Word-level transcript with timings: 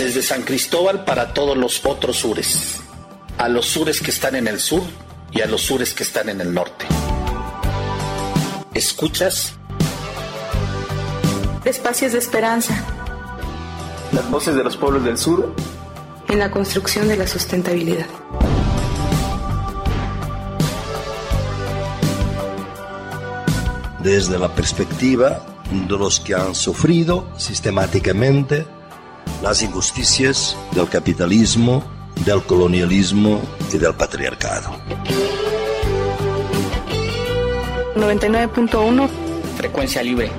desde 0.00 0.22
San 0.22 0.44
Cristóbal 0.44 1.04
para 1.04 1.34
todos 1.34 1.58
los 1.58 1.84
otros 1.84 2.16
sures, 2.16 2.80
a 3.36 3.50
los 3.50 3.66
sures 3.66 4.00
que 4.00 4.10
están 4.10 4.34
en 4.34 4.48
el 4.48 4.58
sur 4.58 4.82
y 5.30 5.42
a 5.42 5.46
los 5.46 5.60
sures 5.60 5.92
que 5.92 6.04
están 6.04 6.30
en 6.30 6.40
el 6.40 6.54
norte. 6.54 6.86
¿Escuchas? 8.72 9.52
Espacios 11.66 12.12
de 12.12 12.18
esperanza. 12.18 12.82
Las 14.12 14.30
voces 14.30 14.54
de 14.56 14.64
los 14.64 14.74
pueblos 14.78 15.04
del 15.04 15.18
sur. 15.18 15.54
En 16.28 16.38
la 16.38 16.50
construcción 16.50 17.06
de 17.06 17.18
la 17.18 17.26
sustentabilidad. 17.26 18.06
Desde 24.02 24.38
la 24.38 24.54
perspectiva 24.54 25.44
de 25.70 25.98
los 25.98 26.20
que 26.20 26.34
han 26.34 26.54
sufrido 26.54 27.28
sistemáticamente 27.36 28.66
las 29.42 29.62
injusticias 29.62 30.56
del 30.72 30.88
capitalismo, 30.88 31.82
del 32.24 32.42
colonialismo 32.42 33.40
y 33.72 33.78
del 33.78 33.94
patriarcado. 33.94 34.70
99.1 37.96 39.08
Frecuencia 39.56 40.02
libre. 40.02 40.30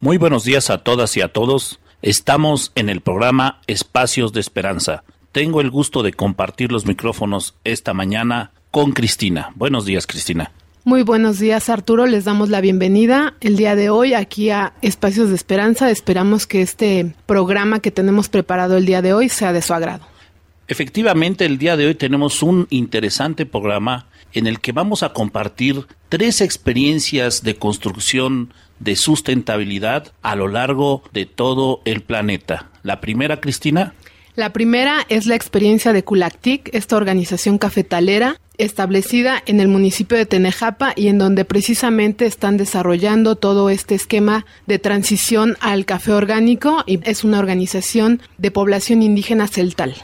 Muy 0.00 0.18
buenos 0.18 0.44
días 0.44 0.70
a 0.70 0.84
todas 0.84 1.16
y 1.16 1.20
a 1.20 1.32
todos. 1.32 1.80
Estamos 2.02 2.70
en 2.74 2.88
el 2.88 3.00
programa 3.00 3.60
Espacios 3.66 4.32
de 4.32 4.40
Esperanza. 4.40 5.04
Tengo 5.36 5.60
el 5.60 5.68
gusto 5.68 6.02
de 6.02 6.14
compartir 6.14 6.72
los 6.72 6.86
micrófonos 6.86 7.56
esta 7.62 7.92
mañana 7.92 8.52
con 8.70 8.92
Cristina. 8.92 9.52
Buenos 9.54 9.84
días, 9.84 10.06
Cristina. 10.06 10.50
Muy 10.84 11.02
buenos 11.02 11.38
días, 11.38 11.68
Arturo. 11.68 12.06
Les 12.06 12.24
damos 12.24 12.48
la 12.48 12.62
bienvenida 12.62 13.34
el 13.42 13.58
día 13.58 13.76
de 13.76 13.90
hoy 13.90 14.14
aquí 14.14 14.48
a 14.48 14.72
Espacios 14.80 15.28
de 15.28 15.34
Esperanza. 15.34 15.90
Esperamos 15.90 16.46
que 16.46 16.62
este 16.62 17.14
programa 17.26 17.80
que 17.80 17.90
tenemos 17.90 18.30
preparado 18.30 18.78
el 18.78 18.86
día 18.86 19.02
de 19.02 19.12
hoy 19.12 19.28
sea 19.28 19.52
de 19.52 19.60
su 19.60 19.74
agrado. 19.74 20.06
Efectivamente, 20.68 21.44
el 21.44 21.58
día 21.58 21.76
de 21.76 21.88
hoy 21.88 21.94
tenemos 21.94 22.42
un 22.42 22.66
interesante 22.70 23.44
programa 23.44 24.06
en 24.32 24.46
el 24.46 24.60
que 24.60 24.72
vamos 24.72 25.02
a 25.02 25.12
compartir 25.12 25.86
tres 26.08 26.40
experiencias 26.40 27.42
de 27.42 27.56
construcción 27.56 28.54
de 28.78 28.96
sustentabilidad 28.96 30.14
a 30.22 30.34
lo 30.34 30.48
largo 30.48 31.02
de 31.12 31.26
todo 31.26 31.82
el 31.84 32.00
planeta. 32.00 32.70
La 32.82 33.02
primera, 33.02 33.38
Cristina. 33.38 33.92
La 34.36 34.52
primera 34.52 35.06
es 35.08 35.24
la 35.24 35.34
experiencia 35.34 35.94
de 35.94 36.04
Culactic, 36.04 36.68
esta 36.74 36.98
organización 36.98 37.56
cafetalera 37.56 38.38
establecida 38.58 39.42
en 39.46 39.60
el 39.60 39.68
municipio 39.68 40.18
de 40.18 40.26
Tenejapa 40.26 40.92
y 40.94 41.08
en 41.08 41.16
donde 41.16 41.46
precisamente 41.46 42.26
están 42.26 42.58
desarrollando 42.58 43.36
todo 43.36 43.70
este 43.70 43.94
esquema 43.94 44.44
de 44.66 44.78
transición 44.78 45.56
al 45.60 45.86
café 45.86 46.12
orgánico 46.12 46.84
y 46.86 47.00
es 47.08 47.24
una 47.24 47.38
organización 47.38 48.20
de 48.36 48.50
población 48.50 49.00
indígena 49.00 49.48
celtal. 49.48 49.94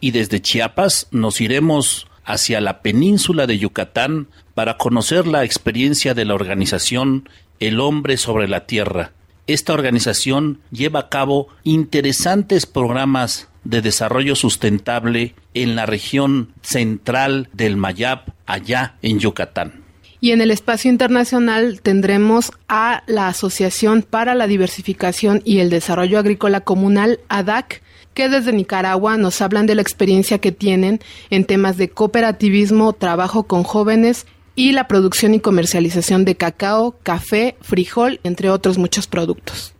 Y 0.00 0.12
desde 0.12 0.40
Chiapas 0.40 1.06
nos 1.10 1.42
iremos 1.42 2.06
hacia 2.24 2.62
la 2.62 2.80
península 2.80 3.46
de 3.46 3.58
Yucatán 3.58 4.28
para 4.54 4.78
conocer 4.78 5.26
la 5.26 5.44
experiencia 5.44 6.14
de 6.14 6.24
la 6.24 6.34
organización 6.34 7.28
El 7.60 7.80
hombre 7.80 8.16
sobre 8.16 8.48
la 8.48 8.64
tierra. 8.64 9.12
Esta 9.46 9.72
organización 9.72 10.60
lleva 10.70 11.00
a 11.00 11.08
cabo 11.08 11.48
interesantes 11.64 12.66
programas 12.66 13.47
de 13.64 13.82
Desarrollo 13.82 14.34
Sustentable 14.34 15.34
en 15.54 15.76
la 15.76 15.86
región 15.86 16.52
central 16.62 17.48
del 17.52 17.76
Mayab, 17.76 18.34
allá 18.46 18.96
en 19.02 19.18
Yucatán. 19.18 19.84
Y 20.20 20.32
en 20.32 20.40
el 20.40 20.50
espacio 20.50 20.90
internacional 20.90 21.80
tendremos 21.80 22.50
a 22.68 23.02
la 23.06 23.28
Asociación 23.28 24.02
para 24.02 24.34
la 24.34 24.48
Diversificación 24.48 25.42
y 25.44 25.58
el 25.58 25.70
Desarrollo 25.70 26.18
Agrícola 26.18 26.60
Comunal, 26.62 27.20
ADAC, 27.28 27.82
que 28.14 28.28
desde 28.28 28.52
Nicaragua 28.52 29.16
nos 29.16 29.40
hablan 29.40 29.66
de 29.66 29.76
la 29.76 29.82
experiencia 29.82 30.40
que 30.40 30.50
tienen 30.50 31.00
en 31.30 31.44
temas 31.44 31.76
de 31.76 31.90
cooperativismo, 31.90 32.92
trabajo 32.94 33.44
con 33.44 33.62
jóvenes 33.62 34.26
y 34.56 34.72
la 34.72 34.88
producción 34.88 35.34
y 35.34 35.40
comercialización 35.40 36.24
de 36.24 36.34
cacao, 36.34 36.96
café, 37.04 37.56
frijol, 37.60 38.18
entre 38.24 38.50
otros 38.50 38.76
muchos 38.76 39.06
productos. 39.06 39.72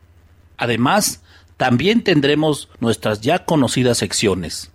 Además, 0.57 1.21
también 1.59 2.03
tendremos 2.03 2.71
nuestras 2.79 3.21
ya 3.21 3.45
conocidas 3.45 3.99
secciones, 3.99 4.71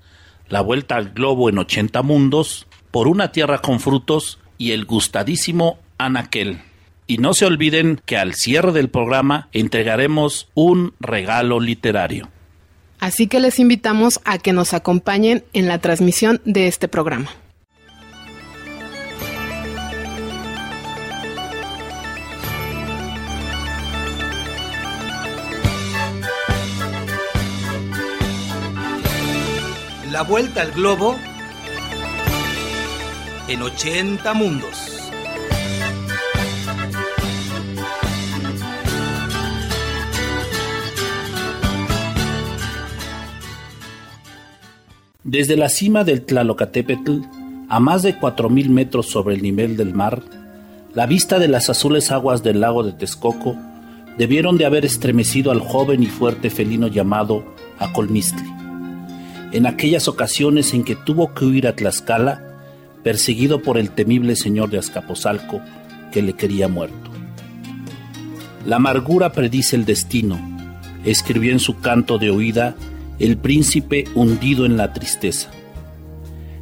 la 0.50 0.62
vuelta 0.62 0.98
al 0.98 1.12
globo 1.12 1.50
en 1.50 1.58
80 1.58 2.04
mundos, 2.04 2.68
por 2.92 3.08
una 3.08 3.32
tierra 3.32 3.60
con 3.60 3.80
frutos 3.80 4.38
y 4.58 4.72
el 4.72 4.86
gustadísimo 4.86 5.80
Anaquel. 5.98 6.60
Y 7.08 7.18
no 7.18 7.34
se 7.34 7.46
olviden 7.46 8.02
que 8.06 8.18
al 8.18 8.34
cierre 8.34 8.74
del 8.74 8.90
programa 8.90 9.48
entregaremos 9.54 10.50
un 10.54 10.94
regalo 11.00 11.62
literario. 11.62 12.30
Así 13.00 13.28
que 13.28 13.40
les 13.40 13.60
invitamos 13.60 14.20
a 14.26 14.38
que 14.38 14.54
nos 14.54 14.74
acompañen 14.74 15.46
en 15.54 15.68
la 15.68 15.80
transmisión 15.80 16.42
de 16.44 16.68
este 16.68 16.90
programa. 16.90 17.32
La 30.14 30.22
vuelta 30.22 30.62
al 30.62 30.72
globo 30.74 31.16
en 33.48 33.62
80 33.64 34.34
mundos. 34.36 35.02
Desde 45.24 45.58
la 45.58 45.70
cima 45.70 46.04
del 46.04 46.22
Tlalocatépetl, 46.22 47.22
a 47.68 47.80
más 47.80 48.04
de 48.04 48.16
4.000 48.16 48.70
metros 48.70 49.08
sobre 49.08 49.34
el 49.34 49.42
nivel 49.42 49.76
del 49.78 49.96
mar, 49.96 50.22
la 50.94 51.08
vista 51.08 51.40
de 51.40 51.48
las 51.48 51.72
azules 51.72 52.12
aguas 52.12 52.44
del 52.44 52.62
lago 52.62 52.84
de 52.84 52.92
Texcoco 52.92 53.58
debieron 54.20 54.60
de 54.60 54.68
haber 54.68 54.86
estremecido 54.86 55.50
al 55.50 55.62
joven 55.62 56.04
y 56.04 56.06
fuerte 56.06 56.52
felino 56.52 56.86
llamado 56.86 57.44
Acolmistli 57.80 58.63
en 59.54 59.68
aquellas 59.68 60.08
ocasiones 60.08 60.74
en 60.74 60.84
que 60.84 60.96
tuvo 60.96 61.34
que 61.34 61.46
huir 61.46 61.68
a 61.68 61.76
Tlaxcala, 61.76 62.42
perseguido 63.04 63.62
por 63.62 63.78
el 63.78 63.92
temible 63.92 64.36
señor 64.36 64.72
de 64.72 64.80
Azcapotzalco, 64.80 65.62
que 66.12 66.24
le 66.24 66.34
quería 66.34 66.68
muerto. 66.68 67.12
La 68.66 68.78
amargura 68.78 69.32
predice 69.32 69.76
el 69.76 69.86
destino, 69.86 70.40
escribió 71.06 71.52
en 71.52 71.60
su 71.60 71.80
canto 71.80 72.18
de 72.18 72.32
oída 72.32 72.76
el 73.20 73.38
príncipe 73.38 74.06
hundido 74.16 74.66
en 74.66 74.76
la 74.76 74.92
tristeza. 74.92 75.52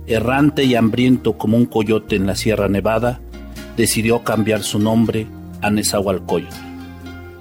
Errante 0.06 0.66
y 0.66 0.76
hambriento 0.76 1.38
como 1.38 1.56
un 1.56 1.68
coyote 1.68 2.18
en 2.18 2.28
la 2.28 2.36
Sierra 2.36 2.68
Nevada, 2.68 3.22
decidió 3.78 4.24
cambiar 4.24 4.64
su 4.64 4.80
nombre 4.80 5.28
a 5.62 5.72
Nezahualcóyotl. 5.72 6.54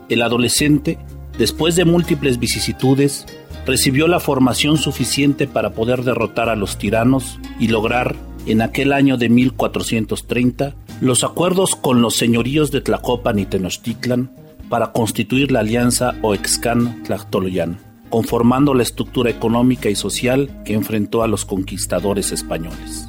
El 0.09 0.23
adolescente, 0.23 0.99
después 1.39 1.75
de 1.75 1.85
múltiples 1.85 2.39
vicisitudes, 2.39 3.27
recibió 3.67 4.09
la 4.09 4.21
formación 4.21 4.77
suficiente 4.79 5.47
para 5.47 5.71
poder 5.71 6.03
derrotar 6.03 6.49
a 6.49 6.57
los 6.57 6.79
tiranos 6.79 7.39
y 7.59 7.69
lograr, 7.69 8.17
en 8.47 8.63
aquel 8.63 8.93
año 8.93 9.17
de 9.17 9.29
1430, 9.29 10.75
los 11.01 11.25
acuerdos 11.25 11.77
con 11.77 12.03
los 12.03 12.17
señoríos 12.17 12.71
de 12.71 12.81
Tlacopan 12.81 13.39
y 13.39 13.47
Tenochtitlan 13.47 14.31
para 14.69 14.93
constituir 14.93 15.51
la 15.53 15.61
alianza 15.61 16.15
Oexcan-Tlactoloyan, 16.23 17.79
conformando 18.09 18.73
la 18.73 18.83
estructura 18.83 19.31
económica 19.31 19.91
y 19.91 19.97
social 19.97 20.63
que 20.65 20.75
enfrentó 20.75 21.23
a 21.23 21.29
los 21.29 21.45
conquistadores 21.45 22.33
españoles. 22.33 23.09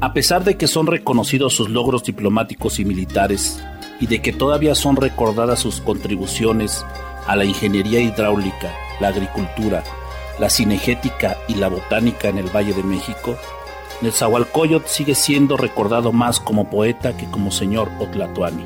A 0.00 0.12
pesar 0.12 0.44
de 0.44 0.56
que 0.56 0.66
son 0.66 0.86
reconocidos 0.86 1.54
sus 1.54 1.68
logros 1.68 2.04
diplomáticos 2.04 2.78
y 2.78 2.84
militares, 2.84 3.62
y 4.00 4.06
de 4.06 4.22
que 4.22 4.32
todavía 4.32 4.74
son 4.74 4.96
recordadas 4.96 5.60
sus 5.60 5.80
contribuciones 5.80 6.84
a 7.30 7.36
la 7.36 7.44
ingeniería 7.44 8.00
hidráulica 8.00 8.72
la 8.98 9.08
agricultura, 9.08 9.84
la 10.40 10.50
cinegética 10.50 11.38
y 11.46 11.54
la 11.54 11.68
botánica 11.68 12.28
en 12.28 12.38
el 12.38 12.54
Valle 12.54 12.74
de 12.74 12.82
México, 12.82 13.36
Nezahualcóyotl 14.02 14.88
sigue 14.88 15.14
siendo 15.14 15.56
recordado 15.56 16.10
más 16.10 16.40
como 16.40 16.68
poeta 16.68 17.16
que 17.16 17.26
como 17.26 17.52
señor 17.52 17.88
Otlatoani. 18.00 18.64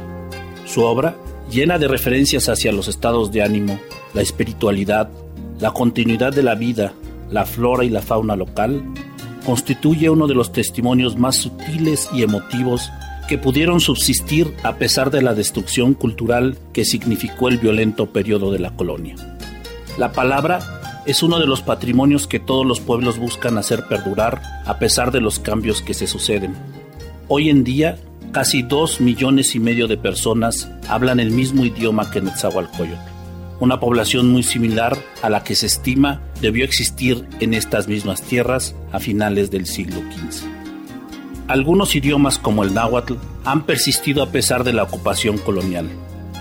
Su 0.65 0.83
obra, 0.83 1.15
llena 1.51 1.79
de 1.79 1.89
referencias 1.89 2.49
hacia 2.49 2.73
los 2.73 2.89
estados 2.89 3.33
de 3.33 3.43
ánimo, 3.43 3.79
la 4.15 4.23
espiritualidad, 4.23 5.11
la 5.61 5.73
continuidad 5.73 6.33
de 6.33 6.43
la 6.43 6.55
vida, 6.55 6.95
la 7.31 7.45
flora 7.45 7.85
y 7.85 7.91
la 7.91 8.01
fauna 8.01 8.35
local, 8.35 8.83
constituye 9.45 10.09
uno 10.09 10.27
de 10.27 10.35
los 10.35 10.53
testimonios 10.53 11.19
más 11.19 11.37
sutiles 11.37 12.09
y 12.15 12.23
emotivos 12.23 12.91
que 13.29 13.39
pudieron 13.39 13.81
subsistir 13.81 14.55
a 14.63 14.77
pesar 14.77 15.11
de 15.11 15.23
la 15.23 15.35
destrucción 15.35 15.95
cultural 15.95 16.59
que 16.73 16.85
significó 16.85 17.49
el 17.49 17.59
violento 17.59 18.07
periodo 18.07 18.53
de 18.53 18.59
la 18.59 18.71
colonia. 18.71 19.17
La 19.99 20.13
palabra 20.13 20.61
es 21.07 21.23
uno 21.23 21.39
de 21.39 21.47
los 21.47 21.63
patrimonios 21.63 22.27
que 22.27 22.41
todos 22.41 22.67
los 22.67 22.81
pueblos 22.81 23.19
buscan 23.19 23.59
hacer 23.59 23.87
perdurar 23.87 24.43
a 24.65 24.79
pesar 24.79 25.11
de 25.13 25.21
los 25.21 25.39
cambios 25.39 25.83
que 25.83 25.95
se 25.95 26.07
suceden. 26.07 26.55
Hoy 27.29 27.51
en 27.51 27.65
día, 27.65 27.99
casi 28.33 28.63
dos 28.63 29.01
millones 29.01 29.55
y 29.55 29.61
medio 29.61 29.87
de 29.87 29.97
personas 29.97 30.69
hablan 30.89 31.21
el 31.21 31.31
mismo 31.31 31.65
idioma 31.65 32.11
que 32.11 32.21
Netzahualcoyotl, 32.21 32.99
una 33.61 33.81
población 33.81 34.31
muy 34.31 34.43
similar 34.43 34.97
a 35.23 35.31
la 35.31 35.45
que 35.45 35.55
se 35.55 35.67
estima 35.67 36.21
debió 36.41 36.65
existir 36.65 37.27
en 37.41 37.55
estas 37.55 37.89
mismas 37.89 38.23
tierras 38.23 38.75
a 38.93 38.99
finales 38.99 39.51
del 39.51 39.67
siglo 39.67 40.01
XV. 40.01 40.64
Algunos 41.49 41.95
idiomas 41.95 42.39
como 42.39 42.65
el 42.65 42.75
náhuatl 42.75 43.15
han 43.45 43.65
persistido 43.65 44.23
a 44.23 44.31
pesar 44.31 44.65
de 44.65 44.73
la 44.73 44.85
ocupación 44.85 45.39
colonial. 45.39 45.89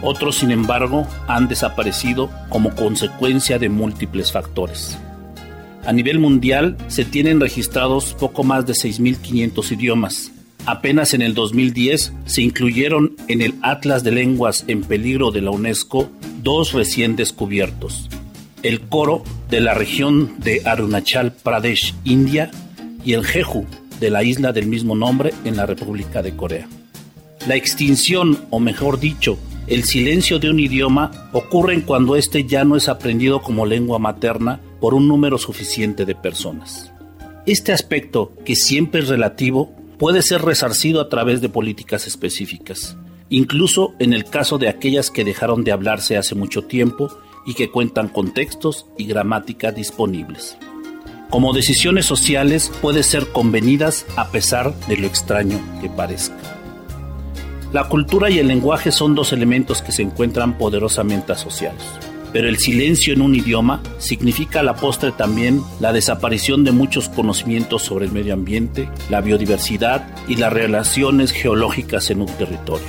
Otros, 0.01 0.37
sin 0.37 0.51
embargo, 0.51 1.07
han 1.27 1.47
desaparecido 1.47 2.29
como 2.49 2.75
consecuencia 2.75 3.59
de 3.59 3.69
múltiples 3.69 4.31
factores. 4.31 4.97
A 5.85 5.91
nivel 5.91 6.19
mundial 6.19 6.77
se 6.87 7.03
tienen 7.03 7.39
registrados 7.39 8.13
poco 8.13 8.43
más 8.43 8.65
de 8.65 8.73
6.500 8.73 9.71
idiomas, 9.71 10.31
Apenas 10.65 11.13
en 11.13 11.21
el 11.21 11.33
2010 11.33 12.13
se 12.25 12.41
incluyeron 12.41 13.17
en 13.27 13.41
el 13.41 13.55
Atlas 13.61 14.03
de 14.03 14.11
Lenguas 14.11 14.63
en 14.67 14.81
Peligro 14.81 15.31
de 15.31 15.41
la 15.41 15.51
UNESCO 15.51 16.09
dos 16.41 16.71
recién 16.71 17.17
descubiertos, 17.17 18.09
el 18.63 18.79
Coro 18.79 19.23
de 19.49 19.59
la 19.59 19.73
región 19.73 20.35
de 20.39 20.61
Arunachal 20.63 21.33
Pradesh, 21.33 21.93
India, 22.05 22.49
y 23.03 23.11
el 23.11 23.25
Jeju 23.25 23.65
de 24.03 24.09
la 24.09 24.21
isla 24.21 24.51
del 24.51 24.67
mismo 24.67 24.97
nombre 24.97 25.33
en 25.45 25.55
la 25.55 25.65
República 25.65 26.21
de 26.21 26.35
Corea. 26.35 26.67
La 27.47 27.55
extinción, 27.55 28.37
o 28.49 28.59
mejor 28.59 28.99
dicho, 28.99 29.39
el 29.67 29.85
silencio 29.85 30.39
de 30.39 30.49
un 30.49 30.59
idioma 30.59 31.29
ocurren 31.31 31.79
cuando 31.79 32.17
éste 32.17 32.43
ya 32.43 32.65
no 32.65 32.75
es 32.75 32.89
aprendido 32.89 33.41
como 33.41 33.65
lengua 33.65 33.99
materna 33.99 34.59
por 34.81 34.93
un 34.93 35.07
número 35.07 35.37
suficiente 35.37 36.03
de 36.03 36.15
personas. 36.15 36.91
Este 37.45 37.71
aspecto, 37.71 38.33
que 38.43 38.57
siempre 38.57 38.99
es 38.99 39.07
relativo, 39.07 39.73
puede 39.97 40.21
ser 40.21 40.41
resarcido 40.41 40.99
a 40.99 41.07
través 41.07 41.39
de 41.39 41.47
políticas 41.47 42.05
específicas, 42.05 42.97
incluso 43.29 43.93
en 43.99 44.11
el 44.11 44.25
caso 44.25 44.57
de 44.57 44.67
aquellas 44.67 45.11
que 45.11 45.23
dejaron 45.23 45.63
de 45.63 45.71
hablarse 45.71 46.17
hace 46.17 46.35
mucho 46.35 46.63
tiempo 46.63 47.07
y 47.45 47.53
que 47.53 47.71
cuentan 47.71 48.09
con 48.09 48.33
textos 48.33 48.85
y 48.97 49.05
gramática 49.05 49.71
disponibles. 49.71 50.57
Como 51.33 51.51
decisiones 51.51 52.05
sociales 52.05 52.71
puede 52.79 53.01
ser 53.01 53.29
convenidas 53.29 54.05
a 54.17 54.29
pesar 54.29 54.71
de 54.87 54.97
lo 54.97 55.07
extraño 55.07 55.59
que 55.81 55.89
parezca. 55.89 56.37
La 57.71 57.85
cultura 57.85 58.29
y 58.29 58.37
el 58.37 58.47
lenguaje 58.47 58.91
son 58.91 59.15
dos 59.15 59.33
elementos 59.33 59.81
que 59.81 59.91
se 59.91 60.03
encuentran 60.03 60.59
poderosamente 60.59 61.31
asociados 61.31 61.81
pero 62.31 62.49
el 62.49 62.57
silencio 62.57 63.15
en 63.15 63.23
un 63.23 63.33
idioma 63.33 63.81
significa 63.97 64.59
a 64.59 64.63
la 64.63 64.75
postre 64.75 65.11
también 65.11 65.61
la 65.79 65.91
desaparición 65.91 66.63
de 66.63 66.71
muchos 66.71 67.09
conocimientos 67.09 67.81
sobre 67.81 68.05
el 68.05 68.11
medio 68.11 68.33
ambiente, 68.33 68.89
la 69.09 69.21
biodiversidad 69.21 70.07
y 70.27 70.35
las 70.35 70.53
relaciones 70.53 71.31
geológicas 71.31 72.11
en 72.11 72.21
un 72.21 72.27
territorio. 72.27 72.87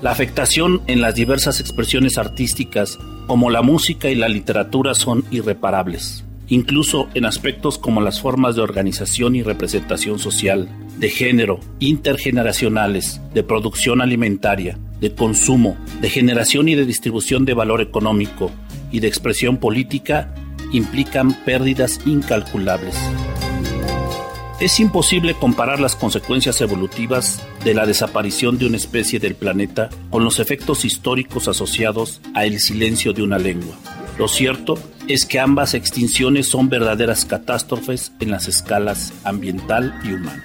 La 0.00 0.10
afectación 0.10 0.82
en 0.88 1.00
las 1.00 1.14
diversas 1.14 1.60
expresiones 1.60 2.18
artísticas, 2.18 2.98
como 3.28 3.48
la 3.48 3.62
música 3.62 4.10
y 4.10 4.16
la 4.16 4.28
literatura, 4.28 4.94
son 4.94 5.24
irreparables, 5.30 6.24
incluso 6.48 7.08
en 7.14 7.24
aspectos 7.24 7.78
como 7.78 8.00
las 8.00 8.20
formas 8.20 8.56
de 8.56 8.62
organización 8.62 9.36
y 9.36 9.42
representación 9.42 10.18
social, 10.18 10.68
de 10.98 11.08
género, 11.08 11.60
intergeneracionales, 11.80 13.20
de 13.32 13.42
producción 13.42 14.00
alimentaria, 14.00 14.78
de 15.00 15.14
consumo, 15.14 15.76
de 16.00 16.10
generación 16.10 16.68
y 16.68 16.74
de 16.74 16.86
distribución 16.86 17.44
de 17.44 17.54
valor 17.54 17.80
económico, 17.80 18.50
y 18.90 19.00
de 19.00 19.08
expresión 19.08 19.56
política 19.56 20.32
implican 20.72 21.34
pérdidas 21.44 22.00
incalculables. 22.06 22.94
Es 24.60 24.78
imposible 24.78 25.34
comparar 25.34 25.80
las 25.80 25.96
consecuencias 25.96 26.60
evolutivas 26.60 27.44
de 27.64 27.74
la 27.74 27.86
desaparición 27.86 28.56
de 28.56 28.66
una 28.66 28.76
especie 28.76 29.18
del 29.18 29.34
planeta 29.34 29.88
con 30.10 30.22
los 30.22 30.38
efectos 30.38 30.84
históricos 30.84 31.48
asociados 31.48 32.20
a 32.34 32.44
el 32.44 32.60
silencio 32.60 33.12
de 33.12 33.24
una 33.24 33.38
lengua. 33.38 33.74
Lo 34.18 34.28
cierto 34.28 34.78
es 35.08 35.26
que 35.26 35.40
ambas 35.40 35.74
extinciones 35.74 36.48
son 36.48 36.68
verdaderas 36.68 37.24
catástrofes 37.24 38.12
en 38.20 38.30
las 38.30 38.48
escalas 38.48 39.12
ambiental 39.24 39.98
y 40.04 40.12
humana. 40.12 40.44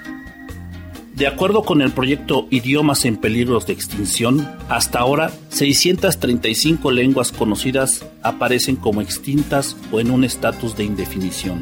De 1.19 1.27
acuerdo 1.27 1.63
con 1.63 1.81
el 1.81 1.91
proyecto 1.91 2.47
Idiomas 2.49 3.03
en 3.03 3.17
Peligros 3.17 3.67
de 3.67 3.73
Extinción, 3.73 4.49
hasta 4.69 4.99
ahora 4.99 5.31
635 5.49 6.91
lenguas 6.91 7.33
conocidas 7.33 8.05
aparecen 8.23 8.77
como 8.77 9.01
extintas 9.01 9.75
o 9.91 9.99
en 9.99 10.11
un 10.11 10.23
estatus 10.23 10.77
de 10.77 10.85
indefinición. 10.85 11.61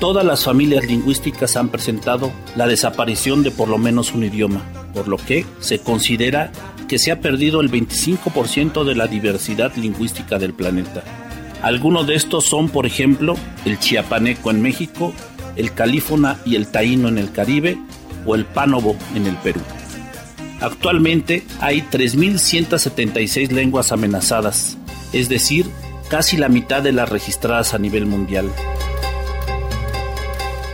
Todas 0.00 0.24
las 0.24 0.44
familias 0.44 0.86
lingüísticas 0.86 1.56
han 1.56 1.68
presentado 1.68 2.32
la 2.56 2.66
desaparición 2.66 3.42
de 3.42 3.50
por 3.50 3.68
lo 3.68 3.76
menos 3.76 4.14
un 4.14 4.24
idioma, 4.24 4.64
por 4.94 5.08
lo 5.08 5.18
que 5.18 5.44
se 5.60 5.80
considera 5.80 6.50
que 6.88 6.98
se 6.98 7.12
ha 7.12 7.20
perdido 7.20 7.60
el 7.60 7.70
25% 7.70 8.82
de 8.82 8.94
la 8.94 9.08
diversidad 9.08 9.76
lingüística 9.76 10.38
del 10.38 10.54
planeta. 10.54 11.04
Algunos 11.62 12.06
de 12.06 12.14
estos 12.14 12.44
son, 12.44 12.68
por 12.68 12.86
ejemplo, 12.86 13.36
el 13.64 13.78
chiapaneco 13.78 14.50
en 14.50 14.62
México, 14.62 15.12
el 15.56 15.72
calífona 15.74 16.38
y 16.44 16.56
el 16.56 16.68
taíno 16.68 17.08
en 17.08 17.18
el 17.18 17.32
Caribe, 17.32 17.78
o 18.26 18.34
el 18.34 18.44
pánovo 18.44 18.96
en 19.14 19.26
el 19.26 19.36
Perú. 19.36 19.60
Actualmente 20.60 21.44
hay 21.60 21.80
3.176 21.82 23.50
lenguas 23.50 23.92
amenazadas, 23.92 24.76
es 25.12 25.28
decir, 25.28 25.66
casi 26.08 26.36
la 26.36 26.48
mitad 26.48 26.82
de 26.82 26.92
las 26.92 27.08
registradas 27.08 27.72
a 27.72 27.78
nivel 27.78 28.06
mundial. 28.06 28.50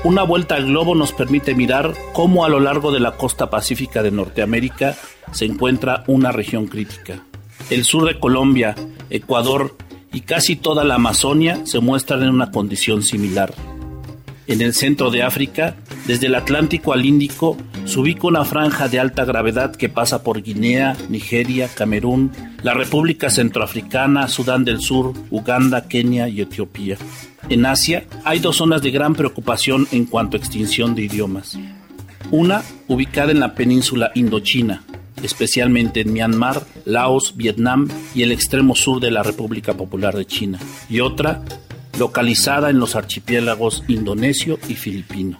Una 0.03 0.23
vuelta 0.23 0.55
al 0.55 0.67
globo 0.67 0.94
nos 0.94 1.12
permite 1.12 1.55
mirar 1.55 1.94
cómo 2.12 2.44
a 2.44 2.49
lo 2.49 2.61
largo 2.61 2.93
de 2.93 3.00
la 3.00 3.17
costa 3.17 3.50
pacífica 3.50 4.03
de 4.03 4.12
Norteamérica 4.12 4.97
se 5.32 5.47
encuentra 5.47 6.05
una 6.06 6.31
región 6.31 6.67
crítica. 6.67 7.25
El 7.71 7.85
sur 7.85 8.06
de 8.06 8.19
Colombia, 8.21 8.77
Ecuador 9.11 9.77
y 10.17 10.23
casi 10.23 10.57
toda 10.57 10.83
la 10.83 10.95
Amazonia 10.95 11.61
se 11.67 11.79
muestran 11.79 12.23
en 12.23 12.31
una 12.31 12.51
condición 12.51 13.03
similar. 13.03 13.53
En 14.47 14.63
el 14.63 14.73
centro 14.73 15.11
de 15.11 15.23
África, 15.23 15.77
desde 16.07 16.29
el 16.29 16.37
Atlántico 16.37 16.95
al 16.95 17.05
Índico, 17.05 17.59
se 17.85 18.01
ubica 18.01 18.27
una 18.27 18.47
franja 18.47 18.89
de 18.89 18.99
alta 18.99 19.27
gravedad 19.27 19.77
que 19.77 19.91
pasa 19.91 20.23
por 20.23 20.41
Guinea, 20.41 20.97
Nigeria, 21.11 21.69
Camerún, 21.69 22.33
la 22.63 22.73
República 22.73 23.29
Centroafricana, 23.29 24.27
Sudán 24.29 24.65
del 24.65 24.81
Sur, 24.81 25.13
Uganda, 25.29 25.87
Kenia 25.87 26.31
y 26.31 26.41
Etiopía. 26.41 26.97
En 27.51 27.67
Asia 27.67 28.07
hay 28.25 28.39
dos 28.39 28.57
zonas 28.57 28.81
de 28.81 28.93
gran 28.93 29.15
preocupación 29.15 29.87
en 29.93 30.07
cuanto 30.07 30.39
a 30.39 30.41
extinción 30.41 30.94
de 30.94 31.03
idiomas. 31.03 31.58
Una, 32.31 32.63
ubicada 32.89 33.32
en 33.32 33.41
la 33.41 33.55
península 33.55 34.13
Indochina, 34.15 34.82
especialmente 35.23 36.01
en 36.01 36.13
Myanmar, 36.13 36.67
Laos, 36.85 37.35
Vietnam 37.37 37.89
y 38.15 38.23
el 38.23 38.32
extremo 38.32 38.75
sur 38.75 39.01
de 39.01 39.11
la 39.11 39.23
República 39.23 39.75
Popular 39.75 40.17
de 40.17 40.27
China. 40.27 40.58
Y 40.89 41.01
otra, 41.01 41.43
localizada 41.99 42.70
en 42.70 42.79
los 42.79 42.96
archipiélagos 42.96 43.82
indonesio 43.89 44.58
y 44.69 44.75
filipino. 44.75 45.39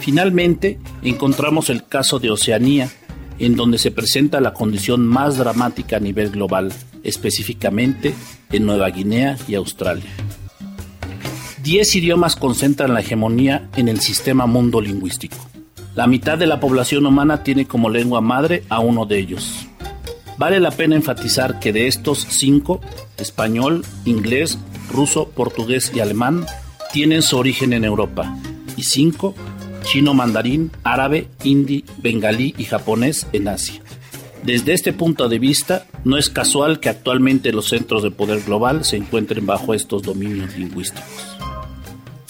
Finalmente, 0.00 0.78
encontramos 1.02 1.70
el 1.70 1.86
caso 1.86 2.18
de 2.18 2.30
Oceanía, 2.30 2.90
en 3.38 3.56
donde 3.56 3.78
se 3.78 3.90
presenta 3.90 4.40
la 4.40 4.52
condición 4.52 5.06
más 5.06 5.36
dramática 5.36 5.96
a 5.96 6.00
nivel 6.00 6.30
global, 6.30 6.72
específicamente 7.02 8.14
en 8.50 8.66
Nueva 8.66 8.88
Guinea 8.90 9.36
y 9.48 9.54
Australia. 9.54 10.10
Diez 11.62 11.94
idiomas 11.94 12.34
concentran 12.34 12.92
la 12.92 13.00
hegemonía 13.00 13.68
en 13.76 13.88
el 13.88 14.00
sistema 14.00 14.46
mundo 14.46 14.80
lingüístico. 14.80 15.51
La 15.94 16.06
mitad 16.06 16.38
de 16.38 16.46
la 16.46 16.58
población 16.58 17.04
humana 17.04 17.42
tiene 17.42 17.66
como 17.66 17.90
lengua 17.90 18.22
madre 18.22 18.64
a 18.70 18.80
uno 18.80 19.04
de 19.04 19.18
ellos. 19.18 19.66
Vale 20.38 20.58
la 20.58 20.70
pena 20.70 20.96
enfatizar 20.96 21.60
que 21.60 21.72
de 21.72 21.86
estos 21.86 22.26
cinco, 22.30 22.80
español, 23.18 23.84
inglés, 24.06 24.58
ruso, 24.90 25.28
portugués 25.28 25.92
y 25.94 26.00
alemán, 26.00 26.46
tienen 26.92 27.20
su 27.20 27.36
origen 27.36 27.74
en 27.74 27.84
Europa, 27.84 28.36
y 28.76 28.84
cinco, 28.84 29.34
chino 29.82 30.14
mandarín, 30.14 30.70
árabe, 30.82 31.28
hindi, 31.44 31.84
bengalí 31.98 32.54
y 32.56 32.64
japonés 32.64 33.26
en 33.32 33.48
Asia. 33.48 33.82
Desde 34.42 34.72
este 34.72 34.92
punto 34.92 35.28
de 35.28 35.38
vista, 35.38 35.86
no 36.04 36.16
es 36.16 36.30
casual 36.30 36.80
que 36.80 36.88
actualmente 36.88 37.52
los 37.52 37.68
centros 37.68 38.02
de 38.02 38.10
poder 38.10 38.42
global 38.42 38.84
se 38.84 38.96
encuentren 38.96 39.46
bajo 39.46 39.74
estos 39.74 40.02
dominios 40.02 40.56
lingüísticos. 40.56 41.31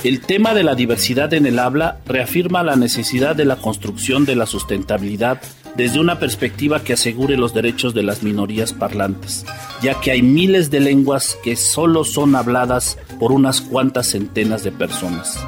El 0.04 0.20
tema 0.20 0.52
de 0.52 0.64
la 0.64 0.74
diversidad 0.74 1.32
en 1.32 1.46
el 1.46 1.60
habla 1.60 2.00
reafirma 2.06 2.64
la 2.64 2.74
necesidad 2.74 3.36
de 3.36 3.44
la 3.44 3.54
construcción 3.54 4.24
de 4.24 4.34
la 4.34 4.46
sustentabilidad 4.46 5.40
desde 5.76 6.00
una 6.00 6.18
perspectiva 6.18 6.82
que 6.82 6.94
asegure 6.94 7.36
los 7.36 7.54
derechos 7.54 7.94
de 7.94 8.02
las 8.02 8.24
minorías 8.24 8.72
parlantes, 8.72 9.46
ya 9.80 10.00
que 10.00 10.10
hay 10.10 10.22
miles 10.22 10.72
de 10.72 10.80
lenguas 10.80 11.38
que 11.44 11.54
solo 11.54 12.02
son 12.02 12.34
habladas 12.34 12.98
por 13.20 13.30
unas 13.30 13.60
cuantas 13.60 14.08
centenas 14.08 14.64
de 14.64 14.72
personas. 14.72 15.38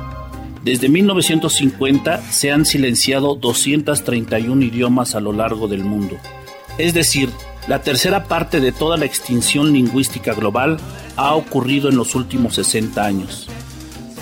Desde 0.62 0.88
1950 0.88 2.22
se 2.30 2.52
han 2.52 2.64
silenciado 2.64 3.34
231 3.34 4.64
idiomas 4.64 5.16
a 5.16 5.20
lo 5.20 5.32
largo 5.32 5.66
del 5.66 5.84
mundo, 5.84 6.16
es 6.78 6.94
decir, 6.94 7.28
La 7.66 7.80
tercera 7.80 8.24
parte 8.24 8.60
de 8.60 8.72
toda 8.72 8.98
la 8.98 9.06
extinción 9.06 9.72
lingüística 9.72 10.34
global 10.34 10.76
ha 11.16 11.34
ocurrido 11.34 11.88
en 11.88 11.96
los 11.96 12.14
últimos 12.14 12.56
60 12.56 13.02
años. 13.02 13.48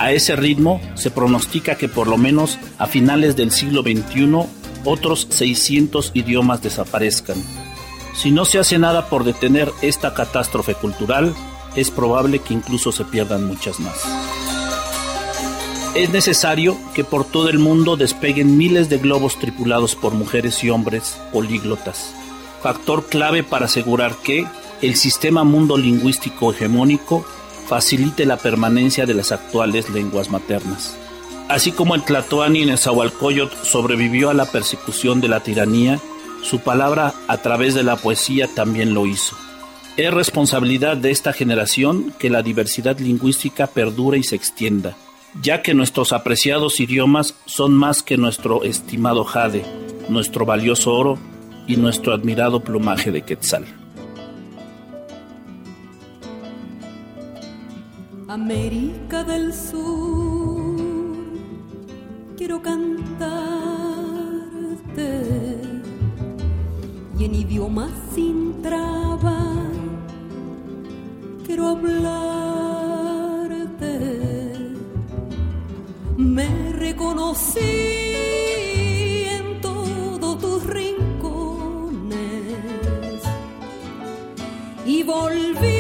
A 0.03 0.11
ese 0.11 0.35
ritmo 0.35 0.81
se 0.95 1.13
pronostica 1.13 1.77
que 1.77 1.89
por 1.89 2.09
lo 2.09 2.19
menos 2.19 2.59
a 2.77 2.89
finales 2.89 3.37
del 3.37 3.53
siglo 3.53 3.83
XXI 3.83 4.49
otros 4.85 5.29
600 5.31 6.11
idiomas 6.15 6.61
desaparezcan. 6.61 7.37
Si 8.13 8.33
no 8.33 8.45
se 8.45 8.59
hace 8.59 8.81
nada 8.81 9.07
por 9.09 9.23
detener 9.23 9.71
esta 9.81 10.13
catástrofe 10.13 10.75
cultural, 10.75 11.33
es 11.77 11.93
probable 11.93 12.41
que 12.41 12.53
incluso 12.53 12.91
se 12.91 13.05
pierdan 13.05 13.47
muchas 13.47 13.79
más. 13.79 14.03
Es 15.95 16.11
necesario 16.11 16.77
que 16.95 17.05
por 17.05 17.25
todo 17.25 17.49
el 17.49 17.61
mundo 17.61 17.97
despeguen 17.97 18.57
miles 18.57 18.89
de 18.89 18.99
globos 18.99 19.39
tripulados 19.39 19.95
por 19.95 20.15
mujeres 20.15 20.65
y 20.65 20.71
hombres 20.71 21.17
políglotas 21.33 22.13
factor 22.63 23.07
clave 23.07 23.43
para 23.43 23.67
asegurar 23.67 24.15
que 24.23 24.47
el 24.81 24.95
sistema 24.95 25.43
mundo 25.43 25.77
lingüístico 25.77 26.53
hegemónico 26.53 27.27
facilite 27.73 28.27
la 28.27 28.37
permanencia 28.37 29.07
de 29.07 29.15
las 29.15 29.33
actuales 29.33 29.89
lenguas 29.89 30.29
maternas. 30.29 30.95
Así 31.49 31.73
como 31.73 31.95
el 31.95 32.05
Tlatoani 32.05 32.67
Nezahualcóyotl 32.67 33.57
sobrevivió 33.65 34.29
a 34.29 34.35
la 34.35 34.45
persecución 34.45 35.23
de 35.23 35.29
la 35.29 35.41
tiranía, 35.41 35.99
su 36.43 36.59
palabra 36.59 37.15
a 37.29 37.39
través 37.39 37.73
de 37.73 37.83
la 37.83 37.97
poesía 37.97 38.47
también 38.55 38.93
lo 38.93 39.07
hizo. 39.07 39.37
Es 39.97 40.13
responsabilidad 40.13 40.99
de 40.99 41.13
esta 41.13 41.33
generación 41.33 42.13
que 42.19 42.29
la 42.29 42.43
diversidad 42.43 42.99
lingüística 42.99 43.67
perdure 43.67 44.19
y 44.19 44.23
se 44.23 44.37
extienda, 44.37 44.95
ya 45.41 45.63
que 45.63 45.73
nuestros 45.73 46.13
apreciados 46.13 46.79
idiomas 46.79 47.37
son 47.47 47.73
más 47.73 48.03
que 48.03 48.19
nuestro 48.19 48.65
estimado 48.65 49.25
jade, 49.25 49.65
nuestro 50.11 50.45
valioso 50.45 50.93
oro 50.93 51.19
y 51.67 51.77
nuestro 51.79 52.13
admirado 52.13 52.61
plumaje 52.61 53.11
de 53.11 53.23
quetzal. 53.23 53.65
América 58.33 59.25
del 59.25 59.53
Sur, 59.53 60.75
quiero 62.35 62.63
cantarte 62.63 63.21
y 67.19 67.25
en 67.27 67.35
idioma 67.35 67.91
sin 68.15 68.63
traba 68.63 69.39
quiero 71.45 71.69
hablarte. 71.69 72.23
Me 76.17 76.73
reconocí 76.73 77.93
y 84.87 85.03
volví 85.05 85.72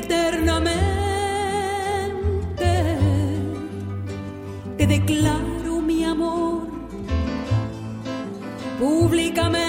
eternamente 0.00 0.80
te 4.76 4.86
declaro 4.86 5.80
mi 5.80 6.04
amor 6.04 6.68
públicamente. 8.78 9.68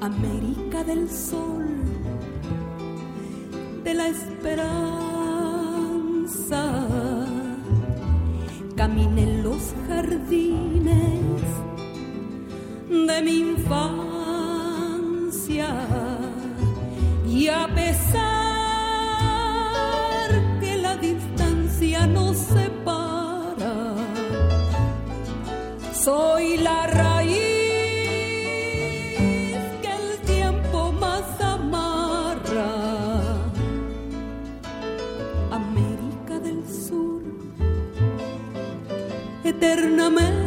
América 0.00 0.78
del 0.84 1.10
Sol 1.10 1.60
la 3.94 4.08
esperanza. 4.08 4.70
Caminé 8.76 9.22
en 9.22 9.42
los 9.42 9.74
jardines 9.88 11.42
de 12.88 13.22
mi 13.22 13.40
infancia 13.50 14.09
eternamente. 39.60 40.39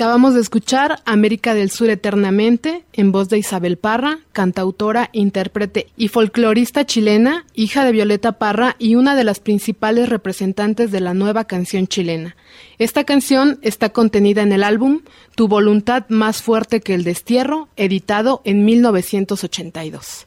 Acabamos 0.00 0.32
de 0.32 0.40
escuchar 0.40 1.02
América 1.04 1.52
del 1.52 1.70
Sur 1.70 1.90
Eternamente 1.90 2.84
en 2.94 3.12
voz 3.12 3.28
de 3.28 3.36
Isabel 3.36 3.76
Parra, 3.76 4.20
cantautora, 4.32 5.10
intérprete 5.12 5.88
y 5.94 6.08
folclorista 6.08 6.86
chilena, 6.86 7.44
hija 7.52 7.84
de 7.84 7.92
Violeta 7.92 8.38
Parra 8.38 8.76
y 8.78 8.94
una 8.94 9.14
de 9.14 9.24
las 9.24 9.40
principales 9.40 10.08
representantes 10.08 10.90
de 10.90 11.00
la 11.00 11.12
nueva 11.12 11.44
canción 11.44 11.86
chilena. 11.86 12.34
Esta 12.78 13.04
canción 13.04 13.58
está 13.60 13.90
contenida 13.90 14.40
en 14.40 14.52
el 14.52 14.64
álbum 14.64 15.02
Tu 15.34 15.48
voluntad 15.48 16.06
más 16.08 16.40
fuerte 16.40 16.80
que 16.80 16.94
el 16.94 17.04
destierro, 17.04 17.68
editado 17.76 18.40
en 18.46 18.64
1982. 18.64 20.26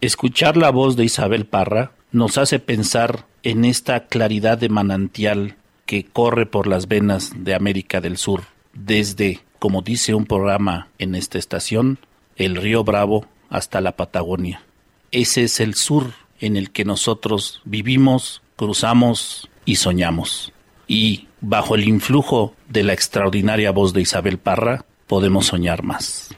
Escuchar 0.00 0.56
la 0.56 0.70
voz 0.70 0.96
de 0.96 1.04
Isabel 1.04 1.44
Parra 1.44 1.92
nos 2.10 2.38
hace 2.38 2.58
pensar 2.58 3.26
en 3.42 3.66
esta 3.66 4.06
claridad 4.06 4.56
de 4.56 4.70
manantial 4.70 5.56
que 5.84 6.04
corre 6.04 6.46
por 6.46 6.66
las 6.66 6.88
venas 6.88 7.32
de 7.36 7.54
América 7.54 8.00
del 8.00 8.16
Sur 8.16 8.44
desde, 8.72 9.40
como 9.58 9.82
dice 9.82 10.14
un 10.14 10.26
programa 10.26 10.88
en 10.98 11.14
esta 11.14 11.38
estación, 11.38 11.98
el 12.36 12.56
río 12.56 12.84
Bravo 12.84 13.26
hasta 13.48 13.80
la 13.80 13.96
Patagonia. 13.96 14.62
Ese 15.10 15.44
es 15.44 15.60
el 15.60 15.74
sur 15.74 16.12
en 16.40 16.56
el 16.56 16.70
que 16.70 16.84
nosotros 16.84 17.60
vivimos, 17.64 18.42
cruzamos 18.56 19.48
y 19.64 19.76
soñamos. 19.76 20.52
Y 20.86 21.28
bajo 21.40 21.74
el 21.74 21.86
influjo 21.88 22.54
de 22.68 22.82
la 22.84 22.92
extraordinaria 22.92 23.70
voz 23.72 23.92
de 23.92 24.00
Isabel 24.02 24.38
Parra, 24.38 24.84
podemos 25.06 25.46
soñar 25.46 25.82
más. 25.82 26.34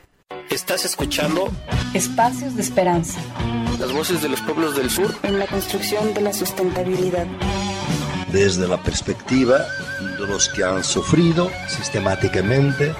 Estás 0.51 0.85
escuchando 0.85 1.51
Espacios 1.95 2.57
de 2.57 2.62
esperanza 2.62 3.21
Las 3.79 3.93
voces 3.93 4.21
de 4.23 4.29
los 4.29 4.41
pueblos 4.43 4.77
del 4.77 4.91
sur. 4.91 5.15
en 5.23 5.39
la 5.39 5.47
construcción 5.47 6.12
de 6.15 6.21
la 6.21 6.33
sustentabilidad. 6.33 7.27
desde 8.33 8.67
la 8.69 8.83
perspectiva 8.83 9.59
los 10.26 10.49
que 10.49 10.64
han 10.64 10.85
sufrido 10.85 11.50
sistemáticamente 11.69 12.95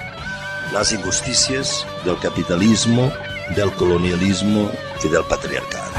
las 0.71 0.91
injusticias 0.91 1.85
del 2.03 2.17
capitalismo, 2.19 3.11
del 3.55 3.71
colonialismo 3.73 4.69
y 5.03 5.07
del 5.07 5.23
patriarcado. 5.23 5.91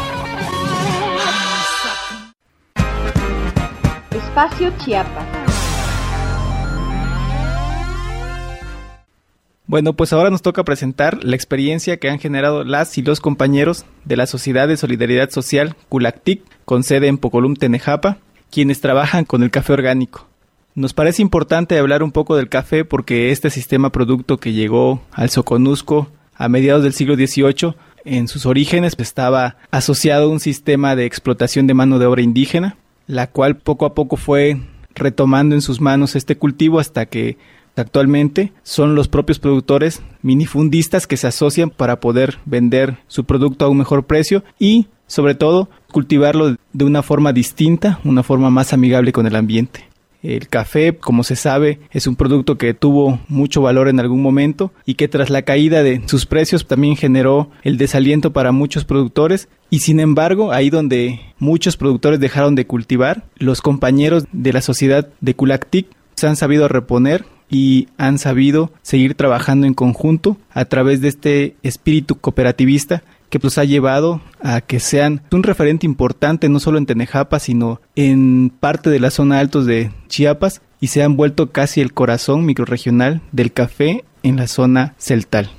Espacio 4.11 4.73
Chiapas. 4.79 5.27
Bueno, 9.67 9.95
pues 9.95 10.13
ahora 10.13 10.31
nos 10.31 10.43
toca 10.43 10.63
presentar 10.63 11.25
la 11.25 11.37
experiencia 11.37 11.97
que 11.97 12.11
han 12.11 12.19
generado 12.19 12.65
las 12.65 12.99
y 12.99 13.03
los 13.03 13.21
compañeros 13.21 13.87
de 14.05 14.17
la 14.17 14.27
Sociedad 14.27 14.69
de 14.69 14.77
Solidaridad 14.77 15.31
Social 15.31 15.75
Culactic, 15.89 16.43
con 16.65 16.83
sede 16.83 17.09
en 17.09 17.19
Pocolum, 17.19 17.55
Tenejapa, 17.55 18.19
quienes 18.51 18.81
trabajan 18.81 19.25
con 19.25 19.43
el 19.43 19.51
café 19.51 19.73
orgánico. 19.73 20.29
Nos 20.77 20.93
parece 20.93 21.23
importante 21.23 21.79
hablar 21.79 22.03
un 22.03 22.11
poco 22.11 22.35
del 22.35 22.49
café 22.49 22.85
porque 22.85 23.31
este 23.31 23.49
sistema 23.49 23.93
producto 23.93 24.39
que 24.39 24.53
llegó 24.53 25.01
al 25.13 25.31
Soconusco 25.31 26.09
a 26.35 26.49
mediados 26.49 26.83
del 26.83 26.95
siglo 26.95 27.15
XVIII, 27.15 27.77
en 28.05 28.27
sus 28.27 28.45
orígenes 28.45 28.97
estaba 28.99 29.57
asociado 29.71 30.25
a 30.25 30.29
un 30.29 30.41
sistema 30.41 30.97
de 30.97 31.07
explotación 31.07 31.69
de 31.69 31.75
mano 31.75 32.01
de 32.01 32.07
obra 32.07 32.23
indígena, 32.23 32.77
la 33.07 33.29
cual 33.29 33.57
poco 33.57 33.87
a 33.87 33.95
poco 33.95 34.17
fue 34.17 34.63
retomando 34.97 35.55
en 35.55 35.63
sus 35.63 35.81
manos 35.81 36.17
este 36.17 36.37
cultivo 36.37 36.81
hasta 36.81 37.07
que 37.07 37.39
actualmente 37.77 38.53
son 38.65 38.97
los 38.97 39.07
propios 39.07 39.39
productores 39.39 40.03
minifundistas 40.23 41.07
que 41.07 41.17
se 41.17 41.29
asocian 41.29 41.71
para 41.71 42.01
poder 42.01 42.41
vender 42.47 42.99
su 43.07 43.23
producto 43.23 43.65
a 43.65 43.69
un 43.69 43.79
mejor 43.79 44.07
precio 44.07 44.43
y 44.59 44.89
sobre 45.07 45.37
todo 45.37 45.69
cultivarlo 45.93 46.57
de 46.73 46.85
una 46.85 47.05
forma 47.05 47.33
distinta, 47.33 48.01
una 48.03 48.25
forma 48.25 48.51
más 48.51 48.73
amigable 48.73 49.13
con 49.13 49.29
el 49.29 49.37
ambiente. 49.37 49.94
El 50.25 50.49
café, 50.49 50.97
como 50.97 51.23
se 51.23 51.37
sabe, 51.37 51.81
es 51.93 52.07
un 52.07 52.17
producto 52.17 52.57
que 52.57 52.73
tuvo 52.73 53.21
mucho 53.29 53.61
valor 53.61 53.89
en 53.89 54.01
algún 54.01 54.23
momento 54.23 54.73
y 54.87 54.95
que 54.95 55.07
tras 55.07 55.29
la 55.29 55.43
caída 55.43 55.83
de 55.83 56.01
sus 56.07 56.25
precios 56.25 56.67
también 56.67 56.97
generó 56.97 57.51
el 57.63 57.77
desaliento 57.77 58.33
para 58.33 58.51
muchos 58.51 58.87
productores. 58.87 59.49
Y 59.69 59.81
sin 59.81 60.01
embargo, 60.01 60.51
ahí 60.51 60.71
donde 60.71 61.21
muchos 61.39 61.77
productores 61.77 62.21
dejaron 62.21 62.55
de 62.55 62.67
cultivar, 62.67 63.25
los 63.37 63.61
compañeros 63.61 64.25
de 64.33 64.55
la 64.55 64.63
sociedad 64.63 65.11
de 65.21 65.35
Culactic 65.35 65.89
se 66.15 66.27
han 66.27 66.37
sabido 66.37 66.69
reponer 66.69 67.27
y 67.51 67.89
han 67.99 68.19
sabido 68.19 68.73
seguir 68.81 69.15
trabajando 69.17 69.67
en 69.67 69.75
conjunto 69.75 70.39
a 70.51 70.65
través 70.65 71.03
de 71.03 71.09
este 71.09 71.57
espíritu 71.63 72.17
cooperativista 72.17 73.03
que 73.35 73.41
pues 73.41 73.59
ha 73.59 73.65
llevado 73.65 74.21
a 74.45 74.61
que 74.61 74.79
sean 74.79 75.23
un 75.33 75.43
referente 75.43 75.87
importante 75.87 76.49
no 76.49 76.61
solo 76.61 76.79
en 76.79 76.87
Tenejapa, 76.87 77.41
sino 77.41 77.81
en 77.97 78.53
parte 78.61 78.91
de 78.91 79.01
la 79.01 79.11
zona 79.11 79.41
altos 79.41 79.67
de 79.67 79.91
Chiapas 80.07 80.63
y 80.81 80.87
se 80.87 81.03
han 81.03 81.17
vuelto 81.17 81.51
casi 81.51 81.81
el 81.81 81.93
corazón 81.93 82.47
microrregional 82.47 83.23
del 83.33 83.53
café 83.53 84.05
en 84.23 84.37
la 84.37 84.47
zona 84.47 84.95
celtal. 84.99 85.51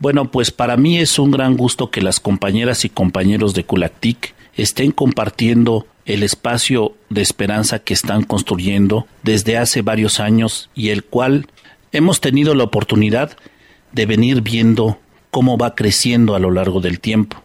Bueno, 0.00 0.32
pues 0.32 0.50
para 0.50 0.76
mí 0.76 0.98
es 0.98 1.20
un 1.20 1.30
gran 1.30 1.56
gusto 1.56 1.92
que 1.92 2.02
las 2.02 2.18
compañeras 2.18 2.84
y 2.84 2.88
compañeros 2.88 3.54
de 3.54 3.62
Culactic 3.62 4.34
estén 4.56 4.90
compartiendo 4.90 5.86
el 6.04 6.24
espacio 6.24 6.96
de 7.10 7.22
esperanza 7.22 7.78
que 7.78 7.94
están 7.94 8.24
construyendo 8.24 9.06
desde 9.22 9.56
hace 9.56 9.82
varios 9.82 10.18
años 10.18 10.68
y 10.74 10.88
el 10.88 11.04
cual 11.04 11.46
hemos 11.92 12.20
tenido 12.20 12.56
la 12.56 12.64
oportunidad 12.64 13.36
de 13.92 14.04
venir 14.04 14.42
viendo 14.42 14.98
cómo 15.30 15.58
va 15.58 15.74
creciendo 15.74 16.34
a 16.34 16.38
lo 16.38 16.50
largo 16.50 16.80
del 16.80 17.00
tiempo. 17.00 17.42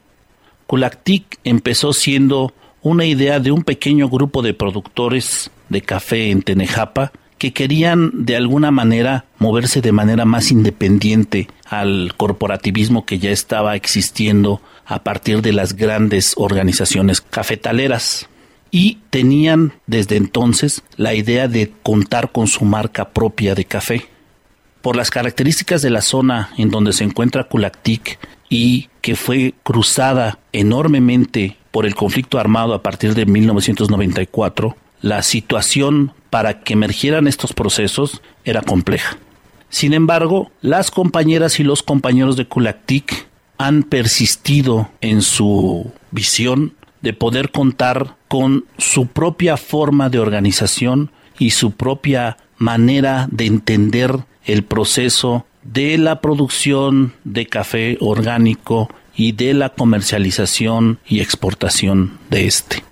Culactic 0.68 1.40
empezó 1.44 1.94
siendo 1.94 2.54
una 2.82 3.06
idea 3.06 3.40
de 3.40 3.52
un 3.52 3.64
pequeño 3.64 4.10
grupo 4.10 4.42
de 4.42 4.54
productores 4.54 5.52
de 5.70 5.82
café 5.82 6.30
en 6.32 6.42
Tenejapa 6.42 7.12
que 7.38 7.52
querían 7.52 8.26
de 8.26 8.38
alguna 8.38 8.72
manera 8.72 9.26
moverse 9.38 9.82
de 9.82 9.92
manera 9.92 10.26
más 10.26 10.52
independiente 10.52 11.48
al 11.66 12.14
corporativismo 12.16 13.06
que 13.06 13.20
ya 13.20 13.32
estaba 13.32 13.76
existiendo 13.76 14.62
a 14.86 15.04
partir 15.04 15.42
de 15.42 15.52
las 15.52 15.76
grandes 15.76 16.34
organizaciones 16.38 17.22
cafetaleras 17.22 18.30
y 18.72 19.00
tenían 19.10 19.74
desde 19.88 20.16
entonces 20.16 20.84
la 20.96 21.14
idea 21.14 21.48
de 21.48 21.72
contar 21.84 22.32
con 22.32 22.48
su 22.48 22.66
marca 22.66 23.10
propia 23.10 23.56
de 23.56 23.66
café. 23.66 24.08
Por 24.84 24.98
las 24.98 25.12
características 25.12 25.82
de 25.82 25.90
la 25.90 26.02
zona 26.02 26.50
en 26.58 26.70
donde 26.70 26.92
se 26.92 27.06
encuentra 27.06 27.46
Culactic 27.46 28.20
y 28.50 28.90
que 29.00 29.16
fue 29.16 29.54
cruzada 29.64 30.40
enormemente 30.52 31.56
por 31.72 31.86
el 31.86 31.96
conflicto 31.96 32.38
armado 32.38 32.74
a 32.74 32.84
partir 32.84 33.16
de 33.16 33.26
1994, 33.26 34.76
la 35.02 35.24
situación 35.24 36.12
para 36.30 36.60
que 36.64 36.74
emergieran 36.74 37.28
estos 37.28 37.54
procesos 37.54 38.22
era 38.44 38.62
compleja. 38.62 39.18
Sin 39.70 39.94
embargo, 39.94 40.52
las 40.60 40.92
compañeras 40.92 41.62
y 41.62 41.64
los 41.64 41.82
compañeros 41.82 42.36
de 42.36 42.46
Culactic 42.50 43.28
han 43.58 43.84
persistido 43.84 44.90
en 45.00 45.22
su 45.22 45.94
visión 46.12 46.74
de 47.02 47.14
poder 47.14 47.52
contar 47.52 48.18
con 48.28 48.66
su 48.78 49.08
propia 49.08 49.56
forma 49.56 50.10
de 50.10 50.20
organización 50.20 51.10
y 51.40 51.52
su 51.52 51.72
propia 51.72 52.36
manera 52.58 53.30
de 53.32 53.46
entender 53.46 54.26
el 54.46 54.64
proceso 54.64 55.46
de 55.64 55.98
la 55.98 56.22
producción 56.22 57.14
de 57.24 57.48
café 57.48 57.98
orgánico 58.00 58.90
y 59.16 59.32
de 59.32 59.54
la 59.54 59.70
comercialización 59.70 61.00
y 61.08 61.20
exportación 61.20 62.18
de 62.30 62.48
este. 62.48 62.84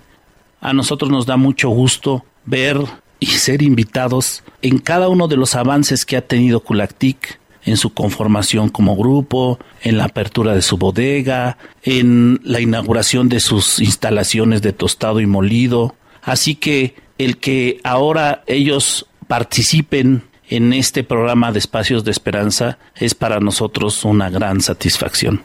A 0.60 0.72
nosotros 0.72 1.10
nos 1.10 1.26
da 1.26 1.36
mucho 1.36 1.68
gusto 1.68 2.24
ver 2.44 2.78
y 3.18 3.26
ser 3.26 3.62
invitados 3.62 4.42
en 4.62 4.78
cada 4.78 5.08
uno 5.08 5.28
de 5.28 5.36
los 5.36 5.54
avances 5.54 6.04
que 6.04 6.16
ha 6.16 6.26
tenido 6.26 6.60
Culactic 6.60 7.40
en 7.64 7.76
su 7.76 7.94
conformación 7.94 8.68
como 8.68 8.96
grupo, 8.96 9.58
en 9.82 9.96
la 9.96 10.04
apertura 10.04 10.54
de 10.54 10.62
su 10.62 10.78
bodega, 10.78 11.58
en 11.82 12.40
la 12.42 12.60
inauguración 12.60 13.28
de 13.28 13.40
sus 13.40 13.78
instalaciones 13.78 14.62
de 14.62 14.72
tostado 14.72 15.20
y 15.20 15.26
molido. 15.26 15.94
Así 16.22 16.56
que 16.56 16.96
el 17.18 17.38
que 17.38 17.80
ahora 17.84 18.42
ellos 18.46 19.06
participen 19.28 20.24
en 20.56 20.74
este 20.74 21.02
programa 21.02 21.50
de 21.50 21.58
Espacios 21.58 22.04
de 22.04 22.10
Esperanza 22.10 22.76
es 22.96 23.14
para 23.14 23.40
nosotros 23.40 24.04
una 24.04 24.28
gran 24.28 24.60
satisfacción. 24.60 25.40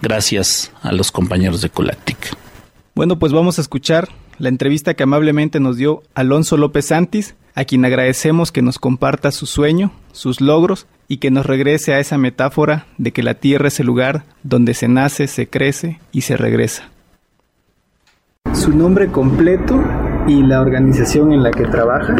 Gracias 0.00 0.72
a 0.82 0.92
los 0.92 1.10
compañeros 1.10 1.62
de 1.62 1.70
Colactic. 1.70 2.36
Bueno, 2.94 3.18
pues 3.18 3.32
vamos 3.32 3.58
a 3.58 3.60
escuchar 3.60 4.08
la 4.38 4.48
entrevista 4.48 4.94
que 4.94 5.02
amablemente 5.02 5.58
nos 5.58 5.78
dio 5.78 6.02
Alonso 6.14 6.56
López 6.56 6.86
Santis, 6.86 7.34
a 7.56 7.64
quien 7.64 7.84
agradecemos 7.84 8.52
que 8.52 8.62
nos 8.62 8.78
comparta 8.78 9.32
su 9.32 9.46
sueño, 9.46 9.90
sus 10.12 10.40
logros 10.40 10.86
y 11.08 11.16
que 11.16 11.32
nos 11.32 11.44
regrese 11.44 11.94
a 11.94 11.98
esa 11.98 12.16
metáfora 12.16 12.86
de 12.98 13.10
que 13.10 13.24
la 13.24 13.34
tierra 13.34 13.66
es 13.66 13.80
el 13.80 13.86
lugar 13.86 14.22
donde 14.44 14.74
se 14.74 14.86
nace, 14.86 15.26
se 15.26 15.48
crece 15.48 15.98
y 16.12 16.20
se 16.20 16.36
regresa. 16.36 16.88
Su 18.54 18.70
nombre 18.70 19.08
completo 19.08 19.82
y 20.28 20.40
la 20.44 20.60
organización 20.60 21.32
en 21.32 21.42
la 21.42 21.50
que 21.50 21.64
trabaja. 21.64 22.14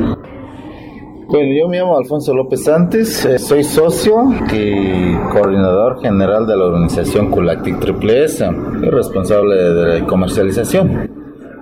Bueno, 1.29 1.55
yo 1.55 1.69
me 1.69 1.79
llamo 1.79 1.97
Alfonso 1.97 2.35
López 2.35 2.65
Santos, 2.65 3.25
eh, 3.25 3.39
soy 3.39 3.63
socio 3.63 4.25
y 4.53 5.15
coordinador 5.31 6.01
general 6.03 6.47
de 6.47 6.57
la 6.57 6.65
organización 6.65 7.31
Culactic 7.31 7.79
Triple 7.81 8.25
S 8.25 8.45
y 8.83 8.91
responsable 8.91 9.57
de 9.57 10.01
la 10.01 10.07
comercialización. 10.07 11.11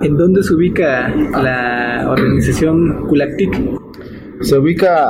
¿En 0.01 0.17
dónde 0.17 0.43
se 0.43 0.55
ubica 0.55 1.09
la 1.11 2.07
organización 2.11 3.07
Culactic? 3.07 3.61
Se 4.41 4.59
ubica 4.59 5.05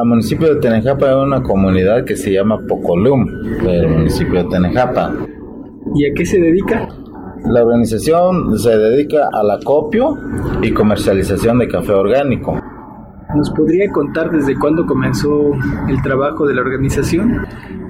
al 0.00 0.06
municipio 0.06 0.54
de 0.54 0.60
Tenejapa 0.60 1.10
en 1.10 1.18
una 1.18 1.42
comunidad 1.42 2.04
que 2.04 2.16
se 2.16 2.32
llama 2.32 2.60
Pocolum, 2.68 3.26
del 3.64 3.88
municipio 3.88 4.44
de 4.44 4.48
Tenejapa. 4.48 5.12
¿Y 5.94 6.06
a 6.06 6.14
qué 6.14 6.24
se 6.24 6.40
dedica? 6.40 6.88
La 7.44 7.64
organización 7.64 8.56
se 8.56 8.78
dedica 8.78 9.28
al 9.32 9.50
acopio 9.50 10.16
y 10.62 10.72
comercialización 10.72 11.58
de 11.58 11.68
café 11.68 11.92
orgánico. 11.92 12.56
¿Nos 13.34 13.50
podría 13.50 13.90
contar 13.90 14.30
desde 14.30 14.58
cuándo 14.58 14.84
comenzó 14.84 15.52
el 15.88 16.02
trabajo 16.02 16.46
de 16.46 16.54
la 16.54 16.60
organización? 16.60 17.46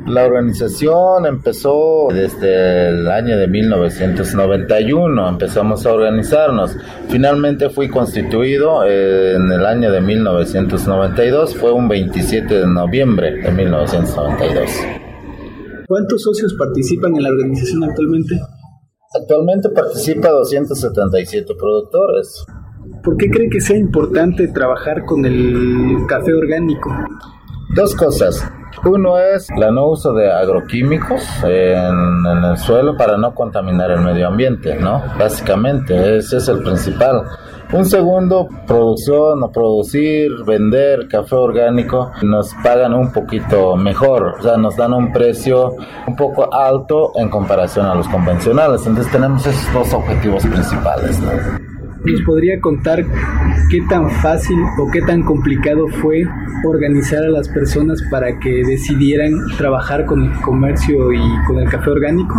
La 0.07 0.25
organización 0.25 1.27
empezó 1.27 2.09
desde 2.13 2.89
el 2.89 3.09
año 3.09 3.37
de 3.37 3.49
1991, 3.49 5.29
empezamos 5.29 5.85
a 5.85 5.93
organizarnos. 5.93 6.77
Finalmente 7.09 7.71
fui 7.71 7.89
constituido 7.89 8.85
en 8.85 9.51
el 9.51 9.67
año 9.67 9.91
de 9.91 10.01
1992, 10.01 11.57
fue 11.57 11.73
un 11.73 11.89
27 11.89 12.61
de 12.61 12.67
noviembre 12.67 13.33
de 13.43 13.51
1992. 13.51 14.71
¿Cuántos 15.89 16.23
socios 16.23 16.55
participan 16.55 17.17
en 17.17 17.23
la 17.25 17.31
organización 17.31 17.85
actualmente? 17.85 18.41
Actualmente 19.21 19.69
participa 19.71 20.31
277 20.31 21.55
productores. 21.59 22.45
¿Por 23.03 23.17
qué 23.17 23.29
cree 23.31 23.51
que 23.51 23.61
sea 23.61 23.77
importante 23.77 24.49
trabajar 24.49 25.05
con 25.05 25.25
el 25.25 25.99
café 26.07 26.33
orgánico? 26.35 26.95
Dos 27.75 27.97
cosas. 27.97 28.49
Uno 28.85 29.19
es 29.19 29.49
la 29.57 29.71
no 29.71 29.89
uso 29.89 30.13
de 30.13 30.31
agroquímicos 30.31 31.23
en, 31.45 32.27
en, 32.27 32.45
el 32.45 32.57
suelo 32.59 32.97
para 32.97 33.17
no 33.17 33.35
contaminar 33.35 33.91
el 33.91 34.01
medio 34.01 34.29
ambiente, 34.29 34.77
¿no? 34.77 35.03
Básicamente, 35.19 36.17
ese 36.19 36.37
es 36.37 36.49
el 36.49 36.63
principal. 36.63 37.23
Un 37.73 37.87
segundo, 37.87 38.49
producción 38.67 39.43
o 39.43 39.51
producir, 39.51 40.31
vender 40.45 41.09
café 41.09 41.35
orgánico, 41.35 42.11
nos 42.23 42.53
pagan 42.63 42.93
un 42.93 43.13
poquito 43.13 43.77
mejor, 43.77 44.35
o 44.39 44.43
sea, 44.43 44.57
nos 44.57 44.77
dan 44.77 44.93
un 44.93 45.11
precio 45.11 45.75
un 46.07 46.15
poco 46.15 46.53
alto 46.53 47.13
en 47.17 47.31
comparación 47.31 47.87
a 47.87 47.95
los 47.95 48.07
convencionales. 48.09 48.87
Entonces 48.87 49.11
tenemos 49.11 49.47
esos 49.47 49.73
dos 49.73 49.93
objetivos 49.95 50.45
principales, 50.45 51.19
¿no? 51.21 51.72
¿Nos 52.05 52.21
podría 52.23 52.61
contar 52.61 53.05
qué 53.71 53.81
tan 53.89 54.11
fácil 54.11 54.59
o 54.79 54.91
qué 54.91 55.03
tan 55.03 55.23
complicado 55.23 55.87
fue 55.87 56.25
organizar 56.65 57.23
a 57.23 57.29
las 57.29 57.49
personas 57.49 58.03
para 58.11 58.41
que 58.41 58.65
decidieran 58.65 59.33
trabajar 59.57 60.05
con 60.05 60.25
el 60.25 60.41
comercio 60.41 61.13
y 61.13 61.23
con 61.47 61.61
el 61.61 61.69
café 61.69 61.91
orgánico? 61.91 62.35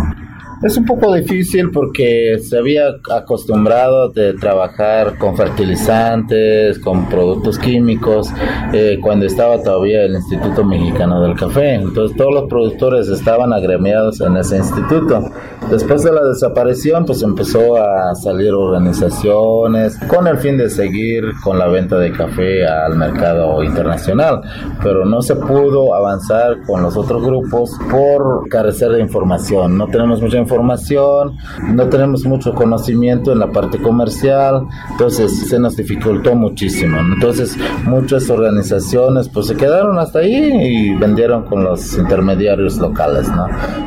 Es 0.62 0.78
un 0.78 0.86
poco 0.86 1.12
difícil 1.12 1.70
porque 1.70 2.38
se 2.38 2.56
había 2.56 2.84
acostumbrado 3.10 4.08
de 4.08 4.32
trabajar 4.34 5.18
con 5.18 5.36
fertilizantes, 5.36 6.78
con 6.78 7.06
productos 7.08 7.58
químicos, 7.58 8.32
eh, 8.72 8.98
cuando 9.02 9.26
estaba 9.26 9.62
todavía 9.62 10.04
el 10.04 10.14
Instituto 10.14 10.64
Mexicano 10.64 11.20
del 11.20 11.36
Café. 11.36 11.74
Entonces 11.74 12.16
todos 12.16 12.32
los 12.32 12.48
productores 12.48 13.08
estaban 13.08 13.52
agremiados 13.52 14.20
en 14.22 14.36
ese 14.38 14.56
instituto. 14.56 15.30
Después 15.70 16.02
de 16.02 16.12
la 16.12 16.24
desaparición, 16.24 17.04
pues 17.04 17.22
empezó 17.22 17.76
a 17.76 18.14
salir 18.14 18.52
organizaciones 18.52 19.98
con 20.08 20.26
el 20.26 20.38
fin 20.38 20.56
de 20.56 20.70
seguir 20.70 21.24
con 21.42 21.58
la 21.58 21.68
venta 21.68 21.98
de 21.98 22.12
café 22.12 22.66
al 22.66 22.96
mercado 22.96 23.62
internacional, 23.62 24.40
pero 24.82 25.04
no 25.04 25.22
se 25.22 25.36
pudo 25.36 25.94
avanzar 25.94 26.62
con 26.66 26.82
los 26.82 26.96
otros 26.96 27.24
grupos 27.24 27.70
por 27.90 28.48
carecer 28.48 28.90
de 28.90 29.00
información. 29.00 29.76
No 29.76 29.88
tenemos 29.88 30.20
mucha 30.20 30.38
información, 30.38 31.36
no 31.72 31.88
tenemos 31.88 32.24
mucho 32.24 32.54
conocimiento 32.54 33.32
en 33.32 33.38
la 33.38 33.50
parte 33.50 33.78
comercial, 33.78 34.66
entonces 34.90 35.48
se 35.48 35.58
nos 35.58 35.76
dificultó 35.76 36.34
muchísimo. 36.34 36.98
Entonces 36.98 37.56
muchas 37.84 38.28
organizaciones 38.30 39.28
pues 39.28 39.46
se 39.46 39.56
quedaron 39.56 39.98
hasta 39.98 40.20
ahí 40.20 40.34
y 40.34 40.94
vendieron 40.94 41.44
con 41.44 41.64
los 41.64 41.96
intermediarios 41.96 42.78
locales, 42.78 43.28
¿no? 43.28 43.46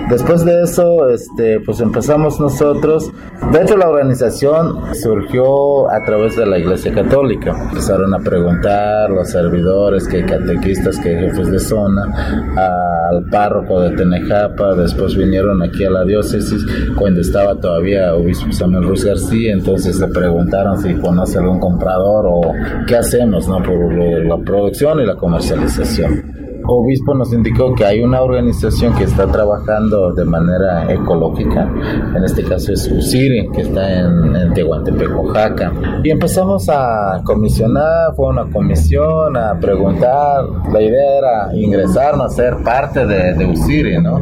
Después 0.10 0.44
de 0.44 0.64
eso, 0.64 1.10
este, 1.10 1.60
pues 1.68 1.82
empezamos 1.82 2.40
nosotros. 2.40 3.12
De 3.52 3.62
hecho, 3.62 3.76
la 3.76 3.90
organización 3.90 4.96
surgió 4.96 5.92
a 5.92 6.02
través 6.06 6.38
de 6.38 6.46
la 6.46 6.60
Iglesia 6.60 6.94
Católica. 6.94 7.54
Empezaron 7.70 8.14
a 8.14 8.20
preguntar 8.20 9.10
los 9.10 9.30
servidores, 9.30 10.08
que 10.08 10.24
catequistas, 10.26 10.98
que 10.98 11.10
jefes 11.10 11.52
de 11.52 11.60
zona, 11.60 12.06
al 13.10 13.26
párroco 13.26 13.82
de 13.82 13.98
Tenejapa, 13.98 14.76
después 14.76 15.18
vinieron 15.18 15.62
aquí 15.62 15.84
a 15.84 15.90
la 15.90 16.06
diócesis 16.06 16.66
cuando 16.96 17.20
estaba 17.20 17.56
todavía 17.56 18.16
obispo 18.16 18.50
Samuel 18.54 18.86
Ruiz 18.86 19.04
García, 19.04 19.52
entonces 19.52 20.00
le 20.00 20.08
preguntaron 20.08 20.82
si 20.82 20.94
conoce 20.96 21.38
algún 21.38 21.60
comprador 21.60 22.28
o 22.28 22.42
qué 22.88 22.96
hacemos 22.96 23.46
¿no? 23.50 23.62
por 23.62 23.94
la 23.94 24.38
producción 24.38 25.02
y 25.02 25.06
la 25.06 25.16
comercialización 25.16 26.37
obispo 26.68 27.14
nos 27.14 27.34
indicó 27.34 27.74
que 27.74 27.86
hay 27.86 28.02
una 28.02 28.22
organización 28.22 28.94
que 28.96 29.06
está 29.06 29.28
trabajando 29.28 30.14
de 30.14 30.26
manera 30.26 30.92
ecológica, 30.92 31.70
en 32.16 32.24
este 32.24 32.44
caso 32.44 32.74
es 32.74 32.90
USIRI, 32.92 33.50
que 33.52 33.62
está 33.62 34.00
en, 34.00 34.36
en 34.36 34.54
Tehuantepec, 34.54 35.16
Oaxaca. 35.18 35.72
Y 36.04 36.12
empezamos 36.12 36.68
a 36.70 37.22
comisionar, 37.24 38.14
fue 38.16 38.30
una 38.30 38.50
comisión, 38.50 39.36
a 39.38 39.60
preguntar, 39.60 40.46
la 40.72 40.82
idea 40.82 41.18
era 41.18 41.56
ingresarnos, 41.56 42.36
ser 42.36 42.58
parte 42.64 43.06
de, 43.06 43.34
de 43.34 43.46
USIRI, 43.46 44.02
¿no? 44.02 44.22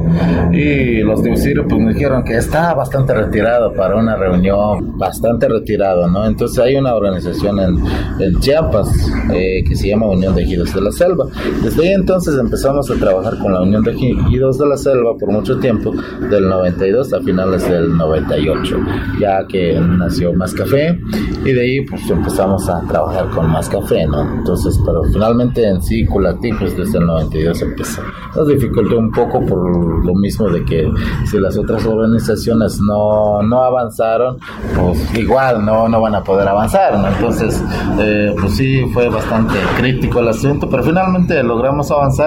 Y 0.51 1.01
los 1.01 1.23
de 1.23 1.31
USIRI 1.31 1.63
pues 1.63 1.81
me 1.81 1.93
dijeron 1.93 2.23
que 2.23 2.37
está 2.37 2.73
bastante 2.73 3.13
retirado 3.13 3.73
para 3.73 3.95
una 3.95 4.15
reunión, 4.15 4.97
bastante 4.97 5.47
retirado, 5.47 6.07
¿no? 6.07 6.25
Entonces 6.25 6.59
hay 6.59 6.75
una 6.75 6.95
organización 6.95 7.59
en, 7.59 7.77
en 8.19 8.39
Chiapas 8.39 8.89
eh, 9.33 9.63
que 9.67 9.75
se 9.75 9.89
llama 9.89 10.07
Unión 10.07 10.35
de 10.35 10.43
Ejidos 10.43 10.73
de 10.73 10.81
la 10.81 10.91
Selva. 10.91 11.25
Desde 11.63 11.87
ahí 11.87 11.93
entonces 11.93 12.34
empezamos 12.39 12.89
a 12.89 12.95
trabajar 12.95 13.37
con 13.37 13.53
la 13.53 13.61
Unión 13.61 13.83
de 13.83 13.91
Ejidos 13.91 14.57
de 14.57 14.67
la 14.67 14.77
Selva 14.77 15.15
por 15.17 15.31
mucho 15.31 15.57
tiempo, 15.59 15.93
del 16.29 16.47
92 16.47 17.13
a 17.13 17.21
finales 17.21 17.69
del 17.69 17.95
98, 17.95 18.77
ya 19.19 19.45
que 19.47 19.79
nació 19.79 20.33
Más 20.33 20.53
Café 20.53 20.99
y 21.43 21.51
de 21.51 21.61
ahí 21.61 21.81
pues 21.85 22.09
empezamos 22.09 22.67
a 22.69 22.81
trabajar 22.87 23.29
con 23.29 23.49
Más 23.49 23.69
Café, 23.69 24.05
¿no? 24.07 24.21
Entonces, 24.21 24.79
pero 24.85 25.03
finalmente 25.03 25.67
en 25.67 25.81
sí, 25.81 26.05
Culati, 26.05 26.51
pues 26.53 26.75
desde 26.77 26.97
el 26.97 27.05
92 27.05 27.61
empezó. 27.61 28.01
Nos 28.35 28.47
dificultó 28.47 28.97
un 28.97 29.11
poco 29.11 29.39
por 29.45 30.05
lo 30.05 30.13
mismo 30.15 30.49
de 30.49 30.63
que 30.65 30.89
si 31.25 31.39
las 31.39 31.57
otras 31.57 31.85
organizaciones 31.85 32.79
no, 32.81 33.41
no 33.43 33.63
avanzaron, 33.63 34.37
pues 34.75 35.17
igual 35.17 35.65
no, 35.65 35.87
no 35.87 36.01
van 36.01 36.15
a 36.15 36.23
poder 36.23 36.47
avanzar, 36.47 36.97
¿no? 36.97 37.07
Entonces, 37.07 37.63
eh, 37.99 38.33
pues 38.39 38.55
sí, 38.55 38.83
fue 38.93 39.09
bastante 39.09 39.55
crítico 39.77 40.19
el 40.19 40.29
asunto, 40.29 40.69
pero 40.69 40.83
finalmente 40.83 41.41
logramos 41.43 41.89
avanzar 41.91 42.24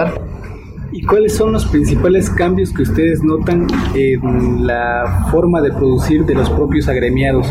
¿Y 0.91 1.03
cuáles 1.03 1.35
son 1.35 1.53
los 1.53 1.65
principales 1.65 2.29
cambios 2.31 2.73
que 2.73 2.81
ustedes 2.81 3.21
notan 3.23 3.67
en 3.93 4.65
la 4.65 5.27
forma 5.31 5.61
de 5.61 5.71
producir 5.71 6.25
de 6.25 6.33
los 6.33 6.49
propios 6.49 6.87
agremiados? 6.87 7.47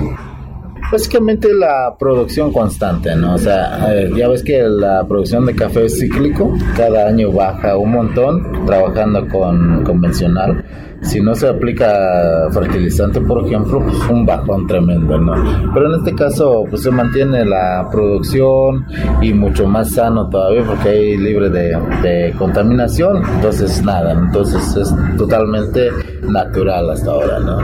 Básicamente 0.90 1.52
la 1.52 1.94
producción 1.98 2.52
constante, 2.52 3.14
¿no? 3.14 3.34
O 3.34 3.38
sea, 3.38 3.92
eh, 3.92 4.10
ya 4.16 4.26
ves 4.28 4.42
que 4.42 4.62
la 4.62 5.06
producción 5.06 5.44
de 5.44 5.54
café 5.54 5.84
es 5.84 6.00
cíclico, 6.00 6.56
cada 6.76 7.06
año 7.06 7.30
baja 7.30 7.76
un 7.76 7.92
montón 7.92 8.64
trabajando 8.64 9.28
con 9.28 9.84
convencional 9.84 10.64
si 11.02 11.20
no 11.20 11.34
se 11.34 11.48
aplica 11.48 12.48
fertilizante, 12.50 13.20
por 13.20 13.46
ejemplo, 13.46 13.80
pues 13.80 13.98
un 14.10 14.26
bajón 14.26 14.66
tremendo, 14.66 15.18
¿no? 15.18 15.32
Pero 15.72 15.94
en 15.94 16.00
este 16.00 16.14
caso, 16.14 16.64
pues 16.68 16.82
se 16.82 16.90
mantiene 16.90 17.44
la 17.44 17.88
producción 17.90 18.84
y 19.22 19.32
mucho 19.32 19.66
más 19.66 19.92
sano 19.92 20.28
todavía 20.28 20.64
porque 20.66 20.88
hay 20.88 21.16
libre 21.16 21.50
de, 21.50 21.78
de 22.02 22.34
contaminación, 22.38 23.22
entonces 23.36 23.82
nada, 23.84 24.12
entonces 24.12 24.76
es 24.76 25.16
totalmente 25.16 25.90
natural 26.22 26.90
hasta 26.90 27.10
ahora, 27.10 27.38
¿no? 27.38 27.58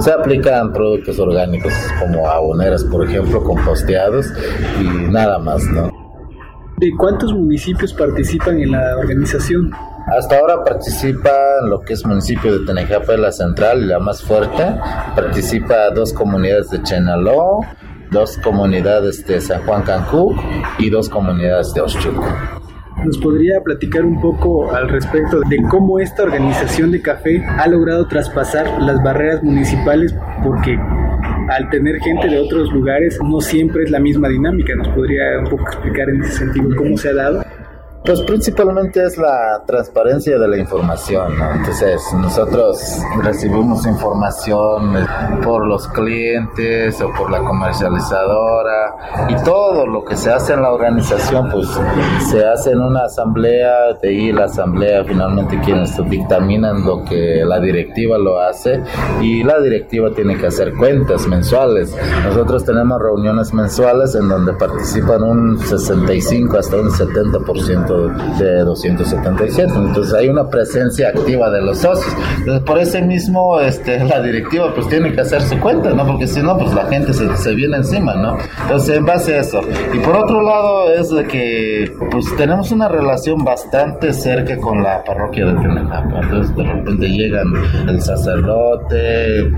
Se 0.00 0.12
aplican 0.12 0.72
productos 0.72 1.18
orgánicos 1.18 1.72
como 2.00 2.28
aboneras, 2.28 2.84
por 2.84 3.04
ejemplo, 3.04 3.42
composteados 3.42 4.26
y 4.80 5.10
nada 5.10 5.38
más, 5.38 5.64
¿no? 5.66 5.90
¿De 6.78 6.90
cuántos 6.96 7.34
municipios 7.34 7.92
participan 7.92 8.58
en 8.58 8.70
la 8.70 8.96
organización? 8.96 9.70
Hasta 10.10 10.38
ahora 10.38 10.64
participan 10.64 11.68
lo 11.68 11.80
que 11.82 11.92
es 11.92 12.04
municipio 12.04 12.58
de 12.58 12.66
Tenejapa, 12.66 13.16
la 13.16 13.30
central 13.30 13.86
la 13.86 14.00
más 14.00 14.20
fuerte. 14.22 14.64
Participa 15.14 15.90
dos 15.90 16.12
comunidades 16.12 16.68
de 16.70 16.82
Chenaló, 16.82 17.60
dos 18.10 18.36
comunidades 18.38 19.24
de 19.26 19.40
San 19.40 19.62
Juan 19.62 19.82
Cancún 19.82 20.36
y 20.78 20.90
dos 20.90 21.08
comunidades 21.08 21.72
de 21.74 21.82
Ochuco. 21.82 22.26
¿Nos 23.04 23.18
podría 23.18 23.62
platicar 23.62 24.04
un 24.04 24.20
poco 24.20 24.72
al 24.74 24.88
respecto 24.88 25.40
de 25.48 25.56
cómo 25.70 26.00
esta 26.00 26.24
organización 26.24 26.90
de 26.90 27.00
café 27.00 27.42
ha 27.46 27.66
logrado 27.68 28.06
traspasar 28.08 28.82
las 28.82 29.02
barreras 29.02 29.42
municipales? 29.44 30.14
Porque 30.42 30.76
al 31.50 31.70
tener 31.70 32.00
gente 32.00 32.28
de 32.28 32.38
otros 32.40 32.70
lugares 32.72 33.16
no 33.22 33.40
siempre 33.40 33.84
es 33.84 33.90
la 33.90 34.00
misma 34.00 34.28
dinámica. 34.28 34.74
¿Nos 34.74 34.88
podría 34.88 35.38
un 35.38 35.48
poco 35.48 35.62
explicar 35.62 36.10
en 36.10 36.22
ese 36.22 36.32
sentido 36.32 36.68
cómo 36.76 36.96
se 36.96 37.10
ha 37.10 37.14
dado? 37.14 37.44
Pues 38.02 38.22
principalmente 38.22 39.04
es 39.04 39.18
la 39.18 39.62
transparencia 39.66 40.38
de 40.38 40.48
la 40.48 40.56
información, 40.56 41.38
¿no? 41.38 41.52
Entonces 41.52 42.00
nosotros 42.14 42.98
recibimos 43.22 43.86
información 43.86 45.06
por 45.44 45.66
los 45.66 45.86
clientes 45.88 46.98
o 47.02 47.12
por 47.12 47.30
la 47.30 47.40
comercializadora 47.40 49.28
y 49.28 49.44
todo 49.44 49.86
lo 49.86 50.02
que 50.02 50.16
se 50.16 50.32
hace 50.32 50.54
en 50.54 50.62
la 50.62 50.72
organización 50.72 51.50
pues 51.50 51.68
se 52.30 52.42
hace 52.42 52.72
en 52.72 52.80
una 52.80 53.04
asamblea, 53.04 53.92
de 54.00 54.08
ahí 54.08 54.32
la 54.32 54.44
asamblea 54.44 55.04
finalmente 55.04 55.60
quienes 55.60 55.94
dictaminan 56.08 56.82
lo 56.86 57.04
que 57.04 57.44
la 57.44 57.60
directiva 57.60 58.16
lo 58.16 58.40
hace 58.40 58.82
y 59.20 59.44
la 59.44 59.60
directiva 59.60 60.08
tiene 60.16 60.38
que 60.38 60.46
hacer 60.46 60.72
cuentas 60.72 61.26
mensuales. 61.26 61.94
Nosotros 62.24 62.64
tenemos 62.64 62.98
reuniones 62.98 63.52
mensuales 63.52 64.14
en 64.14 64.26
donde 64.26 64.54
participan 64.54 65.22
un 65.22 65.58
65 65.58 66.56
hasta 66.56 66.76
un 66.76 66.88
70% 66.88 67.89
de 68.38 68.60
277. 68.64 69.72
Entonces 69.74 70.14
hay 70.14 70.28
una 70.28 70.48
presencia 70.48 71.08
activa 71.08 71.50
de 71.50 71.62
los 71.62 71.78
socios. 71.78 72.14
Entonces 72.38 72.62
por 72.64 72.78
ese 72.78 73.02
mismo 73.02 73.60
este, 73.60 74.04
la 74.04 74.22
directiva 74.22 74.72
pues 74.74 74.88
tiene 74.88 75.12
que 75.12 75.20
hacer 75.20 75.42
su 75.42 75.58
cuenta, 75.58 75.90
¿no? 75.90 76.06
Porque 76.06 76.26
si 76.26 76.42
no, 76.42 76.56
pues 76.58 76.72
la 76.74 76.86
gente 76.86 77.12
se, 77.12 77.36
se 77.36 77.54
viene 77.54 77.78
encima, 77.78 78.14
¿no? 78.14 78.36
Entonces 78.62 78.96
en 78.96 79.06
base 79.06 79.34
a 79.34 79.40
eso. 79.40 79.60
Y 79.92 79.98
por 79.98 80.16
otro 80.16 80.42
lado 80.42 80.92
es 80.92 81.10
de 81.10 81.24
que 81.24 81.92
pues 82.10 82.24
tenemos 82.36 82.70
una 82.72 82.88
relación 82.88 83.44
bastante 83.44 84.12
cerca 84.12 84.56
con 84.58 84.82
la 84.82 85.02
parroquia 85.04 85.46
de 85.46 85.54
Tenejapa. 85.60 86.20
Entonces 86.22 86.56
de 86.56 86.62
repente 86.64 87.08
llegan 87.08 87.46
el 87.88 88.00
sacerdote, 88.00 89.50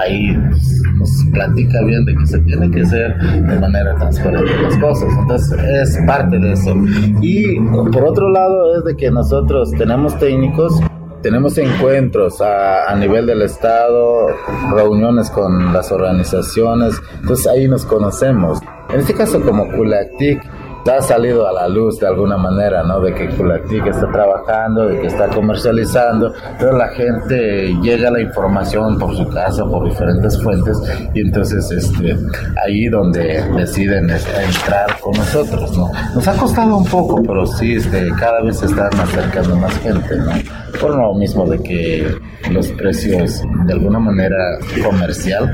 ahí 0.00 0.36
pues, 0.48 0.82
nos 0.98 1.10
platica 1.32 1.82
bien 1.84 2.04
de 2.04 2.16
que 2.16 2.26
se 2.26 2.38
tiene 2.40 2.70
que 2.70 2.82
hacer 2.82 3.16
de 3.18 3.58
manera 3.58 3.94
transparente 3.96 4.50
las 4.62 4.76
cosas. 4.78 5.08
Entonces 5.18 5.58
es 5.82 5.98
parte 6.06 6.38
de 6.38 6.52
eso. 6.52 6.74
Y 7.20 7.58
por 7.72 8.04
otro 8.04 8.30
lado 8.30 8.76
es 8.76 8.84
de 8.84 8.96
que 8.96 9.10
nosotros 9.10 9.70
tenemos 9.72 10.18
técnicos 10.18 10.80
tenemos 11.26 11.58
encuentros 11.58 12.40
a, 12.40 12.94
nivel 12.94 13.26
del 13.26 13.42
Estado, 13.42 14.28
reuniones 14.72 15.28
con 15.28 15.72
las 15.72 15.90
organizaciones, 15.90 17.02
entonces 17.20 17.48
ahí 17.48 17.66
nos 17.66 17.84
conocemos. 17.84 18.60
En 18.90 19.00
este 19.00 19.12
caso 19.12 19.40
como 19.40 19.68
Culactic, 19.72 20.40
ha 20.88 21.00
salido 21.00 21.46
a 21.46 21.52
la 21.52 21.68
luz 21.68 21.98
de 21.98 22.06
alguna 22.06 22.36
manera, 22.36 22.82
¿no? 22.84 23.00
De 23.00 23.12
que 23.14 23.28
Culatic 23.28 23.86
está 23.86 24.10
trabajando, 24.10 24.86
de 24.86 25.00
que 25.00 25.06
está 25.06 25.28
comercializando, 25.28 26.32
pero 26.58 26.76
la 26.76 26.88
gente 26.88 27.74
llega 27.82 28.08
a 28.08 28.12
la 28.12 28.20
información 28.20 28.98
por 28.98 29.14
su 29.16 29.28
casa, 29.28 29.64
por 29.64 29.84
diferentes 29.84 30.40
fuentes, 30.42 30.76
y 31.14 31.20
entonces 31.20 31.70
este, 31.70 32.16
ahí 32.64 32.88
donde 32.88 33.42
deciden 33.56 34.10
entrar 34.10 34.98
con 35.00 35.12
nosotros, 35.14 35.76
¿no? 35.76 35.90
Nos 36.14 36.28
ha 36.28 36.36
costado 36.36 36.76
un 36.76 36.86
poco, 36.86 37.22
pero 37.22 37.46
sí, 37.46 37.74
este, 37.74 38.10
cada 38.18 38.42
vez 38.42 38.58
se 38.58 38.66
están 38.66 38.92
acercando 38.98 39.56
más 39.56 39.76
gente, 39.78 40.16
¿no? 40.16 40.32
Por 40.80 40.94
lo 40.94 41.14
mismo 41.14 41.46
de 41.46 41.58
que 41.62 42.06
los 42.50 42.68
precios 42.72 43.42
de 43.66 43.72
alguna 43.72 43.98
manera 43.98 44.58
comercial 44.84 45.50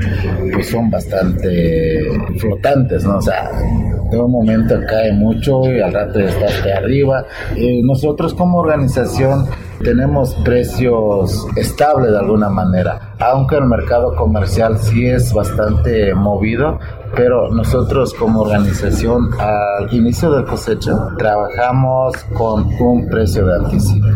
pues 0.51 0.69
son 0.69 0.89
bastante 0.89 2.03
flotantes, 2.39 3.03
¿no? 3.05 3.17
O 3.17 3.21
sea, 3.21 3.49
de 4.11 4.19
un 4.19 4.31
momento 4.31 4.75
cae 4.87 5.11
mucho 5.23 5.61
y 5.71 5.79
al 5.79 5.93
rato 5.93 6.19
está 6.19 6.45
hasta 6.45 6.77
arriba. 6.77 7.25
Eh, 7.55 7.81
nosotros 7.83 8.33
como 8.33 8.59
organización 8.59 9.47
tenemos 9.83 10.35
precios 10.43 11.45
estables 11.55 12.11
de 12.11 12.19
alguna 12.19 12.49
manera, 12.49 13.15
aunque 13.19 13.55
el 13.55 13.65
mercado 13.65 14.15
comercial 14.15 14.77
sí 14.77 15.07
es 15.07 15.33
bastante 15.33 16.13
movido, 16.13 16.79
pero 17.15 17.49
nosotros 17.49 18.13
como 18.13 18.41
organización 18.41 19.29
al 19.39 19.93
inicio 19.93 20.31
del 20.31 20.45
cosecha 20.45 20.93
trabajamos 21.17 22.15
con 22.33 22.65
un 22.79 23.07
precio 23.09 23.45
de 23.45 23.55
anticipo. 23.55 24.07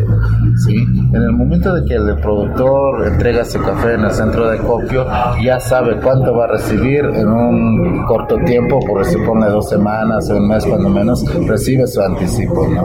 ¿sí? 0.65 0.75
En 1.13 1.21
el 1.21 1.31
momento 1.31 1.73
de 1.73 1.85
que 1.85 1.95
el 1.95 2.15
productor 2.19 3.07
entrega 3.07 3.45
su 3.45 3.61
café 3.61 3.93
en 3.93 4.05
el 4.05 4.11
centro 4.11 4.49
de 4.49 4.57
copio, 4.57 5.05
ya 5.43 5.59
sabe 5.59 5.99
cuánto 6.01 6.35
va 6.35 6.45
a 6.45 6.47
recibir 6.47 7.05
en 7.05 7.27
un 7.27 8.05
corto 8.05 8.37
tiempo, 8.45 8.79
por 8.79 9.05
supone 9.05 9.47
dos 9.47 9.69
semanas 9.69 10.29
o 10.29 10.37
un 10.37 10.47
mes 10.47 10.65
cuando 10.65 10.89
menos, 10.89 11.23
recibe 11.47 11.85
su 11.87 12.01
anticipo. 12.01 12.67
¿no? 12.67 12.83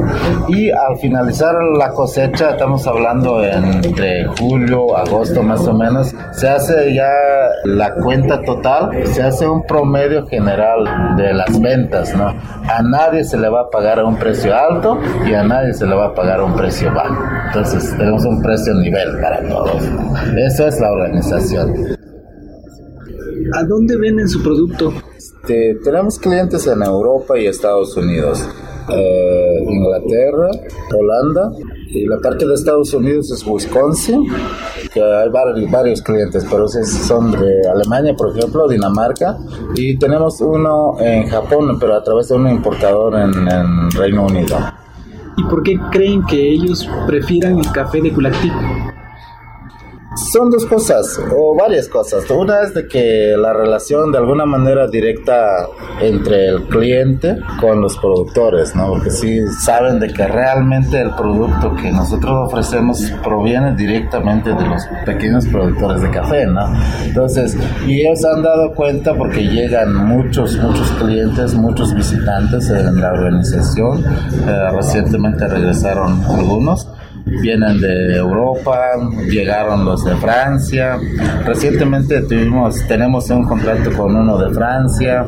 Y 0.49 0.71
al 0.71 0.97
finalizar 1.01 1.55
la 1.79 1.91
cosecha, 1.91 2.51
estamos 2.51 2.87
hablando 2.87 3.43
entre 3.43 4.27
julio, 4.39 4.97
agosto 4.97 5.43
más 5.43 5.67
o 5.67 5.75
menos, 5.75 6.15
se 6.33 6.49
hace 6.49 6.95
ya 6.95 7.11
la 7.65 7.95
cuenta 7.95 8.43
total, 8.43 8.91
se 9.07 9.23
hace 9.23 9.47
un 9.47 9.63
promedio 9.65 10.02
general 10.29 11.17
de 11.17 11.33
las 11.33 11.61
ventas, 11.61 12.15
¿no? 12.17 12.29
A 12.29 12.83
nadie 12.83 13.25
se 13.25 13.39
le 13.39 13.49
va 13.49 13.63
a 13.63 13.71
pagar 13.71 13.99
a 14.01 14.05
un 14.05 14.17
precio 14.17 14.55
alto 14.55 14.99
y 15.27 15.35
a 15.35 15.43
nadie 15.43 15.73
se 15.73 15.87
le 15.87 15.95
va 15.95 16.07
a 16.07 16.15
pagar 16.15 16.41
a 16.41 16.45
un 16.45 16.55
precio 16.55 16.93
bajo. 16.93 17.23
Entonces 17.47 17.97
tenemos 17.97 18.25
un 18.25 18.43
precio 18.43 18.75
nivel 18.75 19.21
para 19.21 19.47
todos. 19.49 19.83
Eso 20.37 20.67
es 20.67 20.81
la 20.81 20.91
organización. 20.93 21.75
¿A 23.55 23.65
dónde 23.65 23.97
venden 23.97 24.29
su 24.29 24.43
producto? 24.43 24.93
Este, 25.17 25.77
tenemos 25.85 26.19
clientes 26.19 26.67
en 26.67 26.83
Europa 26.83 27.39
y 27.39 27.47
Estados 27.47 27.97
Unidos. 27.97 28.49
Eh, 28.91 29.65
Inglaterra, 29.69 30.51
Holanda 30.93 31.51
y 31.95 32.07
la 32.07 32.19
parte 32.19 32.47
de 32.47 32.55
Estados 32.55 32.95
Unidos 32.95 33.31
es 33.31 33.47
Wisconsin, 33.47 34.27
que 34.93 35.03
hay 35.03 35.29
varios, 35.29 36.01
clientes, 36.03 36.47
pero 36.51 36.67
son 36.69 37.33
de 37.33 37.69
Alemania, 37.69 38.15
por 38.17 38.37
ejemplo, 38.37 38.67
Dinamarca, 38.67 39.39
y 39.75 39.97
tenemos 39.99 40.41
uno 40.41 40.99
en 40.99 41.29
Japón, 41.29 41.77
pero 41.79 41.95
a 41.95 42.03
través 42.03 42.29
de 42.29 42.37
un 42.37 42.49
importador 42.49 43.15
en, 43.15 43.91
Reino 43.91 44.25
Unido. 44.25 44.57
¿Y 45.37 45.45
por 45.45 45.63
qué 45.63 45.79
creen 45.91 46.25
que 46.25 46.51
ellos 46.51 46.89
prefieran 47.07 47.59
el 47.59 47.71
café 47.73 48.01
de 48.01 48.13
Culactic? 48.13 48.53
Son 50.15 50.51
dos 50.51 50.67
cosas, 50.67 51.19
o 51.35 51.57
varias 51.57 51.89
cosas. 51.89 52.29
Una 52.31 52.63
es 52.63 52.75
de 52.75 52.87
que 52.87 53.35
la 53.37 53.53
relación 53.53 54.13
de 54.13 54.19
alguna 54.19 54.45
manera 54.45 54.87
directa 54.87 55.67
entre 56.01 56.49
el 56.49 56.69
cliente 56.69 57.39
con 57.59 57.81
los 57.81 57.97
productores, 57.97 58.75
¿no? 58.75 58.89
Porque 58.89 59.11
sí 59.11 59.41
saben 59.65 60.01
de 60.01 60.13
que 60.13 60.27
realmente 60.27 61.01
el 61.01 61.11
producto 61.15 61.75
que 61.77 61.91
nosotros 61.91 62.49
ofrecemos 62.49 63.11
proviene 63.25 63.75
directamente 63.75 64.51
de 64.51 64.67
los 64.67 64.83
pequeños 65.07 65.47
productores 65.47 66.03
de 66.03 66.11
café, 66.11 66.47
¿no? 66.47 66.61
Entonces, 67.05 67.57
y 67.87 68.03
ellos 68.03 68.23
han 68.25 68.43
dado 68.43 68.75
cuenta 68.75 69.15
porque 69.15 69.43
llegan 69.45 69.95
muchos, 69.95 70.59
muchos 70.59 70.91
clientes, 70.93 71.55
muchos 71.55 71.95
visitantes 71.95 72.69
en 72.69 73.01
la 73.01 73.13
organización. 73.13 74.05
Eh, 74.05 74.71
recientemente 74.73 75.49
regresaron 75.49 76.23
algunos 76.25 76.87
vienen 77.27 77.81
de 77.81 78.17
Europa, 78.17 78.79
llegaron 79.29 79.85
los 79.85 80.05
de 80.05 80.15
Francia. 80.17 80.99
Recientemente 81.45 82.23
tuvimos, 82.23 82.87
tenemos 82.87 83.29
un 83.31 83.45
contrato 83.45 83.91
con 83.97 84.15
uno 84.17 84.39
de 84.39 84.55
Francia, 84.55 85.27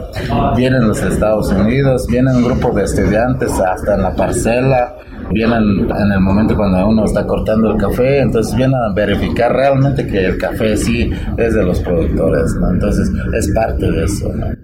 vienen 0.57 0.89
los 0.89 1.03
Estados 1.03 1.51
Unidos, 1.51 2.07
vienen 2.09 2.37
un 2.37 2.45
grupo 2.45 2.71
de 2.73 2.85
estudiantes 2.85 3.51
hasta 3.61 3.95
en 3.95 4.03
la 4.03 4.15
parcela, 4.15 4.95
vienen 5.31 5.89
en 5.91 6.13
el 6.13 6.21
momento 6.21 6.57
cuando 6.57 6.87
uno 6.87 7.05
está 7.05 7.27
cortando 7.27 7.73
el 7.73 7.79
café, 7.79 8.21
entonces 8.21 8.55
vienen 8.55 8.77
a 8.77 8.93
verificar 8.95 9.53
realmente 9.53 10.07
que 10.07 10.27
el 10.27 10.39
café 10.39 10.77
sí 10.77 11.11
es 11.37 11.55
de 11.55 11.63
los 11.63 11.81
productores, 11.81 12.55
¿no? 12.61 12.71
Entonces 12.71 13.11
es 13.37 13.53
parte 13.55 13.91
de 13.91 14.05
eso, 14.05 14.33
¿no? 14.35 14.64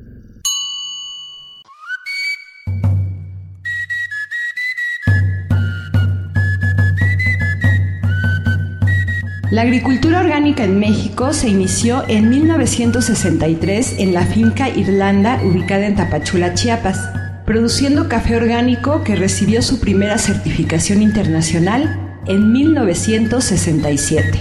La 9.50 9.62
agricultura 9.62 10.20
orgánica 10.20 10.62
en 10.62 10.78
México 10.78 11.32
se 11.32 11.48
inició 11.48 12.04
en 12.06 12.30
1963 12.30 13.96
en 13.98 14.14
la 14.14 14.22
finca 14.22 14.68
Irlanda 14.68 15.40
ubicada 15.42 15.86
en 15.86 15.96
Tapachula, 15.96 16.54
Chiapas, 16.54 17.10
produciendo 17.46 18.08
café 18.08 18.36
orgánico 18.36 19.02
que 19.02 19.16
recibió 19.16 19.60
su 19.60 19.80
primera 19.80 20.18
certificación 20.18 21.02
internacional 21.02 21.98
en 22.26 22.52
1967. 22.52 24.38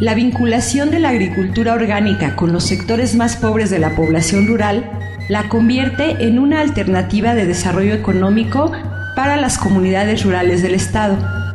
La 0.00 0.14
vinculación 0.14 0.90
de 0.90 1.00
la 1.00 1.10
agricultura 1.10 1.74
orgánica 1.74 2.34
con 2.34 2.50
los 2.50 2.64
sectores 2.64 3.14
más 3.14 3.36
pobres 3.36 3.68
de 3.68 3.78
la 3.78 3.94
población 3.94 4.46
rural 4.46 4.90
la 5.28 5.50
convierte 5.50 6.26
en 6.26 6.38
una 6.38 6.62
alternativa 6.62 7.34
de 7.34 7.44
desarrollo 7.44 7.92
económico 7.92 8.72
para 9.14 9.36
las 9.36 9.58
comunidades 9.58 10.24
rurales 10.24 10.62
del 10.62 10.74
Estado. 10.74 11.45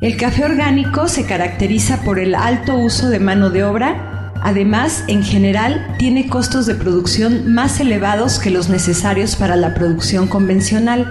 El 0.00 0.16
café 0.16 0.46
orgánico 0.46 1.08
se 1.08 1.26
caracteriza 1.26 2.02
por 2.02 2.18
el 2.18 2.34
alto 2.34 2.74
uso 2.78 3.10
de 3.10 3.20
mano 3.20 3.50
de 3.50 3.64
obra, 3.64 4.32
además 4.40 5.04
en 5.08 5.22
general 5.22 5.94
tiene 5.98 6.26
costos 6.26 6.64
de 6.64 6.74
producción 6.74 7.52
más 7.52 7.80
elevados 7.80 8.38
que 8.38 8.48
los 8.48 8.70
necesarios 8.70 9.36
para 9.36 9.56
la 9.56 9.74
producción 9.74 10.26
convencional. 10.26 11.06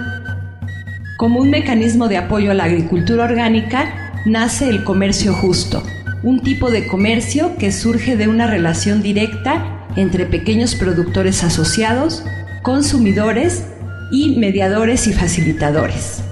Como 1.18 1.40
un 1.40 1.52
mecanismo 1.52 2.08
de 2.08 2.18
apoyo 2.18 2.50
a 2.50 2.56
la 2.56 2.64
agricultura 2.64 3.26
orgánica, 3.26 4.12
nace 4.26 4.70
el 4.70 4.84
comercio 4.84 5.34
justo, 5.34 5.84
un 6.24 6.42
tipo 6.42 6.72
de 6.72 6.88
comercio 6.88 7.58
que 7.58 7.72
surge 7.72 8.18
de 8.18 8.28
una 8.28 8.48
relación 8.48 9.04
directa 9.04 9.86
entre 9.98 10.26
pequeños 10.26 10.74
productores 10.74 11.44
asociados 11.44 12.24
consumidores 12.64 13.66
y 14.12 14.38
mediadores 14.38 15.06
y 15.08 15.14
facilitadores. 15.14 16.24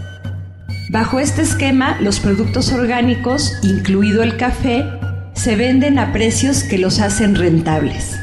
Bajo 0.89 1.19
este 1.19 1.41
esquema, 1.41 1.97
los 1.99 2.21
productos 2.21 2.71
orgánicos, 2.71 3.59
incluido 3.61 4.23
el 4.23 4.37
café, 4.37 4.85
se 5.33 5.57
venden 5.57 5.99
a 5.99 6.13
precios 6.13 6.63
que 6.63 6.77
los 6.77 7.01
hacen 7.01 7.35
rentables. 7.35 8.17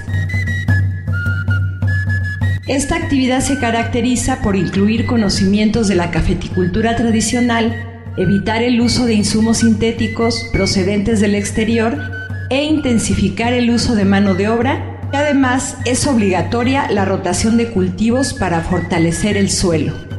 Esta 2.67 2.97
actividad 2.97 3.41
se 3.41 3.59
caracteriza 3.59 4.41
por 4.41 4.57
incluir 4.57 5.05
conocimientos 5.05 5.89
de 5.89 5.97
la 5.97 6.11
cafeticultura 6.11 6.97
tradicional, 6.97 7.77
evitar 8.17 8.63
el 8.63 8.81
uso 8.81 9.05
de 9.05 9.13
insumos 9.13 9.59
sintéticos 9.59 10.49
procedentes 10.51 11.21
del 11.21 11.35
exterior 11.35 11.99
e 12.49 12.65
intensificar 12.65 13.53
el 13.53 13.69
uso 13.69 13.95
de 13.95 14.07
mano 14.07 14.35
de 14.35 14.49
obra. 14.49 14.99
Y 15.13 15.17
además 15.17 15.77
es 15.85 16.07
obligatoria 16.07 16.91
la 16.91 17.05
rotación 17.05 17.59
de 17.59 17.69
cultivos 17.71 18.33
para 18.33 18.63
fortalecer 18.63 19.37
el 19.37 19.51
suelo. 19.51 20.14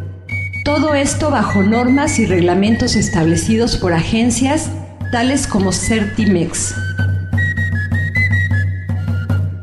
Todo 0.65 0.95
esto 0.95 1.29
bajo 1.29 1.61
normas 1.61 2.17
y 2.17 2.25
reglamentos 2.25 2.95
establecidos 2.95 3.77
por 3.77 3.93
agencias 3.93 4.71
tales 5.11 5.45
como 5.45 5.71
Certimex. 5.71 6.73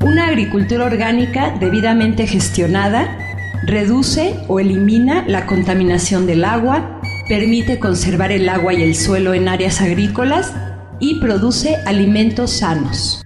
Una 0.01 0.29
agricultura 0.29 0.85
orgánica 0.85 1.57
debidamente 1.59 2.29
gestionada 2.29 3.19
reduce 3.65 4.37
o 4.47 4.61
elimina 4.61 5.25
la 5.27 5.45
contaminación 5.47 6.25
del 6.29 6.45
agua, 6.45 7.01
permite 7.29 7.81
conservar 7.81 8.31
el 8.31 8.49
agua 8.49 8.73
y 8.73 8.85
el 8.85 8.95
suelo 8.95 9.35
en 9.35 9.49
áreas 9.49 9.81
agrícolas 9.81 10.53
y 11.01 11.19
produce 11.19 11.79
alimentos 11.85 12.53
sanos. 12.53 13.25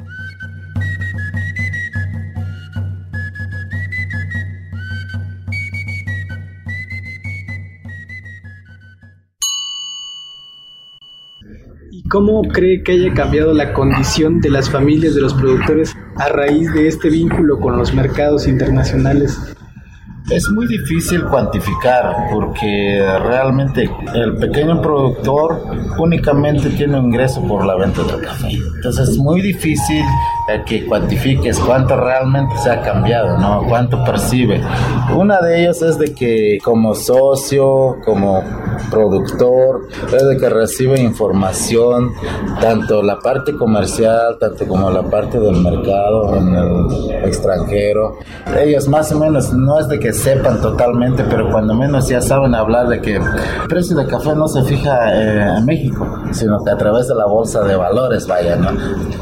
Cómo 12.16 12.40
cree 12.44 12.82
que 12.82 12.92
haya 12.92 13.12
cambiado 13.12 13.52
la 13.52 13.74
condición 13.74 14.40
de 14.40 14.48
las 14.48 14.70
familias 14.70 15.14
de 15.14 15.20
los 15.20 15.34
productores 15.34 15.94
a 16.16 16.30
raíz 16.30 16.72
de 16.72 16.88
este 16.88 17.10
vínculo 17.10 17.60
con 17.60 17.76
los 17.76 17.92
mercados 17.92 18.48
internacionales? 18.48 19.38
Es 20.30 20.48
muy 20.48 20.66
difícil 20.66 21.24
cuantificar 21.24 22.28
porque 22.32 23.06
realmente 23.22 23.90
el 24.14 24.34
pequeño 24.38 24.80
productor 24.80 25.60
únicamente 25.98 26.70
tiene 26.70 26.96
ingreso 26.96 27.46
por 27.46 27.66
la 27.66 27.76
venta 27.76 28.02
del 28.04 28.22
café. 28.22 28.48
Entonces 28.76 29.10
es 29.10 29.18
muy 29.18 29.42
difícil 29.42 30.02
que 30.66 30.86
cuantifiques 30.86 31.58
cuánto 31.58 31.96
realmente 31.96 32.56
se 32.58 32.70
ha 32.70 32.80
cambiado, 32.80 33.36
¿no? 33.38 33.64
Cuánto 33.68 34.02
percibe. 34.04 34.60
Una 35.14 35.40
de 35.40 35.62
ellas 35.62 35.82
es 35.82 35.98
de 35.98 36.14
que 36.14 36.58
como 36.62 36.94
socio, 36.94 37.96
como 38.04 38.42
productor, 38.90 39.88
es 40.12 40.24
de 40.24 40.36
que 40.36 40.48
recibe 40.48 41.00
información, 41.00 42.12
tanto 42.60 43.02
la 43.02 43.18
parte 43.18 43.56
comercial, 43.56 44.36
tanto 44.38 44.66
como 44.66 44.90
la 44.90 45.02
parte 45.02 45.40
del 45.40 45.56
mercado 45.56 46.36
en 46.36 46.54
el 46.54 47.24
extranjero. 47.24 48.18
Ellos 48.56 48.88
más 48.88 49.10
o 49.12 49.18
menos 49.18 49.52
no 49.52 49.80
es 49.80 49.88
de 49.88 49.98
que 49.98 50.12
sepan 50.12 50.60
totalmente, 50.60 51.24
pero 51.24 51.50
cuando 51.50 51.74
menos 51.74 52.08
ya 52.08 52.20
saben 52.20 52.54
hablar 52.54 52.88
de 52.88 53.00
que 53.00 53.16
el 53.16 53.22
precio 53.68 53.96
del 53.96 54.06
café 54.06 54.34
no 54.34 54.46
se 54.46 54.62
fija 54.62 55.12
eh, 55.14 55.58
en 55.58 55.64
México, 55.64 56.06
sino 56.30 56.62
que 56.64 56.70
a 56.70 56.76
través 56.76 57.08
de 57.08 57.14
la 57.14 57.26
bolsa 57.26 57.62
de 57.62 57.74
valores, 57.74 58.26
vaya, 58.26 58.56
¿no? 58.56 58.70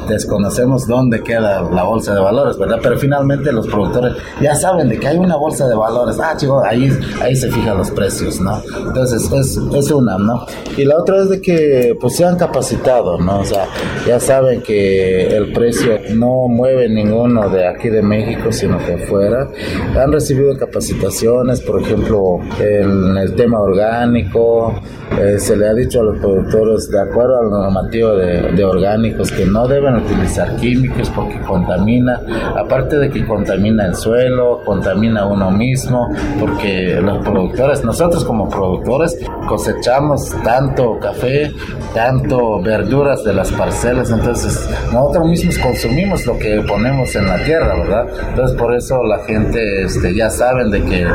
Desconocemos 0.08 0.86
dónde 0.86 1.13
queda 1.22 1.62
la 1.62 1.82
bolsa 1.84 2.14
de 2.14 2.20
valores, 2.20 2.58
¿verdad? 2.58 2.78
Pero 2.82 2.98
finalmente 2.98 3.52
los 3.52 3.66
productores 3.66 4.14
ya 4.40 4.54
saben 4.54 4.88
de 4.88 4.98
que 4.98 5.08
hay 5.08 5.16
una 5.16 5.36
bolsa 5.36 5.66
de 5.68 5.74
valores, 5.74 6.18
ah, 6.20 6.34
chicos, 6.36 6.62
ahí, 6.66 6.90
ahí 7.20 7.36
se 7.36 7.50
fijan 7.50 7.78
los 7.78 7.90
precios, 7.90 8.40
¿no? 8.40 8.62
Entonces, 8.86 9.30
es, 9.32 9.58
es 9.74 9.90
una, 9.90 10.18
¿no? 10.18 10.44
Y 10.76 10.84
la 10.84 10.98
otra 10.98 11.22
es 11.22 11.30
de 11.30 11.40
que, 11.40 11.96
pues, 12.00 12.16
se 12.16 12.24
han 12.24 12.36
capacitado, 12.36 13.18
¿no? 13.18 13.40
O 13.40 13.44
sea, 13.44 13.66
ya 14.06 14.18
saben 14.20 14.62
que 14.62 15.26
el 15.28 15.52
precio 15.52 15.98
no 16.14 16.48
mueve 16.48 16.88
ninguno 16.88 17.48
de 17.48 17.66
aquí 17.66 17.88
de 17.88 18.02
México, 18.02 18.52
sino 18.52 18.78
que 18.78 18.94
afuera. 18.94 19.50
Han 19.96 20.12
recibido 20.12 20.56
capacitaciones, 20.56 21.60
por 21.60 21.80
ejemplo, 21.80 22.38
en 22.58 23.16
el 23.16 23.34
tema 23.34 23.60
orgánico, 23.60 24.74
eh, 25.18 25.38
se 25.38 25.56
le 25.56 25.68
ha 25.68 25.74
dicho 25.74 26.00
a 26.00 26.04
los 26.04 26.18
productores, 26.18 26.90
de 26.90 27.00
acuerdo 27.00 27.38
al 27.38 27.50
normativo 27.50 28.16
de, 28.16 28.52
de, 28.52 28.64
orgánicos, 28.64 29.30
que 29.30 29.44
no 29.44 29.68
deben 29.68 29.96
utilizar 29.96 30.56
químicos 30.56 31.03
porque 31.10 31.38
contamina, 31.40 32.20
aparte 32.56 32.98
de 32.98 33.10
que 33.10 33.26
contamina 33.26 33.86
el 33.86 33.94
suelo, 33.94 34.62
contamina 34.64 35.26
uno 35.26 35.50
mismo, 35.50 36.08
porque 36.40 37.00
los 37.00 37.18
productores, 37.24 37.84
nosotros 37.84 38.24
como 38.24 38.48
productores, 38.48 39.18
cosechamos 39.48 40.30
tanto 40.42 40.98
café, 40.98 41.52
tanto 41.94 42.60
verduras 42.62 43.24
de 43.24 43.34
las 43.34 43.50
parcelas, 43.52 44.10
entonces 44.10 44.68
nosotros 44.92 45.28
mismos 45.28 45.58
consumimos 45.58 46.26
lo 46.26 46.38
que 46.38 46.62
ponemos 46.66 47.14
en 47.16 47.26
la 47.26 47.42
tierra, 47.44 47.76
¿verdad? 47.76 48.06
Entonces 48.30 48.56
por 48.56 48.74
eso 48.74 49.02
la 49.02 49.18
gente 49.24 49.84
este, 49.84 50.14
ya 50.14 50.30
saben 50.30 50.70
de 50.70 50.82
que 50.82 51.06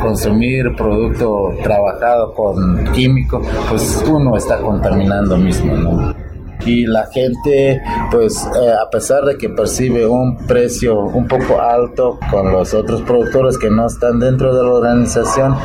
consumir 0.00 0.74
producto 0.76 1.50
trabajado 1.62 2.34
con 2.34 2.84
químicos, 2.92 3.46
pues 3.68 4.04
uno 4.08 4.36
está 4.36 4.58
contaminando 4.58 5.36
mismo, 5.36 5.74
¿no? 5.74 6.27
Y 6.64 6.86
la 6.86 7.06
gente 7.06 7.80
pues 8.10 8.48
eh, 8.60 8.72
a 8.72 8.88
pesar 8.90 9.24
de 9.24 9.36
que 9.36 9.48
percibe 9.48 10.06
un 10.06 10.36
precio 10.46 10.98
un 11.00 11.26
poco 11.26 11.60
alto 11.60 12.18
con 12.30 12.52
los 12.52 12.74
otros 12.74 13.02
productores 13.02 13.58
que 13.58 13.70
no 13.70 13.86
están 13.86 14.18
dentro 14.18 14.54
de 14.54 14.62
la 14.62 14.70
organización 14.70 15.56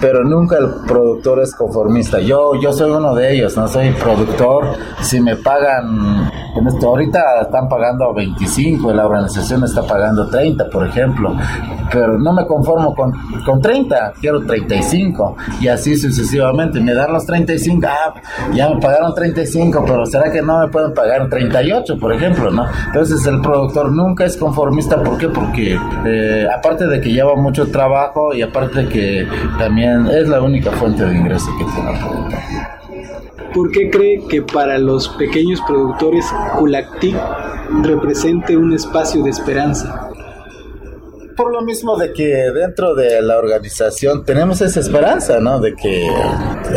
pero 0.00 0.24
nunca 0.24 0.58
el 0.58 0.68
productor 0.86 1.40
es 1.42 1.54
conformista. 1.54 2.20
Yo 2.20 2.54
yo 2.60 2.72
soy 2.72 2.90
uno 2.90 3.14
de 3.14 3.34
ellos 3.34 3.56
no 3.56 3.68
soy 3.68 3.90
productor. 3.92 4.66
Si 5.02 5.20
me 5.20 5.36
pagan 5.36 6.30
en 6.56 6.66
esto 6.66 6.88
ahorita 6.88 7.20
están 7.42 7.68
pagando 7.68 8.12
25 8.12 8.90
y 8.90 8.94
la 8.94 9.06
organización 9.06 9.64
está 9.64 9.82
pagando 9.86 10.28
30 10.28 10.68
por 10.68 10.86
ejemplo 10.86 11.34
pero 11.90 12.18
no 12.18 12.32
me 12.32 12.46
conformo 12.46 12.94
con, 12.94 13.12
con 13.44 13.60
30 13.60 14.14
quiero 14.20 14.44
35 14.44 15.36
y 15.60 15.68
así 15.68 15.96
sucesivamente. 15.96 16.80
Me 16.80 16.94
dan 16.94 17.12
los 17.12 17.24
35 17.26 17.86
ah, 17.86 18.14
ya 18.52 18.68
me 18.68 18.80
pagaron 18.80 19.14
35 19.14 19.84
pero 19.86 20.06
será 20.06 20.30
que 20.30 20.41
no 20.42 20.60
me 20.60 20.68
pueden 20.68 20.94
pagar 20.94 21.28
38, 21.28 21.98
por 21.98 22.12
ejemplo, 22.12 22.50
¿no? 22.50 22.66
Entonces 22.86 23.26
el 23.26 23.40
productor 23.40 23.92
nunca 23.92 24.24
es 24.24 24.36
conformista, 24.36 25.02
¿por 25.02 25.18
qué? 25.18 25.28
Porque 25.28 25.78
eh, 26.06 26.46
aparte 26.52 26.86
de 26.86 27.00
que 27.00 27.12
lleva 27.12 27.34
mucho 27.36 27.70
trabajo 27.70 28.34
y 28.34 28.42
aparte 28.42 28.84
de 28.84 28.88
que 28.88 29.28
también 29.58 30.06
es 30.06 30.28
la 30.28 30.40
única 30.40 30.70
fuente 30.72 31.04
de 31.04 31.16
ingreso 31.16 31.50
que 31.58 31.64
tiene 31.64 31.92
el 31.92 31.98
productor. 31.98 32.38
¿Por 33.54 33.70
qué 33.70 33.90
cree 33.90 34.26
que 34.28 34.40
para 34.40 34.78
los 34.78 35.08
pequeños 35.10 35.60
productores 35.66 36.24
Culactic 36.58 37.14
represente 37.82 38.56
un 38.56 38.72
espacio 38.72 39.22
de 39.22 39.30
esperanza? 39.30 40.11
Por 41.42 41.52
lo 41.52 41.62
mismo 41.62 41.96
de 41.96 42.12
que 42.12 42.52
dentro 42.52 42.94
de 42.94 43.20
la 43.20 43.36
organización 43.36 44.24
tenemos 44.24 44.60
esa 44.60 44.78
esperanza, 44.78 45.40
¿no? 45.40 45.58
De 45.58 45.74
que 45.74 46.08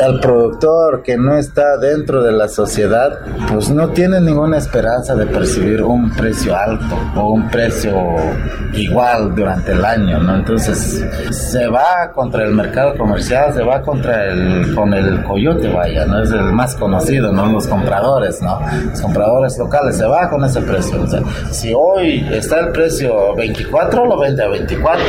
al 0.03 0.19
productor 0.19 1.03
que 1.03 1.17
no 1.17 1.37
está 1.37 1.77
dentro 1.77 2.23
de 2.23 2.31
la 2.31 2.47
sociedad, 2.47 3.19
pues 3.51 3.69
no 3.69 3.89
tiene 3.89 4.19
ninguna 4.19 4.57
esperanza 4.57 5.15
de 5.15 5.27
percibir 5.27 5.83
un 5.83 6.09
precio 6.09 6.57
alto 6.57 6.97
o 7.15 7.33
un 7.33 7.47
precio 7.51 7.93
igual 8.73 9.35
durante 9.35 9.73
el 9.73 9.85
año, 9.85 10.17
¿no? 10.17 10.37
Entonces 10.37 11.05
se 11.29 11.67
va 11.67 12.11
contra 12.11 12.43
el 12.43 12.51
mercado 12.51 12.97
comercial, 12.97 13.53
se 13.53 13.61
va 13.61 13.83
contra 13.83 14.25
el 14.25 14.73
con 14.73 14.95
el 14.95 15.23
coyote, 15.25 15.67
vaya, 15.67 16.05
¿no? 16.05 16.23
Es 16.23 16.31
el 16.31 16.41
más 16.41 16.73
conocido, 16.73 17.31
¿no? 17.31 17.45
Los 17.51 17.67
compradores, 17.67 18.41
¿no? 18.41 18.59
Los 18.89 18.99
compradores 18.99 19.59
locales 19.59 19.95
se 19.95 20.05
va 20.07 20.27
con 20.27 20.43
ese 20.43 20.61
precio. 20.61 21.03
O 21.03 21.07
sea, 21.07 21.21
si 21.51 21.71
hoy 21.71 22.27
está 22.31 22.61
el 22.61 22.69
precio 22.69 23.35
24, 23.35 24.05
lo 24.07 24.17
vende 24.19 24.43
a 24.43 24.47
24 24.59 25.03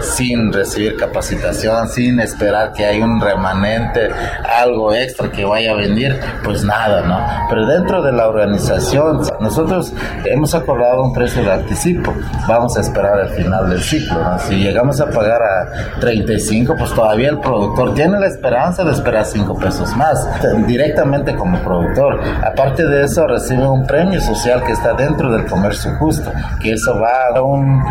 sin 0.00 0.52
recibir 0.52 0.96
capacitación, 0.96 1.88
sin 1.88 2.20
esperar 2.20 2.72
que 2.72 2.84
hay 2.84 3.00
un 3.00 3.20
remanente, 3.20 4.08
algo 4.44 4.92
extra 4.94 5.30
que 5.30 5.44
vaya 5.44 5.72
a 5.72 5.74
venir, 5.74 6.18
pues 6.44 6.62
nada, 6.62 7.02
¿no? 7.02 7.18
Pero 7.48 7.66
dentro 7.66 8.02
de 8.02 8.12
la 8.12 8.28
organización, 8.28 9.22
nosotros 9.40 9.92
hemos 10.24 10.54
acordado 10.54 11.02
un 11.02 11.12
precio 11.12 11.42
de 11.42 11.52
anticipo, 11.52 12.14
vamos 12.46 12.76
a 12.76 12.80
esperar 12.80 13.18
el 13.20 13.28
final 13.30 13.68
del 13.68 13.82
ciclo, 13.82 14.22
¿no? 14.22 14.38
Si 14.38 14.54
llegamos 14.56 15.00
a 15.00 15.10
pagar 15.10 15.42
a 15.42 16.00
35, 16.00 16.74
pues 16.78 16.92
todavía 16.94 17.30
el 17.30 17.40
productor 17.40 17.94
tiene 17.94 18.20
la 18.20 18.26
esperanza 18.26 18.84
de 18.84 18.92
esperar 18.92 19.24
5 19.24 19.58
pesos 19.58 19.96
más, 19.96 20.28
directamente 20.66 21.34
como 21.34 21.58
productor. 21.58 22.20
Aparte 22.44 22.86
de 22.86 23.04
eso, 23.04 23.26
recibe 23.26 23.66
un 23.66 23.86
premio 23.86 24.20
social 24.20 24.62
que 24.64 24.72
está 24.72 24.94
dentro 24.94 25.32
del 25.32 25.46
comercio 25.46 25.92
justo, 25.98 26.30
que 26.60 26.72
eso 26.72 26.98
va 27.00 27.26
a 27.34 27.42
un 27.42 27.82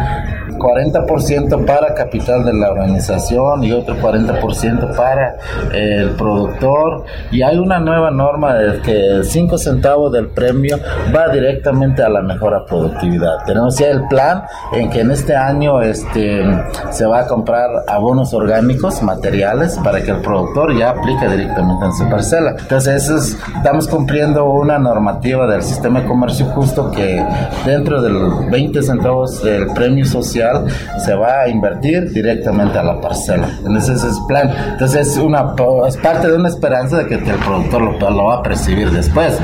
40 0.58 0.91
40% 0.92 1.66
para 1.66 1.94
capital 1.94 2.44
de 2.46 2.54
la 2.54 2.72
organización 2.72 3.64
y 3.64 3.72
otro 3.72 3.96
40% 3.96 4.96
para 4.96 5.36
el 5.74 6.12
productor. 6.12 7.06
Y 7.32 7.42
hay 7.42 7.58
una 7.58 7.80
nueva 7.80 8.12
norma 8.12 8.56
de 8.56 8.82
que 8.82 9.24
5 9.24 9.58
centavos 9.58 10.12
del 10.12 10.28
premio 10.28 10.78
va 11.16 11.30
directamente 11.30 12.04
a 12.04 12.10
la 12.10 12.22
mejora 12.22 12.66
productividad. 12.66 13.44
Tenemos 13.46 13.78
ya 13.78 13.88
el 13.88 14.08
plan 14.08 14.44
en 14.74 14.90
que 14.90 15.02
en 15.02 15.12
este 15.12 15.36
año 15.36 15.82
este, 15.82 16.44
se 16.92 17.06
va 17.06 17.22
a 17.22 17.28
comprar 17.28 17.70
abonos 17.88 18.34
orgánicos, 18.34 19.02
materiales, 19.02 19.80
para 19.84 20.02
que 20.02 20.12
el 20.12 20.22
productor 20.22 20.78
ya 20.78 20.90
aplique 20.90 21.28
directamente 21.28 21.86
en 21.86 21.94
su 21.94 22.10
parcela. 22.10 22.56
Entonces, 22.58 23.38
estamos 23.56 23.88
cumpliendo 23.88 24.46
una 24.46 24.78
normativa 24.78 25.48
del 25.48 25.64
sistema 25.64 26.02
de 26.02 26.08
comercio 26.08 26.46
justo 26.48 26.92
que 26.92 27.24
dentro 27.66 28.02
del 28.02 28.50
20 28.50 28.82
centavos 28.82 29.44
del 29.44 29.68
premio 29.68 30.06
social 30.06 30.66
se 31.04 31.14
va 31.14 31.42
a 31.42 31.50
invertir 31.50 32.12
directamente 32.12 32.78
a 32.78 32.84
la 32.84 33.00
parcela. 33.00 33.48
Ese 33.78 33.94
es 33.94 34.04
el 34.04 34.12
plan. 34.28 34.52
Entonces, 34.72 35.08
es, 35.08 35.18
una, 35.18 35.56
es 35.88 35.98
parte 35.98 36.30
de 36.30 36.36
una 36.36 36.50
esperanza 36.50 36.98
de 36.98 37.08
que 37.08 37.16
el 37.16 37.22
productor 37.22 37.82
lo, 37.82 38.10
lo 38.12 38.26
va 38.26 38.36
a 38.36 38.44
percibir 38.44 38.90
después. 38.92 39.38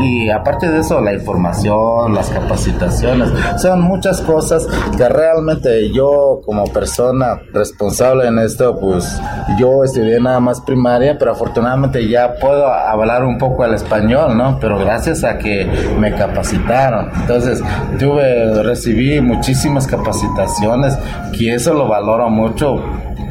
Y, 0.00 0.30
aparte 0.30 0.70
de 0.70 0.80
eso, 0.80 1.00
la 1.00 1.12
información, 1.12 2.14
las 2.14 2.30
capacitaciones, 2.30 3.30
son 3.60 3.80
muchas 3.80 4.20
cosas 4.20 4.66
que 4.96 5.08
realmente 5.08 5.90
yo 5.92 6.40
como 6.44 6.64
persona 6.64 7.40
responsable 7.52 8.28
en 8.28 8.38
esto, 8.38 8.78
pues 8.78 9.20
yo 9.58 9.82
estudié 9.82 10.20
nada 10.20 10.38
más 10.40 10.60
primaria, 10.60 11.16
pero 11.18 11.32
afortunadamente 11.32 12.08
ya 12.08 12.34
puedo 12.34 12.66
hablar 12.66 13.24
un 13.24 13.38
poco 13.38 13.64
el 13.64 13.74
español, 13.74 14.36
¿no? 14.36 14.58
Pero 14.60 14.78
gracias 14.78 15.24
a 15.24 15.38
que 15.38 15.66
me 15.98 16.14
capacitaron. 16.14 17.10
Entonces, 17.20 17.62
tuve, 17.98 18.62
recibí 18.62 19.20
muchísimas 19.20 19.86
capacitaciones, 19.86 20.27
que 21.36 21.54
eso 21.54 21.74
lo 21.74 21.88
valoro 21.88 22.28
mucho 22.28 22.76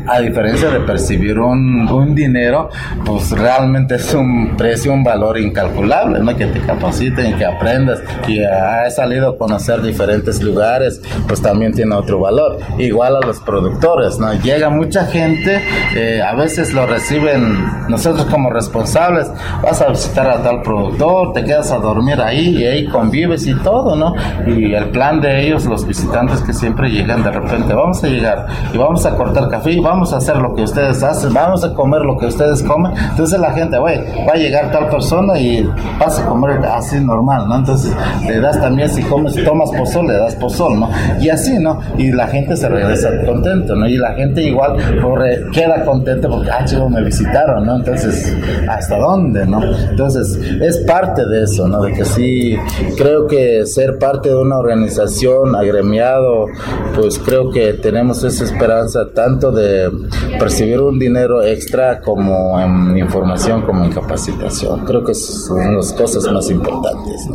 a 0.07 0.19
diferencia 0.19 0.69
de 0.69 0.79
percibir 0.81 1.39
un, 1.39 1.87
un, 1.89 2.15
dinero, 2.15 2.69
pues 3.05 3.31
realmente 3.31 3.95
es 3.95 4.13
un 4.13 4.55
precio, 4.57 4.93
un 4.93 5.03
valor 5.03 5.37
incalculable, 5.37 6.19
¿no? 6.19 6.35
Que 6.35 6.47
te 6.47 6.59
capaciten, 6.61 7.37
que 7.37 7.45
aprendas, 7.45 7.99
que 8.25 8.45
has 8.45 8.95
salido 8.95 9.29
a 9.29 9.37
conocer 9.37 9.81
diferentes 9.81 10.41
lugares, 10.41 11.01
pues 11.27 11.41
también 11.41 11.73
tiene 11.73 11.93
otro 11.95 12.19
valor. 12.19 12.57
Igual 12.77 13.17
a 13.17 13.19
los 13.19 13.39
productores, 13.39 14.17
¿no? 14.19 14.33
Llega 14.33 14.69
mucha 14.69 15.05
gente, 15.05 15.61
eh, 15.95 16.21
a 16.21 16.33
veces 16.35 16.73
lo 16.73 16.85
reciben 16.85 17.65
nosotros 17.89 18.25
como 18.27 18.49
responsables, 18.49 19.29
vas 19.61 19.81
a 19.81 19.89
visitar 19.89 20.29
a 20.29 20.41
tal 20.41 20.61
productor, 20.61 21.33
te 21.33 21.43
quedas 21.43 21.71
a 21.71 21.77
dormir 21.77 22.21
ahí 22.21 22.57
y 22.57 22.65
ahí 22.65 22.87
convives 22.87 23.45
y 23.45 23.55
todo, 23.55 23.95
¿no? 23.95 24.13
Y 24.45 24.73
el 24.73 24.89
plan 24.89 25.19
de 25.21 25.47
ellos, 25.47 25.65
los 25.65 25.85
visitantes 25.85 26.41
que 26.41 26.53
siempre 26.53 26.89
llegan 26.89 27.23
de 27.23 27.31
repente, 27.31 27.73
vamos 27.73 28.03
a 28.03 28.07
llegar 28.07 28.47
y 28.73 28.77
vamos 28.77 29.05
a 29.05 29.15
cortar 29.15 29.49
café 29.49 29.71
y 29.71 29.79
vamos 29.79 29.96
vamos 29.97 30.13
a 30.13 30.17
hacer 30.17 30.37
lo 30.37 30.53
que 30.53 30.61
ustedes 30.61 31.01
hacen, 31.01 31.33
vamos 31.33 31.63
a 31.63 31.73
comer 31.73 32.01
lo 32.01 32.15
que 32.19 32.27
ustedes 32.27 32.61
comen. 32.61 32.91
Entonces 33.09 33.39
la 33.39 33.51
gente, 33.51 33.79
güey, 33.79 33.97
va 34.29 34.33
a 34.33 34.35
llegar 34.35 34.71
tal 34.71 34.89
persona 34.89 35.39
y 35.39 35.67
vas 35.99 36.19
a 36.19 36.25
comer 36.27 36.63
así 36.67 36.99
normal, 36.99 37.47
¿no? 37.47 37.55
Entonces 37.55 37.91
le 38.27 38.39
das 38.39 38.61
también, 38.61 38.87
si 38.89 39.01
comes, 39.01 39.33
tomas 39.43 39.71
pozol, 39.71 40.05
le 40.05 40.13
das 40.13 40.35
pozol, 40.35 40.79
¿no? 40.79 40.87
Y 41.19 41.29
así, 41.29 41.57
¿no? 41.57 41.79
Y 41.97 42.11
la 42.11 42.27
gente 42.27 42.55
se 42.55 42.69
regresa 42.69 43.09
contento, 43.25 43.75
¿no? 43.75 43.87
Y 43.87 43.97
la 43.97 44.13
gente 44.13 44.43
igual 44.43 44.77
queda 45.51 45.83
contenta 45.83 46.29
porque, 46.29 46.51
ah, 46.51 46.63
chivo, 46.63 46.87
me 46.87 47.03
visitaron, 47.03 47.65
¿no? 47.65 47.77
Entonces, 47.77 48.37
¿hasta 48.69 48.99
dónde, 48.99 49.47
no? 49.47 49.63
Entonces, 49.89 50.39
es 50.61 50.77
parte 50.85 51.25
de 51.25 51.41
eso, 51.41 51.67
¿no? 51.67 51.81
De 51.81 51.93
que 51.93 52.05
sí, 52.05 52.55
creo 52.95 53.25
que 53.25 53.65
ser 53.65 53.97
parte 53.97 54.29
de 54.29 54.35
una 54.35 54.59
organización, 54.59 55.55
agremiado, 55.55 56.45
pues 56.93 57.17
creo 57.17 57.49
que 57.49 57.73
tenemos 57.73 58.23
esa 58.23 58.43
esperanza 58.43 59.07
tanto 59.15 59.51
de 59.51 59.86
percibir 60.39 60.79
un 60.79 60.99
dinero 60.99 61.43
extra 61.43 62.01
como 62.01 62.59
en 62.59 62.97
información, 62.97 63.61
como 63.61 63.83
en 63.83 63.91
capacitación. 63.91 64.85
Creo 64.85 65.03
que 65.03 65.13
son 65.13 65.75
las 65.75 65.93
cosas 65.93 66.31
más 66.31 66.49
importantes. 66.49 67.27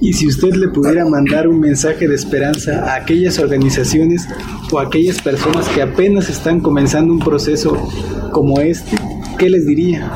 Y 0.00 0.12
si 0.12 0.26
usted 0.26 0.54
le 0.54 0.68
pudiera 0.68 1.04
mandar 1.04 1.48
un 1.48 1.60
mensaje 1.60 2.06
de 2.06 2.14
esperanza 2.14 2.92
a 2.92 2.96
aquellas 2.96 3.38
organizaciones 3.38 4.28
o 4.70 4.78
a 4.78 4.82
aquellas 4.82 5.20
personas 5.20 5.68
que 5.68 5.82
apenas 5.82 6.28
están 6.28 6.60
comenzando 6.60 7.12
un 7.12 7.20
proceso 7.20 7.76
como 8.32 8.60
este, 8.60 8.96
¿qué 9.38 9.48
les 9.48 9.66
diría? 9.66 10.10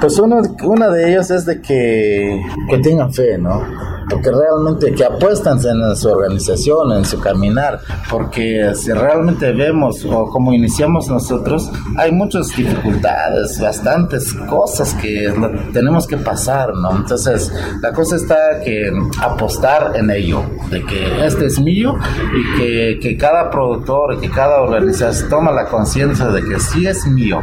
Pues 0.00 0.18
uno, 0.18 0.40
una 0.64 0.88
de 0.88 1.12
ellos 1.12 1.30
es 1.30 1.44
de 1.44 1.60
que, 1.60 2.40
que 2.70 2.78
tengan 2.78 3.12
fe, 3.12 3.36
¿no? 3.36 3.62
Porque 4.10 4.30
realmente 4.30 4.92
que 4.92 5.04
apuestan 5.04 5.58
en 5.64 5.96
su 5.96 6.08
organización, 6.08 6.92
en 6.92 7.04
su 7.04 7.20
caminar, 7.20 7.80
porque 8.10 8.72
si 8.74 8.92
realmente 8.92 9.52
vemos 9.52 10.04
o 10.04 10.26
como 10.26 10.52
iniciamos 10.52 11.08
nosotros, 11.08 11.70
hay 11.96 12.10
muchas 12.12 12.48
dificultades, 12.48 13.60
bastantes 13.60 14.34
cosas 14.48 14.94
que 14.94 15.32
tenemos 15.72 16.06
que 16.06 16.16
pasar, 16.16 16.74
¿no? 16.74 16.96
Entonces, 16.96 17.52
la 17.80 17.92
cosa 17.92 18.16
está 18.16 18.60
que 18.64 18.90
apostar 19.20 19.92
en 19.94 20.10
ello, 20.10 20.42
de 20.70 20.84
que 20.84 21.24
este 21.24 21.46
es 21.46 21.60
mío 21.60 21.94
y 22.34 22.58
que, 22.58 22.98
que 23.00 23.16
cada 23.16 23.50
productor, 23.50 24.20
que 24.20 24.30
cada 24.30 24.60
organización 24.62 25.30
toma 25.30 25.52
la 25.52 25.66
conciencia 25.66 26.26
de 26.26 26.42
que 26.42 26.58
sí 26.58 26.86
es 26.86 27.06
mío. 27.06 27.40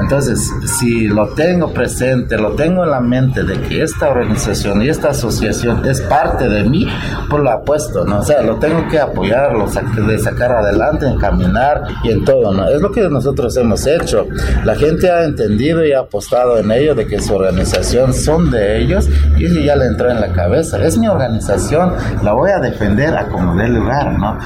Entonces, 0.00 0.52
si 0.78 1.08
lo 1.08 1.28
tengo 1.28 1.72
presente, 1.72 2.36
lo 2.36 2.52
tengo 2.52 2.84
en 2.84 2.90
la 2.90 3.00
mente 3.00 3.44
de 3.44 3.60
que 3.62 3.82
esta 3.82 4.10
organización 4.10 4.82
y 4.82 4.88
esta 4.88 5.10
asociación 5.10 5.86
es 5.86 6.01
parte 6.08 6.48
de 6.48 6.64
mí, 6.64 6.86
pues 7.28 7.42
lo 7.42 7.50
apuesto, 7.50 8.04
¿no? 8.04 8.20
O 8.20 8.22
sea, 8.22 8.42
lo 8.42 8.56
tengo 8.56 8.86
que 8.88 8.98
apoyar, 8.98 9.54
lo 9.54 9.66
de 9.66 10.18
sacar 10.18 10.52
adelante, 10.52 11.06
en 11.06 11.18
caminar 11.18 11.82
y 12.02 12.10
en 12.10 12.24
todo, 12.24 12.52
¿no? 12.52 12.68
Es 12.68 12.80
lo 12.80 12.90
que 12.90 13.02
nosotros 13.08 13.56
hemos 13.56 13.86
hecho. 13.86 14.26
La 14.64 14.74
gente 14.74 15.10
ha 15.10 15.24
entendido 15.24 15.84
y 15.84 15.92
ha 15.92 16.00
apostado 16.00 16.58
en 16.58 16.70
ello 16.70 16.94
de 16.94 17.06
que 17.06 17.20
su 17.20 17.34
organización 17.34 18.12
son 18.12 18.50
de 18.50 18.78
ellos 18.80 19.08
y 19.36 19.64
ya 19.64 19.76
le 19.76 19.86
entró 19.86 20.10
en 20.10 20.20
la 20.20 20.32
cabeza. 20.32 20.78
Es 20.82 20.98
mi 20.98 21.08
organización, 21.08 21.94
la 22.22 22.32
voy 22.32 22.50
a 22.50 22.58
defender 22.58 23.16
a 23.16 23.26
como 23.26 23.54
dé 23.56 23.68
lugar, 23.68 24.18
¿no? 24.18 24.38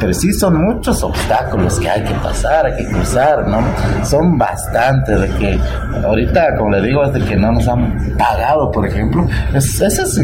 Pero 0.00 0.12
sí 0.12 0.32
son 0.32 0.62
muchos 0.62 1.02
obstáculos 1.02 1.78
que 1.78 1.88
hay 1.88 2.04
que 2.04 2.14
pasar, 2.14 2.66
hay 2.66 2.76
que 2.76 2.90
cruzar, 2.90 3.46
¿no? 3.48 3.58
Son 4.04 4.36
bastantes 4.38 5.20
de 5.20 5.28
que 5.38 5.60
ahorita, 6.04 6.56
como 6.56 6.70
le 6.70 6.82
digo, 6.82 7.04
es 7.04 7.12
de 7.12 7.20
que 7.20 7.36
no 7.36 7.52
nos 7.52 7.66
han 7.68 8.16
pagado, 8.16 8.70
por 8.70 8.86
ejemplo. 8.86 9.26
Es, 9.54 9.80
ese 9.80 10.02
es 10.02 10.18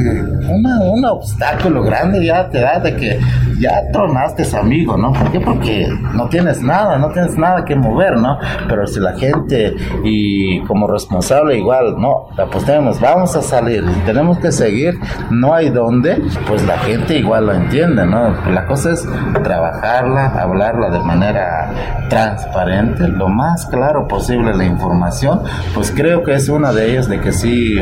una, 0.48 0.79
un 0.80 1.04
obstáculo 1.04 1.82
grande 1.82 2.24
ya 2.24 2.48
te 2.48 2.60
da 2.60 2.78
de 2.78 2.96
que 2.96 3.20
ya 3.60 3.90
tronaste 3.92 4.44
amigo, 4.56 4.96
¿no? 4.96 5.12
¿Por 5.12 5.30
qué? 5.30 5.40
Porque 5.40 5.86
no 6.14 6.28
tienes 6.28 6.62
nada, 6.62 6.98
no 6.98 7.08
tienes 7.10 7.36
nada 7.36 7.64
que 7.64 7.76
mover, 7.76 8.16
¿no? 8.16 8.38
Pero 8.68 8.86
si 8.86 9.00
la 9.00 9.12
gente 9.12 9.76
y 10.02 10.60
como 10.62 10.86
responsable 10.86 11.58
igual, 11.58 11.96
no, 11.98 12.28
apostemos, 12.38 13.00
vamos 13.00 13.36
a 13.36 13.42
salir, 13.42 13.84
tenemos 14.06 14.38
que 14.38 14.50
seguir, 14.50 14.98
no 15.30 15.54
hay 15.54 15.70
dónde, 15.70 16.22
pues 16.48 16.66
la 16.66 16.78
gente 16.78 17.18
igual 17.18 17.46
lo 17.46 17.52
entiende, 17.52 18.06
¿no? 18.06 18.30
La 18.50 18.66
cosa 18.66 18.92
es 18.92 19.06
trabajarla, 19.42 20.26
hablarla 20.40 20.90
de 20.90 21.00
manera 21.00 21.70
transparente, 22.08 23.06
lo 23.08 23.28
más 23.28 23.66
claro 23.66 24.08
posible 24.08 24.54
la 24.54 24.64
información, 24.64 25.42
pues 25.74 25.92
creo 25.94 26.22
que 26.22 26.34
es 26.34 26.48
una 26.48 26.72
de 26.72 26.90
ellas 26.90 27.08
de 27.08 27.20
que 27.20 27.32
sí 27.32 27.76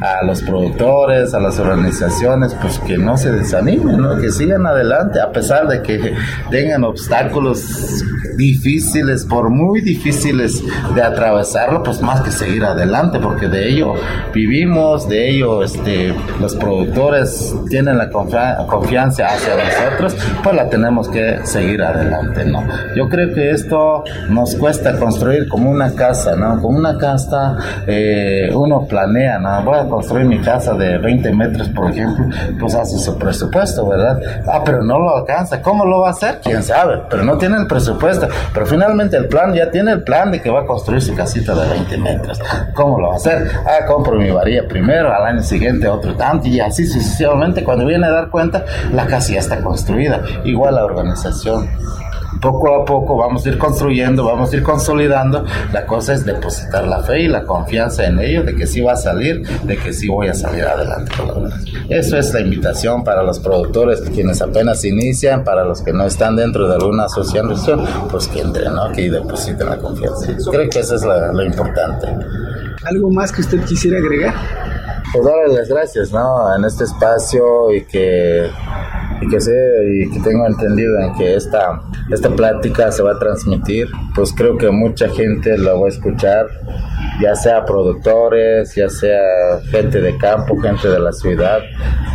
a 0.00 0.24
los 0.24 0.42
productores, 0.42 1.34
a 1.34 1.40
las 1.40 1.58
organizaciones, 1.58 2.54
pues 2.60 2.78
que 2.78 2.96
no 2.96 3.16
se 3.16 3.32
desanimen, 3.32 3.98
¿no? 3.98 4.16
Que 4.18 4.30
sigan 4.30 4.66
adelante 4.66 5.15
a 5.20 5.30
pesar 5.32 5.66
de 5.68 5.82
que 5.82 6.14
tengan 6.50 6.84
obstáculos 6.84 8.04
difíciles, 8.36 9.24
por 9.24 9.50
muy 9.50 9.80
difíciles 9.80 10.62
de 10.94 11.02
atravesarlo, 11.02 11.82
pues 11.82 12.00
más 12.00 12.20
que 12.20 12.30
seguir 12.30 12.64
adelante, 12.64 13.18
porque 13.18 13.48
de 13.48 13.68
ello 13.68 13.94
vivimos, 14.32 15.08
de 15.08 15.30
ello 15.30 15.62
este, 15.62 16.14
los 16.40 16.54
productores 16.56 17.54
tienen 17.68 17.98
la 17.98 18.10
confianza 18.10 19.26
hacia 19.26 19.54
nosotros, 19.56 20.16
pues 20.42 20.54
la 20.54 20.68
tenemos 20.68 21.08
que 21.08 21.38
seguir 21.44 21.82
adelante, 21.82 22.44
¿no? 22.44 22.62
Yo 22.94 23.08
creo 23.08 23.32
que 23.34 23.50
esto 23.50 24.04
nos 24.28 24.54
cuesta 24.56 24.98
construir 24.98 25.48
como 25.48 25.70
una 25.70 25.94
casa, 25.94 26.36
¿no? 26.36 26.60
Como 26.60 26.78
una 26.78 26.98
casa, 26.98 27.56
eh, 27.86 28.50
uno 28.54 28.86
planea, 28.86 29.38
¿no? 29.38 29.62
Voy 29.62 29.78
a 29.78 29.88
construir 29.88 30.26
mi 30.26 30.40
casa 30.40 30.74
de 30.74 30.98
20 30.98 31.32
metros, 31.32 31.68
por 31.70 31.90
ejemplo, 31.90 32.26
pues 32.58 32.74
hace 32.74 32.98
su 32.98 33.16
presupuesto, 33.18 33.88
¿verdad? 33.88 34.20
Ah, 34.46 34.62
pero 34.64 34.82
no 34.82 34.98
lo 34.98 35.05
alcanza. 35.14 35.60
¿Cómo 35.60 35.84
lo 35.84 36.00
va 36.00 36.08
a 36.08 36.10
hacer? 36.12 36.40
¿Quién 36.42 36.62
sabe? 36.62 37.02
Pero 37.10 37.24
no 37.24 37.36
tiene 37.38 37.56
el 37.56 37.66
presupuesto. 37.66 38.28
Pero 38.52 38.66
finalmente 38.66 39.16
el 39.16 39.28
plan 39.28 39.52
ya 39.54 39.70
tiene 39.70 39.92
el 39.92 40.02
plan 40.02 40.30
de 40.32 40.40
que 40.40 40.50
va 40.50 40.60
a 40.60 40.66
construir 40.66 41.02
su 41.02 41.14
casita 41.14 41.54
de 41.54 41.68
20 41.68 41.96
metros. 41.98 42.40
¿Cómo 42.74 43.00
lo 43.00 43.08
va 43.08 43.14
a 43.14 43.16
hacer? 43.16 43.50
Ah, 43.66 43.84
compro 43.86 44.16
mi 44.16 44.30
varilla 44.30 44.66
primero, 44.68 45.12
al 45.12 45.24
año 45.24 45.42
siguiente 45.42 45.88
otro 45.88 46.14
tanto 46.14 46.48
y 46.48 46.60
así 46.60 46.86
sucesivamente. 46.86 47.64
Cuando 47.64 47.86
viene 47.86 48.06
a 48.06 48.10
dar 48.10 48.30
cuenta, 48.30 48.64
la 48.92 49.06
casa 49.06 49.32
ya 49.32 49.40
está 49.40 49.60
construida. 49.60 50.22
Igual 50.44 50.74
la 50.76 50.84
organización 50.84 51.68
poco 52.40 52.74
a 52.74 52.84
poco 52.84 53.16
vamos 53.16 53.44
a 53.46 53.48
ir 53.48 53.58
construyendo, 53.58 54.24
vamos 54.24 54.52
a 54.52 54.56
ir 54.56 54.62
consolidando. 54.62 55.44
La 55.72 55.86
cosa 55.86 56.14
es 56.14 56.24
depositar 56.24 56.86
la 56.86 57.02
fe 57.02 57.22
y 57.22 57.28
la 57.28 57.44
confianza 57.44 58.06
en 58.06 58.18
ello, 58.18 58.42
de 58.42 58.54
que 58.54 58.66
sí 58.66 58.80
va 58.80 58.92
a 58.92 58.96
salir, 58.96 59.46
de 59.62 59.76
que 59.76 59.92
sí 59.92 60.08
voy 60.08 60.28
a 60.28 60.34
salir 60.34 60.64
adelante 60.64 61.12
Eso 61.88 62.16
es 62.16 62.32
la 62.32 62.40
invitación 62.40 63.04
para 63.04 63.22
los 63.22 63.38
productores, 63.38 64.00
quienes 64.00 64.40
apenas 64.42 64.84
inician, 64.84 65.44
para 65.44 65.64
los 65.64 65.82
que 65.82 65.92
no 65.92 66.04
están 66.04 66.36
dentro 66.36 66.68
de 66.68 66.74
alguna 66.74 67.04
asociación, 67.04 67.84
pues 68.10 68.28
que 68.28 68.40
entren, 68.40 68.74
¿no? 68.74 68.90
que 68.92 69.10
depositen 69.10 69.68
la 69.68 69.78
confianza. 69.78 70.32
Creo 70.50 70.68
que 70.68 70.80
eso 70.80 70.96
es 70.96 71.02
lo 71.02 71.44
importante. 71.44 72.08
¿Algo 72.84 73.10
más 73.10 73.32
que 73.32 73.40
usted 73.40 73.64
quisiera 73.64 73.98
agregar? 73.98 74.34
Pues 75.12 75.24
darle 75.24 75.54
las 75.54 75.68
gracias, 75.68 76.12
¿no? 76.12 76.54
En 76.54 76.64
este 76.64 76.84
espacio 76.84 77.72
y 77.72 77.84
que 77.84 78.50
y 79.20 79.28
que 79.28 79.40
sé 79.40 79.52
y 79.84 80.10
que 80.10 80.20
tengo 80.20 80.46
entendido 80.46 80.98
en 81.00 81.14
que 81.14 81.34
esta, 81.34 81.80
esta 82.10 82.30
plática 82.30 82.90
se 82.92 83.02
va 83.02 83.12
a 83.12 83.18
transmitir, 83.18 83.88
pues 84.14 84.32
creo 84.32 84.56
que 84.56 84.70
mucha 84.70 85.08
gente 85.08 85.56
lo 85.58 85.80
va 85.80 85.86
a 85.86 85.90
escuchar, 85.90 86.46
ya 87.20 87.34
sea 87.34 87.64
productores, 87.64 88.74
ya 88.74 88.88
sea 88.88 89.20
gente 89.70 90.00
de 90.00 90.16
campo, 90.18 90.58
gente 90.58 90.88
de 90.88 90.98
la 90.98 91.12
ciudad. 91.12 91.60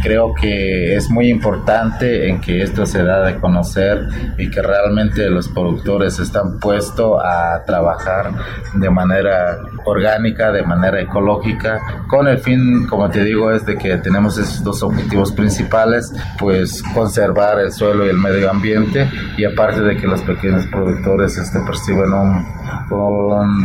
Creo 0.04 0.34
que 0.34 0.96
es 0.96 1.10
muy 1.10 1.30
importante 1.30 2.28
en 2.28 2.42
que 2.42 2.62
esto 2.62 2.86
se 2.86 3.04
da 3.04 3.24
de 3.24 3.40
conocer 3.40 4.08
y 4.38 4.50
que 4.50 4.62
realmente 4.62 5.30
los 5.30 5.48
productores 5.50 6.20
están 6.20 6.60
puestos 6.60 7.22
a 7.24 7.64
trabajar 7.66 8.32
de 8.74 8.90
manera 8.90 9.60
orgánica, 9.86 10.52
de 10.52 10.64
manera 10.64 11.02
ecológica, 11.02 11.80
con 12.08 12.28
el 12.28 12.40
fin, 12.40 12.88
como 12.88 13.10
te 13.10 13.24
digo, 13.24 13.52
es 13.52 13.66
de 13.66 13.78
que 13.78 13.98
tenemos 13.98 14.38
esos 14.38 14.64
dos 14.64 14.84
objetivos 14.84 15.32
principales, 15.32 16.12
pues 16.40 16.84
conservar 16.94 17.60
el 17.60 17.72
suelo 17.72 18.06
y 18.06 18.10
el 18.10 18.18
medio 18.18 18.50
ambiente 18.50 19.10
y 19.38 19.46
aparte 19.46 19.82
de 19.82 19.98
que 19.98 20.08
los 20.08 20.22
pequeños 20.22 20.66
productores 20.68 21.38
este, 21.38 21.60
perciben 21.60 22.14
un, 22.14 22.62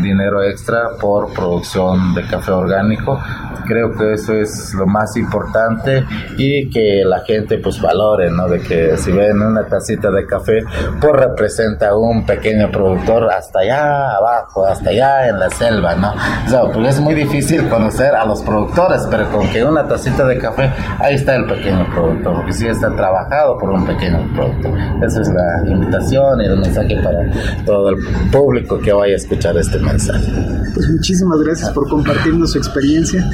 dinero 0.03 0.43
extra 0.43 0.91
por 1.01 1.33
producción 1.33 2.14
de 2.14 2.22
café 2.27 2.53
orgánico. 2.53 3.20
Creo 3.66 3.93
que 3.93 4.12
eso 4.12 4.35
es 4.35 4.72
lo 4.74 4.87
más 4.87 5.16
importante 5.16 6.05
y 6.37 6.70
que 6.70 7.03
la 7.05 7.20
gente 7.20 7.59
pues 7.59 7.81
valore, 7.81 8.31
¿no? 8.31 8.47
De 8.47 8.61
que 8.61 8.97
si 8.97 9.11
ven 9.11 9.43
una 9.43 9.66
tacita 9.66 10.11
de 10.12 10.27
café, 10.27 10.64
pues 11.01 11.12
representa 11.12 11.97
un 11.97 12.24
pequeño 12.24 12.70
productor 12.70 13.29
hasta 13.31 13.61
allá 13.61 14.16
abajo, 14.16 14.64
hasta 14.64 14.91
allá 14.91 15.29
en 15.29 15.41
la 15.41 15.51
selva, 15.51 15.97
¿no? 15.97 16.12
O 16.47 16.49
sea, 16.49 16.62
pues 16.72 16.95
es 16.95 17.01
muy 17.01 17.14
difícil 17.14 17.68
conocer 17.68 18.14
a 18.14 18.24
los 18.24 18.43
productores, 18.43 19.07
pero 19.11 19.29
con 19.31 19.49
que 19.51 19.64
una 19.64 19.87
tacita 19.87 20.24
de 20.24 20.39
café, 20.39 20.70
ahí 21.01 21.16
está 21.16 21.35
el 21.35 21.47
pequeño 21.47 21.87
productor, 21.91 22.37
porque 22.37 22.53
sí 22.53 22.68
está 22.68 22.87
trabajado 23.17 23.59
por 23.59 23.71
un 23.71 23.87
pequeño 23.87 24.31
productor. 24.35 24.79
Esa 25.03 25.21
es 25.23 25.29
la 25.29 25.71
invitación 25.71 26.41
y 26.41 26.47
el 26.47 26.59
mensaje 26.59 26.97
para 27.03 27.64
todo 27.64 27.91
el 27.91 27.97
público 28.31 28.79
que 28.79 28.93
vaya 28.93 29.14
a 29.14 29.17
escuchar 29.17 29.57
este 29.57 29.79
mensaje. 29.79 30.31
Pues 30.75 30.89
muchísimas 30.91 31.41
gracias 31.41 31.71
por 31.71 31.89
compartirnos 31.89 32.53
su 32.53 32.59
experiencia. 32.59 33.29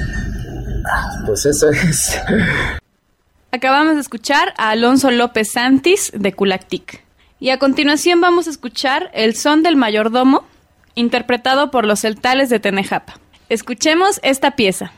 Pues 1.27 1.47
eso 1.47 1.71
es. 1.71 2.21
Acabamos 3.51 3.95
de 3.95 4.01
escuchar 4.01 4.55
a 4.57 4.71
Alonso 4.71 5.11
López 5.11 5.53
Santis 5.53 6.13
de 6.15 6.33
Culactic. 6.33 7.05
Y 7.39 7.51
a 7.51 7.59
continuación 7.59 8.21
vamos 8.21 8.47
a 8.47 8.51
escuchar 8.51 9.11
El 9.13 9.35
son 9.35 9.63
del 9.63 9.77
mayordomo, 9.77 10.45
interpretado 10.95 11.71
por 11.71 11.85
los 11.85 12.01
celtales 12.01 12.51
de 12.51 12.61
Tenejapa. 12.61 13.15
Escuchemos 13.49 14.21
esta 14.23 14.53
pieza. 14.53 14.93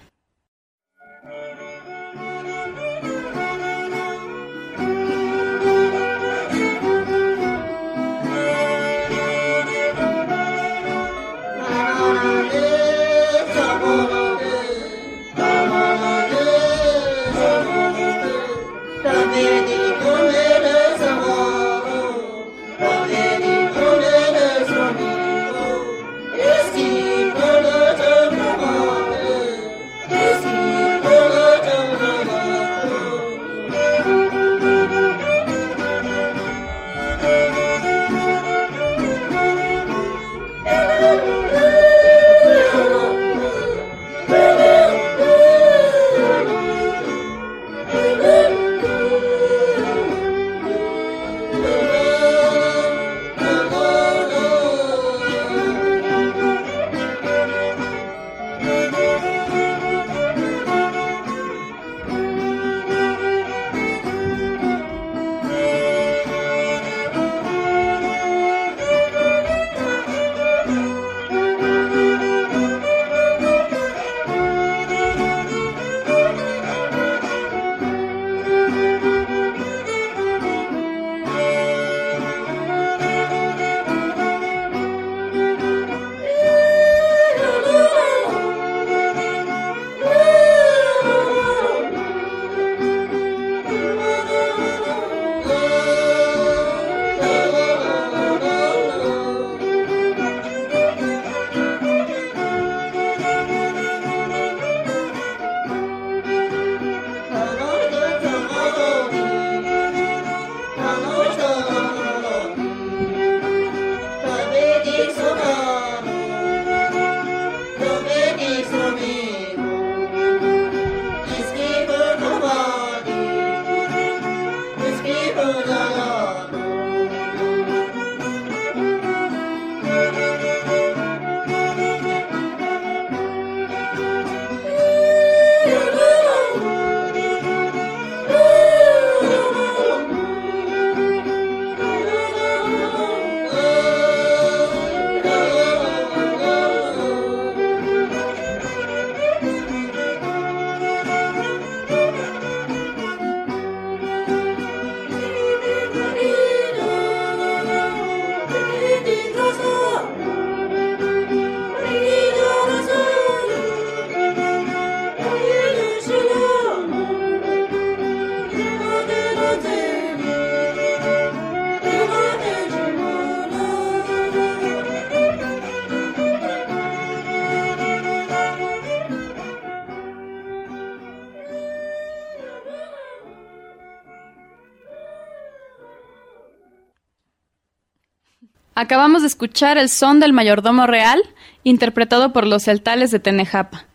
Acabamos 188.75 189.23
de 189.23 189.29
escuchar 189.29 189.79
el 189.79 189.89
son 189.89 190.19
del 190.19 190.33
mayordomo 190.33 190.87
real, 190.87 191.23
interpretado 191.63 192.33
por 192.33 192.47
los 192.47 192.65
celtales 192.65 193.13
de 193.13 193.21
Tenejapa. 193.21 193.87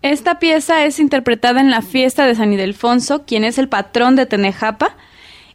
Esta 0.00 0.38
pieza 0.38 0.84
es 0.84 0.98
interpretada 0.98 1.60
en 1.60 1.70
la 1.70 1.82
fiesta 1.82 2.26
de 2.26 2.34
San 2.34 2.52
Ildefonso, 2.52 3.26
quien 3.26 3.44
es 3.44 3.58
el 3.58 3.68
patrón 3.68 4.16
de 4.16 4.24
Tenejapa, 4.24 4.96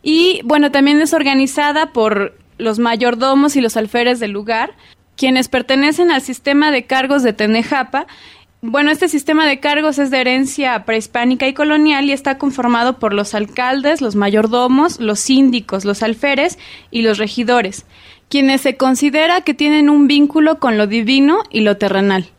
y 0.04 0.42
bueno, 0.44 0.72
también 0.72 1.02
es 1.02 1.14
organizada 1.14 1.94
por 1.94 2.38
los 2.58 2.80
mayordomos 2.80 3.56
y 3.56 3.62
los 3.62 3.78
alferes 3.78 4.20
del 4.20 4.32
lugar, 4.32 4.76
quienes 5.16 5.48
pertenecen 5.48 6.12
al 6.12 6.22
sistema 6.22 6.72
de 6.72 6.86
cargos 6.86 7.24
de 7.24 7.34
Tenejapa. 7.34 8.08
Bueno, 8.62 8.92
este 8.92 9.08
sistema 9.08 9.48
de 9.48 9.60
cargos 9.60 9.98
es 9.98 10.12
de 10.12 10.22
herencia 10.22 10.86
prehispánica 10.86 11.48
y 11.48 11.54
colonial 11.54 12.06
y 12.06 12.12
está 12.12 12.38
conformado 12.38 13.00
por 13.00 13.14
los 13.14 13.34
alcaldes, 13.34 14.02
los 14.02 14.16
mayordomos, 14.16 15.00
los 15.00 15.20
síndicos, 15.20 15.84
los 15.84 16.04
alferes 16.04 16.60
y 16.92 17.02
los 17.02 17.18
regidores, 17.18 17.86
quienes 18.32 18.62
se 18.62 18.78
considera 18.78 19.42
que 19.42 19.54
tienen 19.54 19.90
un 19.90 20.08
vínculo 20.08 20.58
con 20.58 20.78
lo 20.78 20.88
divino 20.88 21.44
y 21.52 21.62
lo 21.62 21.78
terrenal. 21.78 22.30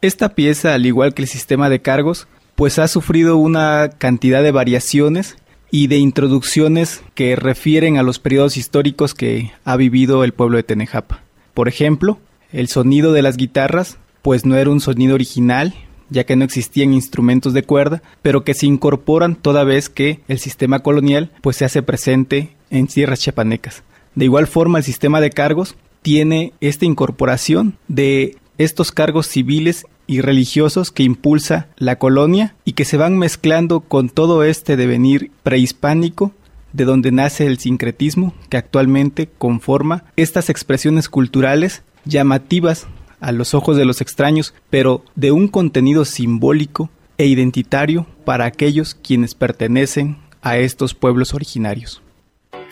Esta 0.00 0.34
pieza, 0.34 0.74
al 0.74 0.86
igual 0.86 1.12
que 1.12 1.22
el 1.22 1.28
sistema 1.28 1.68
de 1.68 1.80
cargos, 1.80 2.26
pues 2.54 2.78
ha 2.78 2.88
sufrido 2.88 3.36
una 3.36 3.90
cantidad 3.98 4.42
de 4.42 4.52
variaciones 4.52 5.36
y 5.70 5.88
de 5.88 5.98
introducciones 5.98 7.02
que 7.14 7.36
refieren 7.36 7.98
a 7.98 8.02
los 8.02 8.18
periodos 8.18 8.56
históricos 8.56 9.12
que 9.12 9.52
ha 9.64 9.76
vivido 9.76 10.24
el 10.24 10.32
pueblo 10.32 10.56
de 10.56 10.62
Tenejapa. 10.62 11.22
Por 11.52 11.68
ejemplo, 11.68 12.18
el 12.50 12.68
sonido 12.68 13.12
de 13.12 13.20
las 13.20 13.36
guitarras, 13.36 13.98
pues 14.22 14.46
no 14.46 14.56
era 14.56 14.70
un 14.70 14.80
sonido 14.80 15.14
original, 15.14 15.74
ya 16.08 16.24
que 16.24 16.36
no 16.36 16.44
existían 16.44 16.94
instrumentos 16.94 17.52
de 17.52 17.64
cuerda, 17.64 18.02
pero 18.22 18.44
que 18.44 18.54
se 18.54 18.64
incorporan 18.64 19.36
toda 19.36 19.64
vez 19.64 19.90
que 19.90 20.20
el 20.28 20.38
sistema 20.38 20.78
colonial 20.78 21.32
pues 21.42 21.56
se 21.56 21.66
hace 21.66 21.82
presente 21.82 22.56
en 22.70 22.86
tierras 22.86 23.20
chiapanecas. 23.20 23.82
De 24.16 24.24
igual 24.24 24.48
forma, 24.48 24.78
el 24.78 24.84
sistema 24.84 25.20
de 25.20 25.30
cargos 25.30 25.76
tiene 26.02 26.52
esta 26.60 26.86
incorporación 26.86 27.76
de 27.86 28.36
estos 28.58 28.90
cargos 28.90 29.28
civiles 29.28 29.86
y 30.06 30.22
religiosos 30.22 30.90
que 30.90 31.02
impulsa 31.02 31.68
la 31.76 31.98
colonia 31.98 32.54
y 32.64 32.72
que 32.72 32.84
se 32.84 32.96
van 32.96 33.18
mezclando 33.18 33.80
con 33.80 34.08
todo 34.08 34.42
este 34.42 34.76
devenir 34.76 35.30
prehispánico 35.42 36.32
de 36.72 36.84
donde 36.84 37.12
nace 37.12 37.46
el 37.46 37.58
sincretismo 37.58 38.34
que 38.48 38.56
actualmente 38.56 39.28
conforma 39.38 40.04
estas 40.16 40.48
expresiones 40.48 41.08
culturales 41.08 41.82
llamativas 42.04 42.86
a 43.20 43.32
los 43.32 43.54
ojos 43.54 43.76
de 43.76 43.84
los 43.84 44.00
extraños, 44.00 44.54
pero 44.70 45.04
de 45.14 45.32
un 45.32 45.48
contenido 45.48 46.04
simbólico 46.04 46.90
e 47.18 47.26
identitario 47.26 48.06
para 48.24 48.44
aquellos 48.44 48.94
quienes 48.94 49.34
pertenecen 49.34 50.18
a 50.40 50.58
estos 50.58 50.94
pueblos 50.94 51.34
originarios. 51.34 52.02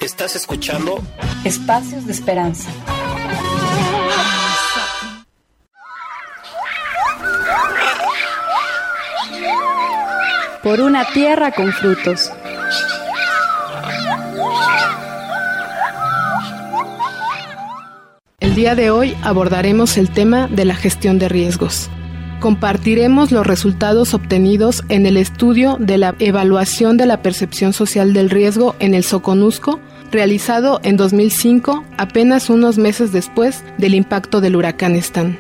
Estás 0.01 0.37
escuchando 0.37 1.03
Espacios 1.45 2.07
de 2.07 2.13
Esperanza. 2.13 2.71
Por 10.63 10.81
una 10.81 11.05
tierra 11.07 11.53
con 11.53 11.73
frutos. 11.73 12.31
El 18.41 18.55
día 18.55 18.75
de 18.75 18.91
hoy 18.91 19.17
abordaremos 19.23 19.97
el 19.99 20.11
tema 20.11 20.47
de 20.49 20.65
la 20.65 20.75
gestión 20.75 21.19
de 21.19 21.29
riesgos. 21.29 21.91
Compartiremos 22.45 23.33
los 23.33 23.47
resultados 23.47 24.13
obtenidos 24.13 24.85
en 24.91 25.07
el 25.07 25.17
estudio 25.17 25.79
de 25.81 25.97
la 25.97 26.15
evaluación 26.19 26.99
de 26.99 27.07
la 27.07 27.23
percepción 27.23 27.73
social 27.73 28.13
del 28.13 28.29
riesgo 28.29 28.77
en 28.81 28.93
el 28.93 29.03
Soconusco, 29.03 29.81
realizado 30.13 30.79
en 30.83 30.99
2005, 30.99 31.87
apenas 31.97 32.51
unos 32.51 32.77
meses 32.77 33.13
después 33.13 33.65
del 33.79 33.95
impacto 33.95 34.43
del 34.43 34.57
huracán 34.57 34.95
Stan. 34.97 35.39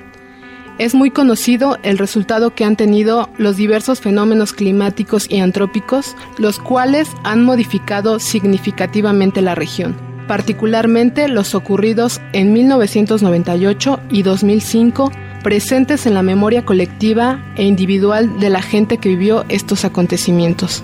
Es 0.78 0.94
muy 0.94 1.10
conocido 1.10 1.76
el 1.82 1.98
resultado 1.98 2.54
que 2.54 2.64
han 2.64 2.74
tenido 2.74 3.28
los 3.36 3.58
diversos 3.58 4.00
fenómenos 4.00 4.54
climáticos 4.54 5.30
y 5.30 5.40
antrópicos, 5.40 6.16
los 6.38 6.58
cuales 6.58 7.10
han 7.22 7.44
modificado 7.44 8.18
significativamente 8.18 9.42
la 9.42 9.54
región 9.54 9.94
particularmente 10.26 11.28
los 11.28 11.54
ocurridos 11.54 12.20
en 12.32 12.52
1998 12.52 14.00
y 14.10 14.22
2005, 14.22 15.12
presentes 15.44 16.06
en 16.06 16.14
la 16.14 16.24
memoria 16.24 16.64
colectiva 16.64 17.38
e 17.54 17.62
individual 17.62 18.40
de 18.40 18.50
la 18.50 18.62
gente 18.62 18.98
que 18.98 19.10
vivió 19.10 19.44
estos 19.48 19.84
acontecimientos. 19.84 20.82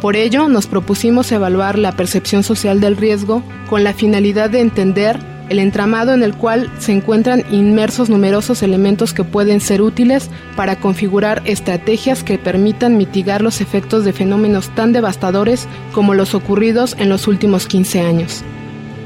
Por 0.00 0.16
ello, 0.16 0.48
nos 0.48 0.66
propusimos 0.66 1.30
evaluar 1.30 1.78
la 1.78 1.92
percepción 1.92 2.42
social 2.42 2.80
del 2.80 2.96
riesgo 2.96 3.44
con 3.68 3.84
la 3.84 3.92
finalidad 3.92 4.50
de 4.50 4.60
entender 4.60 5.18
el 5.50 5.58
entramado 5.58 6.12
en 6.12 6.22
el 6.22 6.34
cual 6.34 6.70
se 6.78 6.92
encuentran 6.92 7.44
inmersos 7.50 8.08
numerosos 8.08 8.62
elementos 8.62 9.12
que 9.12 9.24
pueden 9.24 9.60
ser 9.60 9.82
útiles 9.82 10.30
para 10.56 10.76
configurar 10.76 11.42
estrategias 11.44 12.24
que 12.24 12.38
permitan 12.38 12.96
mitigar 12.96 13.42
los 13.42 13.60
efectos 13.60 14.04
de 14.04 14.12
fenómenos 14.12 14.74
tan 14.74 14.92
devastadores 14.92 15.68
como 15.92 16.14
los 16.14 16.34
ocurridos 16.34 16.96
en 16.98 17.08
los 17.08 17.28
últimos 17.28 17.66
15 17.66 18.00
años. 18.00 18.44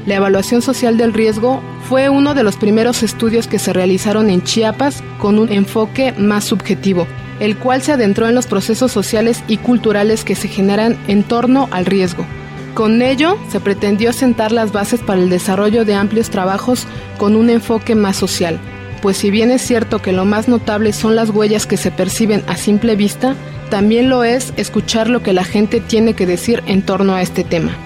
La 0.05 0.15
evaluación 0.15 0.61
social 0.61 0.97
del 0.97 1.13
riesgo 1.13 1.61
fue 1.87 2.09
uno 2.09 2.33
de 2.33 2.43
los 2.43 2.57
primeros 2.57 3.03
estudios 3.03 3.47
que 3.47 3.59
se 3.59 3.71
realizaron 3.71 4.29
en 4.29 4.43
Chiapas 4.43 5.01
con 5.17 5.39
un 5.39 5.51
enfoque 5.51 6.13
más 6.17 6.43
subjetivo, 6.43 7.07
el 7.39 7.57
cual 7.57 7.81
se 7.81 7.93
adentró 7.93 8.27
en 8.27 8.35
los 8.35 8.47
procesos 8.47 8.91
sociales 8.91 9.43
y 9.47 9.57
culturales 9.57 10.23
que 10.23 10.35
se 10.35 10.49
generan 10.49 10.97
en 11.07 11.23
torno 11.23 11.69
al 11.71 11.85
riesgo. 11.85 12.25
Con 12.73 13.01
ello, 13.01 13.37
se 13.49 13.59
pretendió 13.59 14.11
sentar 14.13 14.51
las 14.51 14.71
bases 14.71 14.99
para 14.99 15.21
el 15.21 15.29
desarrollo 15.29 15.85
de 15.85 15.93
amplios 15.93 16.29
trabajos 16.29 16.85
con 17.17 17.35
un 17.35 17.49
enfoque 17.49 17.95
más 17.95 18.17
social, 18.17 18.59
pues 19.01 19.17
si 19.17 19.31
bien 19.31 19.51
es 19.51 19.61
cierto 19.61 20.01
que 20.01 20.11
lo 20.11 20.25
más 20.25 20.47
notable 20.47 20.91
son 20.93 21.15
las 21.15 21.29
huellas 21.29 21.65
que 21.65 21.77
se 21.77 21.91
perciben 21.91 22.41
a 22.47 22.57
simple 22.57 22.95
vista, 22.95 23.35
también 23.69 24.09
lo 24.09 24.23
es 24.23 24.53
escuchar 24.57 25.09
lo 25.09 25.21
que 25.21 25.33
la 25.33 25.43
gente 25.43 25.81
tiene 25.81 26.13
que 26.13 26.25
decir 26.25 26.63
en 26.67 26.81
torno 26.81 27.13
a 27.13 27.21
este 27.21 27.43
tema. 27.43 27.77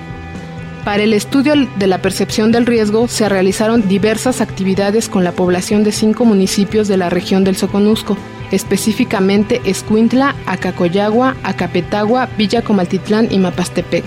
Para 0.84 1.04
el 1.04 1.14
estudio 1.14 1.54
de 1.78 1.88
la 1.88 2.02
percepción 2.02 2.52
del 2.52 2.66
riesgo 2.66 3.08
se 3.08 3.28
realizaron 3.28 3.88
diversas 3.88 4.40
actividades 4.40 5.10
con 5.10 5.24
la 5.24 5.34
población 5.34 5.84
de 5.84 5.92
cinco 5.92 6.24
municipios 6.24 6.88
de 6.88 6.98
la 6.98 7.10
región 7.10 7.44
del 7.44 7.58
Soconusco, 7.58 8.18
específicamente 8.52 9.62
Escuintla, 9.66 10.36
Acacoyagua, 10.46 11.36
Acapetagua, 11.44 12.30
Villa 12.38 12.62
Comaltitlán 12.62 13.28
y 13.32 13.40
Mapastepec, 13.40 14.06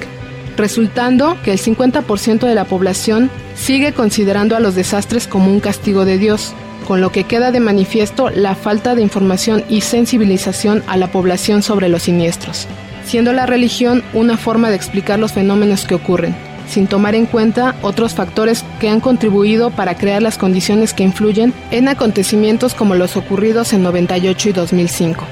resultando 0.56 1.36
que 1.44 1.52
el 1.52 1.58
50% 1.58 2.46
de 2.46 2.54
la 2.54 2.64
población 2.64 3.30
sigue 3.54 3.92
considerando 3.92 4.56
a 4.56 4.60
los 4.60 4.74
desastres 4.74 5.26
como 5.26 5.52
un 5.52 5.60
castigo 5.60 6.06
de 6.06 6.16
Dios, 6.16 6.54
con 6.88 7.02
lo 7.02 7.12
que 7.12 7.24
queda 7.24 7.52
de 7.52 7.60
manifiesto 7.60 8.30
la 8.30 8.54
falta 8.54 8.94
de 8.94 9.02
información 9.02 9.64
y 9.68 9.82
sensibilización 9.82 10.82
a 10.86 10.96
la 10.96 11.12
población 11.12 11.62
sobre 11.62 11.90
los 11.90 12.04
siniestros, 12.04 12.66
siendo 13.04 13.34
la 13.34 13.44
religión 13.44 14.02
una 14.14 14.38
forma 14.38 14.70
de 14.70 14.76
explicar 14.76 15.18
los 15.18 15.32
fenómenos 15.32 15.84
que 15.84 15.94
ocurren 15.94 16.49
sin 16.70 16.86
tomar 16.86 17.14
en 17.14 17.26
cuenta 17.26 17.76
otros 17.82 18.14
factores 18.14 18.64
que 18.78 18.88
han 18.88 19.00
contribuido 19.00 19.70
para 19.70 19.96
crear 19.96 20.22
las 20.22 20.38
condiciones 20.38 20.94
que 20.94 21.02
influyen 21.02 21.52
en 21.70 21.88
acontecimientos 21.88 22.74
como 22.74 22.94
los 22.94 23.16
ocurridos 23.16 23.72
en 23.72 23.82
98 23.82 24.48
y 24.48 24.52
2005. 24.52 25.24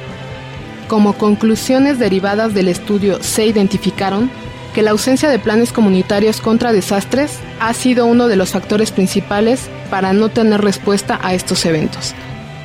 Como 0.88 1.14
conclusiones 1.14 1.98
derivadas 1.98 2.54
del 2.54 2.68
estudio 2.68 3.22
se 3.22 3.46
identificaron 3.46 4.30
que 4.74 4.82
la 4.82 4.90
ausencia 4.90 5.28
de 5.28 5.38
planes 5.38 5.72
comunitarios 5.72 6.40
contra 6.40 6.72
desastres 6.72 7.38
ha 7.60 7.72
sido 7.74 8.06
uno 8.06 8.28
de 8.28 8.36
los 8.36 8.50
factores 8.50 8.90
principales 8.90 9.68
para 9.90 10.12
no 10.12 10.28
tener 10.28 10.60
respuesta 10.60 11.18
a 11.22 11.34
estos 11.34 11.64
eventos. 11.66 12.14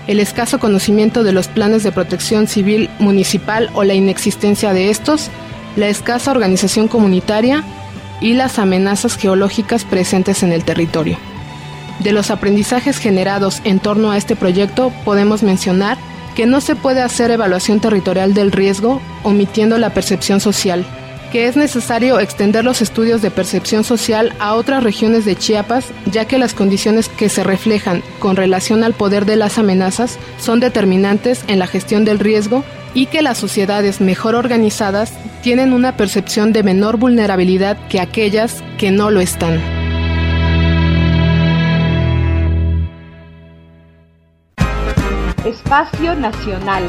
El 0.08 0.20
escaso 0.20 0.60
conocimiento 0.60 1.24
de 1.24 1.32
los 1.32 1.48
planes 1.48 1.84
de 1.84 1.92
protección 1.92 2.48
civil 2.48 2.90
municipal 3.00 3.70
o 3.74 3.84
la 3.84 3.94
inexistencia 3.94 4.74
de 4.74 4.90
estos, 4.90 5.30
la 5.76 5.88
escasa 5.88 6.32
organización 6.32 6.88
comunitaria 6.88 7.64
y 8.22 8.34
las 8.34 8.60
amenazas 8.60 9.18
geológicas 9.18 9.86
presentes 9.86 10.44
en 10.44 10.52
el 10.52 10.64
territorio. 10.64 11.18
De 12.00 12.12
los 12.12 12.32
aprendizajes 12.32 12.98
generados 12.98 13.62
en 13.64 13.80
torno 13.80 14.12
a 14.12 14.18
este 14.18 14.36
proyecto 14.36 14.92
podemos 15.06 15.44
mencionar 15.44 15.98
que 16.36 16.46
no 16.46 16.62
se 16.62 16.76
puede 16.76 17.02
hacer 17.02 17.32
evaluación 17.32 17.80
territorial 17.80 18.34
del 18.34 18.52
riesgo 18.52 19.02
omitiendo 19.24 19.78
la 19.78 19.94
percepción 19.94 20.40
social, 20.40 20.86
que 21.32 21.48
es 21.48 21.56
necesario 21.56 22.20
extender 22.20 22.64
los 22.64 22.82
estudios 22.82 23.22
de 23.22 23.32
percepción 23.32 23.84
social 23.84 24.36
a 24.40 24.54
otras 24.54 24.84
regiones 24.84 25.26
de 25.26 25.36
Chiapas, 25.36 25.86
ya 26.12 26.26
que 26.26 26.38
las 26.38 26.54
condiciones 26.54 27.10
que 27.10 27.30
se 27.30 27.44
reflejan 27.44 28.04
con 28.20 28.36
relación 28.36 28.84
al 28.84 28.94
poder 28.94 29.26
de 29.26 29.36
las 29.36 29.58
amenazas 29.58 30.18
son 30.40 30.60
determinantes 30.60 31.44
en 31.48 31.60
la 31.60 31.68
gestión 31.68 32.06
del 32.06 32.20
riesgo 32.20 32.64
y 32.94 33.08
que 33.08 33.22
las 33.22 33.38
sociedades 33.38 34.02
mejor 34.02 34.36
organizadas 34.36 35.14
tienen 35.42 35.74
una 35.74 35.98
percepción 35.98 36.54
de 36.54 36.64
menor 36.64 36.98
vulnerabilidad 36.98 37.78
que 37.88 38.00
aquellas 38.00 38.64
que 38.78 38.92
no 38.92 39.12
lo 39.12 39.20
están. 39.20 39.60
Espacio 45.46 46.16
Nacional. 46.16 46.84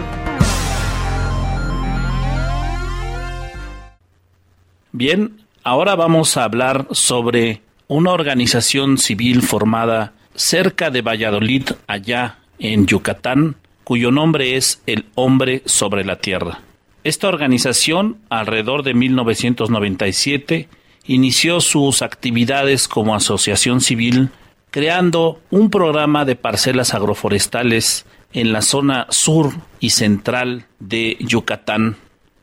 Bien, 4.92 5.40
ahora 5.64 5.96
vamos 5.96 6.36
a 6.36 6.44
hablar 6.44 6.86
sobre 6.92 7.62
una 7.88 8.12
organización 8.12 8.96
civil 8.98 9.42
formada 9.42 10.12
cerca 10.36 10.90
de 10.90 11.02
Valladolid, 11.02 11.70
allá 11.88 12.38
en 12.58 12.86
Yucatán, 12.86 13.56
cuyo 13.84 14.10
nombre 14.10 14.56
es 14.56 14.82
El 14.86 15.06
Hombre 15.14 15.62
sobre 15.66 16.04
la 16.04 16.16
Tierra. 16.16 16.60
Esta 17.04 17.28
organización, 17.28 18.16
alrededor 18.30 18.82
de 18.82 18.94
1997, 18.94 20.68
inició 21.06 21.60
sus 21.60 22.02
actividades 22.02 22.88
como 22.88 23.14
asociación 23.14 23.80
civil 23.80 24.30
creando 24.74 25.40
un 25.52 25.70
programa 25.70 26.24
de 26.24 26.34
parcelas 26.34 26.94
agroforestales 26.94 28.06
en 28.32 28.52
la 28.52 28.60
zona 28.60 29.06
sur 29.08 29.52
y 29.78 29.90
central 29.90 30.66
de 30.80 31.16
Yucatán. 31.20 31.96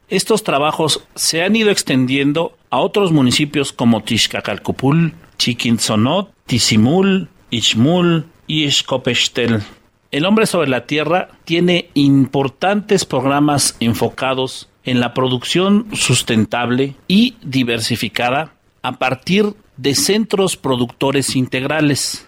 Estos 0.08 0.46
trabajos 0.46 1.04
se 1.14 1.44
han 1.44 1.58
ido 1.58 1.72
extendiendo 1.72 2.58
a 2.70 2.80
otros 2.80 3.12
municipios 3.12 3.74
como 3.74 4.04
Tixcacalcupul, 4.04 5.14
Chiquinzonot, 5.38 6.32
Tizimul, 6.46 7.28
Ichmul 7.50 8.28
y 8.48 8.72
Xcopextel. 8.72 9.62
El 10.12 10.26
hombre 10.26 10.46
sobre 10.46 10.70
la 10.70 10.86
tierra 10.86 11.30
tiene 11.46 11.90
importantes 11.94 13.06
programas 13.06 13.78
enfocados 13.80 14.68
en 14.84 15.00
la 15.00 15.14
producción 15.14 15.88
sustentable 15.94 16.96
y 17.08 17.36
diversificada 17.42 18.54
a 18.82 18.98
partir 19.00 19.54
de 19.78 19.96
centros 19.96 20.58
productores 20.58 21.38
integrales. 21.38 22.28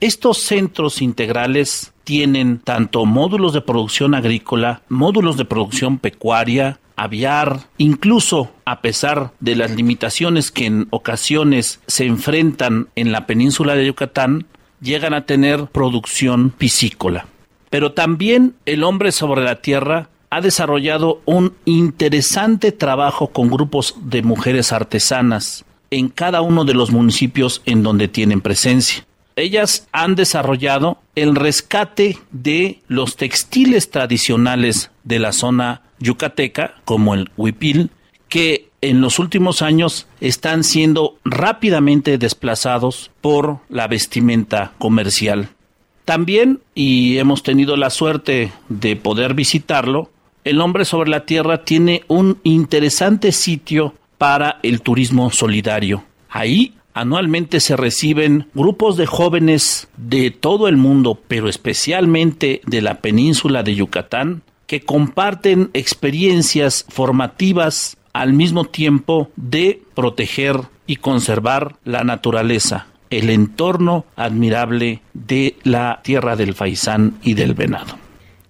Estos 0.00 0.38
centros 0.38 1.02
integrales 1.02 1.92
tienen 2.04 2.60
tanto 2.60 3.04
módulos 3.04 3.52
de 3.52 3.60
producción 3.60 4.14
agrícola, 4.14 4.80
módulos 4.88 5.36
de 5.36 5.44
producción 5.44 5.98
pecuaria, 5.98 6.80
aviar, 6.96 7.60
incluso 7.76 8.50
a 8.64 8.80
pesar 8.80 9.32
de 9.40 9.54
las 9.54 9.72
limitaciones 9.72 10.50
que 10.50 10.64
en 10.64 10.86
ocasiones 10.90 11.80
se 11.86 12.06
enfrentan 12.06 12.88
en 12.96 13.12
la 13.12 13.26
península 13.26 13.74
de 13.74 13.86
Yucatán, 13.86 14.46
llegan 14.80 15.14
a 15.14 15.26
tener 15.26 15.66
producción 15.66 16.50
piscícola. 16.50 17.26
Pero 17.70 17.92
también 17.92 18.54
el 18.66 18.84
hombre 18.84 19.12
sobre 19.12 19.42
la 19.42 19.60
tierra 19.60 20.08
ha 20.30 20.40
desarrollado 20.40 21.20
un 21.24 21.54
interesante 21.64 22.72
trabajo 22.72 23.28
con 23.28 23.48
grupos 23.50 23.94
de 24.02 24.22
mujeres 24.22 24.72
artesanas 24.72 25.64
en 25.90 26.08
cada 26.08 26.42
uno 26.42 26.64
de 26.64 26.74
los 26.74 26.90
municipios 26.90 27.62
en 27.64 27.82
donde 27.82 28.08
tienen 28.08 28.40
presencia. 28.40 29.06
Ellas 29.36 29.86
han 29.92 30.16
desarrollado 30.16 30.98
el 31.14 31.36
rescate 31.36 32.18
de 32.32 32.80
los 32.88 33.16
textiles 33.16 33.90
tradicionales 33.90 34.90
de 35.04 35.18
la 35.18 35.32
zona 35.32 35.82
yucateca, 36.00 36.74
como 36.84 37.14
el 37.14 37.30
huipil, 37.36 37.90
que 38.28 38.67
en 38.80 39.00
los 39.00 39.18
últimos 39.18 39.62
años 39.62 40.06
están 40.20 40.64
siendo 40.64 41.16
rápidamente 41.24 42.18
desplazados 42.18 43.10
por 43.20 43.58
la 43.68 43.88
vestimenta 43.88 44.72
comercial. 44.78 45.50
También, 46.04 46.60
y 46.74 47.18
hemos 47.18 47.42
tenido 47.42 47.76
la 47.76 47.90
suerte 47.90 48.52
de 48.68 48.96
poder 48.96 49.34
visitarlo, 49.34 50.10
el 50.44 50.60
hombre 50.60 50.84
sobre 50.84 51.10
la 51.10 51.26
tierra 51.26 51.64
tiene 51.64 52.04
un 52.08 52.38
interesante 52.44 53.32
sitio 53.32 53.94
para 54.16 54.58
el 54.62 54.80
turismo 54.80 55.30
solidario. 55.30 56.04
Ahí 56.30 56.74
anualmente 56.94 57.60
se 57.60 57.76
reciben 57.76 58.48
grupos 58.54 58.96
de 58.96 59.06
jóvenes 59.06 59.88
de 59.96 60.30
todo 60.30 60.68
el 60.68 60.76
mundo, 60.76 61.20
pero 61.28 61.48
especialmente 61.48 62.62
de 62.66 62.82
la 62.82 63.00
península 63.00 63.62
de 63.62 63.74
Yucatán, 63.74 64.42
que 64.66 64.80
comparten 64.80 65.70
experiencias 65.74 66.84
formativas 66.88 67.96
al 68.18 68.32
mismo 68.32 68.64
tiempo 68.64 69.30
de 69.36 69.80
proteger 69.94 70.56
y 70.88 70.96
conservar 70.96 71.76
la 71.84 72.02
naturaleza, 72.02 72.88
el 73.10 73.30
entorno 73.30 74.06
admirable 74.16 75.02
de 75.14 75.54
la 75.62 76.00
tierra 76.02 76.34
del 76.34 76.54
faisán 76.54 77.18
y 77.22 77.34
del 77.34 77.54
venado. 77.54 77.96